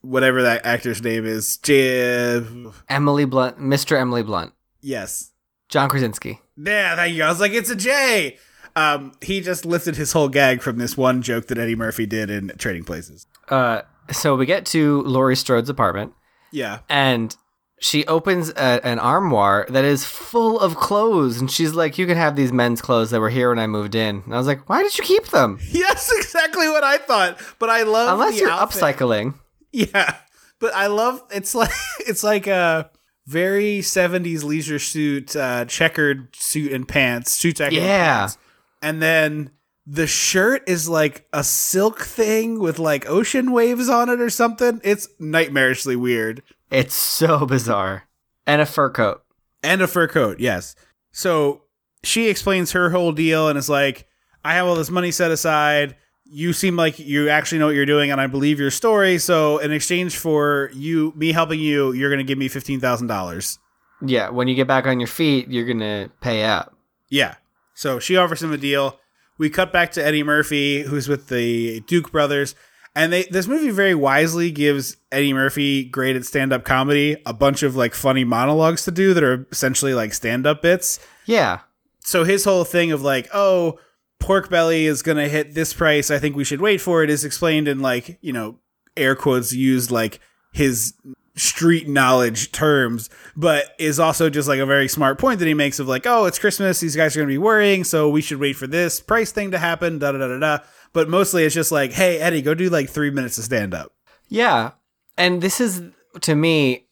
whatever 0.00 0.42
that 0.42 0.64
actor's 0.64 1.02
name 1.02 1.26
is, 1.26 1.58
Jim. 1.58 2.72
Emily 2.88 3.26
Blunt, 3.26 3.58
Mr. 3.58 3.98
Emily 3.98 4.22
Blunt, 4.22 4.52
Yes. 4.80 5.32
John 5.68 5.88
Krasinski. 5.88 6.40
Yeah, 6.56 6.96
thank 6.96 7.14
you. 7.14 7.22
I 7.22 7.28
was 7.28 7.40
like, 7.40 7.52
it's 7.52 7.70
a 7.70 7.76
J. 7.76 8.38
Um, 8.74 9.12
he 9.20 9.40
just 9.40 9.64
lifted 9.64 9.96
his 9.96 10.12
whole 10.12 10.28
gag 10.28 10.62
from 10.62 10.78
this 10.78 10.96
one 10.96 11.22
joke 11.22 11.46
that 11.48 11.58
Eddie 11.58 11.76
Murphy 11.76 12.06
did 12.06 12.30
in 12.30 12.52
Trading 12.58 12.84
Places. 12.84 13.26
Uh, 13.48 13.82
so 14.12 14.36
we 14.36 14.46
get 14.46 14.66
to 14.66 15.02
Laurie 15.02 15.36
Strode's 15.36 15.68
apartment, 15.68 16.12
Yeah. 16.52 16.80
and 16.88 17.34
she 17.82 18.06
opens 18.06 18.50
a, 18.50 18.80
an 18.84 18.98
armoire 18.98 19.64
that 19.70 19.84
is 19.86 20.04
full 20.04 20.60
of 20.60 20.76
clothes, 20.76 21.40
and 21.40 21.50
she's 21.50 21.72
like, 21.72 21.96
"You 21.96 22.06
can 22.06 22.16
have 22.18 22.36
these 22.36 22.52
men's 22.52 22.82
clothes 22.82 23.10
that 23.10 23.20
were 23.20 23.30
here 23.30 23.48
when 23.48 23.58
I 23.58 23.66
moved 23.66 23.94
in." 23.94 24.22
And 24.26 24.34
I 24.34 24.36
was 24.38 24.46
like, 24.46 24.68
"Why 24.68 24.82
did 24.82 24.98
you 24.98 25.04
keep 25.04 25.28
them? 25.28 25.58
Yes, 25.70 26.12
exactly 26.14 26.68
what 26.68 26.84
I 26.84 26.98
thought. 26.98 27.40
But 27.58 27.70
I 27.70 27.82
love 27.84 28.12
Unless 28.20 28.38
you're 28.40 28.50
outfit. 28.50 28.82
upcycling." 28.82 29.34
Yeah, 29.72 30.14
but 30.58 30.74
I 30.74 30.88
love 30.88 31.22
it's 31.30 31.54
like 31.54 31.70
it's 32.00 32.22
like 32.22 32.46
a 32.46 32.90
very 33.26 33.78
'70s 33.80 34.44
leisure 34.44 34.78
suit, 34.78 35.34
uh, 35.34 35.64
checkered 35.64 36.34
suit 36.36 36.72
and 36.72 36.86
pants, 36.86 37.30
suit 37.32 37.56
jacket. 37.56 37.76
and 37.78 37.86
Yeah. 37.86 38.18
pants. 38.18 38.38
and 38.82 39.00
then 39.00 39.50
the 39.92 40.06
shirt 40.06 40.62
is 40.68 40.88
like 40.88 41.26
a 41.32 41.42
silk 41.42 42.00
thing 42.02 42.60
with 42.60 42.78
like 42.78 43.08
ocean 43.10 43.50
waves 43.50 43.88
on 43.88 44.08
it 44.08 44.20
or 44.20 44.30
something. 44.30 44.80
It's 44.84 45.08
nightmarishly 45.20 45.96
weird. 45.96 46.44
It's 46.70 46.94
so 46.94 47.44
bizarre. 47.44 48.04
And 48.46 48.60
a 48.62 48.66
fur 48.66 48.90
coat. 48.90 49.22
and 49.64 49.82
a 49.82 49.88
fur 49.88 50.06
coat. 50.06 50.38
Yes. 50.38 50.76
So 51.10 51.62
she 52.04 52.28
explains 52.28 52.70
her 52.72 52.90
whole 52.90 53.10
deal 53.10 53.48
and 53.48 53.58
is 53.58 53.68
like, 53.68 54.06
"I 54.44 54.54
have 54.54 54.66
all 54.66 54.76
this 54.76 54.90
money 54.90 55.10
set 55.10 55.32
aside. 55.32 55.96
You 56.24 56.52
seem 56.52 56.76
like 56.76 57.00
you 57.00 57.28
actually 57.28 57.58
know 57.58 57.66
what 57.66 57.74
you're 57.74 57.84
doing, 57.86 58.12
and 58.12 58.20
I 58.20 58.28
believe 58.28 58.60
your 58.60 58.70
story. 58.70 59.18
So 59.18 59.58
in 59.58 59.72
exchange 59.72 60.16
for 60.16 60.70
you, 60.72 61.12
me 61.16 61.32
helping 61.32 61.58
you, 61.58 61.92
you're 61.92 62.10
gonna 62.10 62.22
give 62.22 62.38
me 62.38 62.46
fifteen 62.46 62.78
thousand 62.78 63.08
dollars. 63.08 63.58
Yeah, 64.06 64.30
when 64.30 64.46
you 64.46 64.54
get 64.54 64.68
back 64.68 64.86
on 64.86 65.00
your 65.00 65.08
feet, 65.08 65.48
you're 65.48 65.66
gonna 65.66 66.10
pay 66.20 66.44
up. 66.44 66.76
Yeah. 67.08 67.34
So 67.74 67.98
she 67.98 68.16
offers 68.16 68.40
him 68.42 68.52
a 68.52 68.56
deal. 68.56 68.99
We 69.40 69.48
cut 69.48 69.72
back 69.72 69.90
to 69.92 70.04
Eddie 70.04 70.22
Murphy, 70.22 70.82
who's 70.82 71.08
with 71.08 71.28
the 71.28 71.80
Duke 71.80 72.12
brothers. 72.12 72.54
And 72.94 73.10
they 73.10 73.22
this 73.22 73.46
movie 73.46 73.70
very 73.70 73.94
wisely 73.94 74.50
gives 74.50 74.98
Eddie 75.10 75.32
Murphy 75.32 75.82
great 75.82 76.14
at 76.14 76.26
stand-up 76.26 76.62
comedy 76.62 77.16
a 77.24 77.32
bunch 77.32 77.62
of 77.62 77.74
like 77.74 77.94
funny 77.94 78.22
monologues 78.22 78.84
to 78.84 78.90
do 78.90 79.14
that 79.14 79.24
are 79.24 79.46
essentially 79.50 79.94
like 79.94 80.12
stand-up 80.12 80.60
bits. 80.60 81.00
Yeah. 81.24 81.60
so 82.00 82.24
his 82.24 82.44
whole 82.44 82.64
thing 82.64 82.92
of 82.92 83.00
like, 83.00 83.30
oh, 83.32 83.78
pork 84.18 84.50
belly 84.50 84.84
is 84.84 85.00
gonna 85.00 85.28
hit 85.28 85.54
this 85.54 85.72
price. 85.72 86.10
I 86.10 86.18
think 86.18 86.36
we 86.36 86.44
should 86.44 86.60
wait 86.60 86.82
for 86.82 87.02
it. 87.02 87.08
Is 87.08 87.24
explained 87.24 87.66
in 87.66 87.80
like 87.80 88.18
you 88.20 88.34
know 88.34 88.58
air 88.94 89.16
quotes 89.16 89.54
used 89.54 89.90
like 89.90 90.20
his 90.52 90.92
street 91.36 91.88
knowledge 91.88 92.52
terms, 92.52 93.08
but 93.36 93.74
is 93.78 94.00
also 94.00 94.28
just 94.28 94.48
like 94.48 94.58
a 94.60 94.66
very 94.66 94.88
smart 94.88 95.18
point 95.18 95.38
that 95.38 95.46
he 95.46 95.54
makes 95.54 95.78
of 95.78 95.88
like, 95.88 96.06
oh, 96.06 96.26
it's 96.26 96.38
Christmas. 96.38 96.80
These 96.80 96.96
guys 96.96 97.16
are 97.16 97.20
gonna 97.20 97.28
be 97.28 97.38
worrying, 97.38 97.84
so 97.84 98.08
we 98.08 98.20
should 98.20 98.40
wait 98.40 98.54
for 98.54 98.66
this 98.66 99.00
price 99.00 99.32
thing 99.32 99.50
to 99.52 99.58
happen. 99.58 99.98
Da 99.98 100.12
da 100.12 100.18
da 100.18 100.28
da 100.28 100.38
da. 100.38 100.58
But 100.92 101.08
mostly 101.08 101.44
it's 101.44 101.54
just 101.54 101.72
like, 101.72 101.92
hey 101.92 102.18
Eddie, 102.18 102.42
go 102.42 102.54
do 102.54 102.68
like 102.68 102.90
three 102.90 103.10
minutes 103.10 103.38
of 103.38 103.44
stand 103.44 103.74
up. 103.74 103.92
Yeah. 104.28 104.72
And 105.16 105.42
this 105.42 105.60
is, 105.60 105.82
to 106.22 106.34
me, 106.34 106.86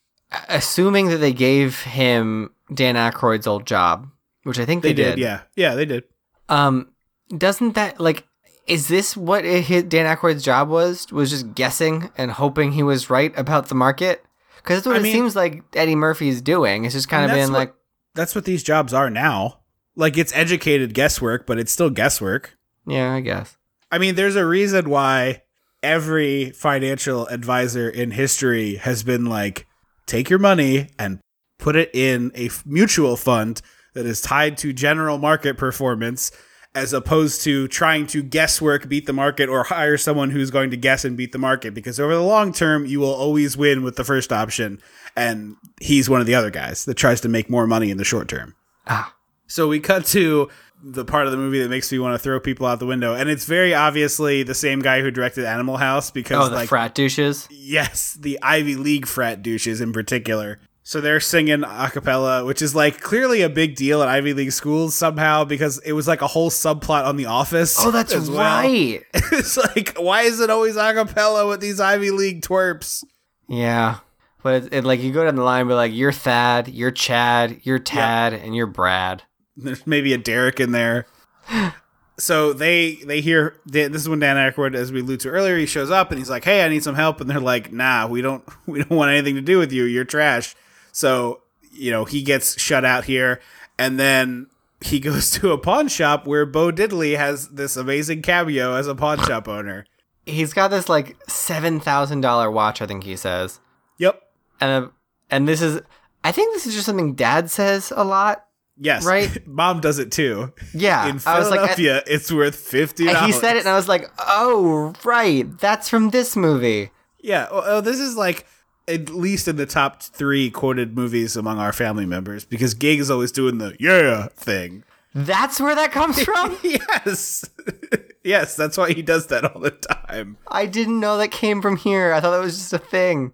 assuming 0.49 1.09
that 1.09 1.16
they 1.16 1.32
gave 1.32 1.82
him 1.82 2.51
Dan 2.72 2.95
Aykroyd's 2.95 3.47
old 3.47 3.66
job, 3.66 4.09
which 4.43 4.59
I 4.59 4.64
think 4.64 4.82
they, 4.82 4.93
They 4.93 5.03
did, 5.03 5.18
yeah, 5.18 5.43
yeah, 5.57 5.74
they 5.74 5.86
did. 5.86 6.05
Um, 6.49 6.91
doesn't 7.36 7.74
that, 7.74 8.01
like, 8.01 8.26
is 8.66 8.89
this 8.89 9.16
what 9.16 9.45
it, 9.47 9.89
Dan 9.89 10.14
Aykroyd's 10.14 10.43
job 10.43 10.68
was? 10.68 11.11
Was 11.11 11.30
just 11.30 11.55
guessing 11.55 12.11
and 12.18 12.30
hoping 12.30 12.72
he 12.72 12.82
was 12.82 13.09
right 13.09 13.32
about 13.39 13.68
the 13.68 13.74
market? 13.74 14.24
Because 14.69 14.83
that's 14.83 14.87
what 14.87 14.97
I 14.97 14.99
it 14.99 15.03
mean- 15.05 15.12
seems 15.14 15.35
like 15.35 15.62
Eddie 15.75 15.95
Murphy's 15.95 16.43
doing. 16.43 16.85
It's 16.85 16.95
just 16.95 17.09
kind 17.09 17.31
of 17.31 17.39
what- 17.39 17.51
like, 17.51 17.75
That's 18.14 18.35
what 18.35 18.45
these 18.45 18.62
jobs 18.62 18.93
are 18.93 19.09
now. 19.09 19.61
Like 19.97 20.19
it's 20.19 20.31
educated 20.35 20.93
guesswork, 20.93 21.47
but 21.47 21.59
it's 21.59 21.73
still 21.73 21.89
guesswork. 21.89 22.55
yeah, 22.87 23.12
I 23.14 23.21
guess. 23.21 23.57
I 23.91 23.97
mean, 23.99 24.14
there's 24.14 24.37
a 24.37 24.45
reason 24.45 24.91
why 24.91 25.43
every 25.83 26.51
financial 26.51 27.27
advisor 27.29 27.89
in 27.89 28.11
history 28.11 28.75
has 28.77 29.03
been 29.03 29.25
like, 29.27 29.66
take 30.07 30.29
your 30.29 30.39
money 30.39 30.91
and 30.99 31.21
put 31.59 31.75
it 31.77 31.91
in 31.95 32.31
a 32.35 32.51
mutual 32.66 33.16
fund 33.16 33.62
that 33.95 34.05
is 34.05 34.21
tied 34.21 34.59
to 34.59 34.73
general 34.75 35.16
market 35.19 35.57
performance, 35.57 36.31
as 36.75 36.93
opposed 36.93 37.43
to 37.43 37.66
trying 37.69 38.07
to 38.09 38.23
guesswork 38.23 38.89
beat 38.89 39.07
the 39.07 39.12
market 39.12 39.49
or 39.49 39.64
hire 39.64 39.97
someone 39.97 40.31
who's 40.31 40.51
going 40.51 40.71
to 40.71 40.77
guess 40.77 41.05
and 41.05 41.16
beat 41.16 41.33
the 41.33 41.39
market. 41.39 41.75
Because 41.75 41.99
over 41.99 42.14
the 42.14 42.23
long 42.23 42.53
term, 42.53 42.87
you 42.87 43.01
will 43.01 43.12
always 43.14 43.57
win 43.57 43.83
with 43.83 43.97
the 43.97 44.05
first 44.05 44.33
option. 44.33 44.81
And 45.16 45.57
he's 45.81 46.09
one 46.09 46.21
of 46.21 46.27
the 46.27 46.35
other 46.35 46.51
guys 46.51 46.85
that 46.85 46.95
tries 46.95 47.21
to 47.23 47.29
make 47.29 47.51
more 47.51 47.66
money 47.66 47.91
in 47.91 47.97
the 47.97 48.05
short 48.05 48.29
term. 48.29 48.55
Ah. 48.87 49.14
So 49.47 49.66
we 49.66 49.81
cut 49.81 50.05
to 50.07 50.49
the 50.81 51.05
part 51.05 51.27
of 51.27 51.33
the 51.33 51.39
movie 51.39 51.61
that 51.61 51.69
makes 51.71 51.91
me 51.91 51.99
want 51.99 52.14
to 52.14 52.19
throw 52.19 52.39
people 52.39 52.64
out 52.66 52.79
the 52.79 52.87
window, 52.87 53.12
and 53.14 53.29
it's 53.29 53.47
very 53.47 53.75
obviously 53.75 54.45
the 54.45 54.55
same 54.55 54.79
guy 54.81 55.01
who 55.01 55.11
directed 55.11 55.45
Animal 55.45 55.77
House 55.79 56.12
because, 56.12 56.47
Oh, 56.47 56.49
the 56.51 56.55
like, 56.55 56.69
frat 56.69 56.95
douches? 56.95 57.49
yes, 57.51 58.16
the 58.21 58.39
Ivy 58.43 58.77
League 58.77 59.07
frat 59.07 59.43
douches 59.43 59.81
in 59.81 59.93
particular. 59.93 60.61
So 60.89 61.03
they're 61.03 61.20
singing 61.20 61.64
a 61.64 61.91
cappella, 61.91 62.47
which 62.47 62.62
is 62.62 62.74
like 62.74 63.03
clearly 63.03 63.43
a 63.43 63.51
big 63.51 63.76
deal 63.76 64.03
at 64.03 64.09
Ivy 64.09 64.32
League 64.32 64.53
schools 64.53 64.95
somehow 64.95 65.45
because 65.45 65.76
it 65.80 65.93
was 65.93 66.09
like 66.09 66.22
a 66.22 66.26
whole 66.26 66.49
subplot 66.49 67.05
on 67.05 67.18
The 67.18 67.26
Office. 67.26 67.76
Oh, 67.78 67.91
that's 67.91 68.14
well. 68.14 68.39
right. 68.39 69.03
it's 69.12 69.59
like, 69.59 69.99
why 69.99 70.22
is 70.22 70.41
it 70.41 70.49
always 70.49 70.76
a 70.76 70.95
cappella 70.95 71.47
with 71.47 71.61
these 71.61 71.78
Ivy 71.78 72.11
League 72.11 72.41
twerps? 72.41 73.05
Yeah. 73.51 73.99
But 74.43 74.64
it, 74.64 74.72
it, 74.72 74.84
like 74.84 75.03
you 75.03 75.12
go 75.12 75.26
down 75.26 75.36
the 75.36 75.43
line, 75.43 75.68
but 75.68 75.74
like 75.74 75.93
you're 75.93 76.11
Thad, 76.11 76.68
you're 76.68 76.91
Chad, 76.91 77.61
you're 77.64 77.78
Tad, 77.78 78.32
and 78.32 78.57
you're 78.57 78.66
Brad. 78.66 79.24
There's 79.59 79.86
maybe 79.86 80.14
a 80.14 80.18
Derek 80.18 80.59
in 80.59 80.72
there. 80.72 81.07
So 82.20 82.53
they 82.53 82.97
they 83.07 83.20
hear 83.20 83.55
this 83.64 83.95
is 83.95 84.09
when 84.09 84.18
Dan 84.18 84.34
Aykroyd, 84.34 84.74
as 84.74 84.91
we 84.91 85.03
alluded 85.03 85.20
to 85.20 85.28
earlier, 85.28 85.57
he 85.57 85.66
shows 85.66 85.89
up 85.89 86.11
and 86.11 86.18
he's 86.18 86.28
like, 86.28 86.43
"Hey, 86.43 86.64
I 86.64 86.68
need 86.68 86.82
some 86.82 86.97
help," 86.97 87.20
and 87.20 87.30
they're 87.30 87.39
like, 87.39 87.72
"Nah, 87.72 88.09
we 88.09 88.22
don't 88.22 88.43
we 88.66 88.80
don't 88.80 88.91
want 88.91 89.12
anything 89.12 89.36
to 89.36 89.41
do 89.41 89.57
with 89.57 89.70
you. 89.70 89.84
You're 89.84 90.05
trash." 90.05 90.57
So 90.93 91.43
you 91.72 91.91
know 91.91 92.05
he 92.05 92.22
gets 92.22 92.61
shut 92.61 92.84
out 92.84 93.05
here, 93.05 93.41
and 93.78 93.99
then 93.99 94.49
he 94.80 95.01
goes 95.09 95.30
to 95.32 95.53
a 95.53 95.59
pawn 95.59 95.89
shop 95.89 96.26
where 96.26 96.47
Bo 96.47 96.70
Diddley 96.72 97.16
has 97.16 97.49
this 97.49 97.76
amazing 97.76 98.22
cameo 98.22 98.74
as 98.74 98.86
a 98.86 98.95
pawn 98.95 99.18
shop 99.24 99.49
owner. 99.49 99.84
He's 100.26 100.53
got 100.53 100.68
this 100.68 100.89
like 100.89 101.16
seven 101.28 101.80
thousand 101.80 102.20
dollar 102.20 102.51
watch, 102.51 102.82
I 102.82 102.86
think 102.86 103.05
he 103.05 103.16
says, 103.16 103.61
Yep. 103.99 104.22
and 104.61 104.84
uh, 104.84 104.89
and 105.30 105.49
this 105.49 105.62
is, 105.62 105.80
I 106.24 106.32
think 106.32 106.55
this 106.55 106.66
is 106.66 106.74
just 106.74 106.86
something 106.86 107.14
Dad 107.14 107.51
says 107.51 107.93
a 107.97 108.05
lot. 108.05 108.45
Yes. 108.80 109.05
Right? 109.05 109.45
Mom 109.47 109.80
does 109.80 109.99
it 109.99 110.12
too. 110.12 110.53
Yeah, 110.72 111.09
In 111.09 111.20
I 111.26 111.39
was 111.39 111.51
like, 111.51 111.59
Philadelphia, 111.61 112.03
it's 112.07 112.30
worth 112.30 112.55
fifty. 112.55 113.09
He 113.09 113.32
said 113.32 113.57
it, 113.57 113.61
and 113.61 113.68
I 113.68 113.74
was 113.74 113.89
like, 113.89 114.09
"Oh, 114.18 114.93
right, 115.05 115.47
that's 115.59 115.89
from 115.89 116.11
this 116.11 116.36
movie." 116.36 116.91
Yeah, 117.20 117.49
well, 117.51 117.64
oh, 117.66 117.80
this 117.80 117.99
is 117.99 118.14
like 118.16 118.47
at 118.89 119.11
least 119.11 119.47
in 119.47 119.57
the 119.57 119.66
top 119.66 120.03
three 120.03 120.51
quoted 120.51 120.97
movies 120.97 121.36
among 121.36 121.59
our 121.59 121.72
family 121.72 122.07
members 122.07 122.45
because 122.45 122.74
Gig 122.74 122.99
is 122.99 123.11
always 123.11 123.30
doing 123.30 123.59
the 123.59 123.76
yeah 123.78 124.28
thing. 124.28 124.82
That's 125.14 125.61
where 125.61 125.74
that 125.74 125.93
comes 125.93 126.20
from. 126.24 126.59
yes, 126.62 127.49
yes, 128.24 128.57
that's 128.57 128.76
why 128.76 128.93
he 128.93 129.03
does 129.03 129.28
that 129.28 129.45
all 129.45 129.61
the 129.61 129.70
time. 129.70 130.36
I 130.49 130.66
didn't 130.66 131.01
know 131.01 131.18
that 131.18 131.30
came 131.30 131.62
from 131.62 131.76
here. 131.76 132.12
I 132.12 132.20
thought 132.20 132.32
that 132.32 132.45
was 132.45 132.57
just 132.59 132.72
a 132.72 132.78
thing. 132.78 133.32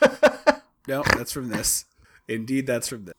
No, 0.88 1.02
that's 1.02 1.32
from 1.32 1.48
this. 1.48 1.84
Indeed, 2.28 2.66
that's 2.68 2.86
from 2.88 3.06
this. 3.06 3.14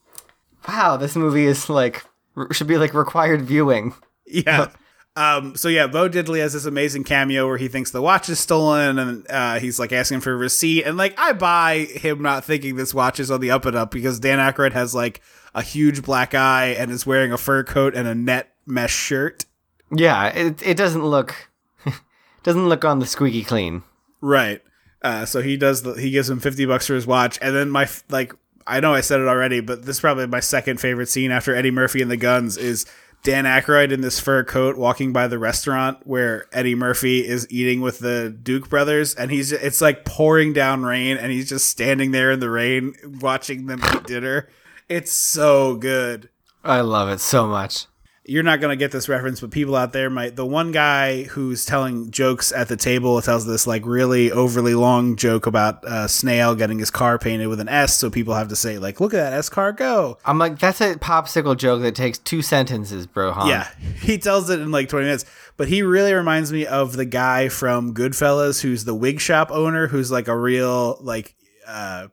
Wow, 0.68 0.96
this 0.98 1.16
movie 1.18 1.46
is 1.46 1.70
like 1.70 2.06
should 2.52 2.68
be 2.68 2.78
like 2.78 2.94
required 2.94 3.42
viewing. 3.42 3.94
Yeah. 4.26 4.70
Um, 5.18 5.56
so 5.56 5.68
yeah, 5.68 5.88
Bo 5.88 6.08
Diddley 6.08 6.42
has 6.42 6.54
this 6.54 6.66
amazing 6.66 7.04
cameo 7.04 7.48
where 7.48 7.58
he 7.58 7.68
thinks 7.68 7.90
the 7.90 8.04
watch 8.04 8.30
is 8.30 8.40
stolen, 8.40 9.00
and 9.00 9.26
uh, 9.32 9.58
he's 9.58 9.80
like 9.80 9.92
asking 9.92 10.20
for 10.20 10.32
a 10.32 10.36
receipt, 10.36 10.84
and 10.84 10.96
like 10.96 11.16
I 11.18 11.34
buy 11.34 11.88
him 11.90 12.22
not 12.22 12.46
thinking 12.46 12.76
this 12.76 12.94
watch 12.94 13.20
is 13.20 13.32
on 13.32 13.42
the 13.42 13.50
up 13.50 13.66
and 13.66 13.76
up 13.76 13.90
because 13.90 14.20
Dan 14.20 14.38
Aykroyd 14.38 14.74
has 14.74 14.94
like 14.94 15.22
a 15.56 15.64
huge 15.64 16.04
black 16.04 16.36
eye 16.36 16.76
and 16.78 16.92
is 16.92 17.08
wearing 17.08 17.32
a 17.32 17.38
fur 17.38 17.64
coat 17.64 17.96
and 17.96 18.08
a 18.08 18.14
net 18.14 18.54
mesh 18.68 18.94
shirt. 18.94 19.46
Yeah, 19.92 20.28
it 20.28 20.62
it 20.62 20.78
doesn't 20.78 21.04
look 21.04 21.50
doesn't 22.44 22.70
look 22.70 22.86
on 22.86 23.00
the 23.00 23.08
squeaky 23.08 23.44
clean. 23.44 23.82
Right. 24.22 24.62
Uh, 25.02 25.26
so 25.26 25.42
he 25.42 25.58
does. 25.58 25.82
The, 25.82 25.94
he 25.94 26.12
gives 26.12 26.30
him 26.30 26.40
fifty 26.40 26.68
bucks 26.68 26.86
for 26.86 26.94
his 26.94 27.08
watch, 27.08 27.40
and 27.42 27.56
then 27.56 27.72
my 27.72 27.90
like. 28.12 28.34
I 28.70 28.82
know 28.82 28.94
I 28.94 29.00
said 29.00 29.22
it 29.22 29.30
already, 29.30 29.62
but 29.62 29.86
this 29.86 29.96
is 29.96 30.02
probably 30.02 30.28
my 30.28 30.42
second 30.42 30.82
favorite 30.82 31.08
scene 31.08 31.32
after 31.32 31.56
Eddie 31.56 31.72
Murphy 31.72 32.02
and 32.02 32.12
the 32.12 32.18
guns 32.18 32.58
is 32.58 32.86
Dan 33.24 33.46
Aykroyd 33.46 33.92
in 33.92 34.02
this 34.02 34.20
fur 34.20 34.44
coat 34.44 34.78
walking 34.78 35.12
by 35.12 35.28
the 35.28 35.38
restaurant 35.38 36.00
where 36.06 36.46
Eddie 36.54 36.76
Murphy 36.76 37.28
is 37.28 37.46
eating 37.50 37.82
with 37.82 38.00
the 38.00 38.30
Duke 38.30 38.70
brothers, 38.70 39.14
and 39.16 39.32
he's 39.32 39.52
it's 39.52 39.82
like 39.82 40.06
pouring 40.06 40.54
down 40.54 40.84
rain, 40.84 41.18
and 41.18 41.32
he's 41.32 41.50
just 41.50 41.68
standing 41.68 42.12
there 42.12 42.32
in 42.32 42.40
the 42.40 42.50
rain 42.50 42.94
watching 43.20 43.66
them 43.66 43.82
eat 43.94 44.04
dinner. 44.06 44.48
It's 44.88 45.12
so 45.12 45.76
good. 45.76 46.30
I 46.64 46.82
love 46.82 47.10
it 47.10 47.20
so 47.20 47.48
much. 47.48 47.88
You're 48.28 48.44
not 48.44 48.60
gonna 48.60 48.76
get 48.76 48.92
this 48.92 49.08
reference, 49.08 49.40
but 49.40 49.52
people 49.52 49.76
out 49.76 49.94
there 49.94 50.10
might. 50.10 50.36
The 50.36 50.46
one 50.46 50.74
guy 50.74 51.24
who's 51.24 51.66
telling 51.66 52.12
jokes 52.12 52.52
at 52.52 52.68
the 52.68 52.76
table 52.76 53.22
tells 53.22 53.46
this 53.46 53.66
like 53.66 53.86
really 53.86 54.32
overly 54.32 54.76
long 54.76 55.16
joke 55.16 55.48
about 55.48 55.84
uh, 55.86 56.08
Snail 56.08 56.54
getting 56.54 56.78
his 56.78 56.92
car 56.92 57.18
painted 57.18 57.48
with 57.48 57.62
an 57.62 57.70
S, 57.70 57.98
so 57.98 58.10
people 58.10 58.34
have 58.34 58.50
to 58.50 58.56
say 58.56 58.80
like, 58.80 59.00
"Look 59.00 59.14
at 59.14 59.18
that 59.18 59.34
S 59.34 59.48
car 59.48 59.72
go!" 59.72 60.18
I'm 60.26 60.38
like, 60.38 60.60
that's 60.60 60.82
a 60.82 60.96
popsicle 60.96 61.56
joke 61.56 61.82
that 61.84 61.96
takes 61.96 62.18
two 62.18 62.42
sentences, 62.42 63.08
bro. 63.08 63.32
Han. 63.32 63.48
Yeah, 63.48 63.70
he 64.02 64.18
tells 64.18 64.50
it 64.50 64.60
in 64.60 64.72
like 64.72 64.90
20 64.90 65.06
minutes. 65.06 65.26
But 65.56 65.70
he 65.70 65.82
really 65.82 66.14
reminds 66.14 66.52
me 66.52 66.68
of 66.68 66.96
the 66.96 67.06
guy 67.06 67.50
from 67.50 67.94
Goodfellas 67.94 68.62
who's 68.62 68.86
the 68.86 68.94
wig 68.94 69.20
shop 69.20 69.50
owner 69.52 69.88
who's 69.88 70.12
like 70.12 70.28
a 70.28 70.38
real 70.38 70.98
like 71.02 71.34
uh 71.66 72.08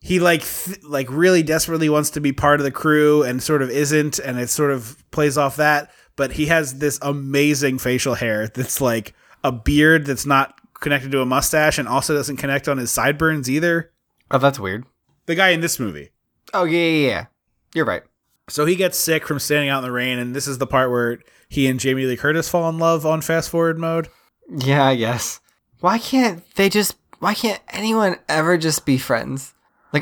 he 0.00 0.20
like 0.20 0.42
th- 0.42 0.82
like 0.84 1.08
really 1.10 1.42
desperately 1.42 1.88
wants 1.88 2.10
to 2.10 2.20
be 2.20 2.32
part 2.32 2.60
of 2.60 2.64
the 2.64 2.70
crew 2.70 3.22
and 3.22 3.42
sort 3.42 3.62
of 3.62 3.70
isn't 3.70 4.18
and 4.18 4.38
it 4.38 4.50
sort 4.50 4.70
of 4.70 4.96
plays 5.10 5.36
off 5.38 5.56
that, 5.56 5.90
but 6.16 6.32
he 6.32 6.46
has 6.46 6.78
this 6.78 6.98
amazing 7.02 7.78
facial 7.78 8.14
hair 8.14 8.48
that's 8.48 8.80
like 8.80 9.14
a 9.42 9.52
beard 9.52 10.06
that's 10.06 10.26
not 10.26 10.58
connected 10.74 11.10
to 11.12 11.20
a 11.20 11.26
mustache 11.26 11.78
and 11.78 11.88
also 11.88 12.14
doesn't 12.14 12.36
connect 12.36 12.68
on 12.68 12.78
his 12.78 12.90
sideburns 12.90 13.48
either. 13.50 13.90
Oh, 14.30 14.38
that's 14.38 14.58
weird. 14.58 14.84
The 15.26 15.34
guy 15.34 15.50
in 15.50 15.60
this 15.60 15.80
movie. 15.80 16.10
Oh 16.54 16.64
yeah, 16.64 16.78
yeah, 16.78 17.08
yeah. 17.08 17.26
You're 17.74 17.84
right. 17.84 18.02
So 18.48 18.64
he 18.64 18.76
gets 18.76 18.96
sick 18.96 19.26
from 19.26 19.40
standing 19.40 19.68
out 19.68 19.78
in 19.78 19.84
the 19.84 19.92
rain, 19.92 20.18
and 20.18 20.34
this 20.34 20.46
is 20.46 20.58
the 20.58 20.66
part 20.66 20.90
where 20.90 21.18
he 21.48 21.66
and 21.66 21.80
Jamie 21.80 22.04
Lee 22.06 22.16
Curtis 22.16 22.48
fall 22.48 22.68
in 22.68 22.78
love 22.78 23.04
on 23.04 23.20
fast 23.20 23.50
forward 23.50 23.78
mode. 23.78 24.08
Yeah, 24.48 24.84
I 24.84 24.94
guess. 24.94 25.40
Why 25.80 25.98
can't 25.98 26.42
they 26.54 26.68
just? 26.68 26.96
Why 27.18 27.34
can't 27.34 27.60
anyone 27.68 28.18
ever 28.28 28.56
just 28.56 28.86
be 28.86 28.98
friends? 28.98 29.52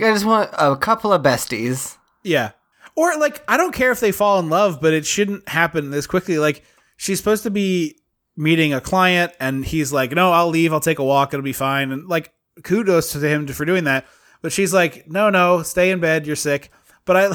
Like, 0.01 0.11
I 0.11 0.13
just 0.13 0.25
want 0.25 0.51
a 0.59 0.77
couple 0.77 1.13
of 1.13 1.23
besties. 1.23 1.97
Yeah. 2.23 2.51
Or 2.97 3.17
like 3.19 3.43
I 3.49 3.57
don't 3.57 3.73
care 3.75 3.91
if 3.93 4.01
they 4.01 4.13
fall 4.13 4.39
in 4.39 4.49
love, 4.49 4.81
but 4.81 4.93
it 4.93 5.05
shouldn't 5.07 5.49
happen 5.49 5.91
this 5.91 6.07
quickly. 6.07 6.39
Like 6.39 6.63
she's 6.97 7.19
supposed 7.19 7.43
to 7.45 7.51
be 7.51 7.99
meeting 8.37 8.73
a 8.75 8.81
client 8.81 9.33
and 9.41 9.65
he's 9.65 9.93
like, 9.93 10.13
"No, 10.13 10.31
I'll 10.33 10.49
leave. 10.49 10.73
I'll 10.73 10.81
take 10.81 10.99
a 11.01 11.05
walk. 11.05 11.35
It'll 11.35 11.43
be 11.45 11.53
fine." 11.53 11.91
And 11.93 12.09
like 12.09 12.33
kudos 12.63 13.13
to 13.13 13.19
him 13.19 13.47
for 13.49 13.65
doing 13.65 13.85
that. 13.85 14.07
But 14.43 14.53
she's 14.53 14.73
like, 14.73 15.09
"No, 15.11 15.29
no, 15.31 15.63
stay 15.63 15.91
in 15.91 15.99
bed. 16.01 16.27
You're 16.27 16.37
sick." 16.37 16.71
But 17.05 17.17
I 17.17 17.33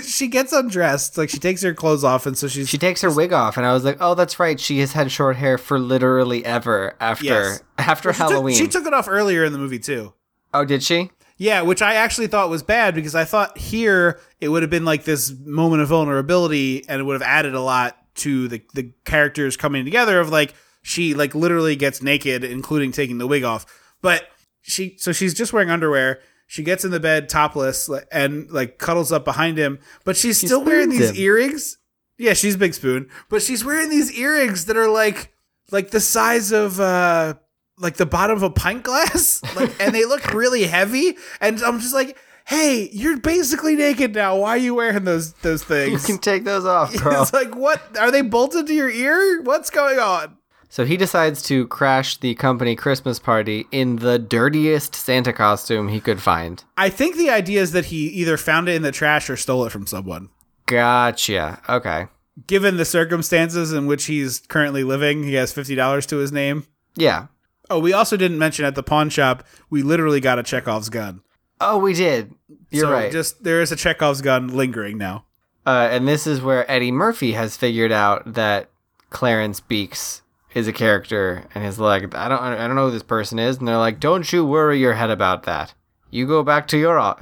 she 0.02 0.28
gets 0.28 0.52
undressed, 0.52 1.16
like 1.18 1.30
she 1.30 1.38
takes 1.38 1.62
her 1.62 1.72
clothes 1.74 2.04
off 2.04 2.26
and 2.26 2.36
so 2.36 2.46
she's 2.48 2.68
She 2.68 2.78
takes 2.78 3.00
her 3.02 3.10
wig 3.10 3.32
off, 3.32 3.56
and 3.56 3.64
I 3.64 3.72
was 3.72 3.84
like, 3.84 3.96
"Oh, 4.00 4.14
that's 4.14 4.38
right. 4.38 4.60
She 4.60 4.78
has 4.80 4.92
had 4.92 5.10
short 5.10 5.36
hair 5.36 5.56
for 5.56 5.78
literally 5.78 6.44
ever 6.44 6.94
after 7.00 7.24
Yes. 7.24 7.62
after 7.78 8.12
She 8.12 8.18
took- 8.18 8.28
Halloween." 8.30 8.56
she 8.56 8.68
took 8.68 8.86
it 8.86 8.92
off 8.92 9.08
earlier 9.08 9.42
in 9.44 9.52
the 9.52 9.58
movie 9.58 9.78
too. 9.78 10.12
oh, 10.54 10.64
did 10.66 10.82
she? 10.82 11.10
Yeah, 11.42 11.62
which 11.62 11.82
I 11.82 11.94
actually 11.94 12.28
thought 12.28 12.50
was 12.50 12.62
bad 12.62 12.94
because 12.94 13.16
I 13.16 13.24
thought 13.24 13.58
here 13.58 14.20
it 14.40 14.46
would 14.46 14.62
have 14.62 14.70
been 14.70 14.84
like 14.84 15.02
this 15.02 15.34
moment 15.44 15.82
of 15.82 15.88
vulnerability 15.88 16.88
and 16.88 17.00
it 17.00 17.02
would 17.02 17.14
have 17.14 17.28
added 17.28 17.56
a 17.56 17.60
lot 17.60 17.98
to 18.14 18.46
the 18.46 18.62
the 18.74 18.92
characters 19.04 19.56
coming 19.56 19.84
together 19.84 20.20
of 20.20 20.30
like 20.30 20.54
she 20.82 21.14
like 21.14 21.34
literally 21.34 21.74
gets 21.74 22.00
naked 22.00 22.44
including 22.44 22.92
taking 22.92 23.18
the 23.18 23.26
wig 23.26 23.42
off. 23.42 23.66
But 24.00 24.28
she 24.60 24.96
so 24.98 25.10
she's 25.10 25.34
just 25.34 25.52
wearing 25.52 25.68
underwear. 25.68 26.20
She 26.46 26.62
gets 26.62 26.84
in 26.84 26.92
the 26.92 27.00
bed 27.00 27.28
topless 27.28 27.90
and 28.12 28.48
like 28.52 28.78
cuddles 28.78 29.10
up 29.10 29.24
behind 29.24 29.58
him, 29.58 29.80
but 30.04 30.16
she's 30.16 30.38
still 30.38 30.62
wearing 30.62 30.90
these 30.90 31.10
him. 31.10 31.16
earrings. 31.16 31.76
Yeah, 32.18 32.34
she's 32.34 32.56
Big 32.56 32.72
Spoon, 32.72 33.10
but 33.28 33.42
she's 33.42 33.64
wearing 33.64 33.90
these 33.90 34.16
earrings 34.16 34.66
that 34.66 34.76
are 34.76 34.88
like 34.88 35.32
like 35.72 35.90
the 35.90 35.98
size 35.98 36.52
of 36.52 36.78
uh 36.78 37.34
like 37.78 37.96
the 37.96 38.06
bottom 38.06 38.36
of 38.36 38.42
a 38.42 38.50
pint 38.50 38.82
glass, 38.82 39.42
like, 39.56 39.72
and 39.80 39.94
they 39.94 40.04
look 40.04 40.32
really 40.32 40.64
heavy. 40.64 41.16
And 41.40 41.62
I'm 41.62 41.80
just 41.80 41.94
like, 41.94 42.16
hey, 42.46 42.88
you're 42.92 43.18
basically 43.18 43.76
naked 43.76 44.14
now. 44.14 44.36
Why 44.36 44.50
are 44.50 44.56
you 44.58 44.74
wearing 44.74 45.04
those 45.04 45.32
those 45.34 45.62
things? 45.72 46.08
You 46.08 46.14
can 46.14 46.20
take 46.22 46.44
those 46.44 46.64
off, 46.64 46.94
bro. 47.02 47.22
it's 47.22 47.32
like, 47.32 47.54
what 47.54 47.96
are 47.98 48.10
they 48.10 48.22
bolted 48.22 48.66
to 48.66 48.74
your 48.74 48.90
ear? 48.90 49.42
What's 49.42 49.70
going 49.70 49.98
on? 49.98 50.36
So 50.68 50.86
he 50.86 50.96
decides 50.96 51.42
to 51.42 51.66
crash 51.66 52.16
the 52.16 52.34
company 52.34 52.74
Christmas 52.74 53.18
party 53.18 53.66
in 53.72 53.96
the 53.96 54.18
dirtiest 54.18 54.94
Santa 54.94 55.30
costume 55.30 55.88
he 55.88 56.00
could 56.00 56.22
find. 56.22 56.64
I 56.78 56.88
think 56.88 57.16
the 57.16 57.28
idea 57.28 57.60
is 57.60 57.72
that 57.72 57.86
he 57.86 58.06
either 58.06 58.38
found 58.38 58.70
it 58.70 58.76
in 58.76 58.80
the 58.80 58.90
trash 58.90 59.28
or 59.28 59.36
stole 59.36 59.66
it 59.66 59.70
from 59.70 59.86
someone. 59.86 60.30
Gotcha. 60.64 61.60
Okay. 61.68 62.06
Given 62.46 62.78
the 62.78 62.86
circumstances 62.86 63.74
in 63.74 63.86
which 63.86 64.06
he's 64.06 64.40
currently 64.48 64.82
living, 64.82 65.24
he 65.24 65.34
has 65.34 65.52
fifty 65.52 65.74
dollars 65.74 66.06
to 66.06 66.16
his 66.16 66.32
name. 66.32 66.66
Yeah. 66.96 67.26
Oh, 67.72 67.78
we 67.78 67.94
also 67.94 68.18
didn't 68.18 68.38
mention 68.38 68.66
at 68.66 68.74
the 68.74 68.82
pawn 68.82 69.08
shop, 69.08 69.44
we 69.70 69.82
literally 69.82 70.20
got 70.20 70.38
a 70.38 70.42
Chekhov's 70.42 70.90
gun. 70.90 71.22
Oh, 71.58 71.78
we 71.78 71.94
did. 71.94 72.34
You're 72.70 72.84
so 72.84 72.92
right. 72.92 73.10
Just 73.10 73.44
there 73.44 73.62
is 73.62 73.72
a 73.72 73.76
Chekhov's 73.76 74.20
gun 74.20 74.48
lingering 74.48 74.98
now. 74.98 75.24
Uh, 75.64 75.88
and 75.90 76.06
this 76.06 76.26
is 76.26 76.42
where 76.42 76.70
Eddie 76.70 76.92
Murphy 76.92 77.32
has 77.32 77.56
figured 77.56 77.92
out 77.92 78.34
that 78.34 78.68
Clarence 79.08 79.60
Beeks 79.60 80.20
is 80.54 80.68
a 80.68 80.72
character, 80.72 81.46
and 81.54 81.64
he's 81.64 81.78
like, 81.78 82.14
I 82.14 82.28
don't, 82.28 82.42
I 82.42 82.66
don't 82.66 82.76
know 82.76 82.86
who 82.86 82.92
this 82.92 83.02
person 83.02 83.38
is, 83.38 83.56
and 83.56 83.66
they're 83.66 83.78
like, 83.78 84.00
don't 84.00 84.30
you 84.30 84.44
worry 84.44 84.78
your 84.78 84.92
head 84.92 85.10
about 85.10 85.44
that. 85.44 85.72
You 86.10 86.26
go 86.26 86.42
back 86.42 86.68
to 86.68 86.78
your. 86.78 86.98
o-" 86.98 87.16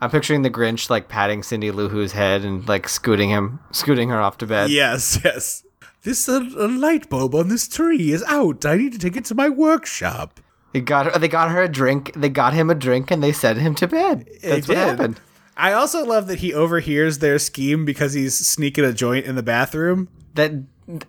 I'm 0.00 0.10
picturing 0.10 0.42
the 0.42 0.50
Grinch 0.50 0.90
like 0.90 1.08
patting 1.08 1.44
Cindy 1.44 1.70
Lou 1.70 1.88
Who's 1.88 2.10
head 2.10 2.44
and 2.44 2.66
like 2.66 2.88
scooting 2.88 3.28
him, 3.28 3.60
scooting 3.70 4.08
her 4.08 4.20
off 4.20 4.38
to 4.38 4.46
bed. 4.46 4.70
Yes, 4.70 5.20
yes. 5.24 5.62
This 6.02 6.28
uh, 6.28 6.40
light 6.68 7.08
bulb 7.08 7.34
on 7.34 7.48
this 7.48 7.68
tree 7.68 8.10
is 8.12 8.24
out. 8.26 8.64
I 8.66 8.76
need 8.76 8.92
to 8.92 8.98
take 8.98 9.16
it 9.16 9.24
to 9.26 9.34
my 9.34 9.48
workshop. 9.48 10.40
They 10.72 10.80
got 10.80 11.06
her. 11.06 11.18
They 11.18 11.28
got 11.28 11.50
her 11.50 11.62
a 11.62 11.68
drink. 11.68 12.12
They 12.16 12.28
got 12.28 12.54
him 12.54 12.70
a 12.70 12.74
drink, 12.74 13.10
and 13.10 13.22
they 13.22 13.32
sent 13.32 13.58
him 13.58 13.74
to 13.76 13.86
bed. 13.86 14.28
That's 14.42 14.66
what 14.68 14.76
happened. 14.78 15.20
I 15.56 15.72
also 15.74 16.04
love 16.04 16.26
that 16.28 16.38
he 16.38 16.52
overhears 16.54 17.18
their 17.18 17.38
scheme 17.38 17.84
because 17.84 18.14
he's 18.14 18.34
sneaking 18.34 18.84
a 18.84 18.92
joint 18.92 19.26
in 19.26 19.36
the 19.36 19.42
bathroom. 19.42 20.08
That 20.34 20.52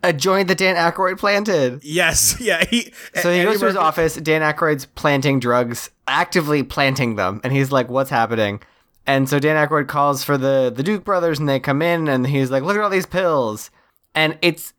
a 0.04 0.12
joint 0.14 0.50
that 0.50 0.58
Dan 0.58 0.76
Aykroyd 0.76 1.18
planted. 1.18 1.82
Yes, 1.84 2.38
yeah. 2.42 2.64
He 2.66 2.94
So 3.16 3.32
he 3.32 3.40
Eddie 3.40 3.46
goes 3.46 3.60
to 3.62 3.66
his 3.68 3.76
Murphy- 3.76 3.86
office. 3.86 4.16
Dan 4.18 4.42
Aykroyd's 4.42 4.86
planting 4.86 5.40
drugs, 5.40 5.90
actively 6.08 6.62
planting 6.62 7.16
them, 7.16 7.40
and 7.44 7.54
he's 7.54 7.72
like, 7.72 7.90
"What's 7.90 8.10
happening?" 8.10 8.62
And 9.08 9.28
so 9.28 9.40
Dan 9.40 9.56
Aykroyd 9.56 9.88
calls 9.88 10.24
for 10.24 10.38
the 10.38 10.72
the 10.76 10.84
Duke 10.84 11.04
brothers, 11.06 11.40
and 11.40 11.48
they 11.50 11.60
come 11.60 11.82
in, 11.82 12.08
and 12.10 12.28
he's 12.28 12.52
like, 12.52 12.64
"Look 12.64 12.76
at 12.76 12.84
all 12.84 12.90
these 12.90 13.06
pills," 13.06 13.72
and 14.14 14.38
it's 14.42 14.74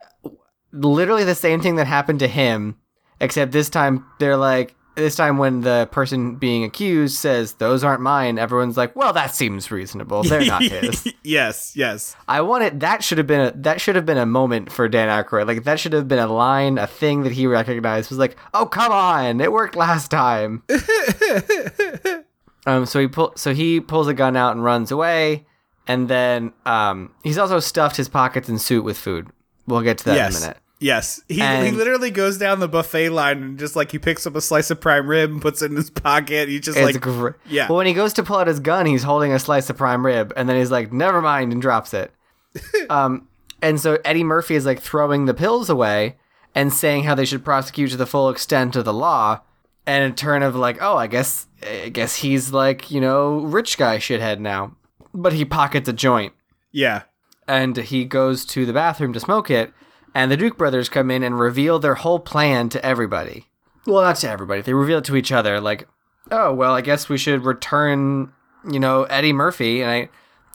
literally 0.75 1.25
the 1.25 1.35
same 1.35 1.61
thing 1.61 1.77
that 1.77 1.87
happened 1.87 2.21
to 2.21 2.29
him, 2.29 2.77
except 3.21 3.53
this 3.53 3.71
time 3.71 4.05
they're 4.19 4.37
like. 4.37 4.75
This 4.97 5.17
time, 5.17 5.39
when 5.39 5.63
the 5.63 5.89
person 5.91 6.37
being 6.37 6.63
accused 6.63 7.17
says 7.17 7.55
those 7.55 7.83
aren't 7.83 8.01
mine, 8.01 8.39
everyone's 8.39 8.77
like, 8.77 8.95
"Well, 8.95 9.13
that 9.13 9.35
seems 9.35 9.73
reasonable. 9.73 10.23
They're 10.23 10.45
not 10.45 10.63
his." 10.63 11.13
yes, 11.25 11.73
yes. 11.75 12.15
I 12.29 12.43
wanted 12.43 12.79
that 12.79 13.03
should 13.03 13.19
have 13.19 13.27
been 13.27 13.41
a 13.41 13.53
that 13.57 13.81
should 13.81 13.97
have 13.97 14.07
been 14.07 14.19
a 14.19 14.25
moment 14.25 14.71
for 14.71 14.89
Dan 14.89 15.09
Aykroyd. 15.09 15.49
Like 15.49 15.65
that 15.65 15.81
should 15.81 15.95
have 15.95 16.07
been 16.07 16.21
a 16.21 16.29
line, 16.29 16.79
a 16.79 16.87
thing 16.87 17.25
that 17.25 17.33
he 17.33 17.49
recognized. 17.49 18.09
Was 18.09 18.21
like, 18.21 18.37
oh 18.53 18.67
come 18.67 18.93
on, 18.93 19.41
it 19.41 19.51
worked 19.51 19.75
last 19.75 20.13
time. 20.13 20.63
um, 22.67 22.87
so 22.87 23.01
he 23.01 23.09
pull 23.09 23.33
so 23.35 23.53
he 23.53 23.81
pulls 23.81 24.07
a 24.07 24.15
gun 24.15 24.37
out 24.37 24.53
and 24.53 24.63
runs 24.63 24.93
away, 24.93 25.45
and 25.89 26.07
then 26.07 26.53
um, 26.67 27.13
he's 27.25 27.37
also 27.37 27.59
stuffed 27.59 27.97
his 27.97 28.09
pockets 28.09 28.49
and 28.49 28.61
suit 28.61 28.85
with 28.85 28.97
food. 28.97 29.27
We'll 29.67 29.83
get 29.83 29.99
to 29.99 30.05
that 30.05 30.15
yes. 30.15 30.37
in 30.37 30.37
a 30.37 30.47
minute. 30.47 30.59
Yes. 30.81 31.23
He, 31.29 31.41
he 31.41 31.71
literally 31.71 32.11
goes 32.11 32.37
down 32.37 32.61
the 32.61 32.69
buffet 32.69 33.11
line 33.11 33.43
and 33.43 33.59
just 33.59 33.77
like 33.77 33.93
he 33.93 33.99
picks 33.99 34.27
up 34.27 34.35
a 34.35 34.41
slice 34.41 34.71
of 34.71 34.81
prime 34.81 35.09
rib 35.09 35.31
and 35.31 35.41
puts 35.41 35.63
it 35.63 35.71
in 35.71 35.77
his 35.77 35.89
pocket. 35.91 36.49
He 36.49 36.61
just 36.61 36.79
like 36.79 37.01
gr- 37.01 37.31
yeah. 37.49 37.69
But 37.69 37.75
when 37.75 37.87
he 37.87 37.95
goes 37.95 38.13
to 38.15 38.23
pull 38.23 38.37
out 38.37 38.49
his 38.49 38.61
gun, 38.61 38.87
he's 38.87 39.03
holding 39.03 39.33
a 39.33 39.39
slice 39.39 39.71
of 39.71 39.77
prime 39.77 40.05
rib, 40.05 40.33
and 40.37 40.49
then 40.49 40.57
he's 40.57 40.71
like, 40.71 40.93
"Never 40.93 41.23
mind," 41.23 41.53
and 41.53 41.63
drops 41.63 41.95
it. 41.95 42.13
um, 42.91 43.29
and 43.63 43.81
so 43.81 43.99
Eddie 44.05 44.25
Murphy 44.25 44.57
is 44.57 44.67
like 44.67 44.81
throwing 44.81 45.25
the 45.25 45.33
pills 45.33 45.71
away 45.71 46.17
and 46.55 46.73
saying 46.73 47.05
how 47.05 47.15
they 47.15 47.25
should 47.25 47.45
prosecute 47.45 47.91
to 47.91 47.97
the 47.97 48.07
full 48.07 48.29
extent 48.29 48.77
of 48.77 48.85
the 48.85 48.93
law. 48.93 49.41
And 49.87 50.05
in 50.05 50.15
turn 50.15 50.43
of 50.43 50.57
like, 50.57 50.79
oh, 50.81 50.97
I 50.97 51.07
guess, 51.07 51.47
I 51.63 51.91
guess 51.91 52.17
he's 52.17 52.53
like, 52.53 52.91
you 52.91 53.01
know, 53.01 53.41
rich 53.41 53.77
guy 53.77 53.99
shithead 53.99 54.39
now. 54.39 54.77
But 55.13 55.35
he 55.35 55.45
pockets 55.45 55.89
a 55.89 55.93
joint 55.93 56.33
yeah. 56.73 57.03
and 57.47 57.77
he 57.77 58.05
goes 58.05 58.45
to 58.47 58.65
the 58.65 58.73
bathroom 58.73 59.13
to 59.13 59.21
smoke 59.21 59.51
it, 59.51 59.73
and 60.15 60.31
the 60.31 60.37
Duke 60.37 60.57
brothers 60.57 60.89
come 60.89 61.11
in 61.11 61.23
and 61.23 61.39
reveal 61.39 61.79
their 61.79 61.95
whole 61.97 62.21
plan 62.21 62.69
to 62.71 62.85
everybody. 62.85 63.47
Well, 63.87 64.03
not 64.03 64.17
to 64.17 64.31
everybody. 64.31 64.63
They 64.63 64.73
reveal 64.75 64.99
it 64.99 65.05
to 65.05 65.17
each 65.17 65.33
other, 65.33 65.61
like, 65.61 65.89
"Oh, 66.31 66.53
well, 66.55 66.73
I 66.75 66.81
guess 66.81 67.09
we 67.09 67.19
should 67.19 67.45
return, 67.45 68.33
you 68.71 68.81
know, 68.81 69.05
Eddie 69.05 69.33
Murphy." 69.33 69.83
And 69.83 69.91
I, 69.91 70.09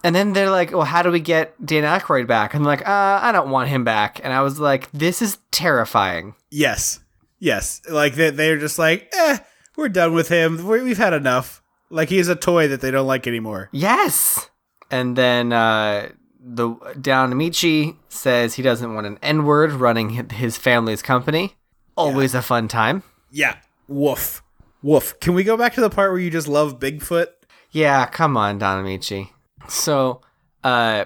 and 0.04 0.16
then 0.16 0.34
they're 0.34 0.50
like, 0.50 0.72
"Well, 0.72 0.86
how 0.86 1.04
do 1.04 1.12
we 1.12 1.20
get 1.20 1.54
Dan 1.64 1.84
Aykroyd 1.84 2.26
back?" 2.28 2.54
And 2.54 2.62
I'm 2.62 2.68
like, 2.68 2.88
"Uh, 2.88 3.20
I 3.22 3.32
don't 3.32 3.52
want 3.52 3.70
him 3.70 3.84
back." 3.84 4.20
And 4.24 4.34
I 4.34 4.42
was 4.42 4.60
like, 4.60 4.90
"This 4.92 5.22
is 5.22 5.38
terrifying." 5.52 6.36
Yes. 6.50 7.02
Yes. 7.40 7.82
Like 7.90 8.16
they 8.16 8.32
they're 8.32 8.58
just 8.58 8.80
like, 8.80 9.10
eh, 9.18 9.38
we're 9.78 9.90
done 9.90 10.14
with 10.14 10.30
him. 10.30 10.66
we 10.68 10.82
we've 10.84 10.98
had 10.98 11.14
enough. 11.14 11.62
Like 11.90 12.10
he's 12.10 12.28
a 12.28 12.36
toy 12.36 12.68
that 12.68 12.82
they 12.82 12.92
don't 12.92 13.08
like 13.08 13.28
anymore. 13.28 13.70
Yes. 13.72 14.50
And 14.92 15.16
then 15.16 15.54
uh, 15.54 16.10
the 16.40 16.70
Don 17.00 17.34
Ameche 17.34 17.96
says 18.08 18.56
he 18.56 18.64
doesn't 18.64 18.94
want 18.94 19.08
an 19.08 19.20
N 19.22 19.46
word 19.46 19.72
running 19.74 20.30
his 20.32 20.58
family's 20.58 21.02
company. 21.02 21.56
Always 21.96 22.34
a 22.34 22.42
fun 22.42 22.68
time. 22.68 23.04
Yeah. 23.32 23.58
Woof. 23.88 24.42
Woof. 24.82 25.20
Can 25.20 25.34
we 25.34 25.44
go 25.44 25.58
back 25.58 25.74
to 25.74 25.82
the 25.82 25.90
part 25.90 26.12
where 26.12 26.20
you 26.20 26.30
just 26.30 26.48
love 26.48 26.80
Bigfoot? 26.80 27.28
Yeah, 27.72 28.06
come 28.06 28.38
on, 28.38 28.58
Don 28.58 28.84
Ameche. 28.84 29.30
So, 29.68 30.22
uh, 30.64 31.06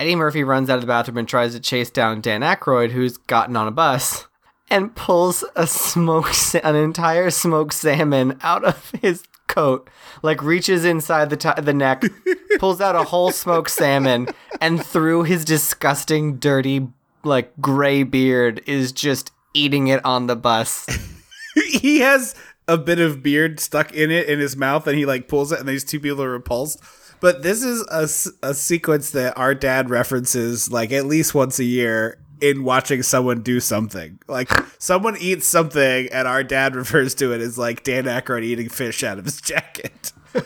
Eddie 0.00 0.16
Murphy 0.16 0.42
runs 0.42 0.68
out 0.68 0.74
of 0.74 0.80
the 0.80 0.86
bathroom 0.86 1.18
and 1.18 1.28
tries 1.28 1.54
to 1.54 1.60
chase 1.60 1.90
down 1.90 2.20
Dan 2.20 2.40
Aykroyd, 2.40 2.90
who's 2.90 3.16
gotten 3.16 3.56
on 3.56 3.68
a 3.68 3.70
bus, 3.70 4.26
and 4.68 4.94
pulls 4.96 5.44
a 5.54 5.66
smoke, 5.66 6.28
sa- 6.28 6.58
an 6.64 6.74
entire 6.74 7.30
smoked 7.30 7.74
salmon 7.74 8.38
out 8.42 8.64
of 8.64 8.90
his 9.00 9.22
coat. 9.54 9.88
Like 10.22 10.42
reaches 10.42 10.84
inside 10.84 11.30
the 11.30 11.36
t- 11.36 11.60
the 11.60 11.72
neck, 11.72 12.02
pulls 12.58 12.80
out 12.80 12.96
a 12.96 13.04
whole 13.04 13.30
smoked 13.30 13.70
salmon, 13.70 14.28
and 14.60 14.84
through 14.84 15.24
his 15.24 15.44
disgusting, 15.44 16.36
dirty, 16.36 16.88
like 17.22 17.52
gray 17.60 18.02
beard, 18.02 18.62
is 18.66 18.92
just 18.92 19.30
eating 19.54 19.86
it 19.88 20.04
on 20.04 20.26
the 20.26 20.36
bus. 20.36 20.86
he 21.54 22.00
has 22.00 22.34
a 22.66 22.78
bit 22.78 22.98
of 22.98 23.22
beard 23.22 23.60
stuck 23.60 23.92
in 23.92 24.10
it 24.10 24.28
in 24.28 24.40
his 24.40 24.56
mouth 24.56 24.86
and 24.86 24.96
he 24.96 25.04
like 25.04 25.28
pulls 25.28 25.52
it 25.52 25.60
and 25.60 25.68
these 25.68 25.84
two 25.84 26.00
people 26.00 26.22
are 26.22 26.30
repulsed 26.30 26.80
but 27.20 27.42
this 27.42 27.62
is 27.62 27.86
a, 27.90 28.48
a 28.48 28.54
sequence 28.54 29.10
that 29.10 29.36
our 29.36 29.54
dad 29.54 29.90
references 29.90 30.72
like 30.72 30.90
at 30.90 31.04
least 31.04 31.34
once 31.34 31.58
a 31.58 31.64
year 31.64 32.18
in 32.40 32.64
watching 32.64 33.02
someone 33.02 33.42
do 33.42 33.60
something 33.60 34.18
like 34.28 34.50
someone 34.78 35.16
eats 35.18 35.46
something 35.46 36.08
and 36.12 36.26
our 36.28 36.42
dad 36.42 36.74
refers 36.76 37.14
to 37.14 37.32
it 37.32 37.40
as 37.40 37.56
like 37.58 37.82
dan 37.84 38.04
Aykroyd 38.04 38.42
eating 38.42 38.68
fish 38.68 39.02
out 39.02 39.18
of 39.18 39.24
his 39.24 39.40
jacket 39.40 40.12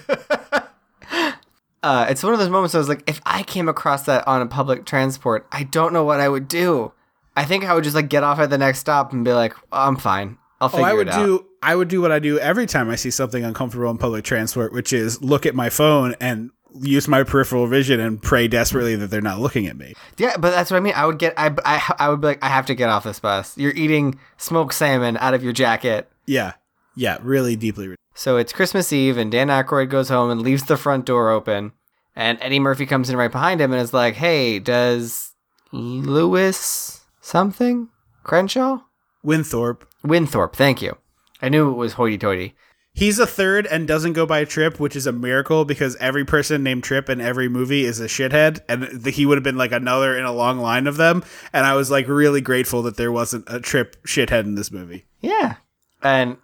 uh, 1.83 2.07
it's 2.09 2.23
one 2.23 2.33
of 2.33 2.39
those 2.39 2.51
moments 2.51 2.75
I 2.75 2.79
was 2.79 2.89
like, 2.89 3.03
if 3.09 3.21
I 3.25 3.43
came 3.43 3.69
across 3.69 4.05
that 4.05 4.27
on 4.27 4.43
a 4.43 4.47
public 4.47 4.85
transport, 4.85 5.47
I 5.53 5.65
don't 5.65 5.93
know 5.93 6.05
what 6.05 6.21
I 6.21 6.29
would 6.29 6.49
do. 6.49 6.93
I 7.37 7.45
think 7.45 7.65
I 7.65 7.75
would 7.75 7.85
just 7.85 7.97
like 7.97 8.09
get 8.09 8.25
off 8.25 8.39
at 8.39 8.51
the 8.51 8.59
next 8.59 8.81
stop 8.81 9.13
and 9.13 9.25
be 9.25 9.33
like, 9.33 9.55
I'm 9.71 9.97
fine. 9.97 10.39
I'll 10.61 10.69
figure 10.69 10.87
oh 10.87 10.89
i 10.89 10.93
would 10.93 11.07
it 11.07 11.15
out. 11.15 11.25
do 11.25 11.47
i 11.63 11.75
would 11.75 11.87
do 11.87 12.01
what 12.01 12.11
i 12.11 12.19
do 12.19 12.37
every 12.41 12.67
time 12.67 12.91
i 12.91 12.97
see 12.97 13.11
something 13.11 13.45
uncomfortable 13.45 13.89
in 13.91 13.97
public 13.97 14.25
transport 14.25 14.73
which 14.73 14.93
is 14.93 15.23
look 15.23 15.47
at 15.47 15.55
my 15.55 15.71
phone 15.71 16.17
and 16.21 16.51
use 16.75 17.09
my 17.09 17.23
peripheral 17.23 17.67
vision 17.67 17.99
and 17.99 18.23
pray 18.23 18.47
desperately 18.47 18.95
that 18.97 19.09
they're 19.09 19.21
not 19.21 19.41
looking 19.41 19.67
at 19.67 19.77
me 19.77 19.95
yeah, 20.19 20.37
but 20.37 20.51
that's 20.51 20.71
what 20.71 20.77
I 20.77 20.81
mean. 20.81 20.95
I 20.97 21.07
would 21.07 21.19
get, 21.19 21.35
I, 21.37 21.55
I, 21.65 21.95
I 21.99 22.09
would 22.09 22.21
be 22.21 22.27
like, 22.29 22.45
I 22.45 22.49
have 22.49 22.67
to 22.67 22.75
get 22.75 22.89
off 22.89 23.05
this 23.05 23.21
bus. 23.21 23.57
You're 23.57 23.73
eating 23.73 24.19
smoked 24.37 24.75
salmon 24.75 25.17
out 25.19 25.35
of 25.35 25.43
your 25.45 25.53
jacket. 25.53 26.11
yeah 26.27 26.55
yeah 26.97 27.19
really 27.23 27.55
deeply 27.57 27.95
So 28.15 28.37
it's 28.37 28.53
Christmas 28.53 28.93
Eve, 28.93 29.17
and 29.17 29.31
Dan 29.31 29.49
Aykroyd 29.49 29.89
goes 29.91 30.09
home 30.09 30.31
and 30.31 30.43
leaves 30.43 30.65
the 30.65 30.77
front 30.77 31.05
door 31.07 31.31
open. 31.31 31.73
And 32.17 32.37
Eddie 32.41 32.59
Murphy 32.59 32.85
comes 32.85 33.09
in 33.09 33.17
right 33.17 33.31
behind 33.31 33.61
him 33.61 33.73
and 33.73 33.81
is 33.81 33.95
like, 33.95 34.15
"Hey, 34.15 34.59
does 34.59 35.35
Louis 35.71 37.01
something 37.21 37.89
Crenshaw 38.25 38.81
winthorpe 39.23 39.89
Winthorpe? 40.03 40.57
Thank 40.57 40.83
you. 40.83 40.97
I 41.41 41.49
knew 41.49 41.71
it 41.71 41.77
was 41.77 41.93
hoity-toity. 41.93 42.55
He's 42.99 43.21
a 43.21 43.29
third 43.29 43.65
and 43.65 43.87
doesn't 43.87 44.15
go 44.15 44.27
by 44.27 44.45
Trip, 44.45 44.81
which 44.81 44.97
is 44.97 45.07
a 45.07 45.13
miracle 45.13 45.65
because 45.65 45.95
every 46.01 46.25
person 46.25 46.65
named 46.65 46.83
Trip 46.83 47.09
in 47.09 47.21
every 47.21 47.49
movie 47.49 47.85
is 47.85 48.01
a 48.01 48.07
shithead, 48.07 48.59
and 48.69 49.07
he 49.07 49.25
would 49.25 49.37
have 49.37 49.45
been 49.45 49.57
like 49.57 49.71
another 49.71 50.19
in 50.19 50.25
a 50.25 50.33
long 50.33 50.59
line 50.59 50.89
of 50.89 50.97
them. 50.97 51.23
And 51.53 51.65
I 51.65 51.77
was 51.77 51.93
like 51.93 52.09
really 52.09 52.41
grateful 52.41 52.83
that 52.83 52.97
there 52.97 53.13
wasn't 53.13 53.45
a 53.47 53.61
Trip 53.61 53.95
shithead 54.05 54.43
in 54.47 54.57
this 54.57 54.73
movie. 54.73 55.07
Yeah. 55.21 55.59
And 56.03 56.39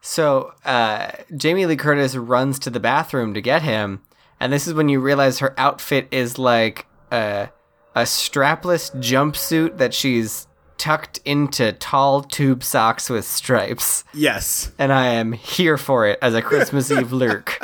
so 0.00 0.54
uh, 0.64 1.10
Jamie 1.36 1.66
Lee 1.66 1.76
Curtis 1.76 2.16
runs 2.16 2.58
to 2.60 2.70
the 2.70 2.80
bathroom 2.80 3.34
to 3.34 3.42
get 3.42 3.60
him, 3.60 4.00
and 4.40 4.54
this 4.54 4.66
is 4.66 4.72
when 4.72 4.88
you 4.88 4.98
realize 4.98 5.40
her 5.40 5.52
outfit 5.58 6.08
is 6.10 6.38
like 6.38 6.86
a, 7.12 7.50
a 7.94 8.02
strapless 8.04 8.96
jumpsuit 8.96 9.76
that 9.76 9.92
she's 9.92 10.45
tucked 10.78 11.18
into 11.24 11.72
tall 11.72 12.22
tube 12.22 12.62
socks 12.62 13.08
with 13.10 13.24
stripes. 13.24 14.04
Yes, 14.14 14.72
And 14.78 14.92
I 14.92 15.06
am 15.06 15.32
here 15.32 15.76
for 15.76 16.06
it 16.06 16.18
as 16.22 16.34
a 16.34 16.42
Christmas 16.42 16.90
Eve 16.90 17.12
lurk. 17.12 17.58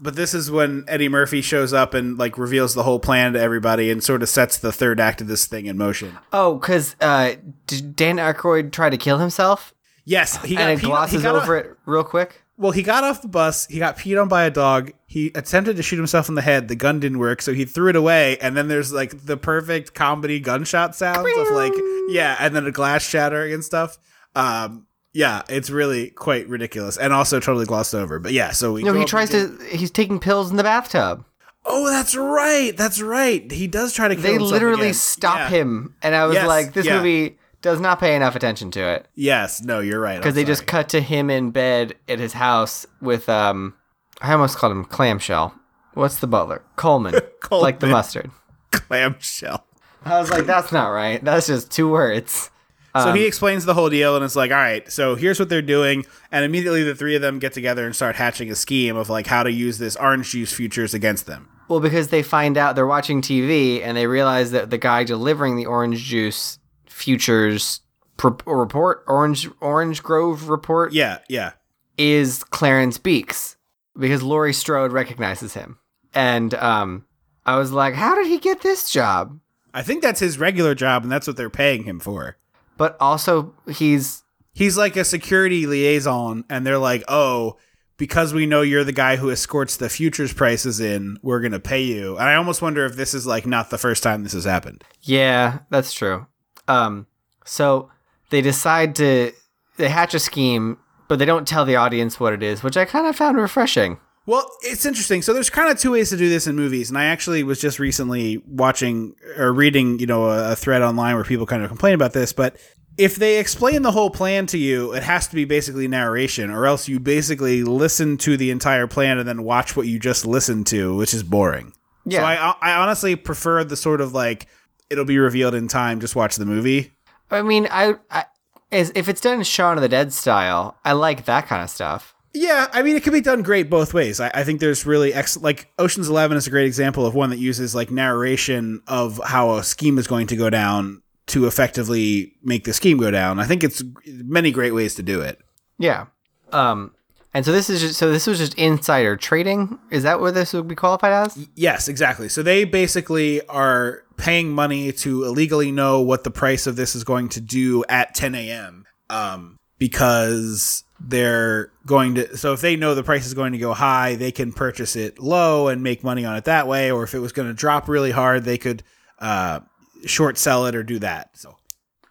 but 0.00 0.16
this 0.16 0.34
is 0.34 0.50
when 0.50 0.84
Eddie 0.88 1.08
Murphy 1.08 1.40
shows 1.42 1.72
up 1.72 1.94
and 1.94 2.18
like 2.18 2.36
reveals 2.38 2.74
the 2.74 2.82
whole 2.82 2.98
plan 2.98 3.34
to 3.34 3.40
everybody 3.40 3.90
and 3.90 4.02
sort 4.02 4.22
of 4.22 4.28
sets 4.28 4.56
the 4.58 4.72
third 4.72 4.98
act 4.98 5.20
of 5.20 5.28
this 5.28 5.46
thing 5.46 5.66
in 5.66 5.76
motion. 5.78 6.18
Oh, 6.32 6.54
because 6.56 6.96
uh, 7.00 7.34
did 7.66 7.94
Dan 7.96 8.16
Aykroyd 8.16 8.72
try 8.72 8.90
to 8.90 8.96
kill 8.96 9.18
himself? 9.18 9.74
Yes, 10.04 10.42
he 10.44 10.56
got 10.56 10.62
And 10.62 10.70
it 10.72 10.78
peed- 10.78 10.80
he 10.82 10.86
glosses 10.88 11.22
got 11.22 11.36
over 11.36 11.56
a- 11.56 11.60
it 11.60 11.76
real 11.86 12.02
quick. 12.04 12.42
Well, 12.62 12.70
he 12.70 12.82
got 12.84 13.02
off 13.02 13.20
the 13.22 13.28
bus. 13.28 13.66
He 13.66 13.78
got 13.80 13.98
peed 13.98 14.20
on 14.20 14.28
by 14.28 14.44
a 14.44 14.50
dog. 14.50 14.92
He 15.06 15.32
attempted 15.34 15.76
to 15.76 15.82
shoot 15.82 15.96
himself 15.96 16.28
in 16.28 16.36
the 16.36 16.42
head. 16.42 16.68
The 16.68 16.76
gun 16.76 17.00
didn't 17.00 17.18
work, 17.18 17.42
so 17.42 17.52
he 17.52 17.64
threw 17.64 17.88
it 17.90 17.96
away. 17.96 18.38
And 18.38 18.56
then 18.56 18.68
there's 18.68 18.92
like 18.92 19.26
the 19.26 19.36
perfect 19.36 19.94
comedy 19.94 20.38
gunshot 20.38 20.94
sounds 20.94 21.18
of 21.36 21.50
like, 21.50 21.72
yeah, 22.08 22.36
and 22.38 22.54
then 22.54 22.64
a 22.66 22.70
glass 22.70 23.02
shattering 23.02 23.52
and 23.52 23.64
stuff. 23.64 23.98
Um, 24.36 24.86
yeah, 25.12 25.42
it's 25.48 25.70
really 25.70 26.10
quite 26.10 26.48
ridiculous 26.48 26.96
and 26.96 27.12
also 27.12 27.40
totally 27.40 27.66
glossed 27.66 27.94
over. 27.94 28.18
But 28.18 28.32
yeah, 28.32 28.52
so 28.52 28.72
we 28.74 28.82
No, 28.84 28.92
he 28.94 29.04
tries 29.04 29.30
to. 29.30 29.58
He's 29.70 29.90
taking 29.90 30.20
pills 30.20 30.50
in 30.50 30.56
the 30.56 30.62
bathtub. 30.62 31.24
Oh, 31.66 31.90
that's 31.90 32.16
right. 32.16 32.76
That's 32.76 33.00
right. 33.02 33.50
He 33.50 33.66
does 33.66 33.92
try 33.92 34.08
to 34.08 34.14
kill 34.14 34.22
They 34.24 34.38
literally 34.38 34.82
again. 34.82 34.94
stop 34.94 35.36
Yeah. 35.38 35.48
him, 35.48 35.94
and 36.02 36.14
I 36.14 36.26
was 36.26 36.34
Yes, 36.34 36.46
like, 36.46 36.72
"This 36.72 36.86
yeah. 36.86 36.96
movie 36.96 37.38
does 37.62 37.80
not 37.80 37.98
pay 38.00 38.14
enough 38.14 38.36
attention 38.36 38.70
to 38.72 38.80
it." 38.80 39.06
Yes, 39.14 39.62
no, 39.62 39.80
you're 39.80 40.00
right. 40.00 40.18
because 40.18 40.34
they 40.34 40.44
just 40.44 40.66
cut 40.66 40.88
to 40.90 41.00
him 41.00 41.30
in 41.30 41.50
bed 41.50 41.94
at 42.08 42.18
his 42.18 42.34
house 42.34 42.84
with 43.00 43.28
um 43.28 43.74
I 44.20 44.32
almost 44.32 44.56
called 44.58 44.72
him 44.72 44.84
clamshell. 44.84 45.54
What's 45.94 46.16
the 46.20 46.26
butler? 46.26 46.62
Coleman. 46.76 47.14
Coleman. 47.40 47.62
Like 47.64 47.80
the 47.80 47.86
mustard. 47.88 48.30
clamshell. 48.70 49.64
I 50.04 50.18
was 50.20 50.30
like, 50.30 50.46
that's 50.46 50.72
not 50.72 50.88
right. 50.88 51.22
That's 51.24 51.46
just 51.46 51.70
two 51.70 51.88
words. 51.88 52.50
So 52.94 53.10
Um, 53.10 53.16
he 53.16 53.24
explains 53.24 53.64
the 53.64 53.72
whole 53.74 53.88
deal, 53.88 54.16
and 54.16 54.24
it's 54.24 54.36
like, 54.36 54.50
all 54.50 54.56
right, 54.58 54.90
so 54.92 55.14
here's 55.14 55.38
what 55.38 55.48
they're 55.48 55.62
doing, 55.62 56.04
and 56.30 56.44
immediately 56.44 56.82
the 56.82 56.94
three 56.94 57.14
of 57.14 57.22
them 57.22 57.38
get 57.38 57.52
together 57.54 57.86
and 57.86 57.96
start 57.96 58.16
hatching 58.16 58.50
a 58.50 58.54
scheme 58.54 58.96
of 58.96 59.08
like 59.08 59.26
how 59.28 59.42
to 59.42 59.50
use 59.50 59.78
this 59.78 59.96
orange 59.96 60.30
juice 60.30 60.52
futures 60.52 60.92
against 60.92 61.24
them. 61.26 61.48
Well, 61.68 61.80
because 61.80 62.08
they 62.08 62.22
find 62.22 62.58
out 62.58 62.76
they're 62.76 62.86
watching 62.86 63.22
TV 63.22 63.80
and 63.82 63.96
they 63.96 64.06
realize 64.06 64.50
that 64.50 64.68
the 64.70 64.76
guy 64.76 65.04
delivering 65.04 65.56
the 65.56 65.64
orange 65.64 66.04
juice 66.04 66.58
futures 67.02 67.80
report, 68.22 69.04
Orange 69.06 69.48
Orange 69.60 70.02
Grove 70.02 70.48
report, 70.48 70.92
Yeah, 70.92 71.18
yeah. 71.28 71.52
is 71.98 72.44
Clarence 72.44 72.98
Beeks 72.98 73.56
because 73.98 74.22
Laurie 74.22 74.52
Strode 74.54 74.92
recognizes 74.92 75.54
him. 75.54 75.78
And 76.14 76.54
um, 76.54 77.04
I 77.44 77.56
was 77.56 77.72
like, 77.72 77.94
how 77.94 78.14
did 78.14 78.26
he 78.26 78.38
get 78.38 78.62
this 78.62 78.90
job? 78.90 79.38
I 79.74 79.82
think 79.82 80.02
that's 80.02 80.20
his 80.20 80.38
regular 80.38 80.74
job, 80.74 81.02
and 81.02 81.10
that's 81.10 81.26
what 81.26 81.36
they're 81.36 81.50
paying 81.50 81.84
him 81.84 81.98
for. 82.00 82.36
But 82.76 82.96
also, 83.00 83.54
he's 83.68 84.22
He's 84.54 84.76
like 84.76 84.96
a 84.96 85.04
security 85.04 85.66
liaison, 85.66 86.44
and 86.50 86.66
they're 86.66 86.76
like, 86.76 87.02
oh, 87.08 87.56
because 87.96 88.34
we 88.34 88.44
know 88.44 88.60
you're 88.60 88.84
the 88.84 88.92
guy 88.92 89.16
who 89.16 89.30
escorts 89.30 89.78
the 89.78 89.88
futures 89.88 90.34
prices 90.34 90.78
in, 90.78 91.16
we're 91.22 91.40
gonna 91.40 91.58
pay 91.58 91.82
you. 91.82 92.18
And 92.18 92.28
I 92.28 92.34
almost 92.34 92.60
wonder 92.60 92.84
if 92.84 92.94
this 92.94 93.14
is 93.14 93.26
like 93.26 93.46
not 93.46 93.70
the 93.70 93.78
first 93.78 94.02
time 94.02 94.22
this 94.24 94.34
has 94.34 94.44
happened. 94.44 94.84
Yeah, 95.00 95.60
that's 95.70 95.94
true. 95.94 96.26
Um, 96.72 97.06
so 97.44 97.90
they 98.30 98.40
decide 98.40 98.94
to 98.96 99.32
they 99.76 99.88
hatch 99.88 100.14
a 100.14 100.18
scheme, 100.18 100.78
but 101.08 101.18
they 101.18 101.24
don't 101.24 101.46
tell 101.46 101.64
the 101.64 101.76
audience 101.76 102.20
what 102.20 102.32
it 102.32 102.42
is, 102.42 102.62
which 102.62 102.76
I 102.76 102.84
kind 102.84 103.06
of 103.06 103.16
found 103.16 103.36
refreshing. 103.36 103.98
Well, 104.24 104.48
it's 104.62 104.86
interesting. 104.86 105.20
So 105.20 105.34
there's 105.34 105.50
kind 105.50 105.70
of 105.70 105.78
two 105.78 105.92
ways 105.92 106.10
to 106.10 106.16
do 106.16 106.28
this 106.28 106.46
in 106.46 106.54
movies, 106.54 106.88
and 106.88 106.98
I 106.98 107.06
actually 107.06 107.42
was 107.42 107.60
just 107.60 107.78
recently 107.78 108.42
watching 108.46 109.14
or 109.36 109.52
reading, 109.52 109.98
you 109.98 110.06
know, 110.06 110.26
a, 110.26 110.52
a 110.52 110.56
thread 110.56 110.82
online 110.82 111.16
where 111.16 111.24
people 111.24 111.46
kind 111.46 111.62
of 111.62 111.68
complain 111.68 111.94
about 111.94 112.12
this. 112.12 112.32
But 112.32 112.56
if 112.96 113.16
they 113.16 113.40
explain 113.40 113.82
the 113.82 113.90
whole 113.90 114.10
plan 114.10 114.46
to 114.46 114.58
you, 114.58 114.92
it 114.92 115.02
has 115.02 115.26
to 115.28 115.34
be 115.34 115.44
basically 115.44 115.88
narration, 115.88 116.50
or 116.50 116.66
else 116.66 116.88
you 116.88 117.00
basically 117.00 117.64
listen 117.64 118.16
to 118.18 118.36
the 118.36 118.52
entire 118.52 118.86
plan 118.86 119.18
and 119.18 119.26
then 119.26 119.42
watch 119.42 119.76
what 119.76 119.88
you 119.88 119.98
just 119.98 120.24
listened 120.24 120.68
to, 120.68 120.94
which 120.94 121.12
is 121.12 121.24
boring. 121.24 121.72
Yeah. 122.04 122.20
So 122.20 122.24
I, 122.24 122.54
I 122.60 122.80
honestly 122.80 123.16
prefer 123.16 123.64
the 123.64 123.76
sort 123.76 124.00
of 124.00 124.12
like 124.12 124.46
it'll 124.90 125.04
be 125.04 125.18
revealed 125.18 125.54
in 125.54 125.68
time. 125.68 126.00
Just 126.00 126.16
watch 126.16 126.36
the 126.36 126.46
movie. 126.46 126.92
I 127.30 127.42
mean, 127.42 127.66
I, 127.70 127.94
I 128.10 128.24
as 128.70 128.92
if 128.94 129.08
it's 129.08 129.20
done 129.20 129.38
in 129.38 129.44
Shaun 129.44 129.76
of 129.76 129.82
the 129.82 129.88
Dead 129.88 130.12
style, 130.12 130.76
I 130.84 130.92
like 130.92 131.24
that 131.26 131.46
kind 131.46 131.62
of 131.62 131.70
stuff. 131.70 132.14
Yeah, 132.34 132.68
I 132.72 132.82
mean, 132.82 132.96
it 132.96 133.02
can 133.02 133.12
be 133.12 133.20
done 133.20 133.42
great 133.42 133.68
both 133.68 133.92
ways. 133.92 134.18
I, 134.18 134.30
I 134.32 134.44
think 134.44 134.60
there's 134.60 134.86
really 134.86 135.12
ex- 135.12 135.36
like 135.36 135.70
Ocean's 135.78 136.08
Eleven 136.08 136.36
is 136.36 136.46
a 136.46 136.50
great 136.50 136.66
example 136.66 137.04
of 137.04 137.14
one 137.14 137.30
that 137.30 137.38
uses 137.38 137.74
like 137.74 137.90
narration 137.90 138.82
of 138.86 139.20
how 139.24 139.56
a 139.56 139.64
scheme 139.64 139.98
is 139.98 140.06
going 140.06 140.26
to 140.28 140.36
go 140.36 140.48
down 140.48 141.02
to 141.26 141.46
effectively 141.46 142.34
make 142.42 142.64
the 142.64 142.72
scheme 142.72 142.96
go 142.96 143.10
down. 143.10 143.38
I 143.38 143.44
think 143.44 143.62
it's 143.62 143.82
many 144.06 144.50
great 144.50 144.72
ways 144.72 144.94
to 144.94 145.02
do 145.02 145.20
it. 145.20 145.40
Yeah. 145.78 146.06
Um, 146.52 146.94
and 147.34 147.44
so 147.44 147.52
this 147.52 147.70
is 147.70 147.80
just 147.80 147.98
so 147.98 148.10
this 148.10 148.26
was 148.26 148.38
just 148.38 148.54
insider 148.54 149.16
trading. 149.16 149.78
Is 149.90 150.02
that 150.02 150.20
what 150.20 150.34
this 150.34 150.52
would 150.52 150.68
be 150.68 150.74
qualified 150.74 151.12
as? 151.12 151.48
Yes, 151.54 151.88
exactly. 151.88 152.28
So 152.28 152.42
they 152.42 152.64
basically 152.64 153.46
are 153.46 154.04
paying 154.22 154.52
money 154.52 154.92
to 154.92 155.24
illegally 155.24 155.72
know 155.72 156.00
what 156.00 156.22
the 156.22 156.30
price 156.30 156.68
of 156.68 156.76
this 156.76 156.94
is 156.94 157.02
going 157.02 157.28
to 157.28 157.40
do 157.40 157.84
at 157.88 158.14
10 158.14 158.36
a.m. 158.36 158.86
Um, 159.10 159.58
because 159.78 160.84
they're 161.00 161.72
going 161.86 162.14
to 162.14 162.36
so 162.36 162.52
if 162.52 162.60
they 162.60 162.76
know 162.76 162.94
the 162.94 163.02
price 163.02 163.26
is 163.26 163.34
going 163.34 163.50
to 163.50 163.58
go 163.58 163.74
high, 163.74 164.14
they 164.14 164.30
can 164.30 164.52
purchase 164.52 164.94
it 164.94 165.18
low 165.18 165.66
and 165.66 165.82
make 165.82 166.04
money 166.04 166.24
on 166.24 166.36
it 166.36 166.44
that 166.44 166.68
way. 166.68 166.92
Or 166.92 167.02
if 167.02 167.14
it 167.14 167.18
was 167.18 167.32
going 167.32 167.48
to 167.48 167.54
drop 167.54 167.88
really 167.88 168.12
hard, 168.12 168.44
they 168.44 168.58
could 168.58 168.84
uh, 169.18 169.58
short 170.06 170.38
sell 170.38 170.66
it 170.66 170.76
or 170.76 170.84
do 170.84 171.00
that. 171.00 171.36
So 171.36 171.56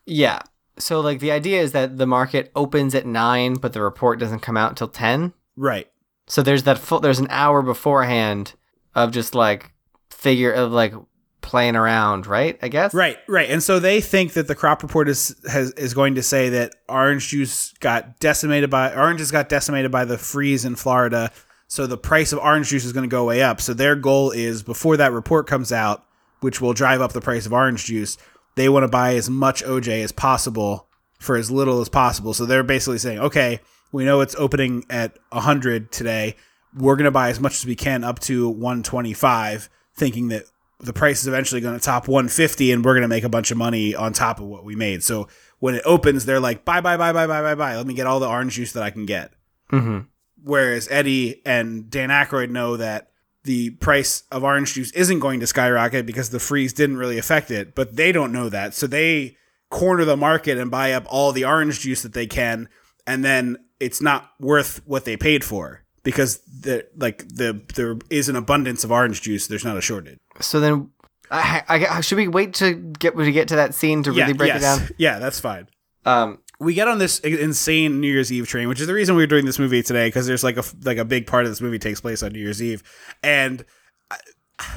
Yeah. 0.05 0.41
So 0.77 0.99
like 0.99 1.21
the 1.21 1.31
idea 1.31 1.61
is 1.61 1.71
that 1.71 1.97
the 1.97 2.05
market 2.05 2.51
opens 2.57 2.93
at 2.93 3.05
nine, 3.05 3.53
but 3.53 3.71
the 3.71 3.81
report 3.81 4.19
doesn't 4.19 4.41
come 4.41 4.57
out 4.57 4.71
until 4.71 4.89
ten. 4.89 5.31
right, 5.55 5.87
So 6.27 6.41
there's 6.41 6.63
that 6.63 6.77
full, 6.77 6.99
there's 6.99 7.19
an 7.19 7.27
hour 7.29 7.61
beforehand 7.61 8.55
of 8.95 9.11
just 9.11 9.33
like 9.33 9.71
figure 10.09 10.51
of 10.51 10.73
like 10.73 10.93
playing 11.41 11.75
around, 11.75 12.27
right? 12.27 12.57
I 12.61 12.67
guess. 12.67 12.93
right, 12.93 13.17
right. 13.27 13.49
And 13.49 13.61
so 13.61 13.79
they 13.79 14.01
think 14.01 14.33
that 14.33 14.47
the 14.47 14.55
crop 14.55 14.83
report 14.83 15.09
is 15.09 15.35
has 15.49 15.71
is 15.71 15.93
going 15.93 16.15
to 16.15 16.23
say 16.23 16.49
that 16.49 16.75
orange 16.87 17.29
juice 17.29 17.73
got 17.79 18.19
decimated 18.19 18.69
by 18.69 18.93
oranges 18.93 19.31
got 19.31 19.49
decimated 19.49 19.91
by 19.91 20.05
the 20.05 20.17
freeze 20.17 20.65
in 20.65 20.75
Florida. 20.75 21.31
So 21.67 21.87
the 21.87 21.97
price 21.97 22.33
of 22.33 22.39
orange 22.39 22.69
juice 22.69 22.85
is 22.85 22.93
going 22.93 23.09
to 23.09 23.13
go 23.13 23.25
way 23.25 23.41
up. 23.41 23.61
So 23.61 23.73
their 23.73 23.95
goal 23.95 24.31
is 24.31 24.61
before 24.61 24.97
that 24.97 25.13
report 25.13 25.47
comes 25.47 25.71
out, 25.71 26.05
which 26.41 26.59
will 26.59 26.73
drive 26.73 27.01
up 27.01 27.13
the 27.13 27.21
price 27.21 27.45
of 27.45 27.53
orange 27.53 27.85
juice, 27.85 28.17
they 28.55 28.67
want 28.67 28.83
to 28.83 28.89
buy 28.89 29.15
as 29.15 29.29
much 29.29 29.63
OJ 29.63 30.03
as 30.03 30.11
possible 30.11 30.87
for 31.19 31.37
as 31.37 31.49
little 31.49 31.79
as 31.81 31.87
possible. 31.87 32.33
So 32.33 32.45
they're 32.45 32.63
basically 32.63 32.97
saying, 32.97 33.19
okay, 33.19 33.61
we 33.91 34.05
know 34.05 34.21
it's 34.21 34.35
opening 34.37 34.85
at 34.89 35.17
100 35.29 35.91
today. 35.91 36.35
We're 36.75 36.95
going 36.95 37.05
to 37.05 37.11
buy 37.11 37.29
as 37.29 37.39
much 37.39 37.55
as 37.55 37.65
we 37.65 37.75
can 37.75 38.03
up 38.03 38.19
to 38.19 38.49
125, 38.49 39.69
thinking 39.95 40.29
that 40.29 40.43
the 40.81 40.93
price 40.93 41.21
is 41.21 41.27
eventually 41.27 41.61
going 41.61 41.77
to 41.77 41.83
top 41.83 42.07
150 42.07 42.71
and 42.71 42.83
we're 42.83 42.93
going 42.93 43.03
to 43.03 43.07
make 43.07 43.23
a 43.23 43.29
bunch 43.29 43.51
of 43.51 43.57
money 43.57 43.95
on 43.95 44.13
top 44.13 44.39
of 44.39 44.47
what 44.47 44.63
we 44.63 44.75
made. 44.75 45.03
So 45.03 45.27
when 45.59 45.75
it 45.75 45.83
opens, 45.85 46.25
they're 46.25 46.39
like, 46.39 46.65
buy, 46.65 46.81
buy, 46.81 46.97
buy, 46.97 47.13
buy, 47.13 47.27
buy, 47.27 47.41
buy, 47.41 47.55
buy. 47.55 47.75
Let 47.77 47.85
me 47.85 47.93
get 47.93 48.07
all 48.07 48.19
the 48.19 48.27
orange 48.27 48.55
juice 48.55 48.73
that 48.73 48.83
I 48.83 48.89
can 48.89 49.05
get. 49.05 49.31
Mm-hmm. 49.71 49.99
Whereas 50.43 50.87
Eddie 50.89 51.41
and 51.45 51.89
Dan 51.89 52.09
Aykroyd 52.09 52.49
know 52.49 52.77
that 52.77 53.11
the 53.43 53.71
price 53.71 54.23
of 54.31 54.43
orange 54.43 54.73
juice 54.73 54.91
isn't 54.91 55.19
going 55.19 55.39
to 55.39 55.47
skyrocket 55.47 56.05
because 56.05 56.29
the 56.29 56.39
freeze 56.39 56.73
didn't 56.73 56.97
really 56.97 57.17
affect 57.17 57.51
it, 57.51 57.75
but 57.75 57.95
they 57.95 58.11
don't 58.11 58.31
know 58.31 58.49
that. 58.49 58.73
So 58.73 58.87
they 58.87 59.37
corner 59.69 60.05
the 60.05 60.17
market 60.17 60.57
and 60.57 60.69
buy 60.69 60.93
up 60.93 61.05
all 61.07 61.31
the 61.31 61.45
orange 61.45 61.79
juice 61.79 62.01
that 62.01 62.13
they 62.13 62.27
can, 62.27 62.69
and 63.07 63.23
then 63.23 63.57
it's 63.79 64.01
not 64.01 64.31
worth 64.39 64.81
what 64.85 65.05
they 65.05 65.17
paid 65.17 65.43
for 65.43 65.80
because 66.03 66.39
the 66.39 66.85
like 66.97 67.27
the 67.27 67.61
there 67.75 67.97
is 68.09 68.29
an 68.29 68.35
abundance 68.35 68.83
of 68.83 68.91
orange 68.91 69.21
juice. 69.21 69.47
There's 69.47 69.65
not 69.65 69.77
a 69.77 69.81
shortage. 69.81 70.19
So 70.39 70.59
then, 70.59 70.89
I, 71.29 71.63
I, 71.67 72.01
should 72.01 72.17
we 72.17 72.27
wait 72.27 72.53
to 72.55 72.73
get 72.73 73.15
to 73.15 73.31
get 73.31 73.47
to 73.49 73.55
that 73.57 73.73
scene 73.73 74.03
to 74.03 74.11
really 74.11 74.33
break 74.33 74.49
yes. 74.49 74.57
it 74.57 74.61
down? 74.61 74.89
Yeah, 74.97 75.19
that's 75.19 75.39
fine. 75.39 75.67
Um, 76.05 76.39
we 76.59 76.73
get 76.73 76.87
on 76.87 76.99
this 76.99 77.19
insane 77.19 78.01
New 78.01 78.11
Year's 78.11 78.31
Eve 78.31 78.47
train, 78.47 78.67
which 78.67 78.79
is 78.79 78.87
the 78.87 78.93
reason 78.93 79.15
we 79.15 79.23
are 79.23 79.27
doing 79.27 79.45
this 79.45 79.59
movie 79.59 79.83
today 79.83 80.07
because 80.07 80.27
there's 80.27 80.43
like 80.43 80.57
a 80.57 80.63
like 80.83 80.97
a 80.97 81.05
big 81.05 81.27
part 81.27 81.45
of 81.45 81.51
this 81.51 81.61
movie 81.61 81.79
takes 81.79 82.01
place 82.01 82.23
on 82.23 82.33
New 82.33 82.39
Year's 82.39 82.61
Eve, 82.61 82.83
and 83.23 83.65
I, 84.09 84.17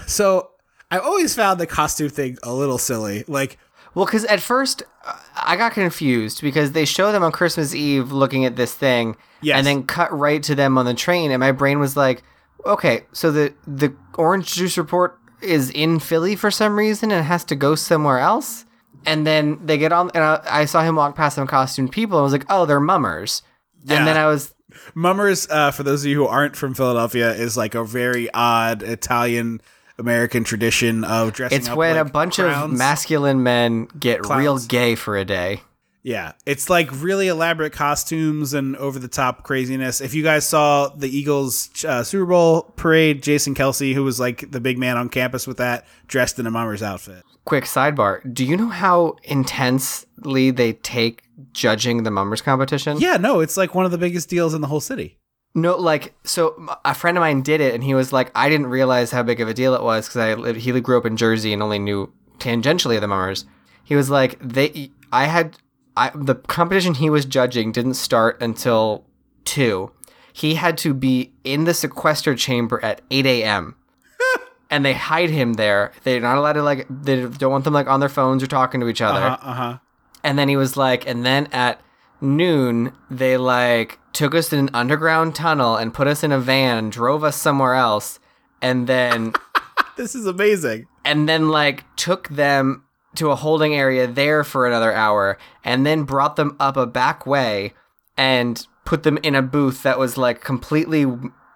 so 0.06 0.50
I 0.90 0.98
always 0.98 1.34
found 1.34 1.58
the 1.58 1.66
costume 1.66 2.08
thing 2.08 2.38
a 2.42 2.54
little 2.54 2.78
silly. 2.78 3.24
Like, 3.26 3.58
well, 3.94 4.04
because 4.06 4.24
at 4.26 4.40
first 4.40 4.82
uh, 5.06 5.18
I 5.36 5.56
got 5.56 5.72
confused 5.72 6.40
because 6.42 6.72
they 6.72 6.84
show 6.84 7.12
them 7.12 7.22
on 7.22 7.32
Christmas 7.32 7.74
Eve 7.74 8.12
looking 8.12 8.44
at 8.44 8.56
this 8.56 8.74
thing, 8.74 9.16
Yes. 9.42 9.58
and 9.58 9.66
then 9.66 9.82
cut 9.84 10.12
right 10.16 10.42
to 10.44 10.54
them 10.54 10.76
on 10.78 10.84
the 10.86 10.94
train, 10.94 11.30
and 11.30 11.40
my 11.40 11.52
brain 11.52 11.78
was 11.78 11.96
like, 11.96 12.22
okay, 12.66 13.02
so 13.12 13.30
the 13.30 13.52
the 13.66 13.94
orange 14.16 14.54
juice 14.54 14.76
report 14.78 15.18
is 15.42 15.70
in 15.70 15.98
Philly 16.00 16.34
for 16.36 16.50
some 16.50 16.76
reason 16.78 17.10
and 17.12 17.24
has 17.26 17.44
to 17.44 17.54
go 17.54 17.74
somewhere 17.74 18.18
else. 18.18 18.64
And 19.06 19.26
then 19.26 19.58
they 19.66 19.76
get 19.76 19.92
on, 19.92 20.10
and 20.14 20.24
I, 20.24 20.40
I 20.48 20.64
saw 20.64 20.82
him 20.82 20.96
walk 20.96 21.14
past 21.14 21.34
some 21.36 21.46
costumed 21.46 21.92
people, 21.92 22.16
and 22.16 22.22
I 22.22 22.24
was 22.24 22.32
like, 22.32 22.46
"Oh, 22.48 22.64
they're 22.64 22.80
mummers." 22.80 23.42
Yeah. 23.84 23.98
And 23.98 24.06
then 24.06 24.16
I 24.16 24.26
was, 24.26 24.54
Mummers, 24.94 25.46
uh, 25.50 25.70
for 25.72 25.82
those 25.82 26.02
of 26.04 26.08
you 26.10 26.16
who 26.16 26.26
aren't 26.26 26.56
from 26.56 26.72
Philadelphia, 26.72 27.32
is 27.34 27.54
like 27.54 27.74
a 27.74 27.84
very 27.84 28.32
odd 28.32 28.82
Italian 28.82 29.60
American 29.98 30.44
tradition 30.44 31.04
of 31.04 31.32
dressing 31.32 31.58
it's 31.58 31.70
when 31.70 31.96
a 31.96 32.02
like 32.02 32.12
bunch 32.12 32.38
of 32.38 32.70
masculine 32.70 33.42
men 33.42 33.86
get 33.98 34.26
real 34.28 34.58
gay 34.58 34.94
for 34.94 35.16
a 35.16 35.24
day. 35.24 35.60
Yeah, 36.04 36.32
it's 36.44 36.68
like 36.68 36.90
really 36.92 37.28
elaborate 37.28 37.72
costumes 37.72 38.52
and 38.52 38.76
over 38.76 38.98
the 38.98 39.08
top 39.08 39.42
craziness. 39.42 40.02
If 40.02 40.12
you 40.12 40.22
guys 40.22 40.46
saw 40.46 40.88
the 40.88 41.08
Eagles 41.08 41.70
uh, 41.82 42.04
Super 42.04 42.26
Bowl 42.26 42.74
parade, 42.76 43.22
Jason 43.22 43.54
Kelce, 43.54 43.94
who 43.94 44.04
was 44.04 44.20
like 44.20 44.50
the 44.50 44.60
big 44.60 44.76
man 44.76 44.98
on 44.98 45.08
campus 45.08 45.46
with 45.46 45.56
that, 45.56 45.86
dressed 46.06 46.38
in 46.38 46.46
a 46.46 46.50
mummer's 46.50 46.82
outfit. 46.82 47.24
Quick 47.46 47.64
sidebar: 47.64 48.20
Do 48.34 48.44
you 48.44 48.54
know 48.54 48.68
how 48.68 49.16
intensely 49.22 50.50
they 50.50 50.74
take 50.74 51.22
judging 51.54 52.02
the 52.02 52.10
mummers 52.10 52.42
competition? 52.42 52.98
Yeah, 52.98 53.16
no, 53.16 53.40
it's 53.40 53.56
like 53.56 53.74
one 53.74 53.86
of 53.86 53.90
the 53.90 53.98
biggest 53.98 54.28
deals 54.28 54.52
in 54.52 54.60
the 54.60 54.66
whole 54.66 54.80
city. 54.80 55.18
No, 55.54 55.76
like 55.76 56.14
so 56.24 56.78
a 56.84 56.94
friend 56.94 57.16
of 57.16 57.22
mine 57.22 57.42
did 57.42 57.60
it, 57.60 57.74
and 57.74 57.84
he 57.84 57.94
was 57.94 58.12
like, 58.12 58.32
I 58.34 58.48
didn't 58.48 58.66
realize 58.66 59.12
how 59.12 59.22
big 59.22 59.40
of 59.40 59.48
a 59.48 59.54
deal 59.54 59.74
it 59.74 59.82
was 59.82 60.08
because 60.08 60.16
I 60.20 60.34
lived, 60.34 60.60
he 60.60 60.80
grew 60.80 60.98
up 60.98 61.06
in 61.06 61.16
Jersey 61.16 61.52
and 61.52 61.62
only 61.62 61.78
knew 61.78 62.12
tangentially 62.38 62.98
the 63.00 63.06
mummers. 63.06 63.46
He 63.84 63.94
was 63.94 64.10
like, 64.10 64.36
they, 64.40 64.90
I 65.12 65.26
had, 65.26 65.58
I 65.96 66.10
the 66.14 66.34
competition 66.34 66.94
he 66.94 67.08
was 67.08 67.24
judging 67.24 67.70
didn't 67.70 67.94
start 67.94 68.42
until 68.42 69.04
two. 69.44 69.92
He 70.32 70.56
had 70.56 70.76
to 70.78 70.92
be 70.92 71.32
in 71.44 71.62
the 71.64 71.74
sequester 71.74 72.34
chamber 72.34 72.84
at 72.84 73.02
eight 73.12 73.26
a.m. 73.26 73.76
and 74.70 74.84
they 74.84 74.94
hide 74.94 75.30
him 75.30 75.52
there. 75.52 75.92
They're 76.02 76.20
not 76.20 76.36
allowed 76.36 76.54
to 76.54 76.64
like. 76.64 76.86
They 76.90 77.20
don't 77.26 77.52
want 77.52 77.62
them 77.62 77.74
like 77.74 77.86
on 77.86 78.00
their 78.00 78.08
phones 78.08 78.42
or 78.42 78.48
talking 78.48 78.80
to 78.80 78.88
each 78.88 79.00
other. 79.00 79.20
Uh 79.20 79.54
huh. 79.54 79.78
And 80.24 80.36
then 80.36 80.48
he 80.48 80.56
was 80.56 80.76
like, 80.76 81.06
and 81.06 81.24
then 81.24 81.46
at 81.52 81.80
noon, 82.24 82.92
they 83.10 83.36
like 83.36 83.98
took 84.12 84.34
us 84.34 84.52
in 84.52 84.58
an 84.58 84.70
underground 84.74 85.34
tunnel 85.34 85.76
and 85.76 85.94
put 85.94 86.06
us 86.08 86.24
in 86.24 86.32
a 86.32 86.38
van 86.40 86.78
and 86.78 86.90
drove 86.92 87.22
us 87.22 87.36
somewhere 87.36 87.74
else. 87.74 88.18
And 88.62 88.86
then, 88.86 89.32
This 89.96 90.14
is 90.14 90.26
amazing. 90.26 90.86
and 91.04 91.28
then 91.28 91.48
like 91.50 91.84
took 91.96 92.28
them 92.28 92.84
to 93.16 93.30
a 93.30 93.36
holding 93.36 93.74
area 93.74 94.06
there 94.08 94.42
for 94.42 94.66
another 94.66 94.92
hour 94.92 95.38
and 95.62 95.86
then 95.86 96.02
brought 96.02 96.34
them 96.34 96.56
up 96.58 96.76
a 96.76 96.86
back 96.86 97.26
way 97.26 97.72
and 98.16 98.66
put 98.84 99.04
them 99.04 99.18
in 99.22 99.34
a 99.36 99.42
booth 99.42 99.82
that 99.84 99.98
was 99.98 100.18
like 100.18 100.40
completely, 100.40 101.06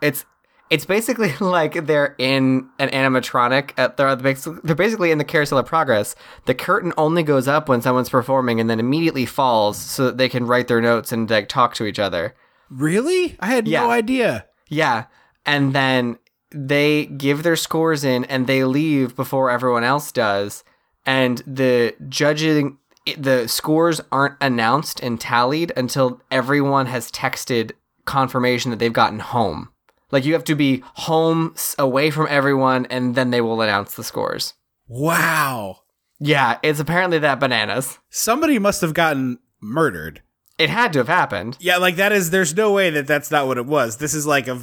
it's, 0.00 0.24
it's 0.70 0.84
basically 0.84 1.32
like 1.40 1.86
they're 1.86 2.14
in 2.18 2.68
an 2.78 2.88
animatronic. 2.90 3.70
At 3.76 3.96
they're 3.96 4.14
basically, 4.16 4.60
they're 4.64 4.74
basically 4.76 5.10
in 5.10 5.18
the 5.18 5.24
Carousel 5.24 5.58
of 5.58 5.66
Progress. 5.66 6.14
The 6.46 6.54
curtain 6.54 6.92
only 6.96 7.22
goes 7.22 7.48
up 7.48 7.68
when 7.68 7.82
someone's 7.82 8.10
performing 8.10 8.60
and 8.60 8.68
then 8.68 8.80
immediately 8.80 9.26
falls 9.26 9.78
so 9.78 10.04
that 10.06 10.18
they 10.18 10.28
can 10.28 10.46
write 10.46 10.68
their 10.68 10.80
notes 10.80 11.12
and 11.12 11.28
like 11.30 11.48
talk 11.48 11.74
to 11.74 11.84
each 11.86 11.98
other. 11.98 12.34
Really? 12.70 13.36
I 13.40 13.46
had 13.46 13.66
Yeah. 13.66 13.82
no 13.82 13.90
idea. 13.90 14.46
Yeah, 14.68 15.04
and 15.46 15.72
then 15.74 16.18
they 16.50 17.06
give 17.06 17.42
their 17.42 17.56
scores 17.56 18.04
in 18.04 18.24
and 18.26 18.46
they 18.46 18.64
leave 18.64 19.16
before 19.16 19.50
everyone 19.50 19.84
else 19.84 20.12
does. 20.12 20.64
And 21.06 21.38
the 21.46 21.94
judging, 22.08 22.76
the 23.16 23.46
scores 23.48 24.00
aren't 24.12 24.34
announced 24.42 25.00
and 25.00 25.18
tallied 25.18 25.72
until 25.76 26.20
everyone 26.30 26.84
has 26.86 27.10
texted 27.10 27.72
confirmation 28.04 28.70
that 28.70 28.78
they've 28.78 28.92
gotten 28.92 29.20
home. 29.20 29.70
Like 30.10 30.24
you 30.24 30.32
have 30.32 30.44
to 30.44 30.54
be 30.54 30.82
home 30.94 31.54
away 31.78 32.10
from 32.10 32.26
everyone, 32.30 32.86
and 32.86 33.14
then 33.14 33.30
they 33.30 33.40
will 33.40 33.60
announce 33.60 33.94
the 33.94 34.04
scores. 34.04 34.54
Wow. 34.86 35.80
Yeah, 36.18 36.58
it's 36.62 36.80
apparently 36.80 37.18
that 37.18 37.40
bananas. 37.40 37.98
Somebody 38.10 38.58
must 38.58 38.80
have 38.80 38.94
gotten 38.94 39.38
murdered. 39.60 40.22
It 40.58 40.70
had 40.70 40.92
to 40.94 40.98
have 40.98 41.08
happened. 41.08 41.56
Yeah, 41.60 41.76
like 41.76 41.96
that 41.96 42.10
is. 42.10 42.30
There's 42.30 42.56
no 42.56 42.72
way 42.72 42.90
that 42.90 43.06
that's 43.06 43.30
not 43.30 43.46
what 43.46 43.58
it 43.58 43.66
was. 43.66 43.98
This 43.98 44.12
is 44.12 44.26
like 44.26 44.48
a. 44.48 44.60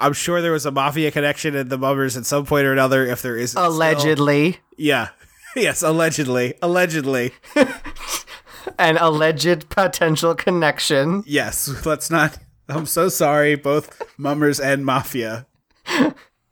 I'm 0.00 0.14
sure 0.14 0.40
there 0.42 0.50
was 0.50 0.66
a 0.66 0.72
mafia 0.72 1.12
connection 1.12 1.54
in 1.54 1.68
the 1.68 1.78
Mummers 1.78 2.16
at 2.16 2.26
some 2.26 2.44
point 2.44 2.66
or 2.66 2.72
another. 2.72 3.06
If 3.06 3.22
there 3.22 3.36
isn't, 3.36 3.56
still. 3.56 3.66
Allegedly. 3.66 4.58
Yeah. 4.76 5.10
Yes, 5.54 5.82
allegedly. 5.82 6.54
Allegedly. 6.62 7.32
An 8.78 8.96
alleged 8.96 9.68
potential 9.68 10.34
connection. 10.34 11.24
Yes. 11.26 11.68
Let's 11.84 12.10
not. 12.10 12.38
I'm 12.74 12.86
so 12.86 13.08
sorry, 13.08 13.54
both 13.54 14.02
Mummers 14.18 14.58
and 14.60 14.84
Mafia. 14.84 15.46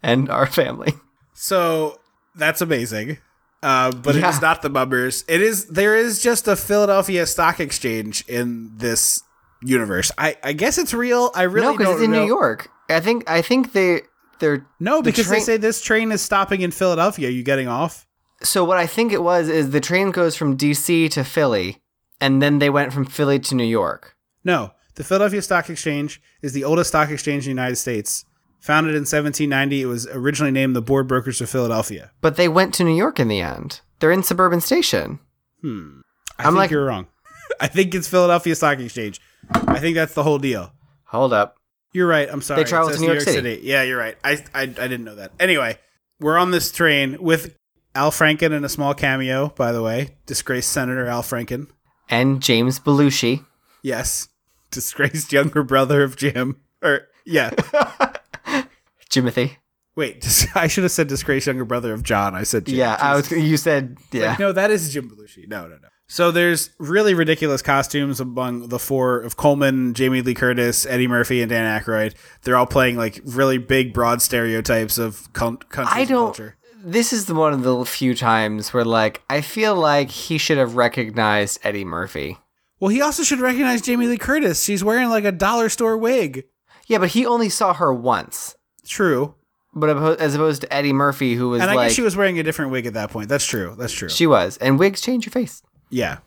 And 0.03 0.31
our 0.31 0.47
family. 0.47 0.95
So 1.35 2.01
that's 2.35 2.61
amazing. 2.61 3.18
Uh, 3.62 3.91
but 3.93 4.16
it 4.16 4.21
Yeah. 4.21 4.31
is 4.31 4.41
not 4.41 4.62
the 4.62 4.71
Mummers. 4.71 5.25
It 5.29 5.43
is. 5.43 5.66
There 5.66 5.95
is 5.97 6.23
just 6.23 6.49
a 6.49 6.57
Philadelphia 6.57 7.27
Stock 7.27 7.61
Exchange 7.61 8.25
in 8.27 8.73
this 8.77 9.23
universe. 9.62 10.11
I, 10.16 10.37
I 10.43 10.53
guess 10.55 10.79
it's 10.79 10.95
real. 10.95 11.31
I 11.35 11.43
really 11.43 11.66
no, 11.66 11.77
because 11.77 11.95
it's 11.97 12.05
in 12.05 12.12
know. 12.12 12.23
New 12.23 12.27
York. 12.27 12.71
I 12.89 13.01
think 13.01 13.29
I 13.29 13.43
think 13.43 13.73
they 13.73 14.03
they're 14.39 14.66
No, 14.81 14.97
the 15.03 15.11
because 15.11 15.29
they 15.29 15.41
say 15.41 15.59
this 15.59 15.83
train 15.83 16.11
is 16.12 16.23
stopping 16.23 16.62
in 16.62 16.71
Philadelphia. 16.71 17.29
Are 17.29 17.31
you 17.31 17.43
getting 17.43 17.68
off? 17.68 18.07
So 18.43 18.64
what 18.64 18.79
I 18.79 18.87
think 18.87 19.12
it 19.12 19.23
was 19.23 19.49
is 19.51 19.71
the 19.71 19.81
train 19.81 20.11
goes 20.12 20.35
from 20.35 20.57
D.C. 20.57 21.11
to 21.11 21.25
Philly, 21.25 21.83
and 22.23 22.41
then 22.41 22.59
they 22.59 22.71
went 22.71 22.95
from 22.95 23.05
Philly 23.05 23.39
to 23.41 23.55
New 23.55 23.64
York. 23.64 24.16
No, 24.45 24.73
the 24.95 25.05
Philadelphia 25.05 25.43
Stock 25.43 25.70
Exchange 25.70 26.20
is 26.43 26.53
the 26.53 26.64
oldest 26.64 26.88
stock 26.91 27.11
exchange 27.11 27.45
in 27.47 27.55
the 27.57 27.61
United 27.62 27.76
States. 27.76 28.24
Founded 28.61 28.95
in 28.95 29.01
1790, 29.03 29.80
it 29.82 29.86
was 29.86 30.07
originally 30.09 30.51
named 30.53 30.76
the 30.76 30.82
Board 30.82 31.09
Brokers 31.09 31.41
of 31.41 31.49
Philadelphia. 31.49 32.11
But 32.20 32.36
they 32.36 32.49
went 32.49 32.74
to 32.74 32.84
New 32.84 32.95
York 32.95 33.18
in 33.18 33.28
the 33.28 33.41
end. 33.41 33.80
They're 34.01 34.12
in 34.12 34.22
Suburban 34.22 34.61
Station. 34.61 35.18
Hmm. 35.62 36.01
I 36.38 36.43
I'm 36.43 36.49
think 36.49 36.57
like- 36.57 36.70
you're 36.70 36.84
wrong. 36.84 37.07
I 37.61 37.66
think 37.68 37.95
it's 37.95 38.07
Philadelphia 38.09 38.55
Stock 38.55 38.78
Exchange. 38.78 39.20
I 39.55 39.78
think 39.80 39.95
that's 39.95 40.14
the 40.14 40.22
whole 40.22 40.38
deal. 40.38 40.72
Hold 41.07 41.32
up. 41.32 41.57
You're 41.93 42.07
right. 42.07 42.28
I'm 42.30 42.41
sorry. 42.43 42.62
They 42.62 42.68
travel 42.68 42.91
It 42.91 42.95
to 42.95 43.01
New 43.01 43.07
York 43.09 43.20
City. 43.20 43.61
Yeah, 43.64 43.82
you're 43.82 43.99
right. 43.99 44.16
I, 44.22 44.32
I 44.55 44.62
I 44.62 44.66
didn't 44.66 45.05
know 45.05 45.16
that. 45.16 45.32
Anyway, 45.41 45.76
we're 46.20 46.38
on 46.38 46.53
this 46.53 46.70
train 46.70 47.16
with 47.20 47.57
Al 47.97 48.12
Franken 48.12 48.53
in 48.53 48.64
a 48.64 48.68
small 48.68 48.95
cameo. 48.95 49.49
By 49.57 49.72
the 49.72 49.82
way, 49.82 50.16
disgraced 50.26 50.70
Senator 50.70 51.07
Al 51.07 51.22
Franken. 51.22 51.66
And 52.09 52.41
James 52.41 52.78
Belushi. 52.78 53.45
Yes, 53.82 54.28
disgraced 54.71 55.33
younger 55.33 55.62
brother 55.62 56.03
of 56.03 56.16
Jim. 56.16 56.61
Or 56.83 57.09
yeah. 57.25 57.51
Jimothy. 59.11 59.57
Wait, 59.97 60.21
dis- 60.21 60.47
I 60.55 60.66
should 60.66 60.85
have 60.85 60.93
said 60.93 61.09
disgraced 61.09 61.47
younger 61.47 61.64
brother 61.64 61.93
of 61.93 62.03
John. 62.03 62.35
I 62.35 62.45
said 62.45 62.66
Jim. 62.66 62.77
Yeah, 62.77 62.97
I 63.01 63.16
was. 63.16 63.29
Jesus. 63.29 63.45
You 63.45 63.57
said 63.57 63.99
yeah. 64.12 64.31
Like, 64.31 64.39
no, 64.39 64.53
that 64.53 64.71
is 64.71 64.93
Jim 64.93 65.11
Belushi. 65.11 65.49
No, 65.49 65.62
no, 65.62 65.77
no. 65.77 65.89
So 66.07 66.33
there's 66.33 66.71
really 66.81 67.14
ridiculous 67.14 67.62
costumes 67.62 68.18
among 68.18 68.68
the 68.68 68.81
four 68.81 69.21
of 69.21 69.37
Coleman, 69.37 69.95
Jamie 69.95 70.23
Lee 70.23 70.35
Curtis, 70.35 70.85
Eddie 70.85 71.07
Murphy, 71.07 71.41
and 71.41 71.49
Dan 71.49 71.81
Aykroyd. 71.81 72.14
They're 72.43 72.57
all 72.57 72.66
playing 72.66 72.97
like 72.97 73.21
really 73.25 73.59
big, 73.59 73.93
broad 73.93 74.21
stereotypes 74.21 74.99
of 74.99 75.33
con- 75.35 75.59
don't. 75.71 76.09
culture. 76.09 76.57
This 76.83 77.12
is 77.12 77.27
the 77.27 77.35
one 77.35 77.53
of 77.53 77.62
the 77.62 77.85
few 77.85 78.14
times 78.14 78.73
where, 78.73 78.85
like, 78.85 79.23
I 79.29 79.43
feel 79.43 79.77
like 79.77 80.11
he 80.11 80.39
should 80.39 80.59
have 80.59 80.75
recognized 80.75 81.61
Eddie 81.62 81.85
Murphy. 81.85 82.39
Well, 82.81 82.89
he 82.89 83.01
also 83.03 83.22
should 83.22 83.41
recognize 83.41 83.83
Jamie 83.83 84.07
Lee 84.07 84.16
Curtis. 84.18 84.64
She's 84.64 84.83
wearing 84.83 85.11
like 85.11 85.24
a 85.24 85.33
dollar 85.33 85.68
store 85.68 85.97
wig. 85.97 86.45
Yeah, 86.87 86.99
but 86.99 87.11
he 87.11 87.24
only 87.26 87.49
saw 87.51 87.74
her 87.74 87.93
once. 87.93 88.57
True. 88.87 89.35
But 89.72 90.18
as 90.20 90.35
opposed 90.35 90.62
to 90.62 90.72
Eddie 90.74 90.93
Murphy, 90.93 91.35
who 91.35 91.51
was 91.51 91.61
And 91.62 91.70
I 91.70 91.74
like 91.74 91.89
guess 91.89 91.95
she 91.95 92.03
was 92.03 92.16
wearing 92.16 92.39
a 92.41 92.43
different 92.43 92.72
wig 92.72 92.87
at 92.87 92.95
that 92.95 93.11
point. 93.11 93.28
That's 93.28 93.45
true. 93.47 93.76
That's 93.78 93.93
true. 93.93 94.09
she 94.09 94.26
was, 94.26 94.57
and 94.57 94.78
wigs 94.78 95.01
change 95.01 95.24
your 95.26 95.31
face. 95.33 95.62
yeah. 95.91 96.18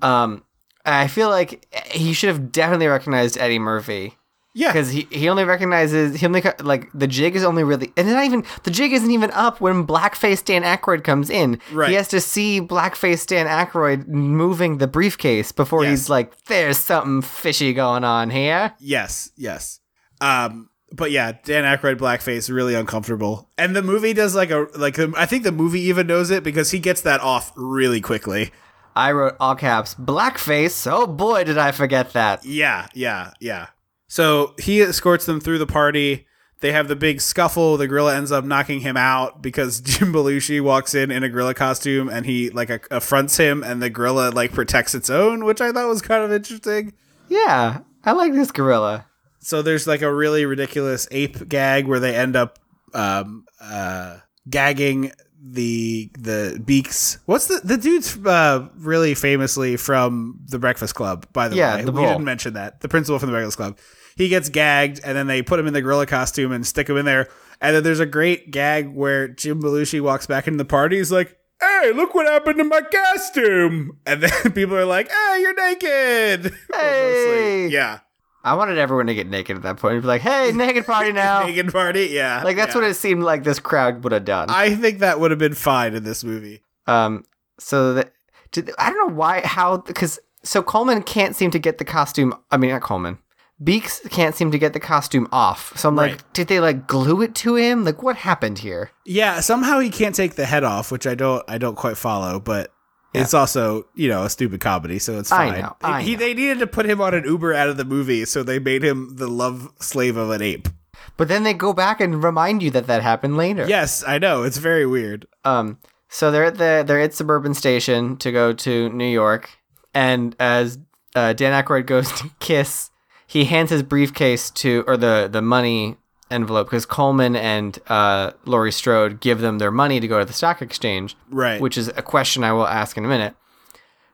Um, 0.00 0.44
I 0.84 1.08
feel 1.08 1.28
like 1.28 1.66
he 1.90 2.12
should 2.12 2.28
have 2.28 2.52
definitely 2.52 2.86
recognized 2.86 3.36
Eddie 3.38 3.58
Murphy 3.58 4.16
Yeah. 4.54 4.72
because 4.72 4.90
he, 4.90 5.08
he 5.10 5.28
only 5.30 5.44
recognizes 5.44 6.20
he 6.20 6.26
only 6.26 6.42
like 6.60 6.90
the 6.92 7.06
jig 7.06 7.36
is 7.36 7.42
only 7.44 7.64
really 7.64 7.90
and 7.96 8.06
not 8.08 8.24
even 8.26 8.44
the 8.64 8.70
jig 8.70 8.92
isn't 8.92 9.10
even 9.10 9.30
up 9.30 9.60
when 9.62 9.86
blackface 9.86 10.44
Dan 10.44 10.62
Aykroyd 10.62 11.04
comes 11.04 11.30
in. 11.30 11.58
Right. 11.72 11.88
He 11.88 11.94
has 11.94 12.08
to 12.08 12.20
see 12.20 12.60
blackface 12.60 13.26
Dan 13.26 13.46
Aykroyd 13.46 14.06
moving 14.08 14.78
the 14.78 14.86
briefcase 14.86 15.52
before 15.52 15.84
Yes. 15.84 15.90
he's 15.90 16.10
like, 16.10 16.44
"There's 16.44 16.76
something 16.78 17.22
fishy 17.22 17.72
going 17.72 18.04
on 18.04 18.28
here." 18.30 18.74
Yes, 18.78 19.30
yes. 19.36 19.80
Um, 20.20 20.68
but 20.94 21.10
yeah, 21.10 21.32
Dan 21.44 21.64
Aykroyd 21.64 21.96
blackface 21.96 22.52
really 22.52 22.74
uncomfortable, 22.74 23.48
and 23.56 23.74
the 23.74 23.82
movie 23.82 24.12
does 24.12 24.34
like 24.34 24.50
a 24.50 24.66
like. 24.76 24.96
The, 24.96 25.12
I 25.16 25.24
think 25.24 25.44
the 25.44 25.50
movie 25.52 25.80
even 25.80 26.06
knows 26.06 26.30
it 26.30 26.42
because 26.44 26.70
he 26.72 26.78
gets 26.78 27.00
that 27.00 27.20
off 27.22 27.52
really 27.56 28.02
quickly. 28.02 28.50
I 28.94 29.12
wrote 29.12 29.36
all 29.40 29.54
caps 29.56 29.94
blackface. 29.94 30.86
Oh 30.90 31.06
boy, 31.06 31.44
did 31.44 31.56
I 31.56 31.72
forget 31.72 32.12
that. 32.12 32.44
Yeah, 32.44 32.88
yeah, 32.94 33.30
yeah. 33.40 33.68
So 34.12 34.54
he 34.58 34.82
escorts 34.82 35.24
them 35.24 35.40
through 35.40 35.56
the 35.56 35.66
party. 35.66 36.26
They 36.60 36.72
have 36.72 36.86
the 36.86 36.94
big 36.94 37.22
scuffle. 37.22 37.78
The 37.78 37.88
gorilla 37.88 38.14
ends 38.14 38.30
up 38.30 38.44
knocking 38.44 38.80
him 38.80 38.94
out 38.94 39.40
because 39.40 39.80
Jim 39.80 40.12
Belushi 40.12 40.60
walks 40.60 40.94
in 40.94 41.10
in 41.10 41.22
a 41.22 41.30
gorilla 41.30 41.54
costume 41.54 42.10
and 42.10 42.26
he 42.26 42.50
like 42.50 42.68
a- 42.68 42.80
affronts 42.90 43.38
him, 43.38 43.62
and 43.64 43.82
the 43.82 43.88
gorilla 43.88 44.28
like 44.28 44.52
protects 44.52 44.94
its 44.94 45.08
own, 45.08 45.46
which 45.46 45.62
I 45.62 45.72
thought 45.72 45.88
was 45.88 46.02
kind 46.02 46.22
of 46.22 46.30
interesting. 46.30 46.92
Yeah, 47.30 47.78
I 48.04 48.12
like 48.12 48.34
this 48.34 48.50
gorilla. 48.52 49.06
so 49.38 49.62
there's 49.62 49.86
like 49.86 50.02
a 50.02 50.12
really 50.12 50.44
ridiculous 50.44 51.08
ape 51.10 51.48
gag 51.48 51.86
where 51.86 51.98
they 51.98 52.14
end 52.14 52.36
up 52.36 52.58
um 52.92 53.46
uh 53.62 54.18
gagging 54.50 55.10
the 55.44 56.10
the 56.18 56.62
Beeks. 56.64 57.18
What's 57.26 57.46
the 57.48 57.60
the 57.64 57.76
dude's 57.76 58.16
uh 58.24 58.68
really 58.78 59.14
famously 59.14 59.76
from 59.76 60.38
the 60.46 60.58
breakfast 60.58 60.94
club 60.94 61.26
by 61.32 61.48
the 61.48 61.56
Yeah, 61.56 61.76
way. 61.76 61.84
the 61.84 61.92
we 61.92 62.02
didn't 62.02 62.24
mention 62.24 62.54
that. 62.54 62.80
The 62.80 62.88
principal 62.88 63.18
from 63.18 63.26
the 63.28 63.32
breakfast 63.34 63.56
club. 63.56 63.76
He 64.16 64.28
gets 64.28 64.48
gagged 64.48 65.00
and 65.04 65.16
then 65.16 65.26
they 65.26 65.42
put 65.42 65.58
him 65.58 65.66
in 65.66 65.72
the 65.72 65.82
gorilla 65.82 66.06
costume 66.06 66.52
and 66.52 66.66
stick 66.66 66.88
him 66.88 66.96
in 66.96 67.04
there. 67.06 67.28
And 67.60 67.74
then 67.74 67.82
there's 67.82 68.00
a 68.00 68.06
great 68.06 68.50
gag 68.50 68.92
where 68.94 69.26
jim 69.28 69.60
belushi 69.60 70.00
walks 70.00 70.26
back 70.26 70.46
into 70.46 70.58
the 70.58 70.64
party. 70.64 70.96
He's 70.98 71.10
like 71.12 71.36
hey 71.60 71.92
look 71.92 72.14
what 72.14 72.26
happened 72.26 72.58
to 72.58 72.64
my 72.64 72.80
costume. 72.82 73.98
And 74.06 74.22
then 74.22 74.52
people 74.54 74.76
are 74.76 74.84
like 74.84 75.10
hey 75.10 75.38
you're 75.40 75.54
naked. 75.54 76.54
Hey! 76.72 77.68
yeah 77.68 78.00
I 78.44 78.54
wanted 78.54 78.78
everyone 78.78 79.06
to 79.06 79.14
get 79.14 79.28
naked 79.28 79.56
at 79.56 79.62
that 79.62 79.76
point. 79.76 79.94
and 79.94 80.02
be 80.02 80.08
like, 80.08 80.20
"Hey, 80.22 80.50
naked 80.52 80.84
party 80.86 81.12
now!" 81.24 81.44
naked 81.46 81.72
party. 81.72 82.08
Yeah, 82.12 82.42
Like 82.42 82.56
that's 82.56 82.74
yeah. 82.74 82.80
what 82.80 82.90
it 82.90 82.94
seemed 82.94 83.22
like 83.22 83.44
this 83.44 83.58
crowd 83.60 84.02
would 84.04 84.12
have 84.12 84.24
done. 84.24 84.50
I 84.50 84.74
think 84.74 84.98
that 85.00 85.20
would 85.20 85.30
have 85.30 85.38
been 85.38 85.54
fine 85.54 85.94
in 85.94 86.04
this 86.04 86.24
movie. 86.24 86.62
um, 86.86 87.24
so 87.58 87.94
that 87.94 88.12
did, 88.50 88.70
I 88.78 88.90
don't 88.90 89.08
know 89.08 89.14
why 89.14 89.40
how 89.46 89.76
because 89.78 90.18
so 90.42 90.62
Coleman 90.62 91.02
can't 91.02 91.36
seem 91.36 91.50
to 91.52 91.58
get 91.58 91.78
the 91.78 91.84
costume. 91.84 92.34
I 92.50 92.56
mean, 92.56 92.70
not 92.70 92.82
Coleman. 92.82 93.18
Beeks 93.62 94.00
can't 94.10 94.34
seem 94.34 94.50
to 94.50 94.58
get 94.58 94.72
the 94.72 94.80
costume 94.80 95.28
off. 95.30 95.72
So 95.78 95.88
I'm 95.88 95.94
like, 95.94 96.10
Right. 96.12 96.32
did 96.32 96.48
they 96.48 96.58
like 96.58 96.88
glue 96.88 97.22
it 97.22 97.36
to 97.36 97.54
him? 97.54 97.84
Like, 97.84 98.02
what 98.02 98.16
happened 98.16 98.58
here? 98.58 98.90
Yeah, 99.06 99.38
somehow 99.38 99.78
he 99.78 99.88
can't 99.88 100.16
take 100.16 100.34
the 100.34 100.46
head 100.46 100.64
off, 100.64 100.90
which 100.90 101.06
I 101.06 101.14
don't. 101.14 101.44
I 101.48 101.58
don't 101.58 101.76
quite 101.76 101.96
follow, 101.96 102.40
but. 102.40 102.72
It's 103.14 103.34
also, 103.34 103.86
you 103.94 104.08
know, 104.08 104.24
a 104.24 104.30
stupid 104.30 104.60
comedy, 104.60 104.98
so 104.98 105.18
it's 105.18 105.30
I 105.30 105.50
fine. 105.50 105.60
know, 105.60 105.76
I 105.82 106.02
he, 106.02 106.12
know. 106.12 106.18
They 106.18 106.34
needed 106.34 106.58
to 106.60 106.66
put 106.66 106.86
him 106.86 107.00
on 107.00 107.14
an 107.14 107.24
Uber 107.24 107.52
out 107.52 107.68
of 107.68 107.76
the 107.76 107.84
movie, 107.84 108.24
so 108.24 108.42
they 108.42 108.58
made 108.58 108.82
him 108.82 109.16
the 109.16 109.28
love 109.28 109.70
slave 109.80 110.16
of 110.16 110.30
an 110.30 110.40
ape. 110.40 110.68
But 111.16 111.28
then 111.28 111.42
they 111.42 111.52
go 111.52 111.72
back 111.72 112.00
and 112.00 112.24
remind 112.24 112.62
you 112.62 112.70
that 112.70 112.86
that 112.86 113.02
happened 113.02 113.36
later. 113.36 113.66
Yes, 113.68 114.02
I 114.06 114.18
know. 114.18 114.44
It's 114.44 114.56
very 114.56 114.86
weird. 114.86 115.26
Um, 115.44 115.78
so 116.08 116.30
they're 116.30 116.44
at 116.44 116.58
the 116.58 116.84
they're 116.86 117.00
at 117.00 117.14
suburban 117.14 117.54
station 117.54 118.16
to 118.18 118.32
go 118.32 118.52
to 118.52 118.88
New 118.90 119.06
York, 119.06 119.50
and 119.94 120.34
as 120.38 120.78
uh, 121.14 121.32
Dan 121.32 121.62
Aykroyd 121.62 121.86
goes 121.86 122.10
to 122.20 122.30
kiss, 122.40 122.90
he 123.26 123.44
hands 123.44 123.70
his 123.70 123.82
briefcase 123.82 124.50
to 124.50 124.84
or 124.86 124.96
the 124.96 125.28
the 125.30 125.42
money 125.42 125.96
envelope 126.32 126.66
because 126.68 126.86
Coleman 126.86 127.36
and 127.36 127.78
uh, 127.88 128.32
Laurie 128.44 128.72
Strode 128.72 129.20
give 129.20 129.40
them 129.40 129.58
their 129.58 129.70
money 129.70 130.00
to 130.00 130.08
go 130.08 130.18
to 130.18 130.24
the 130.24 130.32
stock 130.32 130.60
exchange, 130.62 131.16
Right. 131.30 131.60
Which 131.60 131.78
is 131.78 131.88
a 131.88 132.02
question 132.02 132.42
I 132.44 132.52
will 132.52 132.66
ask 132.66 132.96
in 132.96 133.04
a 133.04 133.08
minute. 133.08 133.34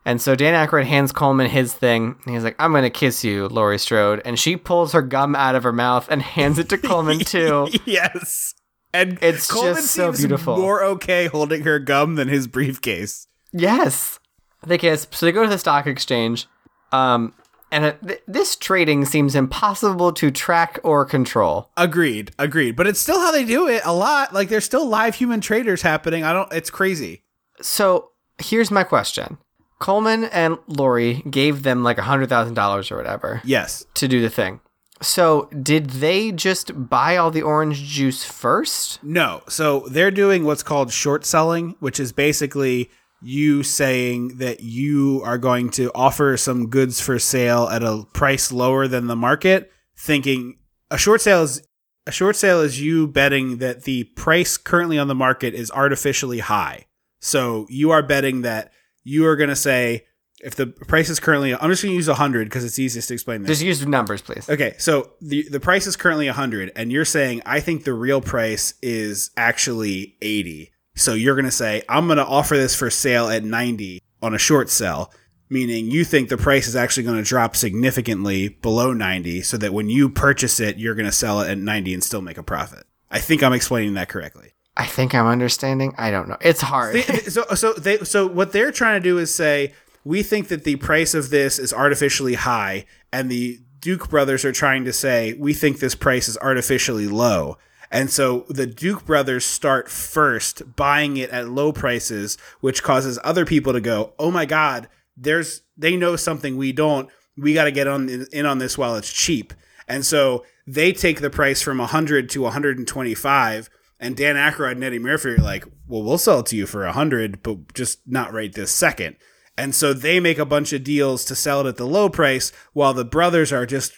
And 0.05 0.23
so 0.23 0.35
Dan 0.35 0.55
Aykroyd 0.55 0.85
hands 0.87 1.13
Coleman 1.13 1.51
his 1.51 1.75
thing. 1.75 2.17
And 2.25 2.35
he's 2.35 2.43
like, 2.45 2.57
"I'm 2.59 2.73
gonna 2.73 2.89
kiss 2.91 3.25
you, 3.25 3.47
Laurie 3.49 3.79
Strode," 3.79 4.23
and 4.25 4.39
she 4.39 4.57
pulls 4.57 4.93
her 4.93 5.03
gum 5.03 5.37
out 5.37 5.55
of 5.55 5.63
her 5.65 5.73
mouth 5.73 6.09
and 6.11 6.23
hands 6.23 6.59
it 6.59 6.69
to 6.71 6.79
Coleman 6.89 7.19
too. 7.21 7.69
yes. 7.85 8.55
And 8.95 9.19
It's 9.21 9.51
Coleman 9.51 9.75
just 9.75 9.91
so 9.91 10.13
beautiful. 10.13 10.57
more 10.57 10.83
okay 10.83 11.27
holding 11.27 11.65
her 11.65 11.79
gum 11.79 12.15
than 12.15 12.29
his 12.29 12.47
briefcase. 12.47 13.27
Yes. 13.53 14.19
They 14.67 14.79
kiss. 14.79 15.07
So 15.11 15.27
they 15.27 15.33
go 15.33 15.43
to 15.43 15.49
the 15.51 15.59
stock 15.59 15.87
exchange. 15.87 16.47
Um, 16.91 17.35
and 17.71 17.97
th- 18.07 18.23
this 18.27 18.57
trading 18.57 19.05
seems 19.05 19.35
impossible 19.35 20.13
to 20.15 20.31
track 20.31 20.79
or 20.83 21.05
control. 21.05 21.71
Agreed, 21.77 22.33
agreed. 22.39 22.77
But 22.77 22.87
it's 22.87 23.01
still 23.01 23.21
how 23.21 23.31
they 23.31 23.45
do 23.45 23.69
it 23.69 23.83
a 23.85 23.93
lot. 23.95 24.33
Like 24.33 24.49
there's 24.49 24.65
still 24.65 24.87
live 24.87 25.15
human 25.17 25.41
traders 25.41 25.83
happening. 25.83 26.25
I 26.25 26.33
don't. 26.33 26.53
It's 26.53 26.71
crazy. 26.71 27.23
So 27.61 28.11
here's 28.39 28.71
my 28.71 28.85
question 28.85 29.39
Coleman 29.79 30.25
and 30.25 30.59
Laurie 30.67 31.23
gave 31.31 31.63
them 31.63 31.83
like 31.85 31.99
a 31.99 32.03
$100,000 32.03 32.91
or 32.93 32.97
whatever 32.97 33.41
Yes. 33.45 33.85
to 33.95 34.09
do 34.09 34.21
the 34.21 34.31
thing. 34.31 34.61
So 35.01 35.49
did 35.63 35.91
they 35.91 36.33
just 36.33 36.89
buy 36.89 37.17
all 37.17 37.31
the 37.31 37.43
orange 37.43 37.85
juice 37.85 38.25
first? 38.25 38.99
No. 39.05 39.43
So 39.49 39.87
they're 39.91 40.11
doing 40.11 40.45
what's 40.45 40.65
called 40.65 40.93
short 40.93 41.25
selling, 41.25 41.77
which 41.79 42.01
is 42.01 42.11
basically 42.13 42.91
you 43.21 43.63
saying 43.63 44.39
that 44.39 44.61
you 44.61 45.23
are 45.25 45.39
going 45.39 45.71
to 45.71 45.91
offer 45.95 46.37
some 46.37 46.69
goods 46.69 47.01
for 47.01 47.19
sale 47.19 47.69
at 47.69 47.83
a 47.83 48.05
price 48.13 48.53
lower 48.53 48.87
than 48.87 49.07
the 49.07 49.17
market, 49.17 49.71
thinking 49.97 50.59
a 50.91 50.99
short 50.99 51.21
sale 51.21 51.43
is 51.43 51.63
a 52.07 52.13
short 52.13 52.37
sale 52.37 52.63
is 52.63 52.81
you 52.81 53.07
betting 53.07 53.59
that 53.59 53.85
the 53.85 54.05
price 54.05 54.57
currently 54.57 54.99
on 54.99 55.09
the 55.09 55.15
market 55.15 55.55
is 55.55 55.71
artificially 55.71 56.39
high. 56.39 56.87
So 57.21 57.67
you 57.69 57.91
are 57.91 58.03
betting 58.03 58.43
that 58.43 58.73
you 59.05 59.27
are 59.27 59.37
going 59.37 59.51
to 59.51 59.57
say 59.57 60.07
if 60.41 60.55
the 60.55 60.69
price 60.69 61.11
is 61.11 61.21
currently 61.21 61.55
I'm 61.55 61.69
just 61.69 61.83
going 61.83 61.93
to 61.93 61.97
use 61.97 62.09
100 62.09 62.45
because 62.45 62.65
it's 62.65 62.79
easiest 62.79 63.09
to 63.09 63.15
explain 63.15 63.43
this. 63.43 63.59
Just 63.59 63.63
use 63.63 63.87
numbers, 63.87 64.23
please. 64.23 64.49
Okay, 64.49 64.75
so 64.79 65.11
the 65.21 65.49
the 65.49 65.61
price 65.61 65.87
is 65.87 65.97
currently 65.97 66.27
100 66.27 66.73
and 66.77 66.93
you're 66.93 67.05
saying 67.05 67.43
I 67.45 67.61
think 67.61 67.85
the 67.85 67.93
real 67.95 68.21
price 68.21 68.75
is 68.81 69.31
actually 69.37 70.17
80. 70.23 70.71
So 70.99 71.15
you're 71.15 71.35
going 71.35 71.45
to 71.45 71.51
say 71.51 71.83
I'm 71.89 72.07
going 72.07 72.19
to 72.19 72.27
offer 72.27 72.57
this 72.57 72.75
for 72.75 72.91
sale 72.91 73.29
at 73.29 73.45
90 73.45 74.03
on 74.23 74.35
a 74.35 74.39
short 74.39 74.69
sell, 74.69 75.13
meaning 75.49 75.91
you 75.91 76.05
think 76.05 76.29
the 76.29 76.37
price 76.37 76.67
is 76.67 76.77
actually 76.77 77.05
going 77.05 77.17
to 77.17 77.23
drop 77.23 77.57
significantly 77.57 78.49
below 78.49 78.93
90 78.93 79.43
so 79.43 79.57
that 79.57 79.73
when 79.73 79.89
you 79.89 80.09
purchase 80.11 80.61
it 80.61 80.77
you're 80.77 80.95
going 80.95 81.07
to 81.07 81.13
sell 81.13 81.41
it 81.41 81.51
at 81.51 81.59
90 81.59 81.95
and 81.95 82.05
still 82.05 82.21
make 82.21 82.39
a 82.39 82.43
profit. 82.43 82.85
I 83.11 83.21
think 83.21 83.43
I'm 83.43 83.53
explaining 83.53 83.95
that 83.95 84.09
correctly. 84.09 84.53
I 84.77 84.87
think 84.87 85.15
I'm 85.15 85.27
understanding. 85.27 85.95
I 85.99 86.11
don't 86.11 86.29
know. 86.29 86.37
It's 86.41 86.61
hard. 86.61 87.03
So 87.29 87.45
so 87.55 87.73
they 87.73 87.99
so 87.99 88.27
what 88.27 88.53
they're 88.53 88.73
trying 88.73 89.01
to 89.01 89.09
do 89.09 89.19
is 89.19 89.35
say 89.35 89.73
we 90.05 90.23
think 90.23 90.49
that 90.49 90.65
the 90.65 90.77
price 90.77 91.15
of 91.15 91.31
this 91.31 91.59
is 91.59 91.73
artificially 91.73 92.35
high 92.35 92.87
and 93.13 93.31
the 93.31 93.61
Duke 93.81 94.09
brothers 94.09 94.45
are 94.45 94.53
trying 94.53 94.85
to 94.85 94.93
say 94.93 95.35
we 95.35 95.53
think 95.53 95.79
this 95.79 95.95
price 95.95 96.29
is 96.29 96.39
artificially 96.39 97.07
low. 97.07 97.59
And 97.91 98.11
so 98.11 98.45
the 98.49 98.67
Duke 98.67 99.07
brothers 99.07 99.47
start 99.47 99.89
first 99.89 100.77
buying 100.77 101.17
it 101.17 101.31
at 101.31 101.49
low 101.49 101.73
prices 101.73 102.37
which 102.61 102.83
causes 102.83 103.19
other 103.25 103.47
people 103.47 103.73
to 103.73 103.81
go, 103.81 104.13
"Oh 104.19 104.31
my 104.31 104.45
god, 104.45 104.89
there's 105.17 105.63
they 105.77 105.97
know 105.97 106.17
something 106.17 106.57
we 106.57 106.73
don't. 106.73 107.09
we 107.37 107.55
got 107.55 107.65
to 107.65 107.71
get 107.71 107.87
on 107.87 108.27
in 108.33 108.47
on 108.47 108.59
this 108.59 108.77
while 108.77 108.97
it's 108.97 109.13
cheap. 109.13 109.55
And 109.87 110.05
so 110.05 110.45
they 110.67 110.93
take 110.93 111.21
the 111.21 111.31
price 111.31 111.63
from 111.63 111.79
100 111.79 112.29
to 112.31 112.43
125 112.43 113.71
and 114.01 114.17
Dan 114.17 114.37
Aykroyd 114.37 114.73
and 114.73 114.85
Eddie 114.85 114.99
Murphy 114.99 115.31
are 115.31 115.39
like, 115.39 115.65
"Well, 115.87 116.03
we'll 116.03 116.19
sell 116.19 116.41
it 116.41 116.47
to 116.47 116.57
you 116.57 116.67
for 116.67 116.85
100, 116.85 117.43
but 117.43 117.75
just 117.75 118.01
not 118.07 118.33
right 118.33 118.53
this 118.53 118.71
second. 118.71 119.17
And 119.57 119.75
so 119.75 119.93
they 119.93 120.21
make 120.21 120.39
a 120.39 120.45
bunch 120.45 120.73
of 120.73 120.85
deals 120.85 121.25
to 121.25 121.35
sell 121.35 121.63
it 121.67 121.69
at 121.69 121.77
the 121.77 121.87
low 121.87 122.09
price 122.09 122.53
while 122.75 122.95
the 122.95 123.05
brothers 123.05 123.53
are 123.53 123.67
just 123.67 123.93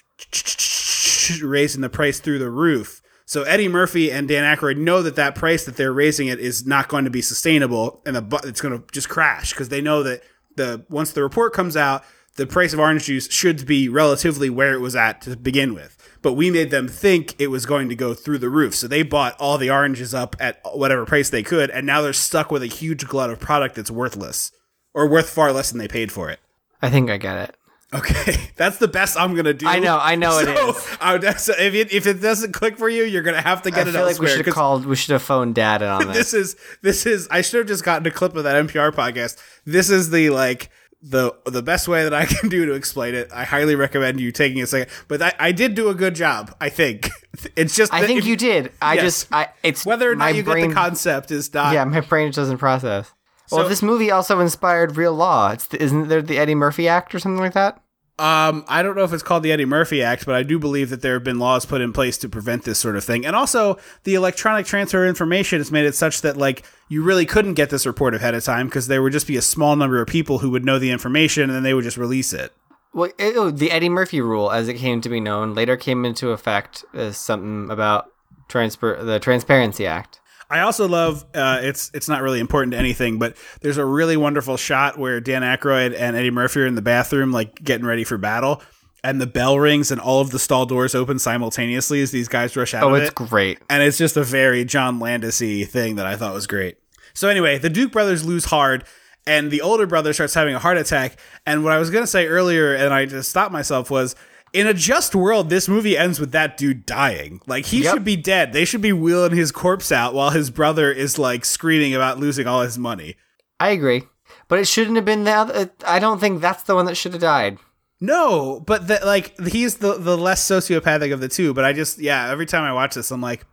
raising 1.43 1.83
the 1.83 1.91
price 1.91 2.19
through 2.19 2.39
the 2.39 2.51
roof. 2.51 3.03
So 3.31 3.45
Eddie 3.45 3.69
Murphy 3.69 4.11
and 4.11 4.27
Dan 4.27 4.43
Aykroyd 4.43 4.77
know 4.77 5.03
that 5.03 5.15
that 5.15 5.37
price 5.37 5.65
that 5.65 5.77
they're 5.77 5.93
raising 5.93 6.27
it 6.27 6.41
is 6.41 6.67
not 6.67 6.89
going 6.89 7.05
to 7.05 7.11
be 7.11 7.23
sustainable, 7.23 8.03
and 8.05 8.17
the 8.17 8.41
it's 8.43 8.61
going 8.61 8.77
to 8.77 8.85
just 8.91 9.09
crash 9.09 9.51
because 9.51 9.69
they 9.69 9.81
know 9.81 10.03
that 10.03 10.25
the 10.57 10.85
once 10.89 11.13
the 11.13 11.23
report 11.23 11.53
comes 11.53 11.77
out, 11.77 12.03
the 12.35 12.45
price 12.45 12.73
of 12.73 12.81
orange 12.81 13.05
juice 13.05 13.31
should 13.31 13.67
be 13.67 13.89
relatively 13.89 14.51
where 14.51 14.75
it 14.75 14.81
was 14.81 14.97
at 14.97 15.21
to 15.21 15.37
begin 15.37 15.75
with. 15.75 15.97
But 16.23 16.33
we 16.33 16.51
made 16.51 16.73
them 16.73 16.89
think 16.89 17.41
it 17.41 17.53
was 17.53 17.67
going 17.67 17.89
to 17.89 17.95
go 17.95 18.15
through 18.15 18.39
the 18.39 18.49
roof, 18.49 18.75
so 18.75 18.89
they 18.89 19.05
bought 19.05 19.37
all 19.39 19.59
the 19.59 19.71
oranges 19.71 20.13
up 20.13 20.35
at 20.41 20.61
whatever 20.65 21.07
price 21.07 21.31
they 21.31 21.45
could, 21.45 21.71
and 21.71 21.87
now 21.87 22.01
they're 22.01 22.13
stuck 22.13 22.51
with 22.51 22.65
a 22.65 22.67
huge 22.67 23.07
glut 23.07 23.31
of 23.31 23.39
product 23.39 23.77
that's 23.77 23.93
worthless 23.93 24.51
or 24.93 25.09
worth 25.09 25.31
far 25.31 25.53
less 25.53 25.71
than 25.71 25.79
they 25.79 25.87
paid 25.87 26.11
for 26.11 26.31
it. 26.31 26.41
I 26.83 26.91
think 26.91 27.09
I 27.11 27.17
get 27.17 27.39
it. 27.39 27.57
Okay, 27.93 28.37
that's 28.57 28.77
the 28.79 28.87
best 28.89 29.17
I'm 29.19 29.35
gonna 29.35 29.53
do. 29.53 29.67
I 29.67 29.79
know, 29.81 29.99
I 30.01 30.15
know 30.15 30.39
it 30.39 30.45
so, 30.57 30.71
is. 30.71 30.97
I 31.01 31.13
would- 31.17 31.39
so 31.41 31.53
if 31.59 31.75
it, 31.75 31.93
if 31.93 32.07
it 32.07 32.21
doesn't 32.21 32.53
click 32.53 32.79
for 32.79 32.89
you, 32.89 33.03
you're 33.05 33.23
gonna 33.23 33.43
have 33.43 33.63
to 33.63 33.69
I 33.71 33.75
get 33.75 33.89
it 33.89 33.93
feel 33.93 34.05
like 34.07 34.19
we 34.21 34.29
should 34.29 34.47
have 34.47 34.55
called. 34.55 34.87
We 34.87 34.95
should 34.97 35.13
have 35.13 35.23
phoned 35.23 35.55
Dad 35.57 35.83
on 35.83 36.07
this. 36.13 36.31
this 36.31 36.35
is 36.35 36.57
this 36.83 37.07
is. 37.07 37.27
I 37.31 37.41
should 37.41 37.59
have 37.59 37.67
just 37.67 37.85
gotten 37.85 38.07
a 38.07 38.11
clip 38.13 38.37
of 38.37 38.45
that 38.45 38.55
NPR 38.67 38.93
podcast. 38.93 39.39
This 39.65 39.91
is 39.91 40.11
the 40.11 40.31
like 40.31 40.71
the 41.03 41.33
the 41.47 41.63
best 41.63 41.89
way 41.89 42.05
that 42.05 42.15
I 42.15 42.27
can 42.27 42.49
do 42.49 42.65
to 42.67 42.75
explain 42.75 43.15
it. 43.15 43.29
I 43.33 43.43
highly 43.45 43.75
recommend 43.75 44.21
you 44.21 44.31
taking 44.31 44.63
a 44.63 44.67
second. 44.69 44.89
But 45.09 45.21
I, 45.23 45.33
I 45.41 45.53
did 45.53 45.75
do 45.75 45.89
a 45.89 45.95
good 45.95 46.15
job. 46.15 46.55
I 46.61 46.69
think 46.69 47.09
it's 47.57 47.75
just. 47.75 47.93
I 47.93 48.07
think 48.07 48.21
if- 48.21 48.25
you 48.27 48.37
did. 48.37 48.71
I 48.81 48.95
Yes. 48.95 49.03
just. 49.05 49.33
I. 49.33 49.49
It's 49.65 49.85
Whether 49.85 50.13
or 50.13 50.15
not 50.15 50.35
you 50.37 50.45
brain, 50.45 50.67
get 50.67 50.69
the 50.69 50.75
concept 50.75 51.31
is 51.33 51.53
not. 51.53 51.75
Yeah, 51.75 51.85
my 51.87 52.01
brain 52.03 52.31
doesn't 52.31 52.59
process. 52.59 53.13
Well, 53.51 53.63
So- 53.65 53.69
this 53.69 53.83
movie 53.83 54.11
also 54.11 54.41
inspired 54.41 54.97
real 54.97 55.15
law. 55.15 55.51
It's 55.51 55.67
the, 55.67 55.83
isn't 55.83 56.09
there 56.09 56.23
the 56.23 56.39
Eddie 56.39 56.55
Murphy 56.55 56.89
Act 56.89 57.15
or 57.15 57.19
something 57.19 57.41
like 57.41 57.55
that? 57.55 57.81
Um, 58.19 58.67
I 58.69 58.83
don't 58.83 58.97
know 58.97 59.05
if 59.05 59.15
it's 59.15 59.23
called 59.23 59.43
the 59.43 59.51
Eddie 59.51 59.65
Murphy 59.65 60.03
Act, 60.03 60.27
but 60.27 60.35
I 60.35 60.43
do 60.43 60.59
believe 60.59 60.91
that 60.91 61.01
there 61.01 61.15
have 61.15 61.25
been 61.25 61.39
laws 61.39 61.65
put 61.65 61.81
in 61.81 61.91
place 61.91 62.19
to 62.19 62.29
prevent 62.29 62.65
this 62.65 62.79
sort 62.79 62.97
of 62.97 63.03
thing. 63.03 63.25
And 63.25 63.35
also, 63.35 63.79
the 64.05 64.15
electronic 64.15 64.67
transfer 64.67 65.07
information 65.07 65.59
has 65.59 65.73
made 65.73 65.87
it 65.87 65.95
such 65.95 66.21
that 66.21 66.37
like 66.37 66.63
you 66.91 67.03
really 67.03 67.25
couldn't 67.25 67.55
get 67.55 67.71
this 67.71 67.87
report 67.87 68.15
ahead 68.15 68.35
of 68.35 68.45
time 68.45 68.67
because 68.67 68.89
there 68.89 69.03
would 69.03 69.15
just 69.15 69.27
be 69.27 69.39
a 69.39 69.43
small 69.43 69.75
number 69.75 70.03
of 70.03 70.07
people 70.07 70.41
who 70.41 70.51
would 70.51 70.67
know 70.67 70.79
the 70.79 70.91
information, 70.91 71.45
and 71.45 71.55
then 71.55 71.63
they 71.63 71.73
would 71.73 71.85
just 71.85 71.97
release 71.97 72.35
it. 72.35 72.53
Well, 72.93 73.11
it, 73.19 73.37
oh, 73.37 73.51
the 73.51 73.71
Eddie 73.71 73.89
Murphy 73.89 74.21
rule, 74.21 74.51
as 74.51 74.69
it 74.69 74.75
came 74.75 75.01
to 75.01 75.09
be 75.09 75.21
known, 75.21 75.55
later 75.55 75.79
came 75.79 76.05
into 76.05 76.31
effect 76.33 76.85
as 76.93 77.17
something 77.17 77.71
about 77.71 78.11
transfer 78.49 79.03
the 79.03 79.19
Transparency 79.19 79.87
Act. 79.87 80.20
I 80.51 80.61
also 80.61 80.89
love 80.89 81.25
uh, 81.35 81.61
it's 81.63 81.91
it's 81.95 82.09
not 82.09 82.23
really 82.23 82.41
important 82.41 82.73
to 82.73 82.79
anything, 82.79 83.19
but 83.19 83.37
there's 83.61 83.77
a 83.79 83.85
really 83.85 84.17
wonderful 84.17 84.57
shot 84.57 84.99
where 84.99 85.21
Dan 85.21 85.43
Aykroyd 85.43 85.95
and 85.97 86.17
Eddie 86.17 86.31
Murphy 86.31 86.61
are 86.61 86.67
in 86.67 86.75
the 86.75 86.83
bathroom, 86.83 87.31
like 87.33 87.55
getting 87.63 87.87
ready 87.87 88.03
for 88.05 88.19
battle, 88.19 88.61
and 89.05 89.21
the 89.21 89.27
bell 89.27 89.59
rings 89.61 89.91
and 89.93 90.01
all 90.01 90.21
of 90.21 90.31
the 90.31 90.39
stall 90.39 90.67
doors 90.67 90.95
open 90.95 91.19
simultaneously 91.19 92.03
as 92.03 92.11
these 92.11 92.27
guys 92.29 92.57
rush 92.57 92.75
out 92.75 92.83
Oh, 92.83 92.95
it's 92.95 93.11
it. 93.11 93.15
great. 93.15 93.59
and 93.71 93.83
it's 93.83 93.97
just 93.97 94.17
a 94.17 94.25
very 94.25 94.65
John 94.65 94.99
Landis-y 94.99 95.65
thing 95.65 95.97
that 95.97 96.07
I 96.07 96.17
thought 96.17 96.35
was 96.35 96.47
great. 96.47 96.77
So 97.15 97.29
anyway, 97.29 97.59
the 97.59 97.71
Duke 97.71 97.93
brothers 97.93 98.25
lose 98.25 98.47
hard, 98.47 98.85
and 99.27 99.51
the 99.51 99.61
older 99.63 99.87
brother 99.87 100.13
starts 100.13 100.35
having 100.35 100.55
a 100.55 100.59
heart 100.59 100.79
attack. 100.79 101.17
And 101.47 101.63
what 101.63 101.73
I 101.73 101.79
was 101.79 101.91
gonna 101.91 102.07
say 102.07 102.27
earlier, 102.27 102.75
and 102.75 102.93
I 102.93 103.07
just 103.07 103.31
stopped 103.31 103.53
myself, 103.53 103.91
was 103.91 104.17
in 104.53 104.67
a 104.67 104.75
just 104.75 105.15
world, 105.15 105.49
this 105.51 105.69
movie 105.69 105.97
ends 105.97 106.19
with 106.19 106.33
that 106.33 106.57
dude 106.57 106.85
dying. 106.87 107.41
Like 107.47 107.67
he 107.67 107.83
Yep. 107.83 107.93
should 107.95 108.05
be 108.05 108.17
dead. 108.17 108.53
They 108.53 108.65
should 108.65 108.81
be 108.83 108.93
wheeling 108.93 109.37
his 109.37 109.53
corpse 109.53 109.93
out 109.93 110.15
while 110.15 110.31
his 110.31 110.51
brother 110.51 110.91
is 110.93 111.19
like 111.19 111.45
screaming 111.45 111.95
about 111.95 112.19
losing 112.19 112.47
all 112.47 112.63
his 112.63 112.77
money. 112.79 113.17
I 113.61 113.71
agree, 113.71 114.05
but 114.49 114.59
it 114.59 114.67
shouldn't 114.67 114.97
have 114.97 115.05
been 115.05 115.25
that. 115.25 115.73
I 115.87 115.99
don't 115.99 116.19
think 116.19 116.41
that's 116.41 116.63
the 116.65 116.75
one 116.75 116.87
that 116.87 116.97
should 116.97 117.13
have 117.13 117.21
died. 117.21 117.59
No, 118.01 118.61
but 118.67 118.89
the, 118.89 118.99
like 119.05 119.39
he's 119.47 119.77
the 119.77 119.99
the 119.99 120.17
less 120.17 120.43
sociopathic 120.49 121.13
of 121.13 121.21
the 121.21 121.29
two. 121.29 121.53
But 121.53 121.65
I 121.65 121.73
just 121.73 121.99
yeah, 121.99 122.31
every 122.31 122.47
time 122.47 122.65
I 122.65 122.73
watch 122.73 122.95
this, 122.95 123.11
I'm 123.11 123.21
like, 123.21 123.45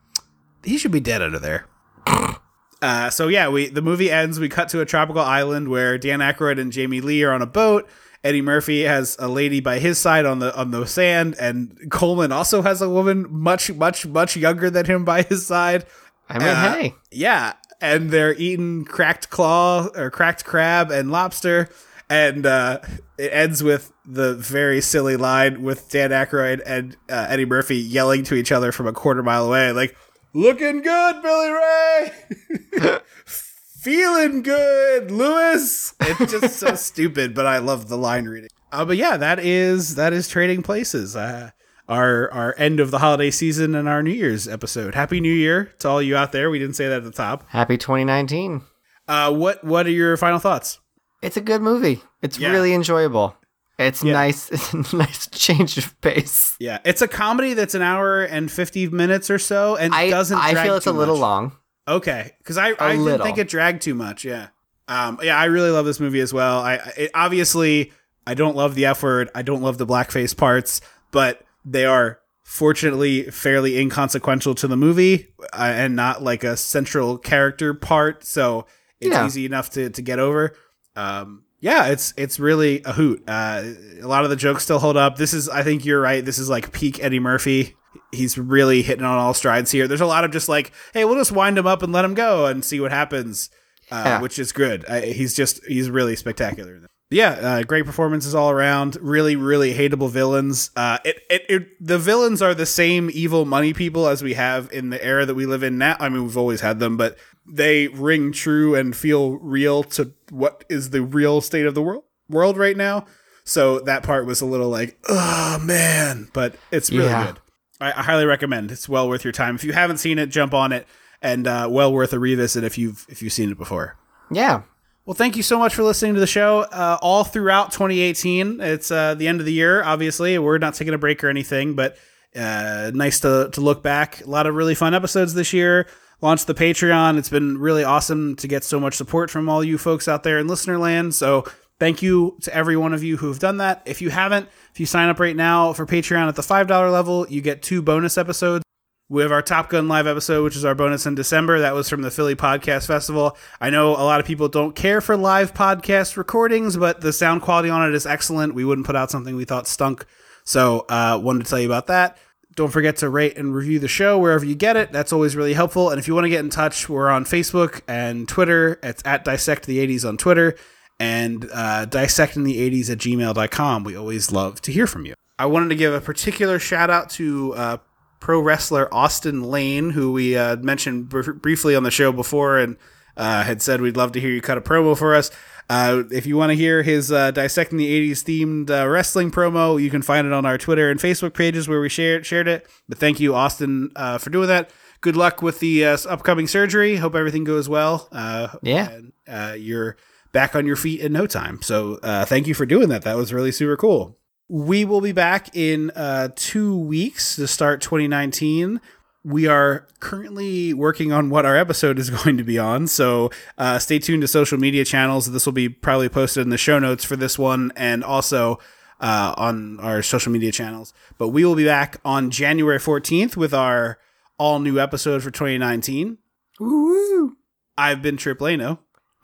he 0.63 0.77
should 0.77 0.91
be 0.93 1.01
dead 1.01 1.21
under 1.21 1.37
there. 1.37 1.65
uh, 2.81 3.09
so 3.09 3.27
yeah, 3.27 3.49
we 3.49 3.67
the 3.67 3.81
movie 3.81 4.09
ends. 4.09 4.39
We 4.39 4.49
cut 4.49 4.69
to 4.69 4.79
a 4.81 4.85
tropical 4.85 5.21
island 5.21 5.67
where 5.67 5.97
Dan 5.97 6.19
Aykroyd 6.19 6.59
and 6.59 6.71
Jamie 6.71 7.01
Lee 7.01 7.23
are 7.23 7.33
on 7.33 7.41
a 7.41 7.45
boat. 7.45 7.87
Eddie 8.27 8.41
Murphy 8.41 8.81
has 8.83 9.15
a 9.19 9.29
lady 9.29 9.61
by 9.61 9.79
his 9.79 9.97
side 9.97 10.25
on 10.25 10.39
the 10.39 10.53
on 10.53 10.71
the 10.71 10.85
sand, 10.85 11.33
and 11.39 11.89
Coleman 11.89 12.33
also 12.33 12.61
has 12.61 12.81
a 12.81 12.89
woman 12.89 13.25
much 13.29 13.71
much 13.71 14.05
much 14.05 14.35
younger 14.35 14.69
than 14.69 14.85
him 14.85 15.05
by 15.05 15.21
his 15.21 15.45
side. 15.45 15.85
I 16.27 16.37
mean, 16.37 16.47
Uh, 16.49 16.73
hey, 16.73 16.93
Yeah, 17.09 17.53
and 17.79 18.11
they're 18.11 18.33
eating 18.33 18.83
cracked 18.83 19.29
claw 19.29 19.87
or 19.95 20.11
cracked 20.11 20.43
crab 20.43 20.91
and 20.91 21.09
lobster, 21.09 21.69
and 22.09 22.45
uh, 22.45 22.79
it 23.17 23.31
ends 23.31 23.63
with 23.63 23.93
the 24.05 24.35
very 24.35 24.81
silly 24.81 25.15
line 25.15 25.63
with 25.63 25.89
Dan 25.89 26.09
Aykroyd 26.09 26.61
and 26.65 26.97
uh, 27.09 27.27
Eddie 27.29 27.45
Murphy 27.45 27.77
yelling 27.77 28.23
to 28.25 28.35
each 28.35 28.51
other 28.51 28.73
from 28.73 28.87
a 28.87 28.93
quarter 28.93 29.23
mile 29.23 29.45
away, 29.45 29.71
like 29.71 29.95
"Looking 30.33 30.81
good, 30.81 31.21
Billy 31.23 31.49
Ray." 31.49 32.99
Feeling 33.87 34.41
good, 34.41 35.11
Louis. 35.11 35.93
It's 36.01 36.29
just 36.33 36.57
so 36.59 36.75
stupid, 36.75 37.33
but 37.33 37.45
I 37.45 37.59
love 37.59 37.87
the 37.87 37.97
line 37.97 38.25
reading. 38.25 38.49
Uh, 38.69 38.83
but 38.83 38.97
yeah, 38.97 39.15
that 39.15 39.39
is 39.39 39.95
that 39.95 40.11
is 40.11 40.27
trading 40.27 40.61
places. 40.61 41.15
Uh, 41.15 41.51
our 41.87 42.29
our 42.33 42.53
end 42.57 42.81
of 42.81 42.91
the 42.91 42.99
holiday 42.99 43.31
season 43.31 43.75
and 43.75 43.87
our 43.87 44.03
New 44.03 44.11
Year's 44.11 44.45
episode. 44.45 44.93
Happy 44.93 45.21
New 45.21 45.31
Year 45.33 45.71
to 45.79 45.87
all 45.87 46.01
you 46.01 46.17
out 46.17 46.33
there. 46.33 46.49
We 46.49 46.59
didn't 46.59 46.75
say 46.75 46.89
that 46.89 46.97
at 46.97 47.03
the 47.05 47.11
top. 47.11 47.47
happy 47.47 47.77
2019. 47.77 48.61
Uh, 49.07 49.33
what 49.33 49.63
what 49.63 49.85
are 49.87 49.91
your 49.91 50.17
final 50.17 50.39
thoughts? 50.39 50.79
It's 51.21 51.37
a 51.37 51.41
good 51.41 51.61
movie. 51.61 52.01
It's 52.21 52.37
Yeah. 52.37 52.51
really 52.51 52.73
enjoyable. 52.73 53.37
It's 53.79 54.03
Yeah. 54.03 54.11
nice. 54.11 54.49
It's 54.51 54.91
a 54.91 54.97
nice 54.97 55.27
change 55.27 55.77
of 55.77 55.99
pace. 56.01 56.57
Yeah, 56.59 56.79
it's 56.83 57.01
a 57.01 57.07
comedy 57.07 57.53
that's 57.53 57.73
an 57.73 57.83
hour 57.83 58.21
and 58.21 58.51
fifty 58.51 58.89
minutes 58.89 59.29
or 59.29 59.39
so, 59.39 59.77
and 59.77 59.95
I 59.95 60.09
doesn't. 60.09 60.37
I 60.37 60.51
drag 60.51 60.65
feel 60.65 60.75
it's 60.75 60.83
too 60.83 60.91
a 60.91 60.91
little 60.91 61.15
much. 61.15 61.21
long. 61.21 61.51
Okay, 61.87 62.33
because 62.39 62.57
I 62.57 62.73
I 62.79 62.95
didn't 62.97 63.21
think 63.21 63.37
it 63.37 63.47
dragged 63.47 63.81
too 63.81 63.95
much. 63.95 64.25
Yeah, 64.25 64.47
um, 64.87 65.19
yeah, 65.23 65.37
I 65.37 65.45
really 65.45 65.69
love 65.71 65.85
this 65.85 65.99
movie 65.99 66.19
as 66.19 66.33
well. 66.33 66.59
I 66.59 66.75
it, 66.97 67.11
obviously 67.13 67.93
I 68.25 68.33
don't 68.33 68.55
love 68.55 68.75
the 68.75 68.85
F 68.85 69.03
word. 69.03 69.29
I 69.33 69.41
don't 69.41 69.61
love 69.61 69.77
the 69.77 69.85
blackface 69.87 70.35
parts, 70.35 70.81
but 71.11 71.43
they 71.63 71.85
are 71.85 72.19
fortunately 72.43 73.23
fairly 73.29 73.77
inconsequential 73.77 74.55
to 74.55 74.67
the 74.67 74.77
movie 74.77 75.27
uh, 75.53 75.71
and 75.75 75.95
not 75.95 76.23
like 76.23 76.43
a 76.43 76.57
central 76.57 77.17
character 77.17 77.73
part. 77.73 78.23
So 78.25 78.65
it's 78.99 79.11
Yeah. 79.13 79.25
easy 79.25 79.45
enough 79.45 79.69
to 79.71 79.89
to 79.89 80.01
get 80.01 80.19
over. 80.19 80.53
Um, 80.95 81.43
yeah, 81.59 81.87
it's 81.87 82.13
it's 82.17 82.39
really 82.39 82.81
a 82.83 82.91
hoot. 82.93 83.23
Uh, 83.27 83.63
a 84.01 84.07
lot 84.07 84.23
of 84.25 84.29
the 84.29 84.35
jokes 84.35 84.63
still 84.63 84.79
hold 84.79 84.97
up. 84.97 85.15
This 85.17 85.33
is, 85.33 85.47
I 85.49 85.63
think 85.63 85.85
you're 85.85 86.01
right. 86.01 86.23
This 86.23 86.37
is 86.37 86.49
like 86.49 86.71
peak 86.71 87.01
Eddie 87.03 87.19
Murphy. 87.19 87.75
He's 88.11 88.37
really 88.37 88.81
hitting 88.81 89.03
on 89.05 89.17
all 89.17 89.33
strides 89.33 89.71
here. 89.71 89.87
There's 89.87 90.01
a 90.01 90.05
lot 90.05 90.23
of 90.23 90.31
just 90.31 90.47
like, 90.49 90.71
hey, 90.93 91.03
we'll 91.05 91.15
just 91.15 91.31
wind 91.31 91.57
him 91.57 91.67
up 91.67 91.83
and 91.83 91.91
let 91.91 92.05
him 92.05 92.13
go 92.13 92.45
and 92.45 92.63
see 92.63 92.79
what 92.79 92.91
happens, 92.91 93.49
uh, 93.91 94.03
Yeah. 94.05 94.21
which 94.21 94.39
is 94.39 94.51
good. 94.51 94.85
I, 94.87 95.01
he's 95.07 95.33
just 95.35 95.59
he's 95.67 95.89
really 95.89 96.15
spectacular. 96.15 96.79
Yeah, 97.09 97.29
uh, 97.31 97.63
great 97.63 97.85
performances 97.85 98.35
all 98.35 98.49
around. 98.49 98.97
Really, 98.99 99.37
really 99.37 99.73
hateable 99.73 100.09
villains. 100.09 100.71
Uh, 100.75 100.97
it, 101.05 101.21
it, 101.29 101.45
it, 101.47 101.67
the 101.79 101.97
villains 101.97 102.41
are 102.41 102.53
the 102.53 102.65
same 102.65 103.09
evil 103.13 103.45
money 103.45 103.73
people 103.73 104.07
as 104.07 104.21
we 104.21 104.33
have 104.33 104.69
in 104.73 104.89
the 104.89 105.01
era 105.01 105.25
that 105.25 105.35
we 105.35 105.45
live 105.45 105.63
in 105.63 105.77
now. 105.77 105.95
I 106.01 106.09
mean, 106.09 106.23
we've 106.23 106.35
always 106.37 106.59
had 106.59 106.79
them, 106.79 106.97
but 106.97 107.17
they 107.45 107.87
ring 107.87 108.33
true 108.33 108.75
and 108.75 108.93
feel 108.93 109.37
real 109.37 109.83
to 109.83 110.11
what 110.31 110.65
is 110.69 110.89
the 110.89 111.01
real 111.01 111.39
state 111.39 111.65
of 111.65 111.75
the 111.75 111.81
world 111.81 112.03
world 112.29 112.57
right 112.57 112.75
now. 112.75 113.05
So 113.45 113.79
that 113.79 114.03
part 114.03 114.25
was 114.25 114.41
a 114.41 114.45
little 114.45 114.67
like, 114.69 114.97
oh 115.07 115.59
man, 115.63 116.27
but 116.33 116.55
it's 116.71 116.89
really 116.91 117.05
Yeah. 117.05 117.27
good. 117.27 117.39
I, 117.79 117.91
I 117.91 118.03
highly 118.03 118.25
recommend. 118.25 118.71
It's 118.71 118.89
well 118.89 119.07
worth 119.07 119.23
your 119.23 119.33
time. 119.33 119.55
If 119.55 119.63
you 119.63 119.73
haven't 119.73 119.97
seen 119.97 120.19
it, 120.19 120.27
jump 120.27 120.53
on 120.53 120.71
it, 120.71 120.87
and 121.21 121.47
uh, 121.47 121.67
well 121.69 121.91
worth 121.91 122.13
a 122.13 122.19
revisit 122.19 122.63
if 122.63 122.77
you've 122.77 123.05
if 123.09 123.21
you've 123.21 123.33
seen 123.33 123.51
it 123.51 123.57
before. 123.57 123.97
Yeah. 124.31 124.63
Well, 125.05 125.13
thank 125.13 125.37
you 125.37 125.43
so 125.43 125.57
much 125.57 125.73
for 125.73 125.83
listening 125.83 126.15
to 126.15 126.19
the 126.19 126.27
show 126.27 126.63
uh, 126.63 126.97
all 127.01 127.23
throughout 127.23 127.71
2018. 127.71 128.59
It's 128.59 128.91
uh, 128.91 129.13
the 129.13 129.29
end 129.29 129.39
of 129.39 129.45
the 129.45 129.53
year, 129.53 129.81
obviously. 129.81 130.37
We're 130.37 130.57
not 130.57 130.73
taking 130.73 130.93
a 130.93 130.97
break 130.97 131.23
or 131.23 131.29
anything, 131.29 131.75
but 131.75 131.97
uh, 132.35 132.91
nice 132.93 133.21
to, 133.21 133.49
to 133.53 133.61
look 133.61 133.81
back. 133.81 134.25
A 134.25 134.29
lot 134.29 134.47
of 134.47 134.55
really 134.55 134.75
fun 134.75 134.93
episodes 134.93 135.33
this 135.33 135.53
year. 135.53 135.87
Launched 136.19 136.47
the 136.47 136.53
Patreon. 136.53 137.17
It's 137.17 137.29
been 137.29 137.57
really 137.57 137.85
awesome 137.85 138.35
to 138.35 138.49
get 138.49 138.65
so 138.65 138.81
much 138.81 138.95
support 138.95 139.31
from 139.31 139.47
all 139.47 139.63
you 139.63 139.77
folks 139.77 140.09
out 140.09 140.23
there 140.23 140.39
in 140.39 140.47
listener 140.47 140.77
land. 140.77 141.15
So 141.15 141.45
thank 141.79 142.01
you 142.01 142.37
to 142.41 142.53
every 142.53 142.75
one 142.75 142.93
of 142.93 143.01
you 143.01 143.15
who 143.15 143.29
have 143.29 143.39
done 143.39 143.57
that. 143.57 143.83
If 143.85 144.01
you 144.01 144.09
haven't, 144.09 144.49
if 144.77 144.79
you 144.79 144.85
sign 144.85 145.09
up 145.09 145.19
right 145.19 145.35
now 145.35 145.73
for 145.73 145.87
Patreon 145.87 146.27
at 146.27 146.35
the 146.35 146.43
$5 146.43 146.91
level, 146.91 147.27
you 147.29 147.41
get 147.41 147.63
two 147.63 147.81
bonus 147.81 148.15
episodes 148.15 148.63
We 149.09 149.23
have 149.23 149.31
our 149.31 149.41
Top 149.41 149.69
Gun 149.69 149.87
live 149.87 150.05
episode, 150.05 150.43
which 150.43 150.55
is 150.55 150.63
our 150.63 150.75
bonus 150.75 151.07
in 151.07 151.15
December. 151.15 151.61
That 151.61 151.73
was 151.73 151.89
from 151.89 152.03
the 152.03 152.11
Philly 152.11 152.35
Podcast 152.35 152.85
Festival. 152.85 153.35
I 153.59 153.71
know 153.71 153.93
a 153.93 154.05
lot 154.05 154.19
of 154.19 154.27
people 154.27 154.49
don't 154.49 154.75
care 154.75 155.01
for 155.01 155.17
live 155.17 155.55
podcast 155.55 156.15
recordings, 156.15 156.77
but 156.77 157.01
the 157.01 157.11
sound 157.11 157.41
quality 157.41 157.71
on 157.71 157.89
it 157.89 157.95
is 157.95 158.05
excellent. 158.05 158.53
We 158.53 158.65
wouldn't 158.65 158.85
put 158.85 158.95
out 158.95 159.09
something 159.09 159.35
we 159.35 159.45
thought 159.45 159.65
stunk. 159.65 160.05
So, 160.43 160.85
uh, 160.89 161.19
wanted 161.23 161.45
to 161.45 161.49
tell 161.49 161.59
you 161.59 161.67
about 161.67 161.87
that. 161.87 162.19
Don't 162.53 162.69
forget 162.69 162.97
to 162.97 163.09
rate 163.09 163.35
and 163.35 163.55
review 163.55 163.79
the 163.79 163.87
show 163.87 164.19
wherever 164.19 164.45
you 164.45 164.53
get 164.53 164.77
it. 164.77 164.91
That's 164.91 165.11
always 165.11 165.35
really 165.35 165.53
helpful. 165.53 165.89
And 165.89 165.97
if 165.97 166.07
you 166.07 166.13
want 166.13 166.25
to 166.25 166.29
get 166.29 166.41
in 166.41 166.51
touch, 166.51 166.87
we're 166.87 167.09
on 167.09 167.25
Facebook 167.25 167.81
and 167.87 168.27
Twitter. 168.27 168.79
It's 168.83 169.01
at 169.05 169.25
Dissect 169.25 169.65
the 169.65 169.79
80s 169.79 170.07
on 170.07 170.17
Twitter 170.17 170.55
and 170.99 171.47
uh, 171.53 171.85
dissecting 171.85 172.43
the 172.43 172.57
80s 172.69 172.89
at 172.89 172.97
gmail.com. 172.97 173.83
We 173.83 173.95
always 173.95 174.31
love 174.31 174.61
to 174.63 174.71
hear 174.71 174.87
from 174.87 175.05
you. 175.05 175.13
I 175.39 175.45
wanted 175.45 175.69
to 175.69 175.75
give 175.75 175.93
a 175.93 176.01
particular 176.01 176.57
shout 176.59 176.89
out 176.89 177.09
to 177.11 177.53
uh, 177.53 177.77
pro 178.19 178.39
wrestler 178.39 178.91
Austin 178.93 179.43
Lane, 179.43 179.91
who 179.91 180.11
we 180.11 180.35
uh, 180.35 180.55
mentioned 180.57 181.09
br- 181.09 181.31
briefly 181.33 181.75
on 181.75 181.83
the 181.83 181.91
show 181.91 182.11
before 182.11 182.57
and 182.57 182.77
uh, 183.15 183.43
had 183.43 183.61
said 183.61 183.81
we'd 183.81 183.97
love 183.97 184.11
to 184.13 184.19
hear 184.19 184.31
you 184.31 184.41
cut 184.41 184.57
a 184.57 184.61
promo 184.61 184.97
for 184.97 185.13
us. 185.15 185.29
Uh, 185.69 186.03
if 186.11 186.25
you 186.25 186.37
want 186.37 186.49
to 186.49 186.55
hear 186.55 186.81
his 186.81 187.11
uh, 187.11 187.29
dissecting 187.31 187.77
the 187.77 188.11
80s 188.11 188.23
themed 188.23 188.69
uh, 188.69 188.87
wrestling 188.87 189.29
promo, 189.31 189.81
you 189.81 189.89
can 189.89 190.01
find 190.01 190.25
it 190.25 190.31
on 190.33 190.45
our 190.45 190.57
Twitter 190.57 190.89
and 190.89 190.99
Facebook 190.99 191.33
pages 191.33 191.67
where 191.67 191.81
we 191.81 191.89
shared 191.89 192.25
shared 192.25 192.47
it. 192.47 192.65
But 192.87 192.97
thank 192.99 193.19
you, 193.19 193.35
Austin, 193.35 193.91
uh, 193.95 194.17
for 194.17 194.29
doing 194.29 194.47
that. 194.47 194.71
Good 195.01 195.15
luck 195.17 195.41
with 195.41 195.59
the 195.59 195.85
uh, 195.85 195.97
upcoming 196.09 196.47
surgery. 196.47 196.95
Hope 196.95 197.15
everything 197.15 197.43
goes 197.43 197.67
well. 197.67 198.07
Uh, 198.11 198.47
Yeah. 198.63 198.89
and, 198.91 199.13
uh, 199.27 199.53
you're 199.57 199.97
back 200.37 200.55
on 200.55 200.67
your 200.67 200.75
feet 200.75 201.01
in 201.01 201.11
no 201.13 201.25
time. 201.25 201.59
So 201.63 201.95
uh, 202.03 202.23
thank 202.23 202.45
you 202.45 202.53
for 202.53 202.67
doing 202.67 202.89
that. 202.89 203.01
That 203.01 203.17
was 203.17 203.33
really 203.33 203.51
super 203.51 203.75
cool. 203.75 204.19
We 204.47 204.85
will 204.85 205.01
be 205.01 205.11
back 205.11 205.49
in 205.55 205.89
uh, 205.95 206.29
two 206.35 206.77
weeks 206.77 207.37
to 207.37 207.47
start 207.47 207.81
2019. 207.81 208.79
We 209.23 209.47
are 209.47 209.87
currently 209.99 210.75
working 210.75 211.11
on 211.11 211.31
what 211.31 211.47
our 211.47 211.57
episode 211.57 211.97
is 211.97 212.09
going 212.23 212.37
to 212.37 212.43
be 212.43 212.59
on. 212.59 212.85
So 212.85 213.31
uh, 213.57 213.79
stay 213.79 213.97
tuned 213.97 214.21
to 214.21 214.27
social 214.27 214.59
media 214.59 214.85
channels. 214.85 215.31
This 215.31 215.47
will 215.47 215.53
be 215.53 215.69
probably 215.69 216.07
posted 216.07 216.43
in 216.43 216.51
the 216.51 216.57
show 216.59 216.77
notes 216.77 217.03
for 217.03 217.15
this 217.15 217.39
one 217.39 217.71
and 217.75 218.03
also 218.03 218.59
uh, 218.99 219.33
on 219.37 219.79
our 219.79 220.03
social 220.03 220.31
media 220.31 220.51
channels. 220.51 220.93
But 221.17 221.29
we 221.29 221.45
will 221.45 221.55
be 221.55 221.65
back 221.65 221.97
on 222.05 222.29
January 222.29 222.77
14th 222.77 223.35
with 223.35 223.55
our 223.55 223.97
all 224.37 224.59
new 224.59 224.79
episode 224.79 225.23
for 225.23 225.31
2019. 225.31 226.19
Woo! 226.59 227.37
I've 227.75 228.03
been 228.03 228.17
Trip 228.17 228.37
Lano. 228.37 228.77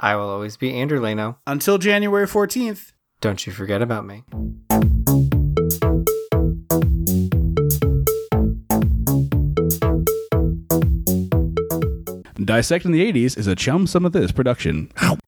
I 0.03 0.17
will 0.17 0.27
always 0.27 0.57
be 0.57 0.73
Andrew 0.73 0.99
Leno. 0.99 1.37
Until 1.47 1.77
January 1.77 2.27
14th. 2.27 2.91
Don't 3.21 3.47
you 3.47 3.53
forget 3.53 3.81
about 3.81 4.05
me. 4.05 4.25
Dissecting 12.43 12.91
the 12.91 13.13
80s 13.13 13.37
is 13.37 13.47
a 13.47 13.55
Chum 13.55 13.87
Some 13.87 14.05
of 14.05 14.11
This 14.11 14.33
production. 14.33 14.91
Ow. 15.01 15.22